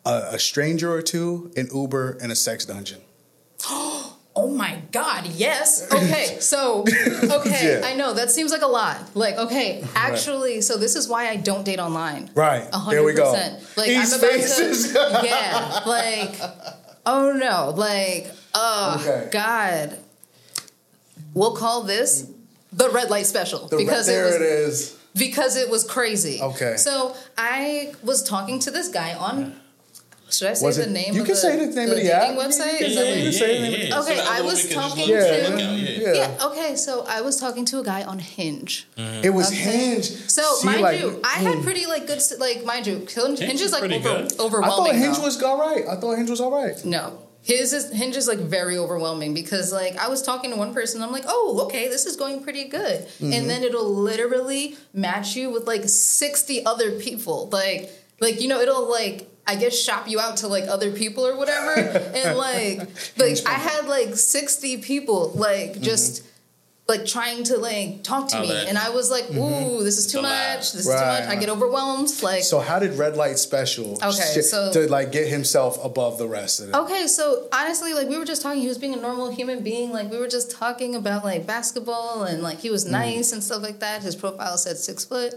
a, 0.05 0.29
a 0.33 0.39
stranger 0.39 0.91
or 0.93 1.01
two, 1.01 1.51
an 1.57 1.67
Uber, 1.73 2.17
and 2.21 2.31
a 2.31 2.35
sex 2.35 2.65
dungeon. 2.65 3.01
Oh 4.39 4.45
my 4.55 4.79
God, 4.91 5.25
yes. 5.25 5.91
Okay, 5.91 6.37
so, 6.41 6.81
okay, 6.83 7.79
Yeah. 7.81 7.87
I 7.87 7.95
know 7.95 8.13
that 8.13 8.29
seems 8.29 8.51
like 8.51 8.61
a 8.61 8.67
lot. 8.67 9.15
Like, 9.15 9.35
okay, 9.35 9.83
actually, 9.95 10.61
so 10.61 10.77
this 10.77 10.95
is 10.95 11.09
why 11.09 11.27
I 11.29 11.37
don't 11.37 11.63
date 11.65 11.79
online. 11.79 12.29
Right. 12.35 12.61
A 12.71 12.83
There 12.87 13.03
we 13.03 13.13
hundred 13.13 13.15
go. 13.15 13.31
percent. 13.33 13.63
Like, 13.75 13.87
These 13.87 14.13
I'm 14.13 14.19
about 14.19 14.29
faces. 14.31 14.93
to, 14.93 15.21
yeah, 15.23 15.81
like, 15.87 16.35
oh 17.07 17.31
no, 17.31 17.73
like, 17.75 18.27
oh, 18.53 18.97
Okay. 19.01 19.29
God. 19.31 19.97
we'll 21.33 21.55
call 21.55 21.81
this 21.81 22.29
the 22.73 22.89
red 22.89 23.09
light 23.09 23.25
special 23.25 23.67
The, 23.67 23.77
because 23.77 24.07
there 24.07 24.23
it 24.23 24.27
was 24.27 24.35
it 24.35 24.41
is. 24.41 24.97
because 25.15 25.55
it 25.55 25.69
was 25.69 25.83
crazy. 25.83 26.41
Okay. 26.41 26.75
So 26.77 27.15
I 27.37 27.93
was 28.03 28.23
talking 28.23 28.59
to 28.59 28.71
this 28.71 28.89
guy 28.89 29.13
on. 29.13 29.55
Should 30.29 30.49
I 30.49 30.53
say 30.55 30.65
Was 30.65 30.75
the 30.75 30.83
it- 30.83 30.89
name? 30.91 31.13
you 31.13 31.21
of 31.21 31.25
can 31.27 31.35
the, 31.35 31.39
say 31.41 31.55
the 31.65 31.73
name 31.73 31.89
of 31.89 31.95
the 31.95 32.11
app. 32.13 32.35
website. 32.35 32.81
You 32.81 32.87
Is 32.87 32.95
can 32.95 32.95
that 32.95 33.05
say- 33.05 33.09
what 33.11 33.17
you 33.19 33.23
you- 33.23 33.31
say- 33.31 33.61
yeah, 33.61 33.87
yeah. 33.87 33.99
Okay, 33.99 34.15
So 34.17 34.23
that 34.23 34.27
I 34.29 34.41
was 34.41 34.55
we 34.63 34.69
can 34.69 34.69
just 34.69 34.73
talking 34.89 35.07
Yeah, 35.09 35.19
to- 35.19 35.63
yeah. 35.63 36.13
yeah. 36.13 36.45
Okay. 36.47 36.75
So 36.75 37.05
I 37.07 37.21
was 37.21 37.37
talking 37.39 37.63
to 37.63 37.79
a 37.79 37.83
guy 37.85 38.03
on 38.03 38.19
Hinge. 38.19 38.87
It 38.97 39.29
was 39.33 39.47
Okay. 39.47 39.55
Hinge. 39.55 40.05
So 40.29 40.41
See, 40.55 40.65
mind 40.67 40.81
like, 40.81 40.99
you, 40.99 41.21
I 41.23 41.39
had 41.39 41.55
mm. 41.55 41.63
pretty 41.63 41.85
like 41.85 42.07
good 42.07 42.21
like 42.39 42.65
mind 42.65 42.87
you, 42.87 43.07
Hinge, 43.09 43.39
Hinge 43.39 43.53
is 43.61 43.67
is 43.67 43.71
like 43.71 43.79
pretty 43.79 43.95
over, 44.37 44.57
good. 44.59 44.65
I 44.65 44.67
thought 44.67 44.93
Hinge 44.95 45.17
now. 45.17 45.23
was 45.23 45.41
all 45.41 45.57
right. 45.57 45.87
I 45.87 45.95
thought 45.95 46.17
Hinge 46.17 46.29
was 46.29 46.41
all 46.41 46.51
right. 46.51 46.75
No. 46.83 47.19
His 47.47 47.71
is 47.71 47.93
Hinge 47.93 48.17
is 48.17 48.27
like 48.27 48.39
very 48.39 48.77
overwhelming 48.77 49.33
because 49.33 49.71
like 49.71 49.95
I 49.95 50.09
was 50.09 50.21
talking 50.21 50.51
to 50.51 50.57
one 50.57 50.73
person, 50.73 51.01
I'm 51.01 51.13
like, 51.13 51.23
oh, 51.25 51.61
okay, 51.67 51.87
this 51.87 52.05
is 52.05 52.17
going 52.17 52.43
pretty 52.43 52.65
good. 52.65 53.05
Mm-hmm. 53.05 53.31
And 53.31 53.49
then 53.49 53.63
it'll 53.63 53.89
literally 53.89 54.75
match 54.93 55.37
you 55.37 55.49
with 55.49 55.65
like 55.65 55.87
60 55.87 56.65
other 56.65 56.99
people. 56.99 57.47
Like 57.47 57.89
like 58.19 58.41
you 58.41 58.49
know, 58.49 58.59
it'll 58.59 58.89
like 58.89 59.29
I 59.47 59.55
guess 59.55 59.79
shop 59.79 60.09
you 60.09 60.19
out 60.19 60.35
to 60.37 60.49
like 60.49 60.65
other 60.67 60.91
people 60.91 61.25
or 61.25 61.37
whatever. 61.37 61.79
and 62.15 62.37
like 62.37 62.79
like 63.17 63.37
I 63.47 63.53
had 63.53 63.87
like 63.87 64.15
60 64.15 64.81
people 64.81 65.31
like 65.33 65.75
Mm-hmm. 65.75 65.83
Just 66.89 66.99
like 66.99 67.07
trying 67.07 67.43
to 67.45 67.57
like 67.57 68.03
talk 68.03 68.27
to 68.29 68.37
Oh, 68.37 68.41
me. 68.41 68.47
that- 68.47 68.67
And 68.67 68.77
I 68.77 68.89
was 68.89 69.11
like, 69.11 69.29
ooh, 69.31 69.83
this 69.83 69.97
is 69.97 70.07
too 70.07 70.19
a 70.19 70.21
much. 70.21 70.71
This 70.71 70.75
is 70.75 70.87
Mm-hmm. 70.87 70.97
Too 71.23 71.27
much. 71.29 71.37
I 71.37 71.39
get 71.39 71.49
overwhelmed. 71.49 72.09
Like 72.23 72.43
So 72.43 72.59
how 72.59 72.79
did 72.79 72.93
Red 72.97 73.15
Light 73.17 73.37
Special 73.39 73.93
Okay, 74.03 74.31
shit- 74.33 74.45
so- 74.45 74.71
to 74.73 74.87
like 74.89 75.11
get 75.11 75.27
himself 75.27 75.83
above 75.83 76.17
the 76.17 76.27
rest 76.27 76.59
of 76.61 76.69
it? 76.69 76.75
Okay, 76.75 77.07
so 77.07 77.47
honestly, 77.53 77.93
like 77.93 78.07
we 78.07 78.17
were 78.17 78.25
just 78.25 78.41
talking, 78.41 78.61
he 78.61 78.67
was 78.67 78.77
being 78.77 78.93
a 78.93 78.97
normal 79.01 79.31
human 79.31 79.63
being. 79.63 79.91
Like 79.91 80.09
we 80.09 80.17
were 80.17 80.27
just 80.29 80.51
talking 80.51 80.95
about 80.95 81.23
like 81.23 81.45
basketball 81.45 82.23
and 82.23 82.41
like 82.41 82.59
he 82.59 82.69
was 82.69 82.85
Mm. 82.85 82.91
nice 82.91 83.31
and 83.33 83.43
stuff 83.43 83.61
like 83.61 83.79
that. 83.79 84.01
His 84.03 84.15
profile 84.15 84.57
said 84.57 84.77
six 84.77 85.03
foot. 85.05 85.33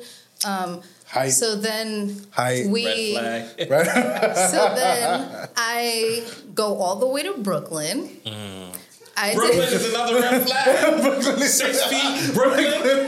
Um, 0.47 0.81
Height. 1.07 1.31
so 1.31 1.55
then 1.57 2.17
Height. 2.31 2.67
we, 2.67 2.87
Red 3.17 3.51
flag. 3.59 3.71
Right? 3.71 4.37
so 4.51 4.73
then 4.75 5.49
I 5.57 6.25
go 6.55 6.77
all 6.77 6.97
the 6.97 7.07
way 7.07 7.23
to 7.25 7.35
Brooklyn. 7.35 8.09
I 9.17 9.35
Brooklyn 9.35 9.61
did, 9.61 9.73
is 9.73 9.91
another 9.95 10.21
red 10.21 10.43
flag. 10.47 11.23
Six 11.43 11.85
feet, 11.85 12.35
Brooklyn. 12.35 13.07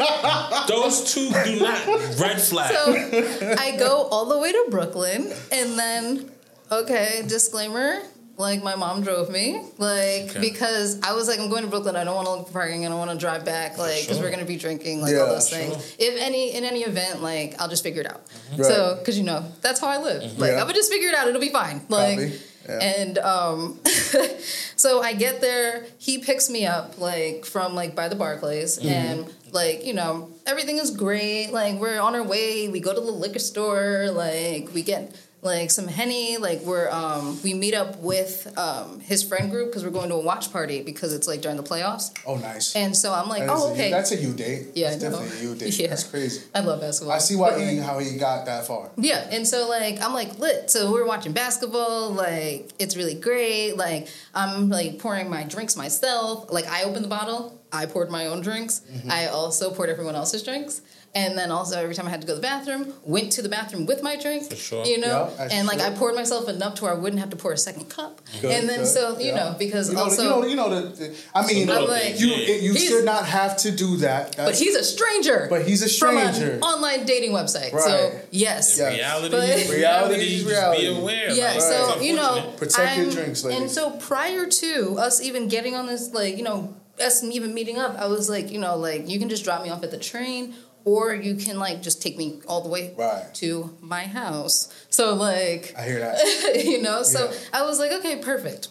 Those 0.69 1.13
two 1.15 1.31
do 1.45 1.61
not 1.61 1.87
red 2.21 2.41
flag. 2.41 2.73
so 2.75 3.57
I 3.59 3.77
go 3.79 4.09
all 4.11 4.27
the 4.27 4.39
way 4.39 4.53
to 4.53 4.67
Brooklyn, 4.71 5.33
and 5.51 5.79
then 5.79 6.31
okay, 6.71 7.23
disclaimer. 7.27 8.01
Like 8.39 8.63
my 8.63 8.75
mom 8.77 9.03
drove 9.03 9.29
me, 9.31 9.61
like 9.77 10.31
Okay. 10.31 10.41
because 10.41 10.99
I 11.03 11.13
was 11.13 11.29
like, 11.29 11.39
I'm 11.39 11.51
going 11.51 11.65
to 11.65 11.69
Brooklyn. 11.69 11.97
I 11.97 12.03
don't 12.03 12.15
want 12.17 12.27
to 12.27 12.33
look 12.33 12.47
for 12.47 12.53
parking. 12.55 12.85
I 12.87 12.89
don't 12.89 12.99
want 12.99 13.11
to 13.11 13.19
drive 13.19 13.45
back, 13.45 13.77
like 13.77 14.01
because 14.01 14.17
sure. 14.17 14.25
we're 14.25 14.31
gonna 14.33 14.47
be 14.47 14.57
drinking, 14.57 15.03
like 15.03 15.13
Yeah, 15.13 15.21
all 15.21 15.27
those 15.27 15.51
sure. 15.51 15.59
things. 15.59 15.97
If 15.99 16.19
any 16.21 16.55
in 16.55 16.65
any 16.65 16.81
event, 16.81 17.23
like 17.23 17.61
I'll 17.61 17.69
just 17.69 17.83
figure 17.83 18.01
it 18.01 18.11
out. 18.11 18.23
Right. 18.57 18.65
So 18.65 18.97
because 18.99 19.19
you 19.19 19.25
know 19.25 19.45
that's 19.61 19.81
how 19.81 19.89
I 19.89 19.99
live. 19.99 20.23
Mm-hmm. 20.23 20.41
Like 20.41 20.53
Yeah. 20.53 20.63
I 20.63 20.65
would 20.65 20.75
just 20.75 20.91
figure 20.91 21.11
it 21.11 21.15
out. 21.15 21.29
It'll 21.29 21.43
be 21.43 21.51
fine. 21.51 21.83
Like 21.91 22.19
Copy. 22.19 22.41
Yeah. 22.69 22.79
and 22.79 23.19
um, 23.19 23.81
so 24.77 25.03
I 25.03 25.13
get 25.15 25.41
there. 25.41 25.85
He 25.99 26.19
picks 26.19 26.49
me 26.51 26.67
up 26.67 26.99
like 26.99 27.45
from 27.45 27.75
like 27.75 27.95
by 27.95 28.09
the 28.09 28.17
Barclays, 28.17 28.79
Mm-hmm. 28.79 28.89
and 28.89 29.35
like 29.53 29.85
you 29.85 29.95
know 29.95 30.31
everything 30.47 30.79
is 30.79 30.91
great. 30.91 31.51
Like 31.51 31.77
we're 31.77 32.01
on 32.01 32.15
our 32.15 32.23
way. 32.23 32.69
We 32.69 32.81
go 32.81 32.95
to 32.95 33.01
the 33.01 33.11
liquor 33.11 33.39
store. 33.39 34.11
Like 34.13 34.73
we 34.75 34.83
get 34.83 35.15
like 35.43 35.71
some 35.73 35.89
henny. 35.89 36.37
Like 36.39 36.61
we're 36.63 36.89
um 36.91 37.39
we 37.43 37.53
meet 37.53 37.75
up 37.75 37.99
with 37.99 38.53
um 38.57 39.01
his 39.01 39.23
friend 39.25 39.51
group 39.51 39.69
because 39.71 39.85
we're 39.85 39.91
going 39.91 40.09
to 40.11 40.15
a 40.15 40.21
watch 40.21 40.53
party 40.53 40.83
because 40.83 41.13
it's 41.13 41.27
like 41.27 41.41
during 41.43 41.57
the 41.57 41.63
playoffs. 41.63 42.13
Oh, 42.27 42.37
nice. 42.37 42.75
And 42.77 42.97
so 42.97 43.13
I'm 43.13 43.29
like, 43.29 43.41
That 43.47 43.51
oh 43.51 43.69
a- 43.69 43.73
okay. 43.73 43.91
that's 43.91 44.13
a 44.13 44.17
you 44.17 44.33
date. 44.33 44.69
Yeah, 44.75 44.91
That's 44.91 45.03
definitely 45.03 45.39
a 45.39 45.43
you 45.43 45.55
date. 45.57 45.79
Yeah. 45.83 45.89
That's 45.89 46.05
crazy. 46.05 46.43
I 46.55 46.61
love 46.61 46.81
basketball. 46.81 47.15
I 47.15 47.19
see 47.19 47.35
why 47.37 47.59
he 47.59 47.77
how 47.89 47.99
he 47.99 48.17
got 48.17 48.47
that 48.47 48.67
far. 48.67 48.91
yeah, 48.97 49.29
and 49.33 49.47
so 49.47 49.69
like 49.69 50.01
I'm 50.01 50.15
like 50.15 50.39
lit. 50.39 50.71
So 50.71 50.93
we're 50.93 51.07
watching 51.07 51.33
basketball. 51.33 52.11
Like 52.13 52.71
it's 52.79 52.97
really 52.97 53.15
great. 53.15 53.73
Like 53.77 54.07
I'm 54.35 54.69
like 54.69 54.99
pouring 55.01 55.29
my 55.29 55.43
drinks 55.43 55.77
myself. 55.77 56.53
Like 56.53 56.67
I 56.69 56.85
opened 56.85 57.05
the 57.05 57.09
bottle. 57.09 57.59
I 57.75 57.87
poured 57.87 58.11
my 58.11 58.27
own 58.27 58.43
drinks. 58.43 58.83
Mm-hmm. 58.93 59.11
I 59.11 59.27
also 59.29 59.71
poured 59.73 59.89
everyone 59.89 60.15
else's 60.15 60.43
drinks. 60.43 60.83
And 61.15 61.37
then 61.37 61.51
also 61.51 61.79
every 61.79 61.95
time 61.95 62.07
I 62.07 62.11
had 62.11 62.23
to 62.23 62.27
go 62.27 62.33
to 62.33 62.41
the 62.41 62.47
bathroom, 62.47 62.95
went 63.05 63.33
to 63.33 63.43
the 63.43 63.49
bathroom 63.51 63.85
with 63.85 64.03
my 64.03 64.17
drink. 64.17 64.49
For 64.49 64.57
sure. 64.57 64.85
You 64.87 64.99
know, 64.99 65.31
Yeah, 65.39 65.49
and 65.53 65.69
like 65.69 65.79
you 65.79 65.85
I 65.85 65.91
poured 65.91 66.15
myself 66.15 66.49
enough 66.49 66.77
to 66.77 66.85
where 66.85 66.93
I 66.93 66.97
wouldn't 66.97 67.21
have 67.21 67.29
to 67.31 67.37
pour 67.37 67.53
a 67.53 67.59
second 67.59 67.91
cup. 67.91 68.23
Good, 68.41 68.51
and 68.51 68.67
then 68.67 68.79
good, 68.81 68.87
so 68.87 69.19
you 69.19 69.27
yeah. 69.27 69.35
know 69.51 69.57
because 69.59 69.91
you 69.91 69.97
know, 69.97 70.05
also. 70.05 70.41
the, 70.41 70.49
you 70.49 70.57
know, 70.57 70.69
you 70.69 70.75
know 70.75 70.87
the, 70.91 70.97
the- 71.09 71.17
I 71.35 71.47
mean, 71.47 71.67
little 71.69 71.87
like- 71.87 72.19
you 72.19 72.29
you 72.29 72.75
should 72.79 73.05
not 73.05 73.27
have 73.27 73.59
to 73.59 73.71
do 73.71 73.99
that. 73.99 74.37
but 74.39 74.55
he's 74.55 74.75
a 74.75 74.83
stranger. 74.83 75.49
But 75.51 75.67
he's 75.67 75.83
a 75.83 75.89
stranger. 75.89 76.33
from 76.33 76.43
an 76.57 76.63
online 76.63 77.05
dating 77.05 77.33
website. 77.33 77.79
So 77.79 77.91
Right. 78.15 78.25
yes, 78.31 78.79
Yeah. 78.79 78.89
Reality, 78.95 79.31
But- 79.37 79.49
is 79.51 79.71
Reality 79.71 79.77
reality. 79.81 80.23
is 80.25 80.43
Just 80.45 80.51
reality. 80.51 80.81
be 80.81 80.99
aware. 80.99 81.31
Yeah, 81.33 81.51
like, 81.53 81.61
so 81.61 82.01
you 82.01 82.17
know. 82.17 82.55
Protect 82.57 82.99
I'm- 82.99 83.11
drinks, 83.11 83.45
ladies. 83.45 83.61
And 83.61 83.71
so 83.71 83.91
prior 83.99 84.47
to 84.47 84.97
us 84.99 85.21
even 85.21 85.49
getting 85.49 85.75
on 85.75 85.87
this, 85.87 86.15
like 86.15 86.39
you 86.39 86.43
know, 86.43 86.75
us 86.99 87.23
even 87.23 87.53
meeting 87.53 87.79
up, 87.79 87.99
I 87.99 88.07
was 88.07 88.31
like, 88.31 88.51
you 88.51 88.59
know, 88.59 88.77
like 88.77 89.11
you 89.11 89.19
can 89.19 89.29
just 89.29 89.45
drop 89.45 89.63
me 89.63 89.69
off 89.71 89.83
at 89.83 89.91
the 89.91 89.99
train, 89.99 90.55
or 90.85 91.15
you 91.15 91.35
can 91.37 91.59
like 91.59 91.83
just 91.83 92.03
take 92.03 92.17
me 92.17 92.41
all 92.49 92.63
the 92.63 92.69
way 92.69 92.93
Right. 92.97 93.33
to 93.35 93.77
my 93.81 94.05
house. 94.05 94.73
So 94.91 95.15
like, 95.15 95.75
I 95.79 95.85
hear 95.85 95.99
that. 96.01 96.63
you 96.65 96.81
know, 96.83 97.03
so 97.03 97.31
Yeah. 97.31 97.37
I 97.53 97.63
was 97.63 97.79
like, 97.79 97.93
okay, 97.93 98.17
perfect. 98.17 98.69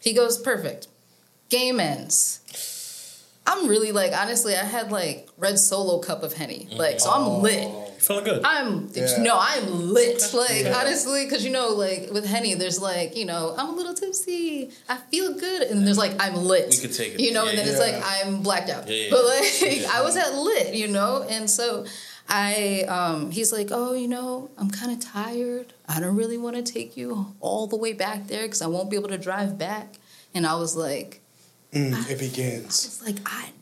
He 0.00 0.12
goes, 0.12 0.38
perfect. 0.38 0.88
Game 1.48 1.80
ends. 1.80 2.40
I'm 3.46 3.68
really 3.68 3.92
like, 3.92 4.12
honestly, 4.12 4.54
I 4.56 4.64
had 4.64 4.90
like 4.90 5.28
red 5.38 5.58
solo 5.58 5.98
cup 6.00 6.22
of 6.24 6.32
henny, 6.32 6.68
like, 6.72 6.98
so 7.00 7.10
I'm 7.10 7.42
lit. 7.42 7.64
Oh. 7.68 7.85
Feeling 7.98 8.24
good. 8.24 8.42
I'm 8.44 8.88
Yeah. 8.92 9.22
no, 9.22 9.36
I'm 9.38 9.92
lit. 9.92 10.22
Like 10.34 10.62
Yeah. 10.64 10.78
honestly, 10.78 11.24
because 11.24 11.44
you 11.44 11.50
know, 11.50 11.68
like 11.70 12.10
with 12.12 12.24
henny, 12.26 12.54
there's 12.54 12.80
like 12.80 13.16
you 13.16 13.24
know, 13.24 13.54
I'm 13.58 13.68
a 13.70 13.72
little 13.72 13.94
tipsy. 13.94 14.70
I 14.88 14.96
feel 15.10 15.34
good, 15.34 15.62
and 15.62 15.86
there's 15.86 15.98
like 15.98 16.14
I'm 16.20 16.34
lit. 16.36 16.70
We 16.70 16.76
could 16.78 16.92
take 16.94 17.14
it. 17.14 17.20
You 17.20 17.32
know, 17.32 17.46
and 17.46 17.56
then 17.58 17.66
it's 17.68 17.78
like 17.80 17.96
I'm 18.04 18.42
blacked 18.42 18.70
out. 18.70 18.88
Yeah, 18.88 18.94
yeah, 18.96 19.10
But 19.10 19.24
like 19.24 19.60
Yeah. 19.82 19.90
I 19.94 20.02
was 20.02 20.16
at 20.16 20.34
lit, 20.34 20.74
you 20.74 20.88
know, 20.88 21.24
and 21.28 21.48
so 21.48 21.84
I 22.28 22.84
um 22.88 23.30
he's 23.30 23.52
like, 23.52 23.68
oh, 23.70 23.94
you 23.94 24.08
know, 24.08 24.50
I'm 24.58 24.70
kind 24.70 24.90
of 24.92 25.00
tired. 25.00 25.72
I 25.88 26.00
don't 26.00 26.16
really 26.16 26.38
want 26.38 26.56
to 26.56 26.62
take 26.62 26.96
you 26.96 27.34
all 27.40 27.66
the 27.66 27.76
way 27.76 27.92
back 27.92 28.26
there 28.26 28.42
because 28.42 28.62
I 28.62 28.66
won't 28.66 28.90
be 28.90 28.96
able 28.96 29.08
to 29.10 29.18
drive 29.18 29.56
back. 29.58 29.94
And 30.34 30.46
I 30.46 30.54
was 30.56 30.76
like, 30.76 31.20
Mm, 31.72 32.08
it 32.10 32.18
begins. 32.18 32.84
it's 32.86 33.02
like 33.04 33.16
I 33.26 33.46
knew 33.46 33.55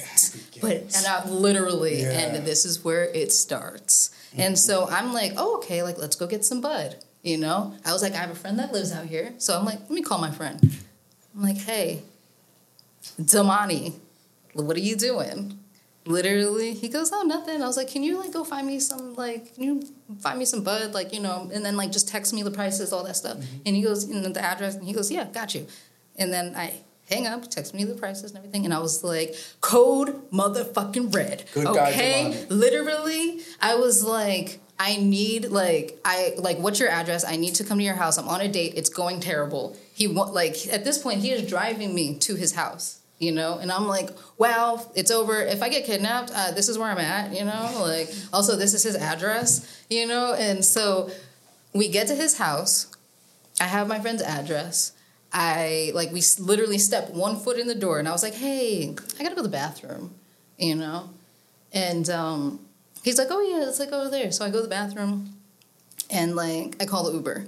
it. 0.00 0.60
But 0.60 0.96
and 0.96 1.06
I 1.06 1.28
literally 1.28 2.02
Yeah. 2.02 2.10
and 2.10 2.46
this 2.46 2.64
is 2.64 2.84
where 2.84 3.04
it 3.04 3.32
starts. 3.32 4.10
And 4.36 4.58
so 4.58 4.82
mm-hmm. 4.82 4.94
I'm 4.94 5.12
like, 5.12 5.32
oh 5.36 5.56
okay, 5.56 5.82
like 5.82 5.98
let's 5.98 6.16
go 6.16 6.26
get 6.26 6.44
some 6.44 6.60
bud. 6.60 6.96
You 7.22 7.36
know? 7.36 7.74
I 7.84 7.92
was 7.92 8.02
like, 8.02 8.14
I 8.14 8.18
have 8.18 8.30
a 8.30 8.34
friend 8.34 8.58
that 8.58 8.72
lives 8.72 8.92
out 8.92 9.06
here. 9.06 9.34
So 9.38 9.58
I'm 9.58 9.64
like, 9.64 9.80
let 9.80 9.90
me 9.90 10.02
call 10.02 10.18
my 10.18 10.30
friend. 10.30 10.58
I'm 11.34 11.42
like, 11.42 11.58
hey, 11.58 12.02
Damani, 13.20 13.94
what 14.54 14.76
are 14.76 14.80
you 14.80 14.96
doing? 14.96 15.58
Literally, 16.06 16.72
he 16.72 16.88
goes, 16.88 17.10
oh 17.12 17.22
nothing. 17.22 17.62
I 17.62 17.66
was 17.66 17.76
like, 17.76 17.88
can 17.88 18.02
you 18.02 18.18
like 18.18 18.32
go 18.32 18.42
find 18.42 18.66
me 18.66 18.80
some 18.80 19.14
like 19.14 19.54
can 19.54 19.62
you 19.64 19.82
find 20.20 20.38
me 20.38 20.44
some 20.44 20.62
bud 20.62 20.94
like 20.94 21.12
you 21.12 21.20
know 21.20 21.50
and 21.52 21.64
then 21.64 21.76
like 21.76 21.92
just 21.92 22.08
text 22.08 22.32
me 22.32 22.42
the 22.42 22.50
prices 22.50 22.92
all 22.92 23.04
that 23.04 23.16
stuff. 23.16 23.36
Mm-hmm. 23.36 23.56
And 23.66 23.76
he 23.76 23.82
goes 23.82 24.04
and 24.04 24.34
the 24.34 24.42
address 24.42 24.76
and 24.76 24.86
he 24.86 24.92
goes, 24.92 25.10
yeah, 25.10 25.24
got 25.26 25.54
you. 25.54 25.66
And 26.16 26.32
then 26.32 26.54
I 26.56 26.72
hang 27.10 27.26
up, 27.26 27.50
text 27.50 27.74
me 27.74 27.84
the 27.84 27.94
prices 27.94 28.30
and 28.30 28.38
everything, 28.38 28.64
and 28.64 28.72
I 28.72 28.78
was 28.78 29.02
like, 29.04 29.34
code 29.60 30.30
motherfucking 30.30 31.14
red. 31.14 31.44
Good 31.52 31.66
okay, 31.66 32.46
literally, 32.48 33.40
I 33.60 33.74
was 33.74 34.04
like. 34.04 34.60
I 34.82 34.96
need 34.96 35.50
like 35.50 36.00
I 36.06 36.32
like 36.38 36.56
what's 36.56 36.80
your 36.80 36.88
address? 36.88 37.22
I 37.22 37.36
need 37.36 37.54
to 37.56 37.64
come 37.64 37.76
to 37.76 37.84
your 37.84 37.96
house. 37.96 38.16
I'm 38.16 38.28
on 38.28 38.40
a 38.40 38.48
date. 38.48 38.72
It's 38.76 38.88
going 38.88 39.20
terrible. 39.20 39.76
He 39.92 40.06
wa- 40.06 40.30
like 40.30 40.56
at 40.72 40.84
this 40.84 40.96
point 40.96 41.20
he 41.20 41.32
is 41.32 41.46
driving 41.46 41.94
me 41.94 42.16
to 42.20 42.34
his 42.34 42.54
house, 42.54 42.98
you 43.18 43.30
know, 43.30 43.58
and 43.58 43.70
I'm 43.70 43.86
like, 43.86 44.08
well, 44.38 44.90
it's 44.94 45.10
over. 45.10 45.42
If 45.42 45.60
I 45.62 45.68
get 45.68 45.84
kidnapped, 45.84 46.30
uh, 46.34 46.52
this 46.52 46.70
is 46.70 46.78
where 46.78 46.88
I'm 46.88 46.96
at, 46.96 47.34
you 47.36 47.44
know. 47.44 47.70
Like 47.82 48.08
also 48.32 48.56
this 48.56 48.72
is 48.72 48.82
his 48.82 48.96
address, 48.96 49.84
you 49.90 50.06
know, 50.06 50.32
and 50.32 50.64
so 50.64 51.10
we 51.74 51.88
get 51.90 52.06
to 52.06 52.14
his 52.14 52.38
house. 52.38 52.86
I 53.60 53.64
have 53.64 53.86
my 53.86 54.00
friend's 54.00 54.22
address. 54.22 54.92
I 55.32 55.92
like 55.94 56.12
we 56.12 56.22
literally 56.38 56.78
stepped 56.78 57.10
one 57.10 57.36
foot 57.36 57.58
in 57.58 57.66
the 57.66 57.74
door, 57.74 57.98
and 57.98 58.08
I 58.08 58.12
was 58.12 58.22
like, 58.22 58.34
"Hey, 58.34 58.94
I 59.18 59.22
gotta 59.22 59.30
go 59.30 59.36
to 59.36 59.42
the 59.42 59.48
bathroom," 59.48 60.14
you 60.58 60.74
know, 60.74 61.10
and 61.72 62.08
um, 62.10 62.60
he's 63.04 63.18
like, 63.18 63.28
"Oh 63.30 63.40
yeah, 63.40 63.68
it's 63.68 63.78
like 63.78 63.92
over 63.92 64.10
there." 64.10 64.32
So 64.32 64.44
I 64.44 64.50
go 64.50 64.56
to 64.58 64.62
the 64.62 64.68
bathroom, 64.68 65.34
and 66.10 66.34
like 66.34 66.76
I 66.82 66.86
call 66.86 67.04
the 67.04 67.12
Uber. 67.12 67.46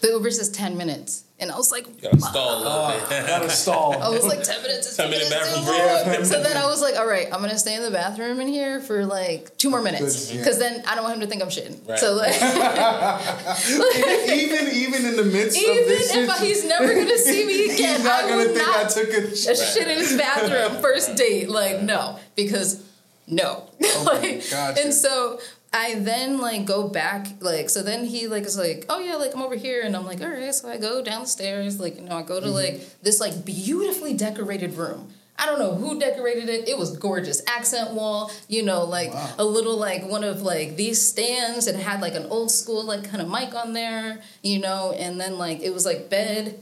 The 0.00 0.08
Uber 0.08 0.30
says 0.30 0.50
ten 0.50 0.76
minutes. 0.76 1.24
And 1.40 1.50
I 1.50 1.56
was 1.56 1.72
like, 1.72 1.86
You 1.88 1.94
gotta 2.00 2.20
stall 2.20 2.58
a 2.58 2.60
little 2.62 3.08
bit. 3.08 3.26
Gotta 3.26 3.50
stall. 3.50 4.00
I 4.00 4.08
was 4.08 4.24
like, 4.24 4.44
10 4.44 4.62
minutes 4.62 4.86
is 4.86 4.96
10 4.96 5.10
10 5.10 5.10
minute 5.10 5.30
minutes 5.30 5.48
bathroom 5.50 5.64
too 5.64 5.70
break. 6.06 6.16
long. 6.16 6.24
So 6.24 6.42
then 6.42 6.56
I 6.56 6.66
was 6.66 6.80
like, 6.80 6.94
all 6.96 7.06
right, 7.08 7.26
I'm 7.32 7.40
going 7.40 7.50
to 7.50 7.58
stay 7.58 7.74
in 7.74 7.82
the 7.82 7.90
bathroom 7.90 8.38
in 8.38 8.46
here 8.46 8.80
for 8.80 9.04
like 9.04 9.58
two 9.58 9.68
more 9.68 9.82
minutes. 9.82 10.28
Good, 10.28 10.34
yeah. 10.36 10.40
Because 10.40 10.58
then 10.60 10.84
I 10.86 10.94
don't 10.94 11.02
want 11.02 11.16
him 11.16 11.20
to 11.22 11.26
think 11.26 11.42
I'm 11.42 11.48
shitting. 11.48 11.86
Right. 11.88 11.98
So 11.98 12.14
like, 12.14 12.34
even 14.30 14.68
even 14.74 15.06
in 15.06 15.16
the 15.16 15.24
midst 15.24 15.58
even 15.58 15.78
of 15.82 15.88
this, 15.88 16.14
if 16.14 16.30
I, 16.30 16.38
he's 16.44 16.64
never 16.64 16.94
going 16.94 17.08
to 17.08 17.18
see 17.18 17.44
me 17.44 17.64
again, 17.64 17.96
he's 17.96 18.04
not 18.04 18.24
I 18.24 18.28
gonna 18.28 18.44
think 18.44 18.56
not 18.58 18.86
I 18.86 18.88
took 18.88 19.08
a 19.12 19.26
a 19.32 19.36
shit. 19.36 19.56
shit 19.58 19.88
in 19.88 19.98
his 19.98 20.16
bathroom 20.16 20.80
first 20.80 21.16
date. 21.16 21.48
Like, 21.50 21.82
no, 21.82 22.18
because 22.36 22.82
no. 23.26 23.68
Oh 23.82 24.02
like, 24.06 24.48
gotcha. 24.50 24.82
And 24.82 24.94
so 24.94 25.40
I 25.76 25.96
then 25.98 26.38
like 26.38 26.66
go 26.66 26.86
back, 26.88 27.26
like, 27.40 27.68
so 27.68 27.82
then 27.82 28.04
he 28.04 28.28
like 28.28 28.44
is 28.44 28.56
like, 28.56 28.86
oh 28.88 29.00
yeah, 29.00 29.16
like 29.16 29.34
I'm 29.34 29.42
over 29.42 29.56
here, 29.56 29.82
and 29.82 29.96
I'm 29.96 30.06
like, 30.06 30.20
all 30.22 30.28
right. 30.30 30.54
So 30.54 30.68
I 30.68 30.76
go 30.78 31.02
down 31.02 31.22
the 31.22 31.26
stairs, 31.26 31.80
like, 31.80 31.96
you 31.96 32.02
know, 32.02 32.16
I 32.16 32.22
go 32.22 32.36
Mm-hmm. 32.36 32.46
to 32.46 32.50
like 32.52 33.02
this 33.02 33.18
like 33.20 33.44
beautifully 33.44 34.14
decorated 34.14 34.74
room. 34.74 35.08
I 35.36 35.46
don't 35.46 35.58
know 35.58 35.74
who 35.74 35.98
decorated 35.98 36.48
it. 36.48 36.68
It 36.68 36.78
was 36.78 36.96
gorgeous. 36.96 37.42
Accent 37.48 37.90
wall, 37.94 38.30
you 38.48 38.62
know, 38.62 38.84
like 38.84 39.12
Wow. 39.12 39.34
a 39.36 39.44
little 39.44 39.76
like 39.76 40.06
one 40.08 40.22
of 40.22 40.42
like 40.42 40.76
these 40.76 41.02
stands. 41.02 41.66
It 41.66 41.74
had 41.74 42.00
like 42.00 42.14
an 42.14 42.26
old 42.26 42.52
school 42.52 42.84
like 42.84 43.10
kind 43.10 43.20
of 43.20 43.28
mic 43.28 43.52
on 43.52 43.72
there, 43.72 44.20
you 44.44 44.60
know, 44.60 44.92
and 44.96 45.20
then 45.20 45.36
like 45.38 45.60
it 45.60 45.74
was 45.74 45.84
like 45.84 46.08
bed, 46.08 46.60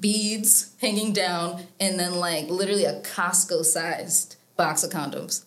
beads 0.00 0.72
hanging 0.82 1.14
down, 1.14 1.62
and 1.80 1.98
then 1.98 2.16
like 2.16 2.48
literally 2.50 2.84
a 2.84 3.00
Costco 3.00 3.64
sized 3.64 4.36
box 4.56 4.84
of 4.84 4.90
condoms. 4.90 5.44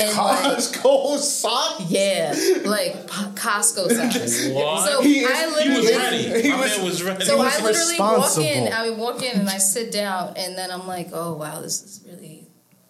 And 0.00 0.16
like 0.16 0.38
Costco 0.56 1.18
sock. 1.18 1.80
yeah, 1.88 2.34
like 2.64 3.06
Costco 3.06 3.90
size. 3.90 4.50
What? 4.52 4.88
So 4.88 5.02
He 5.02 5.20
is- 5.20 5.30
I 5.30 5.62
he 5.62 5.68
he 5.70 5.76
was 5.76 5.84
literally 5.84 5.96
ready. 5.96 6.42
He 6.42 6.50
My 6.50 6.60
was- 6.60 6.76
man 6.76 6.84
was 6.84 7.02
ready. 7.02 7.24
so 7.24 7.36
was 7.38 7.58
I 7.58 7.62
literally 7.64 7.98
walk 7.98 8.36
in. 8.38 8.64
responsible. 8.64 8.72
I 8.74 8.90
walk 8.90 9.22
in 9.22 9.40
and 9.40 9.48
I 9.48 9.58
sit 9.58 9.92
down, 9.92 10.34
and 10.36 10.56
then 10.56 10.70
I'm 10.70 10.86
like, 10.86 11.08
oh 11.12 11.34
wow, 11.34 11.60
this 11.60 11.82
is 11.82 12.00
really 12.06 12.46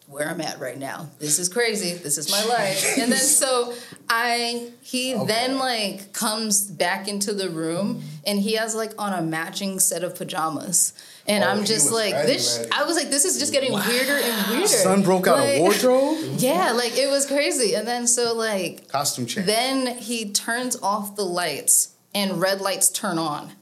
where 0.07 0.29
I'm 0.29 0.41
at 0.41 0.59
right 0.59 0.77
now. 0.79 1.09
This 1.21 1.39
is 1.39 1.49
crazy. 1.49 1.93
This 1.95 2.19
is 2.19 2.31
my 2.33 2.45
life. 2.45 2.99
And 2.99 3.13
then 3.13 3.19
so 3.21 3.73
I 4.09 4.73
he 4.83 5.15
then 5.15 5.57
like 5.59 6.13
comes 6.13 6.69
back 6.69 7.07
into 7.07 7.33
the 7.33 7.49
room 7.49 8.03
and 8.27 8.41
he 8.41 8.55
has 8.55 8.75
like 8.75 8.93
on 8.99 9.13
a 9.13 9.23
matching 9.23 9.79
set 9.79 10.03
of 10.03 10.17
pajamas. 10.17 10.95
And 11.29 11.45
Oh, 11.45 11.49
I'm 11.49 11.65
just 11.65 11.93
like 11.93 12.15
ready, 12.15 12.33
this. 12.33 12.59
ready. 12.59 12.71
I 12.73 12.85
was 12.85 12.97
like, 12.97 13.11
this 13.11 13.25
is 13.25 13.39
just 13.39 13.53
getting 13.53 13.73
weirder 13.73 14.19
and 14.23 14.51
weirder. 14.51 14.67
Son 14.67 15.03
broke 15.03 15.27
out 15.27 15.39
Like- 15.39 15.57
a 15.59 15.61
wardrobe. 15.61 16.19
Yeah, 16.39 16.73
like 16.73 16.97
it 16.97 17.09
was 17.11 17.27
crazy. 17.27 17.75
And 17.75 17.87
then 17.87 18.07
so 18.07 18.35
like 18.35 18.89
Costume 18.89 19.27
change. 19.27 19.47
then 19.47 19.87
he 19.99 20.31
turns 20.31 20.77
off 20.83 21.17
the 21.17 21.25
lights 21.25 21.95
and 22.15 22.41
red 22.41 22.61
lights 22.61 22.89
turn 22.89 23.19
on. 23.19 23.53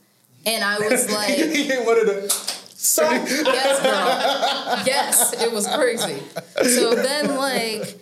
And 0.46 0.62
I 0.64 0.78
was 0.78 1.12
like, 1.14 1.28
he 1.36 1.64
hit 1.64 1.84
one 1.84 1.98
of 1.98 2.06
the 2.06 2.28
sock. 2.30 3.10
yes, 3.28 3.82
girl. 3.82 4.86
Yes, 4.86 5.32
it 5.42 5.52
was 5.52 5.66
crazy. 5.66 6.22
So 6.62 6.94
then, 6.94 7.36
like, 7.36 7.98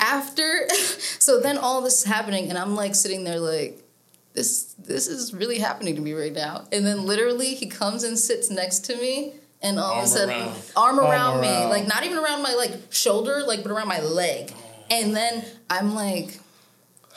after, 0.00 0.68
so 1.18 1.40
then 1.40 1.58
all 1.58 1.82
this 1.82 1.98
is 1.98 2.04
happening, 2.04 2.48
and 2.48 2.56
I'm 2.56 2.74
like 2.76 2.94
sitting 2.94 3.24
there, 3.24 3.40
like, 3.40 3.82
this 4.38 4.74
this 4.78 5.08
is 5.08 5.34
really 5.34 5.58
happening 5.58 5.96
to 5.96 6.00
me 6.00 6.12
right 6.12 6.32
now. 6.32 6.66
And 6.70 6.86
then 6.86 7.04
literally, 7.04 7.54
he 7.54 7.66
comes 7.66 8.04
and 8.04 8.16
sits 8.18 8.50
next 8.50 8.84
to 8.86 8.96
me. 8.96 9.34
And 9.60 9.80
all 9.80 9.98
of 9.98 10.04
a 10.04 10.06
sudden, 10.06 10.30
around. 10.30 10.72
arm 10.76 11.00
around 11.00 11.40
me, 11.40 11.48
around. 11.48 11.70
like 11.70 11.88
not 11.88 12.04
even 12.04 12.16
around 12.16 12.44
my 12.44 12.54
like 12.54 12.74
shoulder, 12.90 13.42
like 13.44 13.64
but 13.64 13.72
around 13.72 13.88
my 13.88 14.00
leg. 14.00 14.52
Oh. 14.54 14.84
And 14.88 15.16
then 15.16 15.44
I'm 15.68 15.96
like, 15.96 16.38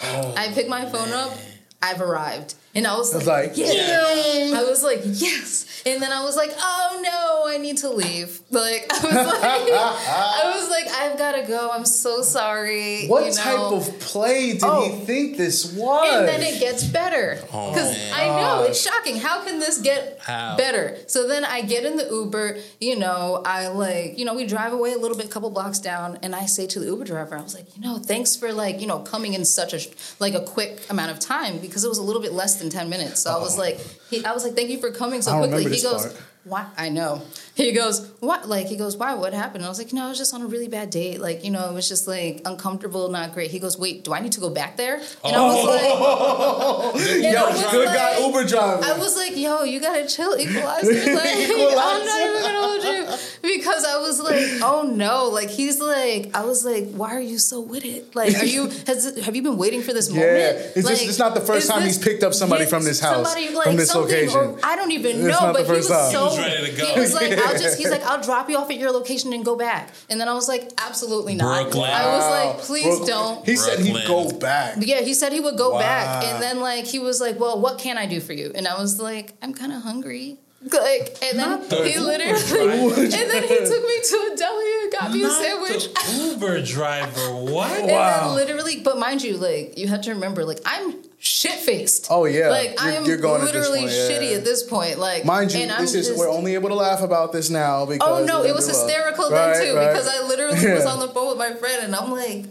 I 0.01 0.49
pick 0.51 0.67
my 0.67 0.85
phone 0.85 1.11
up. 1.11 1.29
Oh, 1.31 1.41
I've 1.83 2.01
arrived, 2.01 2.55
and 2.73 2.87
I 2.87 2.97
was 2.97 3.13
was 3.13 3.27
like, 3.27 3.49
like, 3.49 3.57
yeah. 3.57 4.53
I 4.55 4.65
was 4.67 4.83
like, 4.83 5.01
yes. 5.03 5.67
And 5.85 6.01
then 6.01 6.11
I 6.11 6.23
was 6.23 6.35
like, 6.35 6.51
oh 6.57 6.99
no, 7.03 7.51
I 7.51 7.57
need 7.57 7.77
to 7.77 7.89
leave. 7.89 8.39
Like 8.51 8.85
I 8.91 8.99
was 9.03 9.13
like, 9.13 9.43
I 9.43 10.53
was 10.55 10.69
like, 10.69 10.87
I've 10.87 11.17
gotta 11.17 11.47
go. 11.47 11.69
I'm 11.71 11.85
so 11.85 12.21
sorry. 12.21 13.07
What 13.07 13.25
you 13.25 13.33
type 13.33 13.55
know? 13.57 13.75
of 13.77 13.99
play 13.99 14.53
did 14.53 14.63
Oh. 14.63 14.83
he 14.89 15.05
think 15.05 15.37
this 15.37 15.73
was? 15.73 16.13
And 16.13 16.27
then 16.27 16.41
it 16.41 16.59
gets 16.59 16.83
better. 16.83 17.39
Oh, 17.51 17.71
Because 17.71 17.91
man. 17.97 18.13
I 18.13 18.25
know 18.27 18.63
it's 18.63 18.81
shocking. 18.81 19.17
How 19.17 19.43
can 19.43 19.59
this 19.59 19.79
get 19.79 20.19
How? 20.21 20.55
better? 20.57 20.97
So 21.07 21.27
then 21.27 21.43
I 21.45 21.61
get 21.61 21.85
in 21.85 21.97
the 21.97 22.07
Uber, 22.09 22.57
you 22.79 22.97
know, 22.97 23.41
I 23.45 23.67
like, 23.67 24.17
you 24.19 24.25
know, 24.25 24.33
we 24.35 24.45
drive 24.45 24.73
away 24.73 24.93
a 24.93 24.97
little 24.97 25.17
bit, 25.17 25.29
couple 25.31 25.49
blocks 25.49 25.79
down, 25.79 26.19
and 26.21 26.35
I 26.35 26.45
say 26.45 26.67
to 26.67 26.79
the 26.79 26.85
Uber 26.85 27.05
driver, 27.05 27.37
I 27.37 27.41
was 27.41 27.55
like, 27.55 27.65
you 27.75 27.81
know, 27.81 27.97
thanks 27.97 28.35
for 28.35 28.53
like, 28.53 28.81
you 28.81 28.87
know, 28.87 28.99
coming 28.99 29.33
in 29.33 29.45
such 29.45 29.73
a 29.73 29.79
like 30.19 30.33
a 30.33 30.41
quick 30.41 30.79
amount 30.89 31.11
of 31.11 31.19
time 31.19 31.57
because 31.59 31.83
it 31.83 31.89
was 31.89 31.97
a 31.97 32.03
little 32.03 32.21
bit 32.21 32.33
less 32.33 32.55
than 32.55 32.69
10 32.69 32.89
minutes. 32.89 33.21
So 33.21 33.31
I 33.31 33.35
oh. 33.35 33.41
was 33.41 33.57
like, 33.57 33.79
he, 34.09 34.23
I 34.25 34.33
was 34.33 34.43
like, 34.43 34.53
thank 34.53 34.69
you 34.69 34.79
for 34.79 34.91
coming 34.91 35.21
so 35.21 35.31
I 35.31 35.37
quickly. 35.39 35.70
He 35.75 35.81
goes, 35.81 36.05
part. 36.07 36.21
why? 36.43 36.65
I 36.77 36.89
know. 36.89 37.21
He 37.61 37.71
goes, 37.71 38.09
what? 38.19 38.47
Like, 38.49 38.67
he 38.67 38.75
goes, 38.75 38.97
why? 38.97 39.13
What 39.15 39.33
happened? 39.33 39.57
And 39.57 39.65
I 39.65 39.69
was 39.69 39.77
like, 39.77 39.93
no, 39.93 40.05
I 40.05 40.09
was 40.09 40.17
just 40.17 40.33
on 40.33 40.41
a 40.41 40.47
really 40.47 40.67
bad 40.67 40.89
date. 40.89 41.19
Like, 41.21 41.43
you 41.43 41.51
know, 41.51 41.69
it 41.69 41.73
was 41.73 41.87
just 41.87 42.07
like 42.07 42.41
uncomfortable, 42.45 43.09
not 43.09 43.33
great. 43.33 43.51
He 43.51 43.59
goes, 43.59 43.77
wait, 43.77 44.03
do 44.03 44.13
I 44.13 44.19
need 44.19 44.31
to 44.33 44.39
go 44.39 44.49
back 44.49 44.77
there? 44.77 44.95
And 45.23 45.35
I 45.35 45.41
was 45.45 45.65
like, 45.65 45.81
Yo, 47.33 47.49
was 47.49 47.71
good 47.71 47.85
like- 47.85 47.95
guy 47.95 48.19
Uber 48.25 48.45
driver. 48.47 48.83
I 48.83 48.97
was 48.97 49.15
like, 49.15 49.37
yo, 49.37 49.63
you 49.63 49.79
gotta 49.79 50.07
chill, 50.07 50.37
equalizer. 50.39 50.91
Like, 51.21 51.49
I'm 51.77 52.05
not 52.05 52.21
even 52.21 52.41
gonna 52.41 52.59
hold 52.61 52.83
you. 52.83 53.17
Because 53.59 53.83
I 53.85 53.97
was 53.99 54.19
like, 54.21 54.61
oh 54.61 54.83
no. 54.93 55.29
Like, 55.29 55.49
he's 55.49 55.79
like, 55.79 56.31
I 56.35 56.43
was 56.45 56.63
like, 56.65 56.89
why 56.91 57.15
are 57.15 57.19
you 57.21 57.37
so 57.37 57.59
with 57.61 57.85
it? 57.85 58.15
Like, 58.15 58.35
are 58.41 58.45
you, 58.45 58.67
has, 58.87 59.17
have 59.25 59.35
you 59.35 59.41
been 59.41 59.57
waiting 59.57 59.81
for 59.81 59.93
this 59.93 60.09
Yeah. 60.09 60.19
moment? 60.21 60.71
It's 60.75 60.87
just- 60.87 61.05
it's 61.07 61.19
not 61.19 61.33
the 61.35 61.41
first 61.41 61.63
is 61.65 61.69
time 61.69 61.81
he's 61.83 61.97
picked 61.97 62.23
up 62.23 62.33
somebody 62.33 62.65
from 62.65 62.83
this 62.83 62.99
house, 62.99 63.27
somebody, 63.31 63.53
like, 63.53 63.65
from 63.65 63.75
this 63.77 63.93
location. 63.93 64.37
Or, 64.39 64.59
I 64.63 64.75
don't 64.75 64.91
even 64.91 65.17
It's 65.17 65.19
know, 65.25 65.29
not 65.47 65.53
the 65.57 65.59
but 65.59 65.65
he 65.65 65.71
was 65.73 65.87
first 65.89 65.89
time. 65.89 66.11
so, 66.11 66.29
He 66.29 66.37
was 66.37 66.39
ready 66.39 66.71
to 66.71 66.77
go. 66.77 66.85
he 66.93 66.99
was 66.99 67.13
like, 67.13 67.31
I'll 67.53 67.61
just, 67.61 67.77
he's 67.77 67.89
like, 67.89 68.03
I'll 68.03 68.21
drop 68.21 68.49
you 68.49 68.57
off 68.57 68.69
at 68.69 68.77
your 68.77 68.91
location 68.91 69.33
and 69.33 69.43
go 69.45 69.55
back. 69.55 69.89
And 70.09 70.19
then 70.19 70.27
I 70.27 70.33
was 70.33 70.47
like, 70.47 70.71
absolutely 70.77 71.35
not. 71.35 71.63
Brooklyn. 71.63 71.89
I 71.89 72.05
was 72.07 72.29
like, 72.29 72.65
please 72.65 72.97
Bro- 72.99 73.07
don't. 73.07 73.45
He 73.45 73.55
said 73.55 73.79
he'd 73.79 74.07
go 74.07 74.31
back. 74.31 74.77
Yeah, 74.79 75.01
he 75.01 75.13
said 75.13 75.31
he 75.33 75.39
would 75.39 75.57
go 75.57 75.77
back, 75.77 76.23
and 76.23 76.41
then 76.41 76.59
like 76.59 76.85
he 76.85 76.99
was 76.99 77.19
like, 77.21 77.39
"Well, 77.39 77.59
what 77.59 77.77
can 77.79 77.97
I 77.97 78.05
do 78.05 78.19
for 78.19 78.33
you?" 78.33 78.51
And 78.55 78.67
I 78.67 78.79
was 78.79 78.99
like, 78.99 79.33
"I'm 79.41 79.53
kind 79.53 79.71
of 79.71 79.81
hungry." 79.83 80.37
Like, 80.63 81.17
and 81.23 81.39
then 81.39 81.67
the 81.69 81.87
he 81.87 81.97
literally, 81.97 82.93
and 83.03 83.11
then 83.11 83.43
he 83.43 83.57
took 83.57 83.83
me 83.83 83.99
to 84.03 84.29
a 84.31 84.35
deli 84.37 84.83
and 84.83 84.91
got 84.91 85.11
me 85.11 85.23
a 85.23 85.27
Not 85.27 85.41
sandwich. 85.41 85.91
the 85.93 86.27
Uber 86.33 86.61
driver. 86.61 87.33
What? 87.33 87.71
And 87.79 87.91
Wow. 87.91 88.27
then 88.27 88.35
literally, 88.35 88.79
but 88.81 88.99
mind 88.99 89.23
you, 89.23 89.37
like 89.37 89.77
you 89.79 89.87
have 89.87 90.01
to 90.01 90.11
remember, 90.13 90.45
like 90.45 90.59
I'm 90.63 90.97
shit 91.17 91.53
faced. 91.59 92.07
Oh, 92.11 92.25
yeah. 92.25 92.49
like 92.49 92.79
I 92.79 92.85
You're- 92.85 92.97
am 92.97 93.05
you're 93.05 93.17
going 93.17 93.41
at 93.41 93.45
this 93.53 93.55
literally 93.55 93.79
point, 93.81 93.91
yeah. 93.91 94.09
shitty 94.09 94.37
at 94.37 94.43
this 94.43 94.61
point. 94.63 94.99
Like, 94.99 95.25
Mind 95.25 95.51
you, 95.51 95.61
and 95.61 95.71
I'm 95.71 95.81
this 95.81 95.95
is 95.95 96.07
just- 96.07 96.19
we're 96.19 96.29
only 96.29 96.53
able 96.53 96.69
to 96.69 96.75
laugh 96.75 97.01
about 97.01 97.31
this 97.31 97.49
now 97.49 97.81
oh, 97.81 97.85
because 97.87 98.21
Oh 98.21 98.25
no, 98.25 98.43
it 98.43 98.53
was 98.53 98.67
hysterical 98.67 99.31
right, 99.31 99.53
then 99.53 99.65
too 99.65 99.75
right. 99.75 99.91
because 99.91 100.07
I 100.07 100.21
literally 100.27 100.73
was 100.73 100.85
on 100.93 100.99
the 100.99 101.07
phone 101.07 101.29
with 101.29 101.37
my 101.39 101.53
friend 101.53 101.85
and 101.85 101.95
I'm 101.95 102.11
like, 102.11 102.45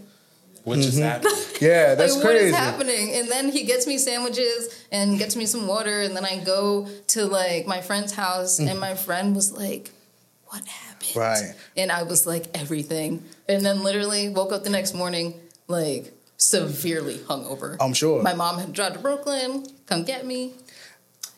What 0.65 0.77
just 0.77 0.99
happened? 0.99 1.33
Yeah, 1.61 1.95
that's 1.95 2.17
like, 2.17 2.25
what 2.25 2.35
is 2.35 2.55
happening? 2.55 3.13
And 3.15 3.29
then 3.29 3.51
he 3.51 3.65
gets 3.65 3.87
me 3.87 3.99
sandwiches 3.99 4.87
and 4.91 5.19
gets 5.19 5.37
me 5.37 5.47
some 5.47 5.67
water, 5.67 6.01
and 6.01 6.17
then 6.17 6.25
I 6.25 6.39
go 6.39 6.89
to 7.09 7.27
like 7.27 7.67
my 7.67 7.81
friend's 7.81 8.13
house, 8.13 8.59
and 8.59 8.69
mm-hmm. 8.69 8.81
my 8.81 8.95
friend 8.95 9.35
was 9.35 9.53
like, 9.53 9.91
"What 10.47 10.65
happened?" 10.65 11.17
Right. 11.17 11.55
And 11.77 11.93
I 11.93 12.05
was 12.05 12.27
like, 12.27 12.47
"Everything." 12.55 13.25
And 13.49 13.65
then 13.65 13.83
literally 13.83 14.29
woke 14.29 14.53
up 14.53 14.65
the 14.65 14.71
next 14.71 14.95
morning 14.95 15.35
like 15.69 16.13
severely 16.37 17.17
hungover. 17.17 17.77
I'm 17.81 17.93
sure. 17.93 18.23
My 18.23 18.35
mom 18.35 18.59
had 18.59 18.73
drive 18.73 18.95
to 18.95 18.99
Brooklyn, 18.99 19.67
come 19.87 20.05
get 20.05 20.27
me. 20.27 20.55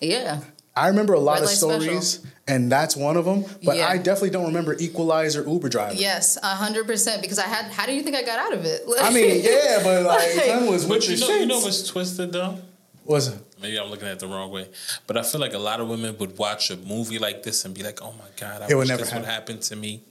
Yeah. 0.00 0.40
I 0.74 0.88
remember 0.88 1.12
a 1.12 1.20
lot 1.20 1.40
Red 1.40 1.42
of 1.44 1.48
stories, 1.50 2.08
special. 2.10 2.30
And 2.52 2.70
that's 2.70 2.94
one 2.96 3.16
of 3.16 3.24
them. 3.24 3.44
But 3.64 3.76
Yeah. 3.76 3.88
I 3.88 3.96
definitely 3.98 4.30
don't 4.30 4.46
remember 4.46 4.76
Equalizer 4.78 5.42
Uber 5.48 5.68
driver. 5.68 5.94
Yes, 5.94 6.36
a 6.42 6.54
hundred 6.64 6.86
percent. 6.86 7.22
Because 7.22 7.38
I 7.38 7.46
had. 7.46 7.66
How 7.72 7.86
do 7.86 7.92
you 7.94 8.02
think 8.02 8.16
I 8.16 8.22
got 8.22 8.38
out 8.38 8.52
of 8.52 8.64
it? 8.64 8.82
I 9.00 9.10
mean, 9.12 9.42
yeah, 9.50 9.80
but 9.82 10.02
like, 10.04 10.36
Like- 10.36 10.44
son 10.46 10.66
was 10.66 10.84
But 10.84 10.94
with 11.00 11.08
you 11.08 11.16
your 11.16 11.28
know, 11.28 11.34
you 11.36 11.46
know 11.46 11.58
shits. 11.60 11.64
what's 11.64 11.88
twisted 11.88 12.32
though? 12.32 12.58
Was 13.04 13.28
it? 13.28 13.38
Maybe 13.60 13.78
I'm 13.78 13.90
looking 13.90 14.06
at 14.08 14.14
it 14.14 14.18
the 14.20 14.26
wrong 14.28 14.50
way, 14.50 14.66
but 15.06 15.16
I 15.16 15.22
feel 15.22 15.40
like 15.40 15.54
a 15.54 15.58
lot 15.58 15.80
of 15.80 15.88
women 15.88 16.16
would 16.18 16.36
watch 16.38 16.70
a 16.70 16.76
movie 16.76 17.18
like 17.18 17.42
this 17.42 17.64
and 17.64 17.74
be 17.74 17.82
like, 17.82 18.00
"Oh 18.02 18.12
my 18.18 18.30
god, 18.36 18.62
I 18.62 18.66
It 18.70 18.74
would 18.76 18.86
never 18.88 19.02
this 19.02 19.12
would 19.12 19.24
happen. 19.24 19.56
happen 19.56 19.60
to 19.70 19.76
me." 19.76 20.02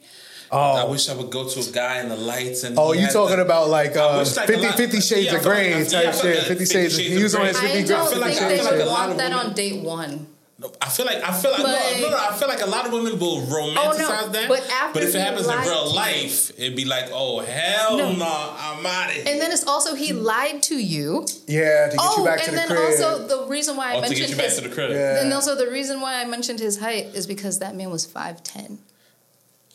Oh, 0.54 0.58
I 0.60 0.84
wish 0.84 1.08
I 1.08 1.16
would 1.16 1.30
go 1.32 1.48
to 1.48 1.60
a 1.62 1.72
guy 1.72 2.02
in 2.02 2.10
the 2.10 2.18
lights 2.18 2.64
and. 2.66 2.78
oh, 2.78 2.92
you 2.92 3.08
talking 3.08 3.38
the- 3.38 3.44
about 3.44 3.70
like 3.70 3.96
uh, 3.96 4.18
wish, 4.20 4.36
like, 4.36 4.48
50, 4.48 4.66
lot- 4.68 4.76
50 4.78 5.00
Shades 5.00 5.26
yeah, 5.28 5.36
of 5.38 5.42
feel 5.44 5.52
like- 5.52 5.60
Grey 5.62 5.70
yeah, 5.70 5.84
type 5.86 6.14
feel 6.16 6.22
shit. 6.22 6.38
like 6.40 6.48
50 6.48 6.66
50 6.66 6.66
Shades. 6.66 6.98
Shades 6.98 7.10
He 7.10 7.16
of 7.16 7.24
was 7.24 7.36
on 7.36 7.46
his 7.48 7.60
Grey. 7.60 7.70
50 7.76 7.94
I 7.94 7.98
don't 7.98 8.10
think 8.12 8.24
I 8.24 8.28
they 8.50 8.56
feel 8.58 8.66
like 8.66 8.74
would 8.80 8.88
want 8.88 9.18
that 9.18 9.32
on 9.34 9.54
date 9.54 9.82
one. 9.84 10.28
No, 10.62 10.72
I 10.80 10.90
feel 10.90 11.08
like 11.08 11.24
I 11.28 11.32
feel 11.34 11.52
like, 11.52 11.64
no, 11.64 11.66
Like- 11.66 12.02
no, 12.02 12.10
no. 12.12 12.18
I 12.18 12.34
feel 12.38 12.48
like 12.48 12.62
a 12.62 12.68
lot 12.68 12.86
of 12.86 12.94
women 12.94 13.18
will 13.18 13.40
oh, 13.40 13.46
romanticize 13.48 14.32
that. 14.32 14.48
but 14.48 14.62
after 14.70 15.00
if 15.00 15.16
it 15.16 15.20
happens 15.20 15.48
in 15.48 15.56
lied 15.56 15.66
real 15.66 15.92
life, 15.92 16.52
it'd 16.52 16.76
be 16.76 16.86
like, 16.86 17.10
"Oh 17.12 17.40
hell 17.40 17.98
no, 17.98 18.12
No. 18.12 18.26
I'm 18.26 18.86
out 18.86 19.10
of 19.10 19.16
here." 19.16 19.24
And 19.28 19.42
then 19.42 19.52
it's 19.52 19.66
also 19.66 19.96
he 19.96 20.14
lied 20.14 20.62
to 20.64 20.76
you. 20.76 21.26
Yeah, 21.48 21.88
to 21.90 21.98
get 21.98 22.00
oh, 22.00 22.20
you 22.20 22.26
back 22.26 22.40
oh, 22.42 22.44
to 22.44 22.50
and 22.50 22.58
then 22.58 22.78
also 22.78 23.28
the 23.28 23.50
reason 23.50 23.76
why 23.76 23.88
I 23.88 23.92
oh, 23.92 23.96
to 23.96 24.02
mentioned 24.02 24.20
get 24.20 24.30
you 24.30 24.36
back 24.36 24.46
his, 24.46 24.56
to 24.60 24.68
the 24.68 24.74
crib. 24.76 24.92
Yeah. 24.92 25.24
and 25.24 25.34
also 25.34 25.56
the 25.56 25.68
reason 25.68 26.00
why 26.00 26.22
I 26.22 26.26
mentioned 26.26 26.60
his 26.60 26.80
height 26.80 27.08
is 27.16 27.26
because 27.26 27.58
that 27.58 27.76
man 27.76 27.90
was 27.90 28.06
five 28.06 28.44
ten. 28.44 28.78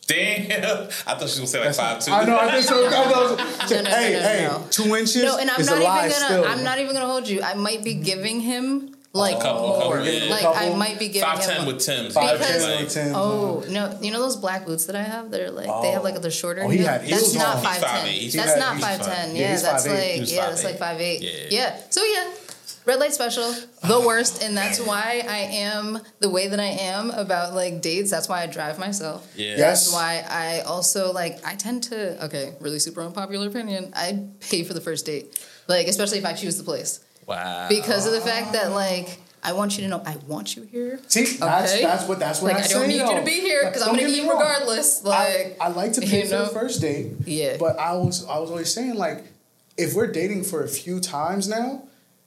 Damn, 0.07 0.51
I 0.53 0.87
thought 0.87 1.19
she 1.19 1.23
was 1.25 1.39
gonna 1.39 1.47
say 1.49 1.67
like 1.67 1.75
five 1.75 1.99
two. 1.99 2.13
I 2.13 2.25
know. 2.25 2.39
I 2.39 2.53
think 2.53 2.65
so. 2.65 2.87
I 2.87 3.11
know. 3.11 3.35
No, 3.35 3.83
no, 3.83 3.91
hey, 3.91 4.13
no, 4.13 4.21
no, 4.21 4.29
hey, 4.29 4.49
no. 4.49 4.67
two 4.71 4.95
inches 4.95 5.25
No, 5.25 5.39
and 5.39 5.51
I'm 5.51 5.61
is 5.61 5.67
not 5.67 5.79
even 5.79 5.85
gonna. 5.85 6.13
still. 6.13 6.45
I'm 6.45 6.63
not 6.63 6.79
even 6.79 6.95
gonna 6.95 7.07
hold 7.07 7.29
you. 7.29 7.43
I 7.43 7.55
might 7.55 7.83
be 7.83 7.95
giving 7.95 8.41
him 8.41 8.96
like 9.17 9.41
couple, 9.41 9.69
more. 9.69 9.79
couple, 9.97 10.05
yeah. 10.07 10.31
Like 10.31 10.43
Couple. 10.43 10.73
I 10.75 10.77
might 10.77 10.99
be 10.99 11.09
giving 11.09 11.23
Five 11.29 11.39
him 11.41 11.51
ten 11.51 11.65
a- 11.65 11.67
with 11.67 11.81
Tim's. 11.81 12.15
Five 12.15 12.39
Because- 12.39 12.65
ten 12.65 12.83
with 12.85 12.93
Tim. 12.93 13.15
Oh 13.15 13.65
no! 13.69 13.99
You 14.01 14.13
know 14.13 14.21
those 14.21 14.37
black 14.37 14.67
boots 14.67 14.87
that 14.87 14.97
I 14.97 15.03
have? 15.03 15.31
They're 15.31 15.51
like 15.51 15.83
they 15.83 15.91
have 15.91 16.05
like 16.05 16.15
they're 16.21 16.27
oh. 16.27 16.31
shorter. 16.31 16.63
Oh, 16.63 16.69
he 16.69 16.79
heel? 16.79 16.87
had 16.89 17.01
That's 17.03 17.11
heels 17.11 17.35
not 17.37 17.57
on. 17.57 17.63
five 17.63 17.75
He's 17.75 17.83
ten. 17.85 18.07
5'8". 18.07 18.09
He's 18.11 18.33
That's 18.35 18.51
five- 18.53 18.59
not 18.61 18.81
five 18.81 18.99
five- 19.01 19.07
ten. 19.17 19.37
yeah, 19.37 19.43
Yeah, 19.43 19.61
that's 19.61 19.87
like 19.87 19.99
He 20.13 20.21
was 20.21 20.33
yeah, 20.33 20.47
that's 20.49 20.65
like 20.65 20.79
five 20.79 21.01
eight. 21.01 21.23
Yeah. 21.23 21.31
Yeah. 21.51 21.81
So 21.91 22.05
yeah, 22.05 22.31
red 22.85 23.01
light 23.01 23.13
special, 23.15 23.53
the 23.87 24.01
worst, 24.07 24.43
and 24.43 24.57
that's 24.57 24.79
why 24.87 25.23
I 25.29 25.39
am 25.39 25.99
the 26.21 26.31
way 26.31 26.49
that 26.49 26.61
I 26.61 26.65
am 26.65 27.11
about 27.11 27.55
like 27.55 27.83
dates. 27.83 28.11
That's 28.11 28.29
why 28.29 28.43
I 28.43 28.47
drive 28.47 28.79
myself. 28.79 29.31
Yeah. 29.37 29.57
Yes. 29.57 29.59
That's 29.59 29.93
why 29.93 30.25
I 30.29 30.61
also 30.61 31.13
like 31.13 31.45
I 31.47 31.55
tend 31.55 31.85
to 31.85 32.25
okay, 32.27 32.55
really 32.61 32.79
super 32.79 33.03
unpopular 33.03 33.49
opinion. 33.49 33.93
I 33.95 34.25
pay 34.41 34.63
for 34.65 34.75
the 34.75 34.81
first 34.81 35.07
date, 35.07 35.39
like 35.69 35.87
especially 35.89 36.19
if 36.19 36.25
I 36.25 36.33
choose 36.33 36.57
the 36.59 36.65
place 36.65 37.01
Wow. 37.27 37.69
because 37.69 38.07
of 38.07 38.13
the 38.13 38.21
fact 38.21 38.53
that 38.53 38.71
like 38.73 39.19
I 39.43 39.53
want 39.53 39.77
you 39.77 39.85
to 39.85 39.89
know 39.89 40.03
I 40.05 40.17
want 40.27 40.57
you 40.57 40.63
here. 40.65 40.99
See, 41.07 41.25
that's 41.37 41.73
Okay. 41.75 41.83
that's 41.83 42.09
what 42.09 42.19
that's 42.19 42.41
what 42.43 42.55
Like 42.55 42.63
I, 42.63 42.67
I 42.67 42.69
don't 42.69 42.83
say, 42.83 42.89
need 42.89 43.01
you 43.01 43.17
to 43.19 43.25
be 43.25 43.41
here 43.41 43.65
because 43.67 43.83
I'm 43.83 43.95
gonna 43.95 44.09
eat 44.09 44.23
regardless. 44.29 45.05
Like 45.05 45.57
I, 45.61 45.67
I 45.67 45.69
like 45.69 45.93
to 45.95 46.01
pay 46.13 46.23
you 46.23 46.27
for 46.27 46.31
know? 46.37 46.45
the 46.47 46.51
first 46.51 46.81
date. 46.81 47.13
Yeah. 47.27 47.57
But 47.59 47.79
I 47.79 47.95
was 47.95 48.25
I 48.27 48.39
was 48.39 48.51
always 48.51 48.73
saying 48.73 48.95
like, 48.95 49.25
if 49.77 49.95
we're 49.95 50.11
dating 50.11 50.45
for 50.45 50.65
a 50.65 50.69
few 50.69 50.99
times 50.99 51.47
now, 51.49 51.83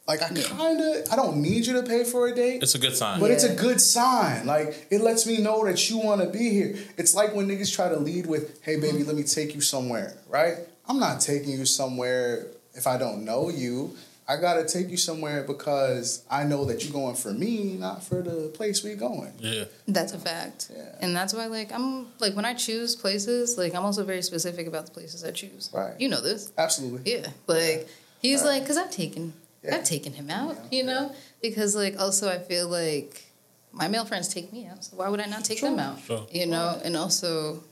like 0.07 0.21
I 0.21 0.29
Yeah. 0.33 0.43
kind 0.43 0.79
of 0.79 1.11
I 1.11 1.15
don't 1.17 1.37
need 1.41 1.65
you 1.65 1.73
to 1.73 1.83
pay 1.83 2.05
for 2.05 2.27
a 2.27 2.33
date. 2.33 2.63
it's 2.63 2.75
a 2.75 2.79
good 2.79 2.95
sign. 2.95 3.19
But 3.19 3.31
it's 3.31 3.43
a 3.43 3.53
good 3.53 3.81
sign. 3.81 4.45
Like 4.45 4.87
it 4.89 5.01
lets 5.01 5.25
me 5.27 5.39
know 5.39 5.65
that 5.65 5.89
you 5.89 5.97
want 5.97 6.21
to 6.21 6.27
be 6.27 6.49
here. 6.51 6.77
It's 6.97 7.13
like 7.15 7.35
when 7.35 7.47
niggas 7.49 7.73
try 7.73 7.89
to 7.89 7.97
lead 7.97 8.27
with, 8.27 8.63
"Hey 8.63 8.75
baby, 8.77 8.99
mm-hmm. 8.99 9.07
let 9.07 9.15
me 9.17 9.23
take 9.23 9.53
you 9.55 9.61
somewhere." 9.61 10.13
Right? 10.29 10.55
I'm 10.87 10.99
not 10.99 11.19
taking 11.19 11.49
you 11.51 11.65
somewhere 11.65 12.47
if 12.75 12.87
I 12.87 12.97
don't 12.97 13.25
know 13.25 13.49
you. 13.49 13.95
I 14.29 14.37
gotta 14.37 14.63
take 14.65 14.89
you 14.89 14.97
somewhere 14.97 15.43
because 15.43 16.23
I 16.29 16.43
know 16.43 16.63
that 16.65 16.83
you're 16.83 16.93
going 16.93 17.15
for 17.15 17.33
me, 17.33 17.75
not 17.79 18.03
for 18.03 18.21
the 18.21 18.49
place 18.53 18.83
we're 18.83 18.95
going. 18.95 19.33
yeah. 19.39 19.63
That's 19.87 20.13
a 20.13 20.19
fact. 20.19 20.69
Yeah. 20.75 20.95
And 21.01 21.15
that's 21.15 21.33
why 21.33 21.47
like 21.47 21.71
I'm 21.73 22.07
like 22.19 22.35
when 22.35 22.45
I 22.45 22.53
choose 22.53 22.95
places, 22.95 23.57
like 23.57 23.73
I'm 23.75 23.83
also 23.83 24.03
very 24.05 24.21
specific 24.21 24.67
about 24.67 24.85
the 24.85 24.91
places 24.91 25.23
I 25.23 25.31
choose. 25.31 25.71
Right. 25.73 25.99
You 25.99 26.09
know 26.09 26.21
this. 26.21 26.51
Absolutely. 26.57 27.11
Yeah. 27.11 27.27
Like 27.47 27.87
he's 28.21 28.43
like 28.43 28.65
cuz 28.67 28.77
I've 28.77 28.91
taken 28.91 29.33
Yeah. 29.63 29.75
I've 29.77 29.83
taken 29.83 30.13
him 30.13 30.29
out, 30.29 30.55
you 30.71 30.83
know? 30.83 31.11
Because 31.41 31.75
like 31.75 31.99
also 31.99 32.29
I 32.29 32.37
feel 32.37 32.67
like 32.69 33.23
my 33.71 33.87
male 33.87 34.05
friends 34.05 34.27
take 34.27 34.53
me 34.53 34.67
out, 34.67 34.83
so 34.85 34.95
why 34.97 35.09
would 35.09 35.19
I 35.19 35.25
not 35.25 35.43
take 35.43 35.57
Sure. 35.59 35.69
them 35.71 35.79
out? 35.79 35.99
Sure. 36.05 36.27
You 36.31 36.45
know, 36.45 36.79
and 36.83 36.95
also 36.95 37.63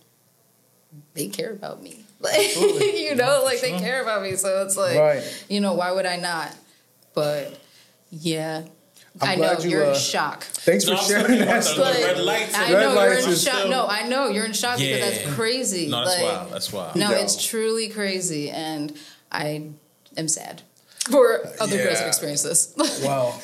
they 1.13 1.27
care 1.27 1.51
about 1.51 1.83
me. 1.83 2.03
Like 2.19 2.55
you 2.55 3.15
know, 3.15 3.41
like 3.45 3.61
they 3.61 3.77
care 3.77 4.01
about 4.01 4.21
me. 4.23 4.35
So 4.35 4.63
it's 4.65 4.75
like 4.77 4.97
Right. 4.97 5.45
you 5.49 5.59
know, 5.61 5.73
why 5.73 5.91
would 5.91 6.05
I 6.05 6.15
not? 6.17 6.55
But 7.13 7.59
yeah. 8.11 8.63
I'm 9.19 9.29
I 9.29 9.35
know 9.35 9.53
you, 9.59 9.69
you're 9.71 9.85
uh, 9.85 9.93
in 9.93 9.95
shock. 9.99 10.43
Thanks 10.43 10.85
No, 10.85 10.95
for 10.97 11.03
sharing 11.03 11.39
that. 11.39 11.49
I'm 11.49 11.61
story. 11.63 11.91
sorry. 11.93 12.03
red 12.03 12.19
lights- 12.19 12.53
I 12.55 12.71
red 12.73 12.81
know 12.81 13.03
you're 13.03 13.13
in 13.13 13.23
shock. 13.35 13.35
still- 13.55 13.69
No, 13.69 13.87
I 13.87 14.07
know 14.07 14.29
you're 14.29 14.45
in 14.45 14.53
shock 14.53 14.77
because 14.77 14.99
that's 15.21 15.33
crazy. 15.35 15.87
No, 15.87 16.05
that's 16.05 16.21
like, 16.21 16.31
wild. 16.37 16.51
That's 16.53 16.71
wild. 16.73 16.95
No, 16.95 17.09
Yo. 17.09 17.17
it's 17.17 17.43
truly 17.43 17.89
crazy, 17.89 18.51
and 18.51 18.95
I 19.31 19.69
am 20.15 20.27
sad 20.27 20.61
for 21.09 21.47
other 21.59 21.77
girls 21.77 21.97
that 21.97 22.01
Yeah. 22.01 22.07
experience 22.07 22.43
this. 22.43 22.73
Well, 23.03 23.41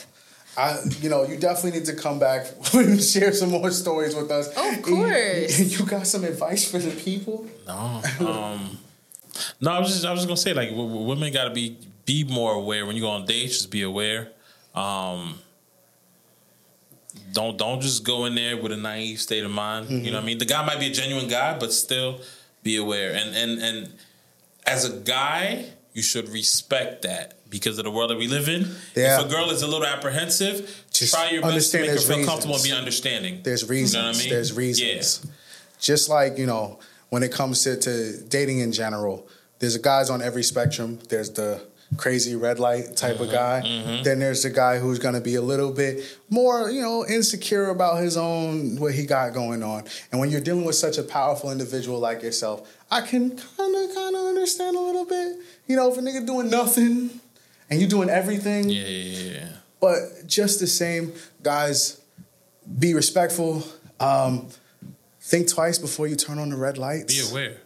I, 0.56 0.78
you 1.02 1.10
know, 1.10 1.24
you 1.26 1.38
definitely 1.38 1.80
need 1.80 1.88
to 1.88 1.96
come 1.96 2.20
back 2.20 2.46
and 2.74 3.02
share 3.02 3.34
some 3.34 3.50
more 3.50 3.72
stories 3.72 4.16
with 4.16 4.30
us. 4.32 4.50
Of 4.50 4.58
And 4.58 4.84
course. 4.84 5.60
You, 5.60 5.66
you 5.80 5.86
got 5.86 6.06
some 6.08 6.24
advice 6.24 6.70
for 6.70 6.78
the 6.78 6.92
people? 6.92 7.48
No. 7.68 8.02
Um, 8.20 8.78
no, 9.60 9.72
I 9.72 9.80
was 9.80 9.90
just 9.90 10.06
I 10.06 10.12
was 10.12 10.20
just 10.20 10.28
gonna 10.28 10.38
say 10.38 10.54
like 10.54 10.70
w- 10.70 10.88
w- 10.88 11.08
women 11.08 11.34
got 11.34 11.46
to 11.46 11.50
be 11.50 11.78
be 12.06 12.24
more 12.24 12.54
aware 12.54 12.86
when 12.86 12.96
you 12.96 13.02
go 13.02 13.10
on 13.10 13.26
dates. 13.26 13.58
Just 13.58 13.72
be 13.72 13.82
aware. 13.82 14.30
Um, 14.76 15.40
don't 17.32 17.58
don't 17.58 17.82
just 17.82 18.04
go 18.04 18.26
in 18.26 18.36
there 18.36 18.58
with 18.58 18.72
a 18.72 18.78
naive 18.78 19.20
state 19.22 19.44
of 19.44 19.52
mind. 19.52 19.90
You 19.90 20.12
know 20.12 20.18
what 20.18 20.24
I 20.24 20.26
mean? 20.28 20.38
The 20.38 20.46
guy 20.46 20.64
might 20.66 20.80
be 20.80 20.88
a 20.88 20.92
genuine 20.92 21.28
guy, 21.28 21.58
but 21.58 21.72
still 21.74 22.20
be 22.62 22.76
aware. 22.78 23.12
And 23.14 23.36
and 23.36 23.60
and 23.62 23.94
as 24.68 24.86
a 24.86 24.98
guy, 25.00 25.66
you 25.94 26.02
should 26.04 26.30
respect 26.30 27.02
that 27.04 27.40
because 27.54 27.78
of 27.78 27.86
the 27.86 27.92
world 27.92 28.10
that 28.10 28.18
we 28.18 28.28
live 28.28 28.50
in. 28.50 28.62
Yeah. 28.96 29.20
If 29.22 29.28
a 29.28 29.30
girl 29.30 29.52
is 29.52 29.62
a 29.62 29.68
little 29.68 29.86
apprehensive, 29.86 30.84
Just 30.92 31.14
try 31.14 31.30
your 31.30 31.44
best 31.44 31.72
to 31.72 31.80
make 31.82 31.92
her 31.92 31.98
feel 31.98 32.26
comfortable 32.26 32.56
and 32.56 32.64
be 32.64 32.72
understanding. 32.74 33.42
There's 33.44 33.70
reasons. 33.70 33.94
You 33.94 34.00
know 34.02 34.08
what 34.08 34.16
I 34.16 34.20
mean? 34.20 34.30
There's 34.30 34.54
reasons. 34.54 35.26
Just 35.80 36.10
like, 36.10 36.38
you 36.40 36.48
know, 36.48 36.80
when 37.10 37.22
it 37.22 37.32
comes 37.32 37.64
to, 37.64 37.78
to 37.78 38.22
dating 38.28 38.60
in 38.60 38.72
general, 38.72 39.28
there's 39.60 39.78
guys 39.78 40.10
on 40.10 40.22
every 40.24 40.42
spectrum. 40.44 40.98
There's 41.10 41.30
the 41.30 41.62
crazy 41.96 42.36
red 42.36 42.58
light 42.58 42.96
type 42.98 43.18
Mm-hmm. 43.18 43.24
of 43.24 43.32
guy. 43.32 44.02
Then 44.04 44.18
there's 44.18 44.42
the 44.42 44.50
guy 44.50 44.80
who's 44.80 44.98
going 44.98 45.14
to 45.14 45.22
be 45.22 45.36
a 45.36 45.42
little 45.44 45.72
bit 45.72 46.04
more, 46.32 46.72
you 46.72 46.82
know, 46.82 47.06
insecure 47.06 47.70
about 47.70 48.02
his 48.02 48.18
own, 48.18 48.78
what 48.78 48.96
he 48.96 49.06
got 49.06 49.32
going 49.36 49.62
on. 49.62 49.84
And 50.12 50.20
when 50.20 50.32
you're 50.32 50.42
dealing 50.42 50.66
with 50.66 50.76
such 50.76 50.98
a 50.98 51.04
powerful 51.04 51.52
individual 51.52 52.00
like 52.00 52.24
yourself, 52.24 52.68
I 52.90 53.02
can 53.02 53.38
kind 53.38 53.76
of, 53.76 53.94
kind 53.94 54.16
of 54.16 54.26
understand 54.26 54.76
a 54.76 54.80
little 54.80 55.06
bit. 55.06 55.38
You 55.68 55.76
know, 55.76 55.92
if 55.92 55.98
a 56.00 56.02
nigga 56.02 56.26
doing 56.26 56.50
nothing 56.50 57.22
and 57.74 57.82
you're 57.82 57.90
doing 57.90 58.10
everything, 58.10 58.70
Yeah, 58.70 58.82
yeah, 58.86 58.88
yeah, 58.88 59.32
yeah. 59.40 59.48
but 59.82 60.28
just 60.28 60.60
the 60.60 60.68
same, 60.68 61.14
guys, 61.42 62.00
be 62.80 62.94
respectful. 62.94 63.64
Um, 64.00 64.48
think 65.22 65.48
twice 65.50 65.80
before 65.80 66.06
you 66.08 66.16
turn 66.16 66.38
on 66.38 66.50
the 66.50 66.56
red 66.56 66.78
lights. 66.78 67.14
Be 67.14 67.30
aware. 67.32 67.58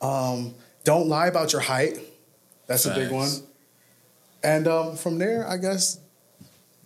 Um, 0.00 0.54
don't 0.84 1.08
lie 1.08 1.26
about 1.26 1.52
your 1.52 1.62
height. 1.62 1.98
That's 2.68 2.86
a 2.86 2.94
big 2.94 3.10
one. 3.10 3.28
And 4.44 4.68
um, 4.68 4.96
from 4.96 5.18
there, 5.18 5.48
I 5.48 5.56
guess, 5.56 5.98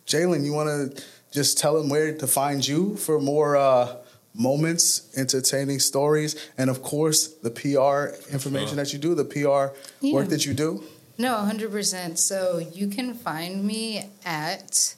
Jailyn, 0.07 0.45
you 0.45 0.53
want 0.53 0.69
to 0.97 1.03
just 1.33 1.59
tell 1.59 1.75
them 1.79 1.89
where 1.91 2.17
to 2.17 2.27
find 2.27 2.67
you 2.67 2.97
for 2.97 3.21
more 3.21 3.57
uh, 3.57 3.97
moments, 4.35 5.13
entertaining 5.17 5.81
stories, 5.81 6.37
and 6.57 6.71
of 6.71 6.83
course, 6.83 7.29
the 7.43 7.51
PR 7.51 8.17
information 8.33 8.69
Sure. 8.69 8.77
that 8.77 8.93
you 8.93 8.99
do, 8.99 9.15
the 9.15 9.25
PR 9.25 9.75
Yeah. 10.01 10.15
work 10.15 10.29
that 10.29 10.47
you 10.47 10.55
do. 10.55 10.83
No, 11.21 11.35
100%. 11.35 12.17
So 12.17 12.57
you 12.73 12.89
can 12.89 13.13
find 13.13 13.63
me 13.63 14.09
at, 14.25 14.97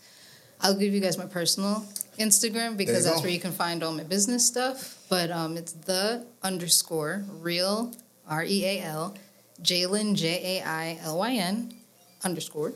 I'll 0.61 0.77
give 0.77 0.95
you 0.95 1.01
guys 1.01 1.19
my 1.19 1.27
personal 1.27 1.85
Instagram 2.17 2.77
because 2.77 3.03
that's 3.03 3.17
go. 3.17 3.23
where 3.23 3.33
you 3.33 3.41
can 3.41 3.51
find 3.51 3.83
all 3.83 3.91
my 3.91 4.05
business 4.05 4.47
stuff. 4.47 5.05
But 5.09 5.33
um, 5.33 5.57
it's 5.57 5.73
the 5.73 6.25
underscore 6.45 7.25
real, 7.41 7.93
R 8.29 8.45
E 8.45 8.65
A 8.65 8.83
L, 8.83 9.17
Jailyn, 9.63 10.15
J 10.15 10.59
A 10.59 10.65
I 10.65 11.01
L 11.03 11.19
Y 11.19 11.33
N, 11.33 11.75
underscore, 12.23 12.73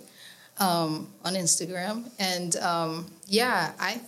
um, 0.59 1.07
on 1.25 1.35
Instagram. 1.35 2.11
And 2.19 2.57
um, 2.57 3.07
yeah, 3.29 3.75
I 3.79 4.01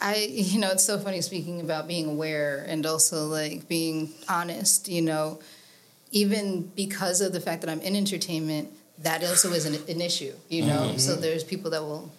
I, 0.00 0.26
you 0.30 0.58
know, 0.58 0.70
it's 0.70 0.84
so 0.84 0.98
funny 0.98 1.20
speaking 1.20 1.60
about 1.60 1.86
being 1.86 2.08
aware 2.08 2.64
and 2.66 2.86
also 2.86 3.26
like 3.26 3.68
being 3.68 4.08
honest, 4.26 4.88
you 4.88 5.02
know, 5.02 5.40
even 6.10 6.70
because 6.74 7.20
of 7.20 7.32
the 7.32 7.40
fact 7.40 7.62
that 7.62 7.70
I'm 7.70 7.80
in 7.80 7.96
entertainment, 7.96 8.70
that 8.98 9.24
also 9.24 9.52
is 9.52 9.64
an, 9.64 9.74
an 9.88 10.00
issue, 10.00 10.32
you 10.48 10.66
know? 10.66 10.88
Mm-hmm. 10.88 10.98
So 10.98 11.16
there's 11.16 11.44
people 11.44 11.70
that 11.70 11.82
will, 11.82 12.12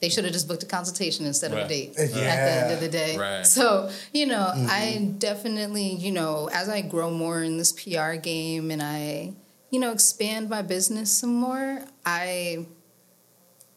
they 0.00 0.08
should 0.08 0.24
have 0.24 0.32
just 0.32 0.48
booked 0.48 0.62
a 0.62 0.66
consultation 0.66 1.26
instead 1.26 1.52
of 1.52 1.58
a 1.58 1.68
date 1.68 1.94
Yeah. 1.96 2.04
at 2.04 2.10
the 2.10 2.52
end 2.64 2.72
of 2.72 2.80
the 2.80 2.88
day. 2.88 3.18
Right. 3.18 3.46
So, 3.46 3.90
you 4.12 4.26
know, 4.26 4.50
I 4.54 4.96
mm-hmm. 4.98 5.18
definitely, 5.18 5.94
you 5.94 6.12
know, 6.12 6.48
as 6.52 6.68
I 6.68 6.80
grow 6.80 7.10
more 7.10 7.42
in 7.42 7.58
this 7.58 7.72
PR 7.72 8.14
game 8.14 8.70
and 8.70 8.82
I, 8.82 9.34
you 9.70 9.80
know, 9.80 9.92
expand 9.92 10.48
my 10.48 10.62
business 10.62 11.12
some 11.12 11.34
more, 11.34 11.82
I 12.06 12.66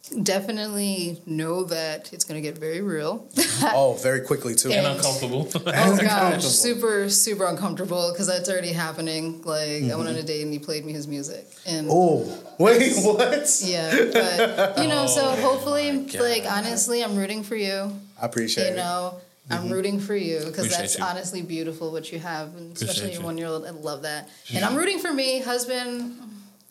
definitely 0.10 1.22
know 1.26 1.64
that 1.66 2.12
it's 2.14 2.24
going 2.24 2.42
to 2.42 2.48
get 2.48 2.58
very 2.60 2.82
real. 2.82 3.28
Oh, 3.68 3.94
very 4.04 4.20
quickly, 4.22 4.54
too. 4.54 4.70
And 4.72 4.86
And- 4.86 4.98
uncomfortable. 4.98 5.48
Oh 5.56 5.60
Uncomfortable. 5.66 6.06
gosh, 6.10 6.44
super 6.46 7.10
super 7.10 7.46
uncomfortable 7.46 8.12
because 8.12 8.28
that's 8.28 8.50
already 8.50 8.74
happening. 8.74 9.42
Like 9.44 9.84
I 9.92 9.96
went 9.96 10.08
on 10.10 10.16
a 10.16 10.18
Mm-hmm. 10.18 10.26
date 10.26 10.42
and 10.44 10.54
he 10.54 10.60
played 10.60 10.86
me 10.86 10.92
his 10.94 11.08
music, 11.08 11.46
and 11.66 11.88
Oh, 11.90 12.26
wait, 12.60 12.94
what? 12.98 13.50
yeah, 13.64 13.90
but 14.14 14.78
you 14.82 14.88
know, 14.90 15.08
so 15.08 15.22
Oh, 15.26 15.36
hopefully, 15.42 16.06
like 16.20 16.44
honestly, 16.50 17.04
I'm 17.04 17.16
rooting 17.16 17.44
for 17.44 17.56
you. 17.56 17.92
I 18.22 18.26
appreciate 18.26 18.64
it. 18.66 18.68
You 18.68 18.74
it. 18.74 18.78
know, 18.78 19.16
I'm 19.50 19.70
rooting 19.70 20.00
for 20.00 20.16
you 20.16 20.42
because 20.46 20.70
that's 20.70 20.98
you. 20.98 21.04
honestly 21.04 21.42
beautiful 21.42 21.92
what 21.92 22.12
you 22.12 22.20
have, 22.20 22.56
and 22.58 22.74
especially 22.76 23.12
Appreciate 23.12 23.12
your 23.14 23.22
you. 23.22 23.26
one 23.26 23.38
year 23.38 23.48
old. 23.48 23.66
I 23.66 23.72
love 23.72 24.02
that, 24.04 24.30
and 24.54 24.64
I'm 24.66 24.76
rooting 24.76 25.00
for 25.00 25.12
me, 25.14 25.40
husband. 25.42 26.20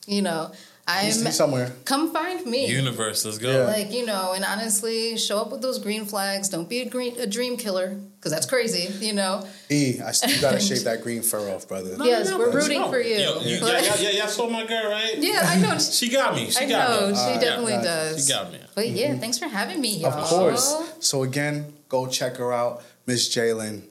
You 0.06 0.20
know, 0.22 0.52
I'm 0.86 1.06
He's, 1.06 1.24
he's 1.24 1.34
somewhere. 1.34 1.72
come 1.86 2.12
find 2.12 2.44
me. 2.44 2.66
Universe, 2.66 3.24
let's 3.24 3.38
go. 3.38 3.50
Yeah. 3.50 3.64
Like 3.64 3.90
you 3.90 4.04
know, 4.04 4.34
and 4.34 4.44
honestly, 4.44 5.16
show 5.16 5.40
up 5.40 5.50
with 5.50 5.62
those 5.62 5.78
green 5.78 6.04
flags. 6.04 6.50
Don't 6.50 6.68
be 6.68 6.80
a 6.80 6.88
green 6.88 7.18
a 7.18 7.26
dream 7.26 7.56
killer 7.56 7.96
because 8.16 8.32
that's 8.32 8.44
crazy. 8.44 8.92
You 9.04 9.14
know. 9.14 9.46
E, 9.70 9.98
I, 10.00 10.12
you 10.28 10.40
gotta 10.42 10.60
shave 10.60 10.84
that 10.84 11.00
green 11.02 11.22
fur 11.22 11.50
off, 11.54 11.66
brother. 11.68 11.96
Yes, 12.00 12.28
no, 12.28 12.38
we're 12.38 12.50
let's 12.50 12.68
rooting 12.68 12.82
go. 12.82 12.90
for 12.90 13.00
you. 13.00 13.16
Yo, 13.16 13.40
you 13.40 13.56
yeah, 13.56 13.80
yeah, 13.80 13.96
yeah, 13.98 14.10
y'all 14.10 14.26
saw 14.28 14.48
my 14.48 14.66
girl, 14.66 14.90
right? 14.90 15.14
Yeah, 15.16 15.40
I 15.42 15.60
know. 15.60 15.78
She 15.78 16.10
got 16.10 16.34
me. 16.34 16.50
She 16.50 16.64
I 16.64 16.68
got 16.68 16.90
know 16.90 17.08
me. 17.08 17.14
she 17.14 17.20
ah, 17.20 17.40
definitely 17.40 17.72
yeah. 17.72 17.82
does. 17.82 18.26
She 18.26 18.32
got 18.32 18.52
me. 18.52 18.58
But 18.74 18.88
yeah, 18.90 19.10
mm-hmm. 19.10 19.20
thanks 19.20 19.38
for 19.38 19.46
having 19.46 19.80
me, 19.80 19.98
y'all. 19.98 20.12
Of 20.12 20.24
course. 20.26 20.92
So 21.00 21.22
again, 21.22 21.72
go 21.88 22.06
check 22.06 22.36
her 22.36 22.52
out, 22.52 22.82
Miss 23.06 23.34
Jailyn, 23.34 23.84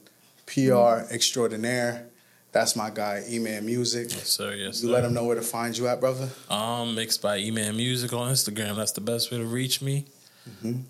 PR 0.46 1.12
extraordinaire. 1.12 2.06
That's 2.54 2.76
my 2.76 2.88
guy, 2.88 3.24
Eman 3.28 3.64
Music. 3.64 4.12
Yes, 4.12 4.28
sir. 4.28 4.54
Yes, 4.54 4.80
You 4.80 4.88
sir. 4.88 4.94
let 4.94 5.04
him 5.04 5.12
know 5.12 5.24
where 5.24 5.34
to 5.34 5.42
find 5.42 5.76
you 5.76 5.88
at, 5.88 5.98
brother. 5.98 6.28
Um, 6.48 6.94
mixed 6.94 7.20
by 7.20 7.40
Eman 7.40 7.74
Music 7.74 8.12
on 8.12 8.30
Instagram. 8.30 8.76
That's 8.76 8.92
the 8.92 9.00
best 9.00 9.32
way 9.32 9.38
to 9.38 9.44
reach 9.44 9.82
me. 9.82 10.06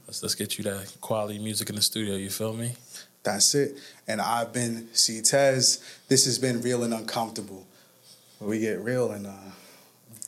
Let's 0.06 0.22
let's 0.22 0.34
get 0.34 0.58
you 0.58 0.64
that 0.64 0.92
quality 1.00 1.38
music 1.38 1.70
in 1.70 1.76
the 1.76 1.82
studio. 1.82 2.16
You 2.16 2.28
feel 2.28 2.52
me? 2.52 2.72
That's 3.22 3.54
it. 3.54 3.78
And 4.06 4.20
I've 4.20 4.52
been 4.52 4.88
C 4.92 5.22
Tez. 5.22 5.82
This 6.08 6.26
has 6.26 6.38
been 6.38 6.60
real 6.60 6.82
and 6.84 6.92
uncomfortable. 6.92 7.64
Where 8.40 8.50
we 8.50 8.58
get 8.58 8.80
real 8.80 9.12
and 9.12 9.26
uh, 9.26 9.30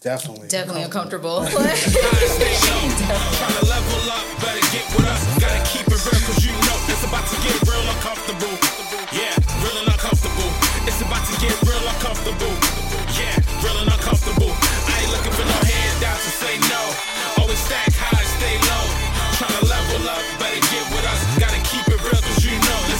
definitely 0.01 0.49
Definitely 0.49 0.85
uncomfortable. 0.85 1.45
Trying 1.47 1.67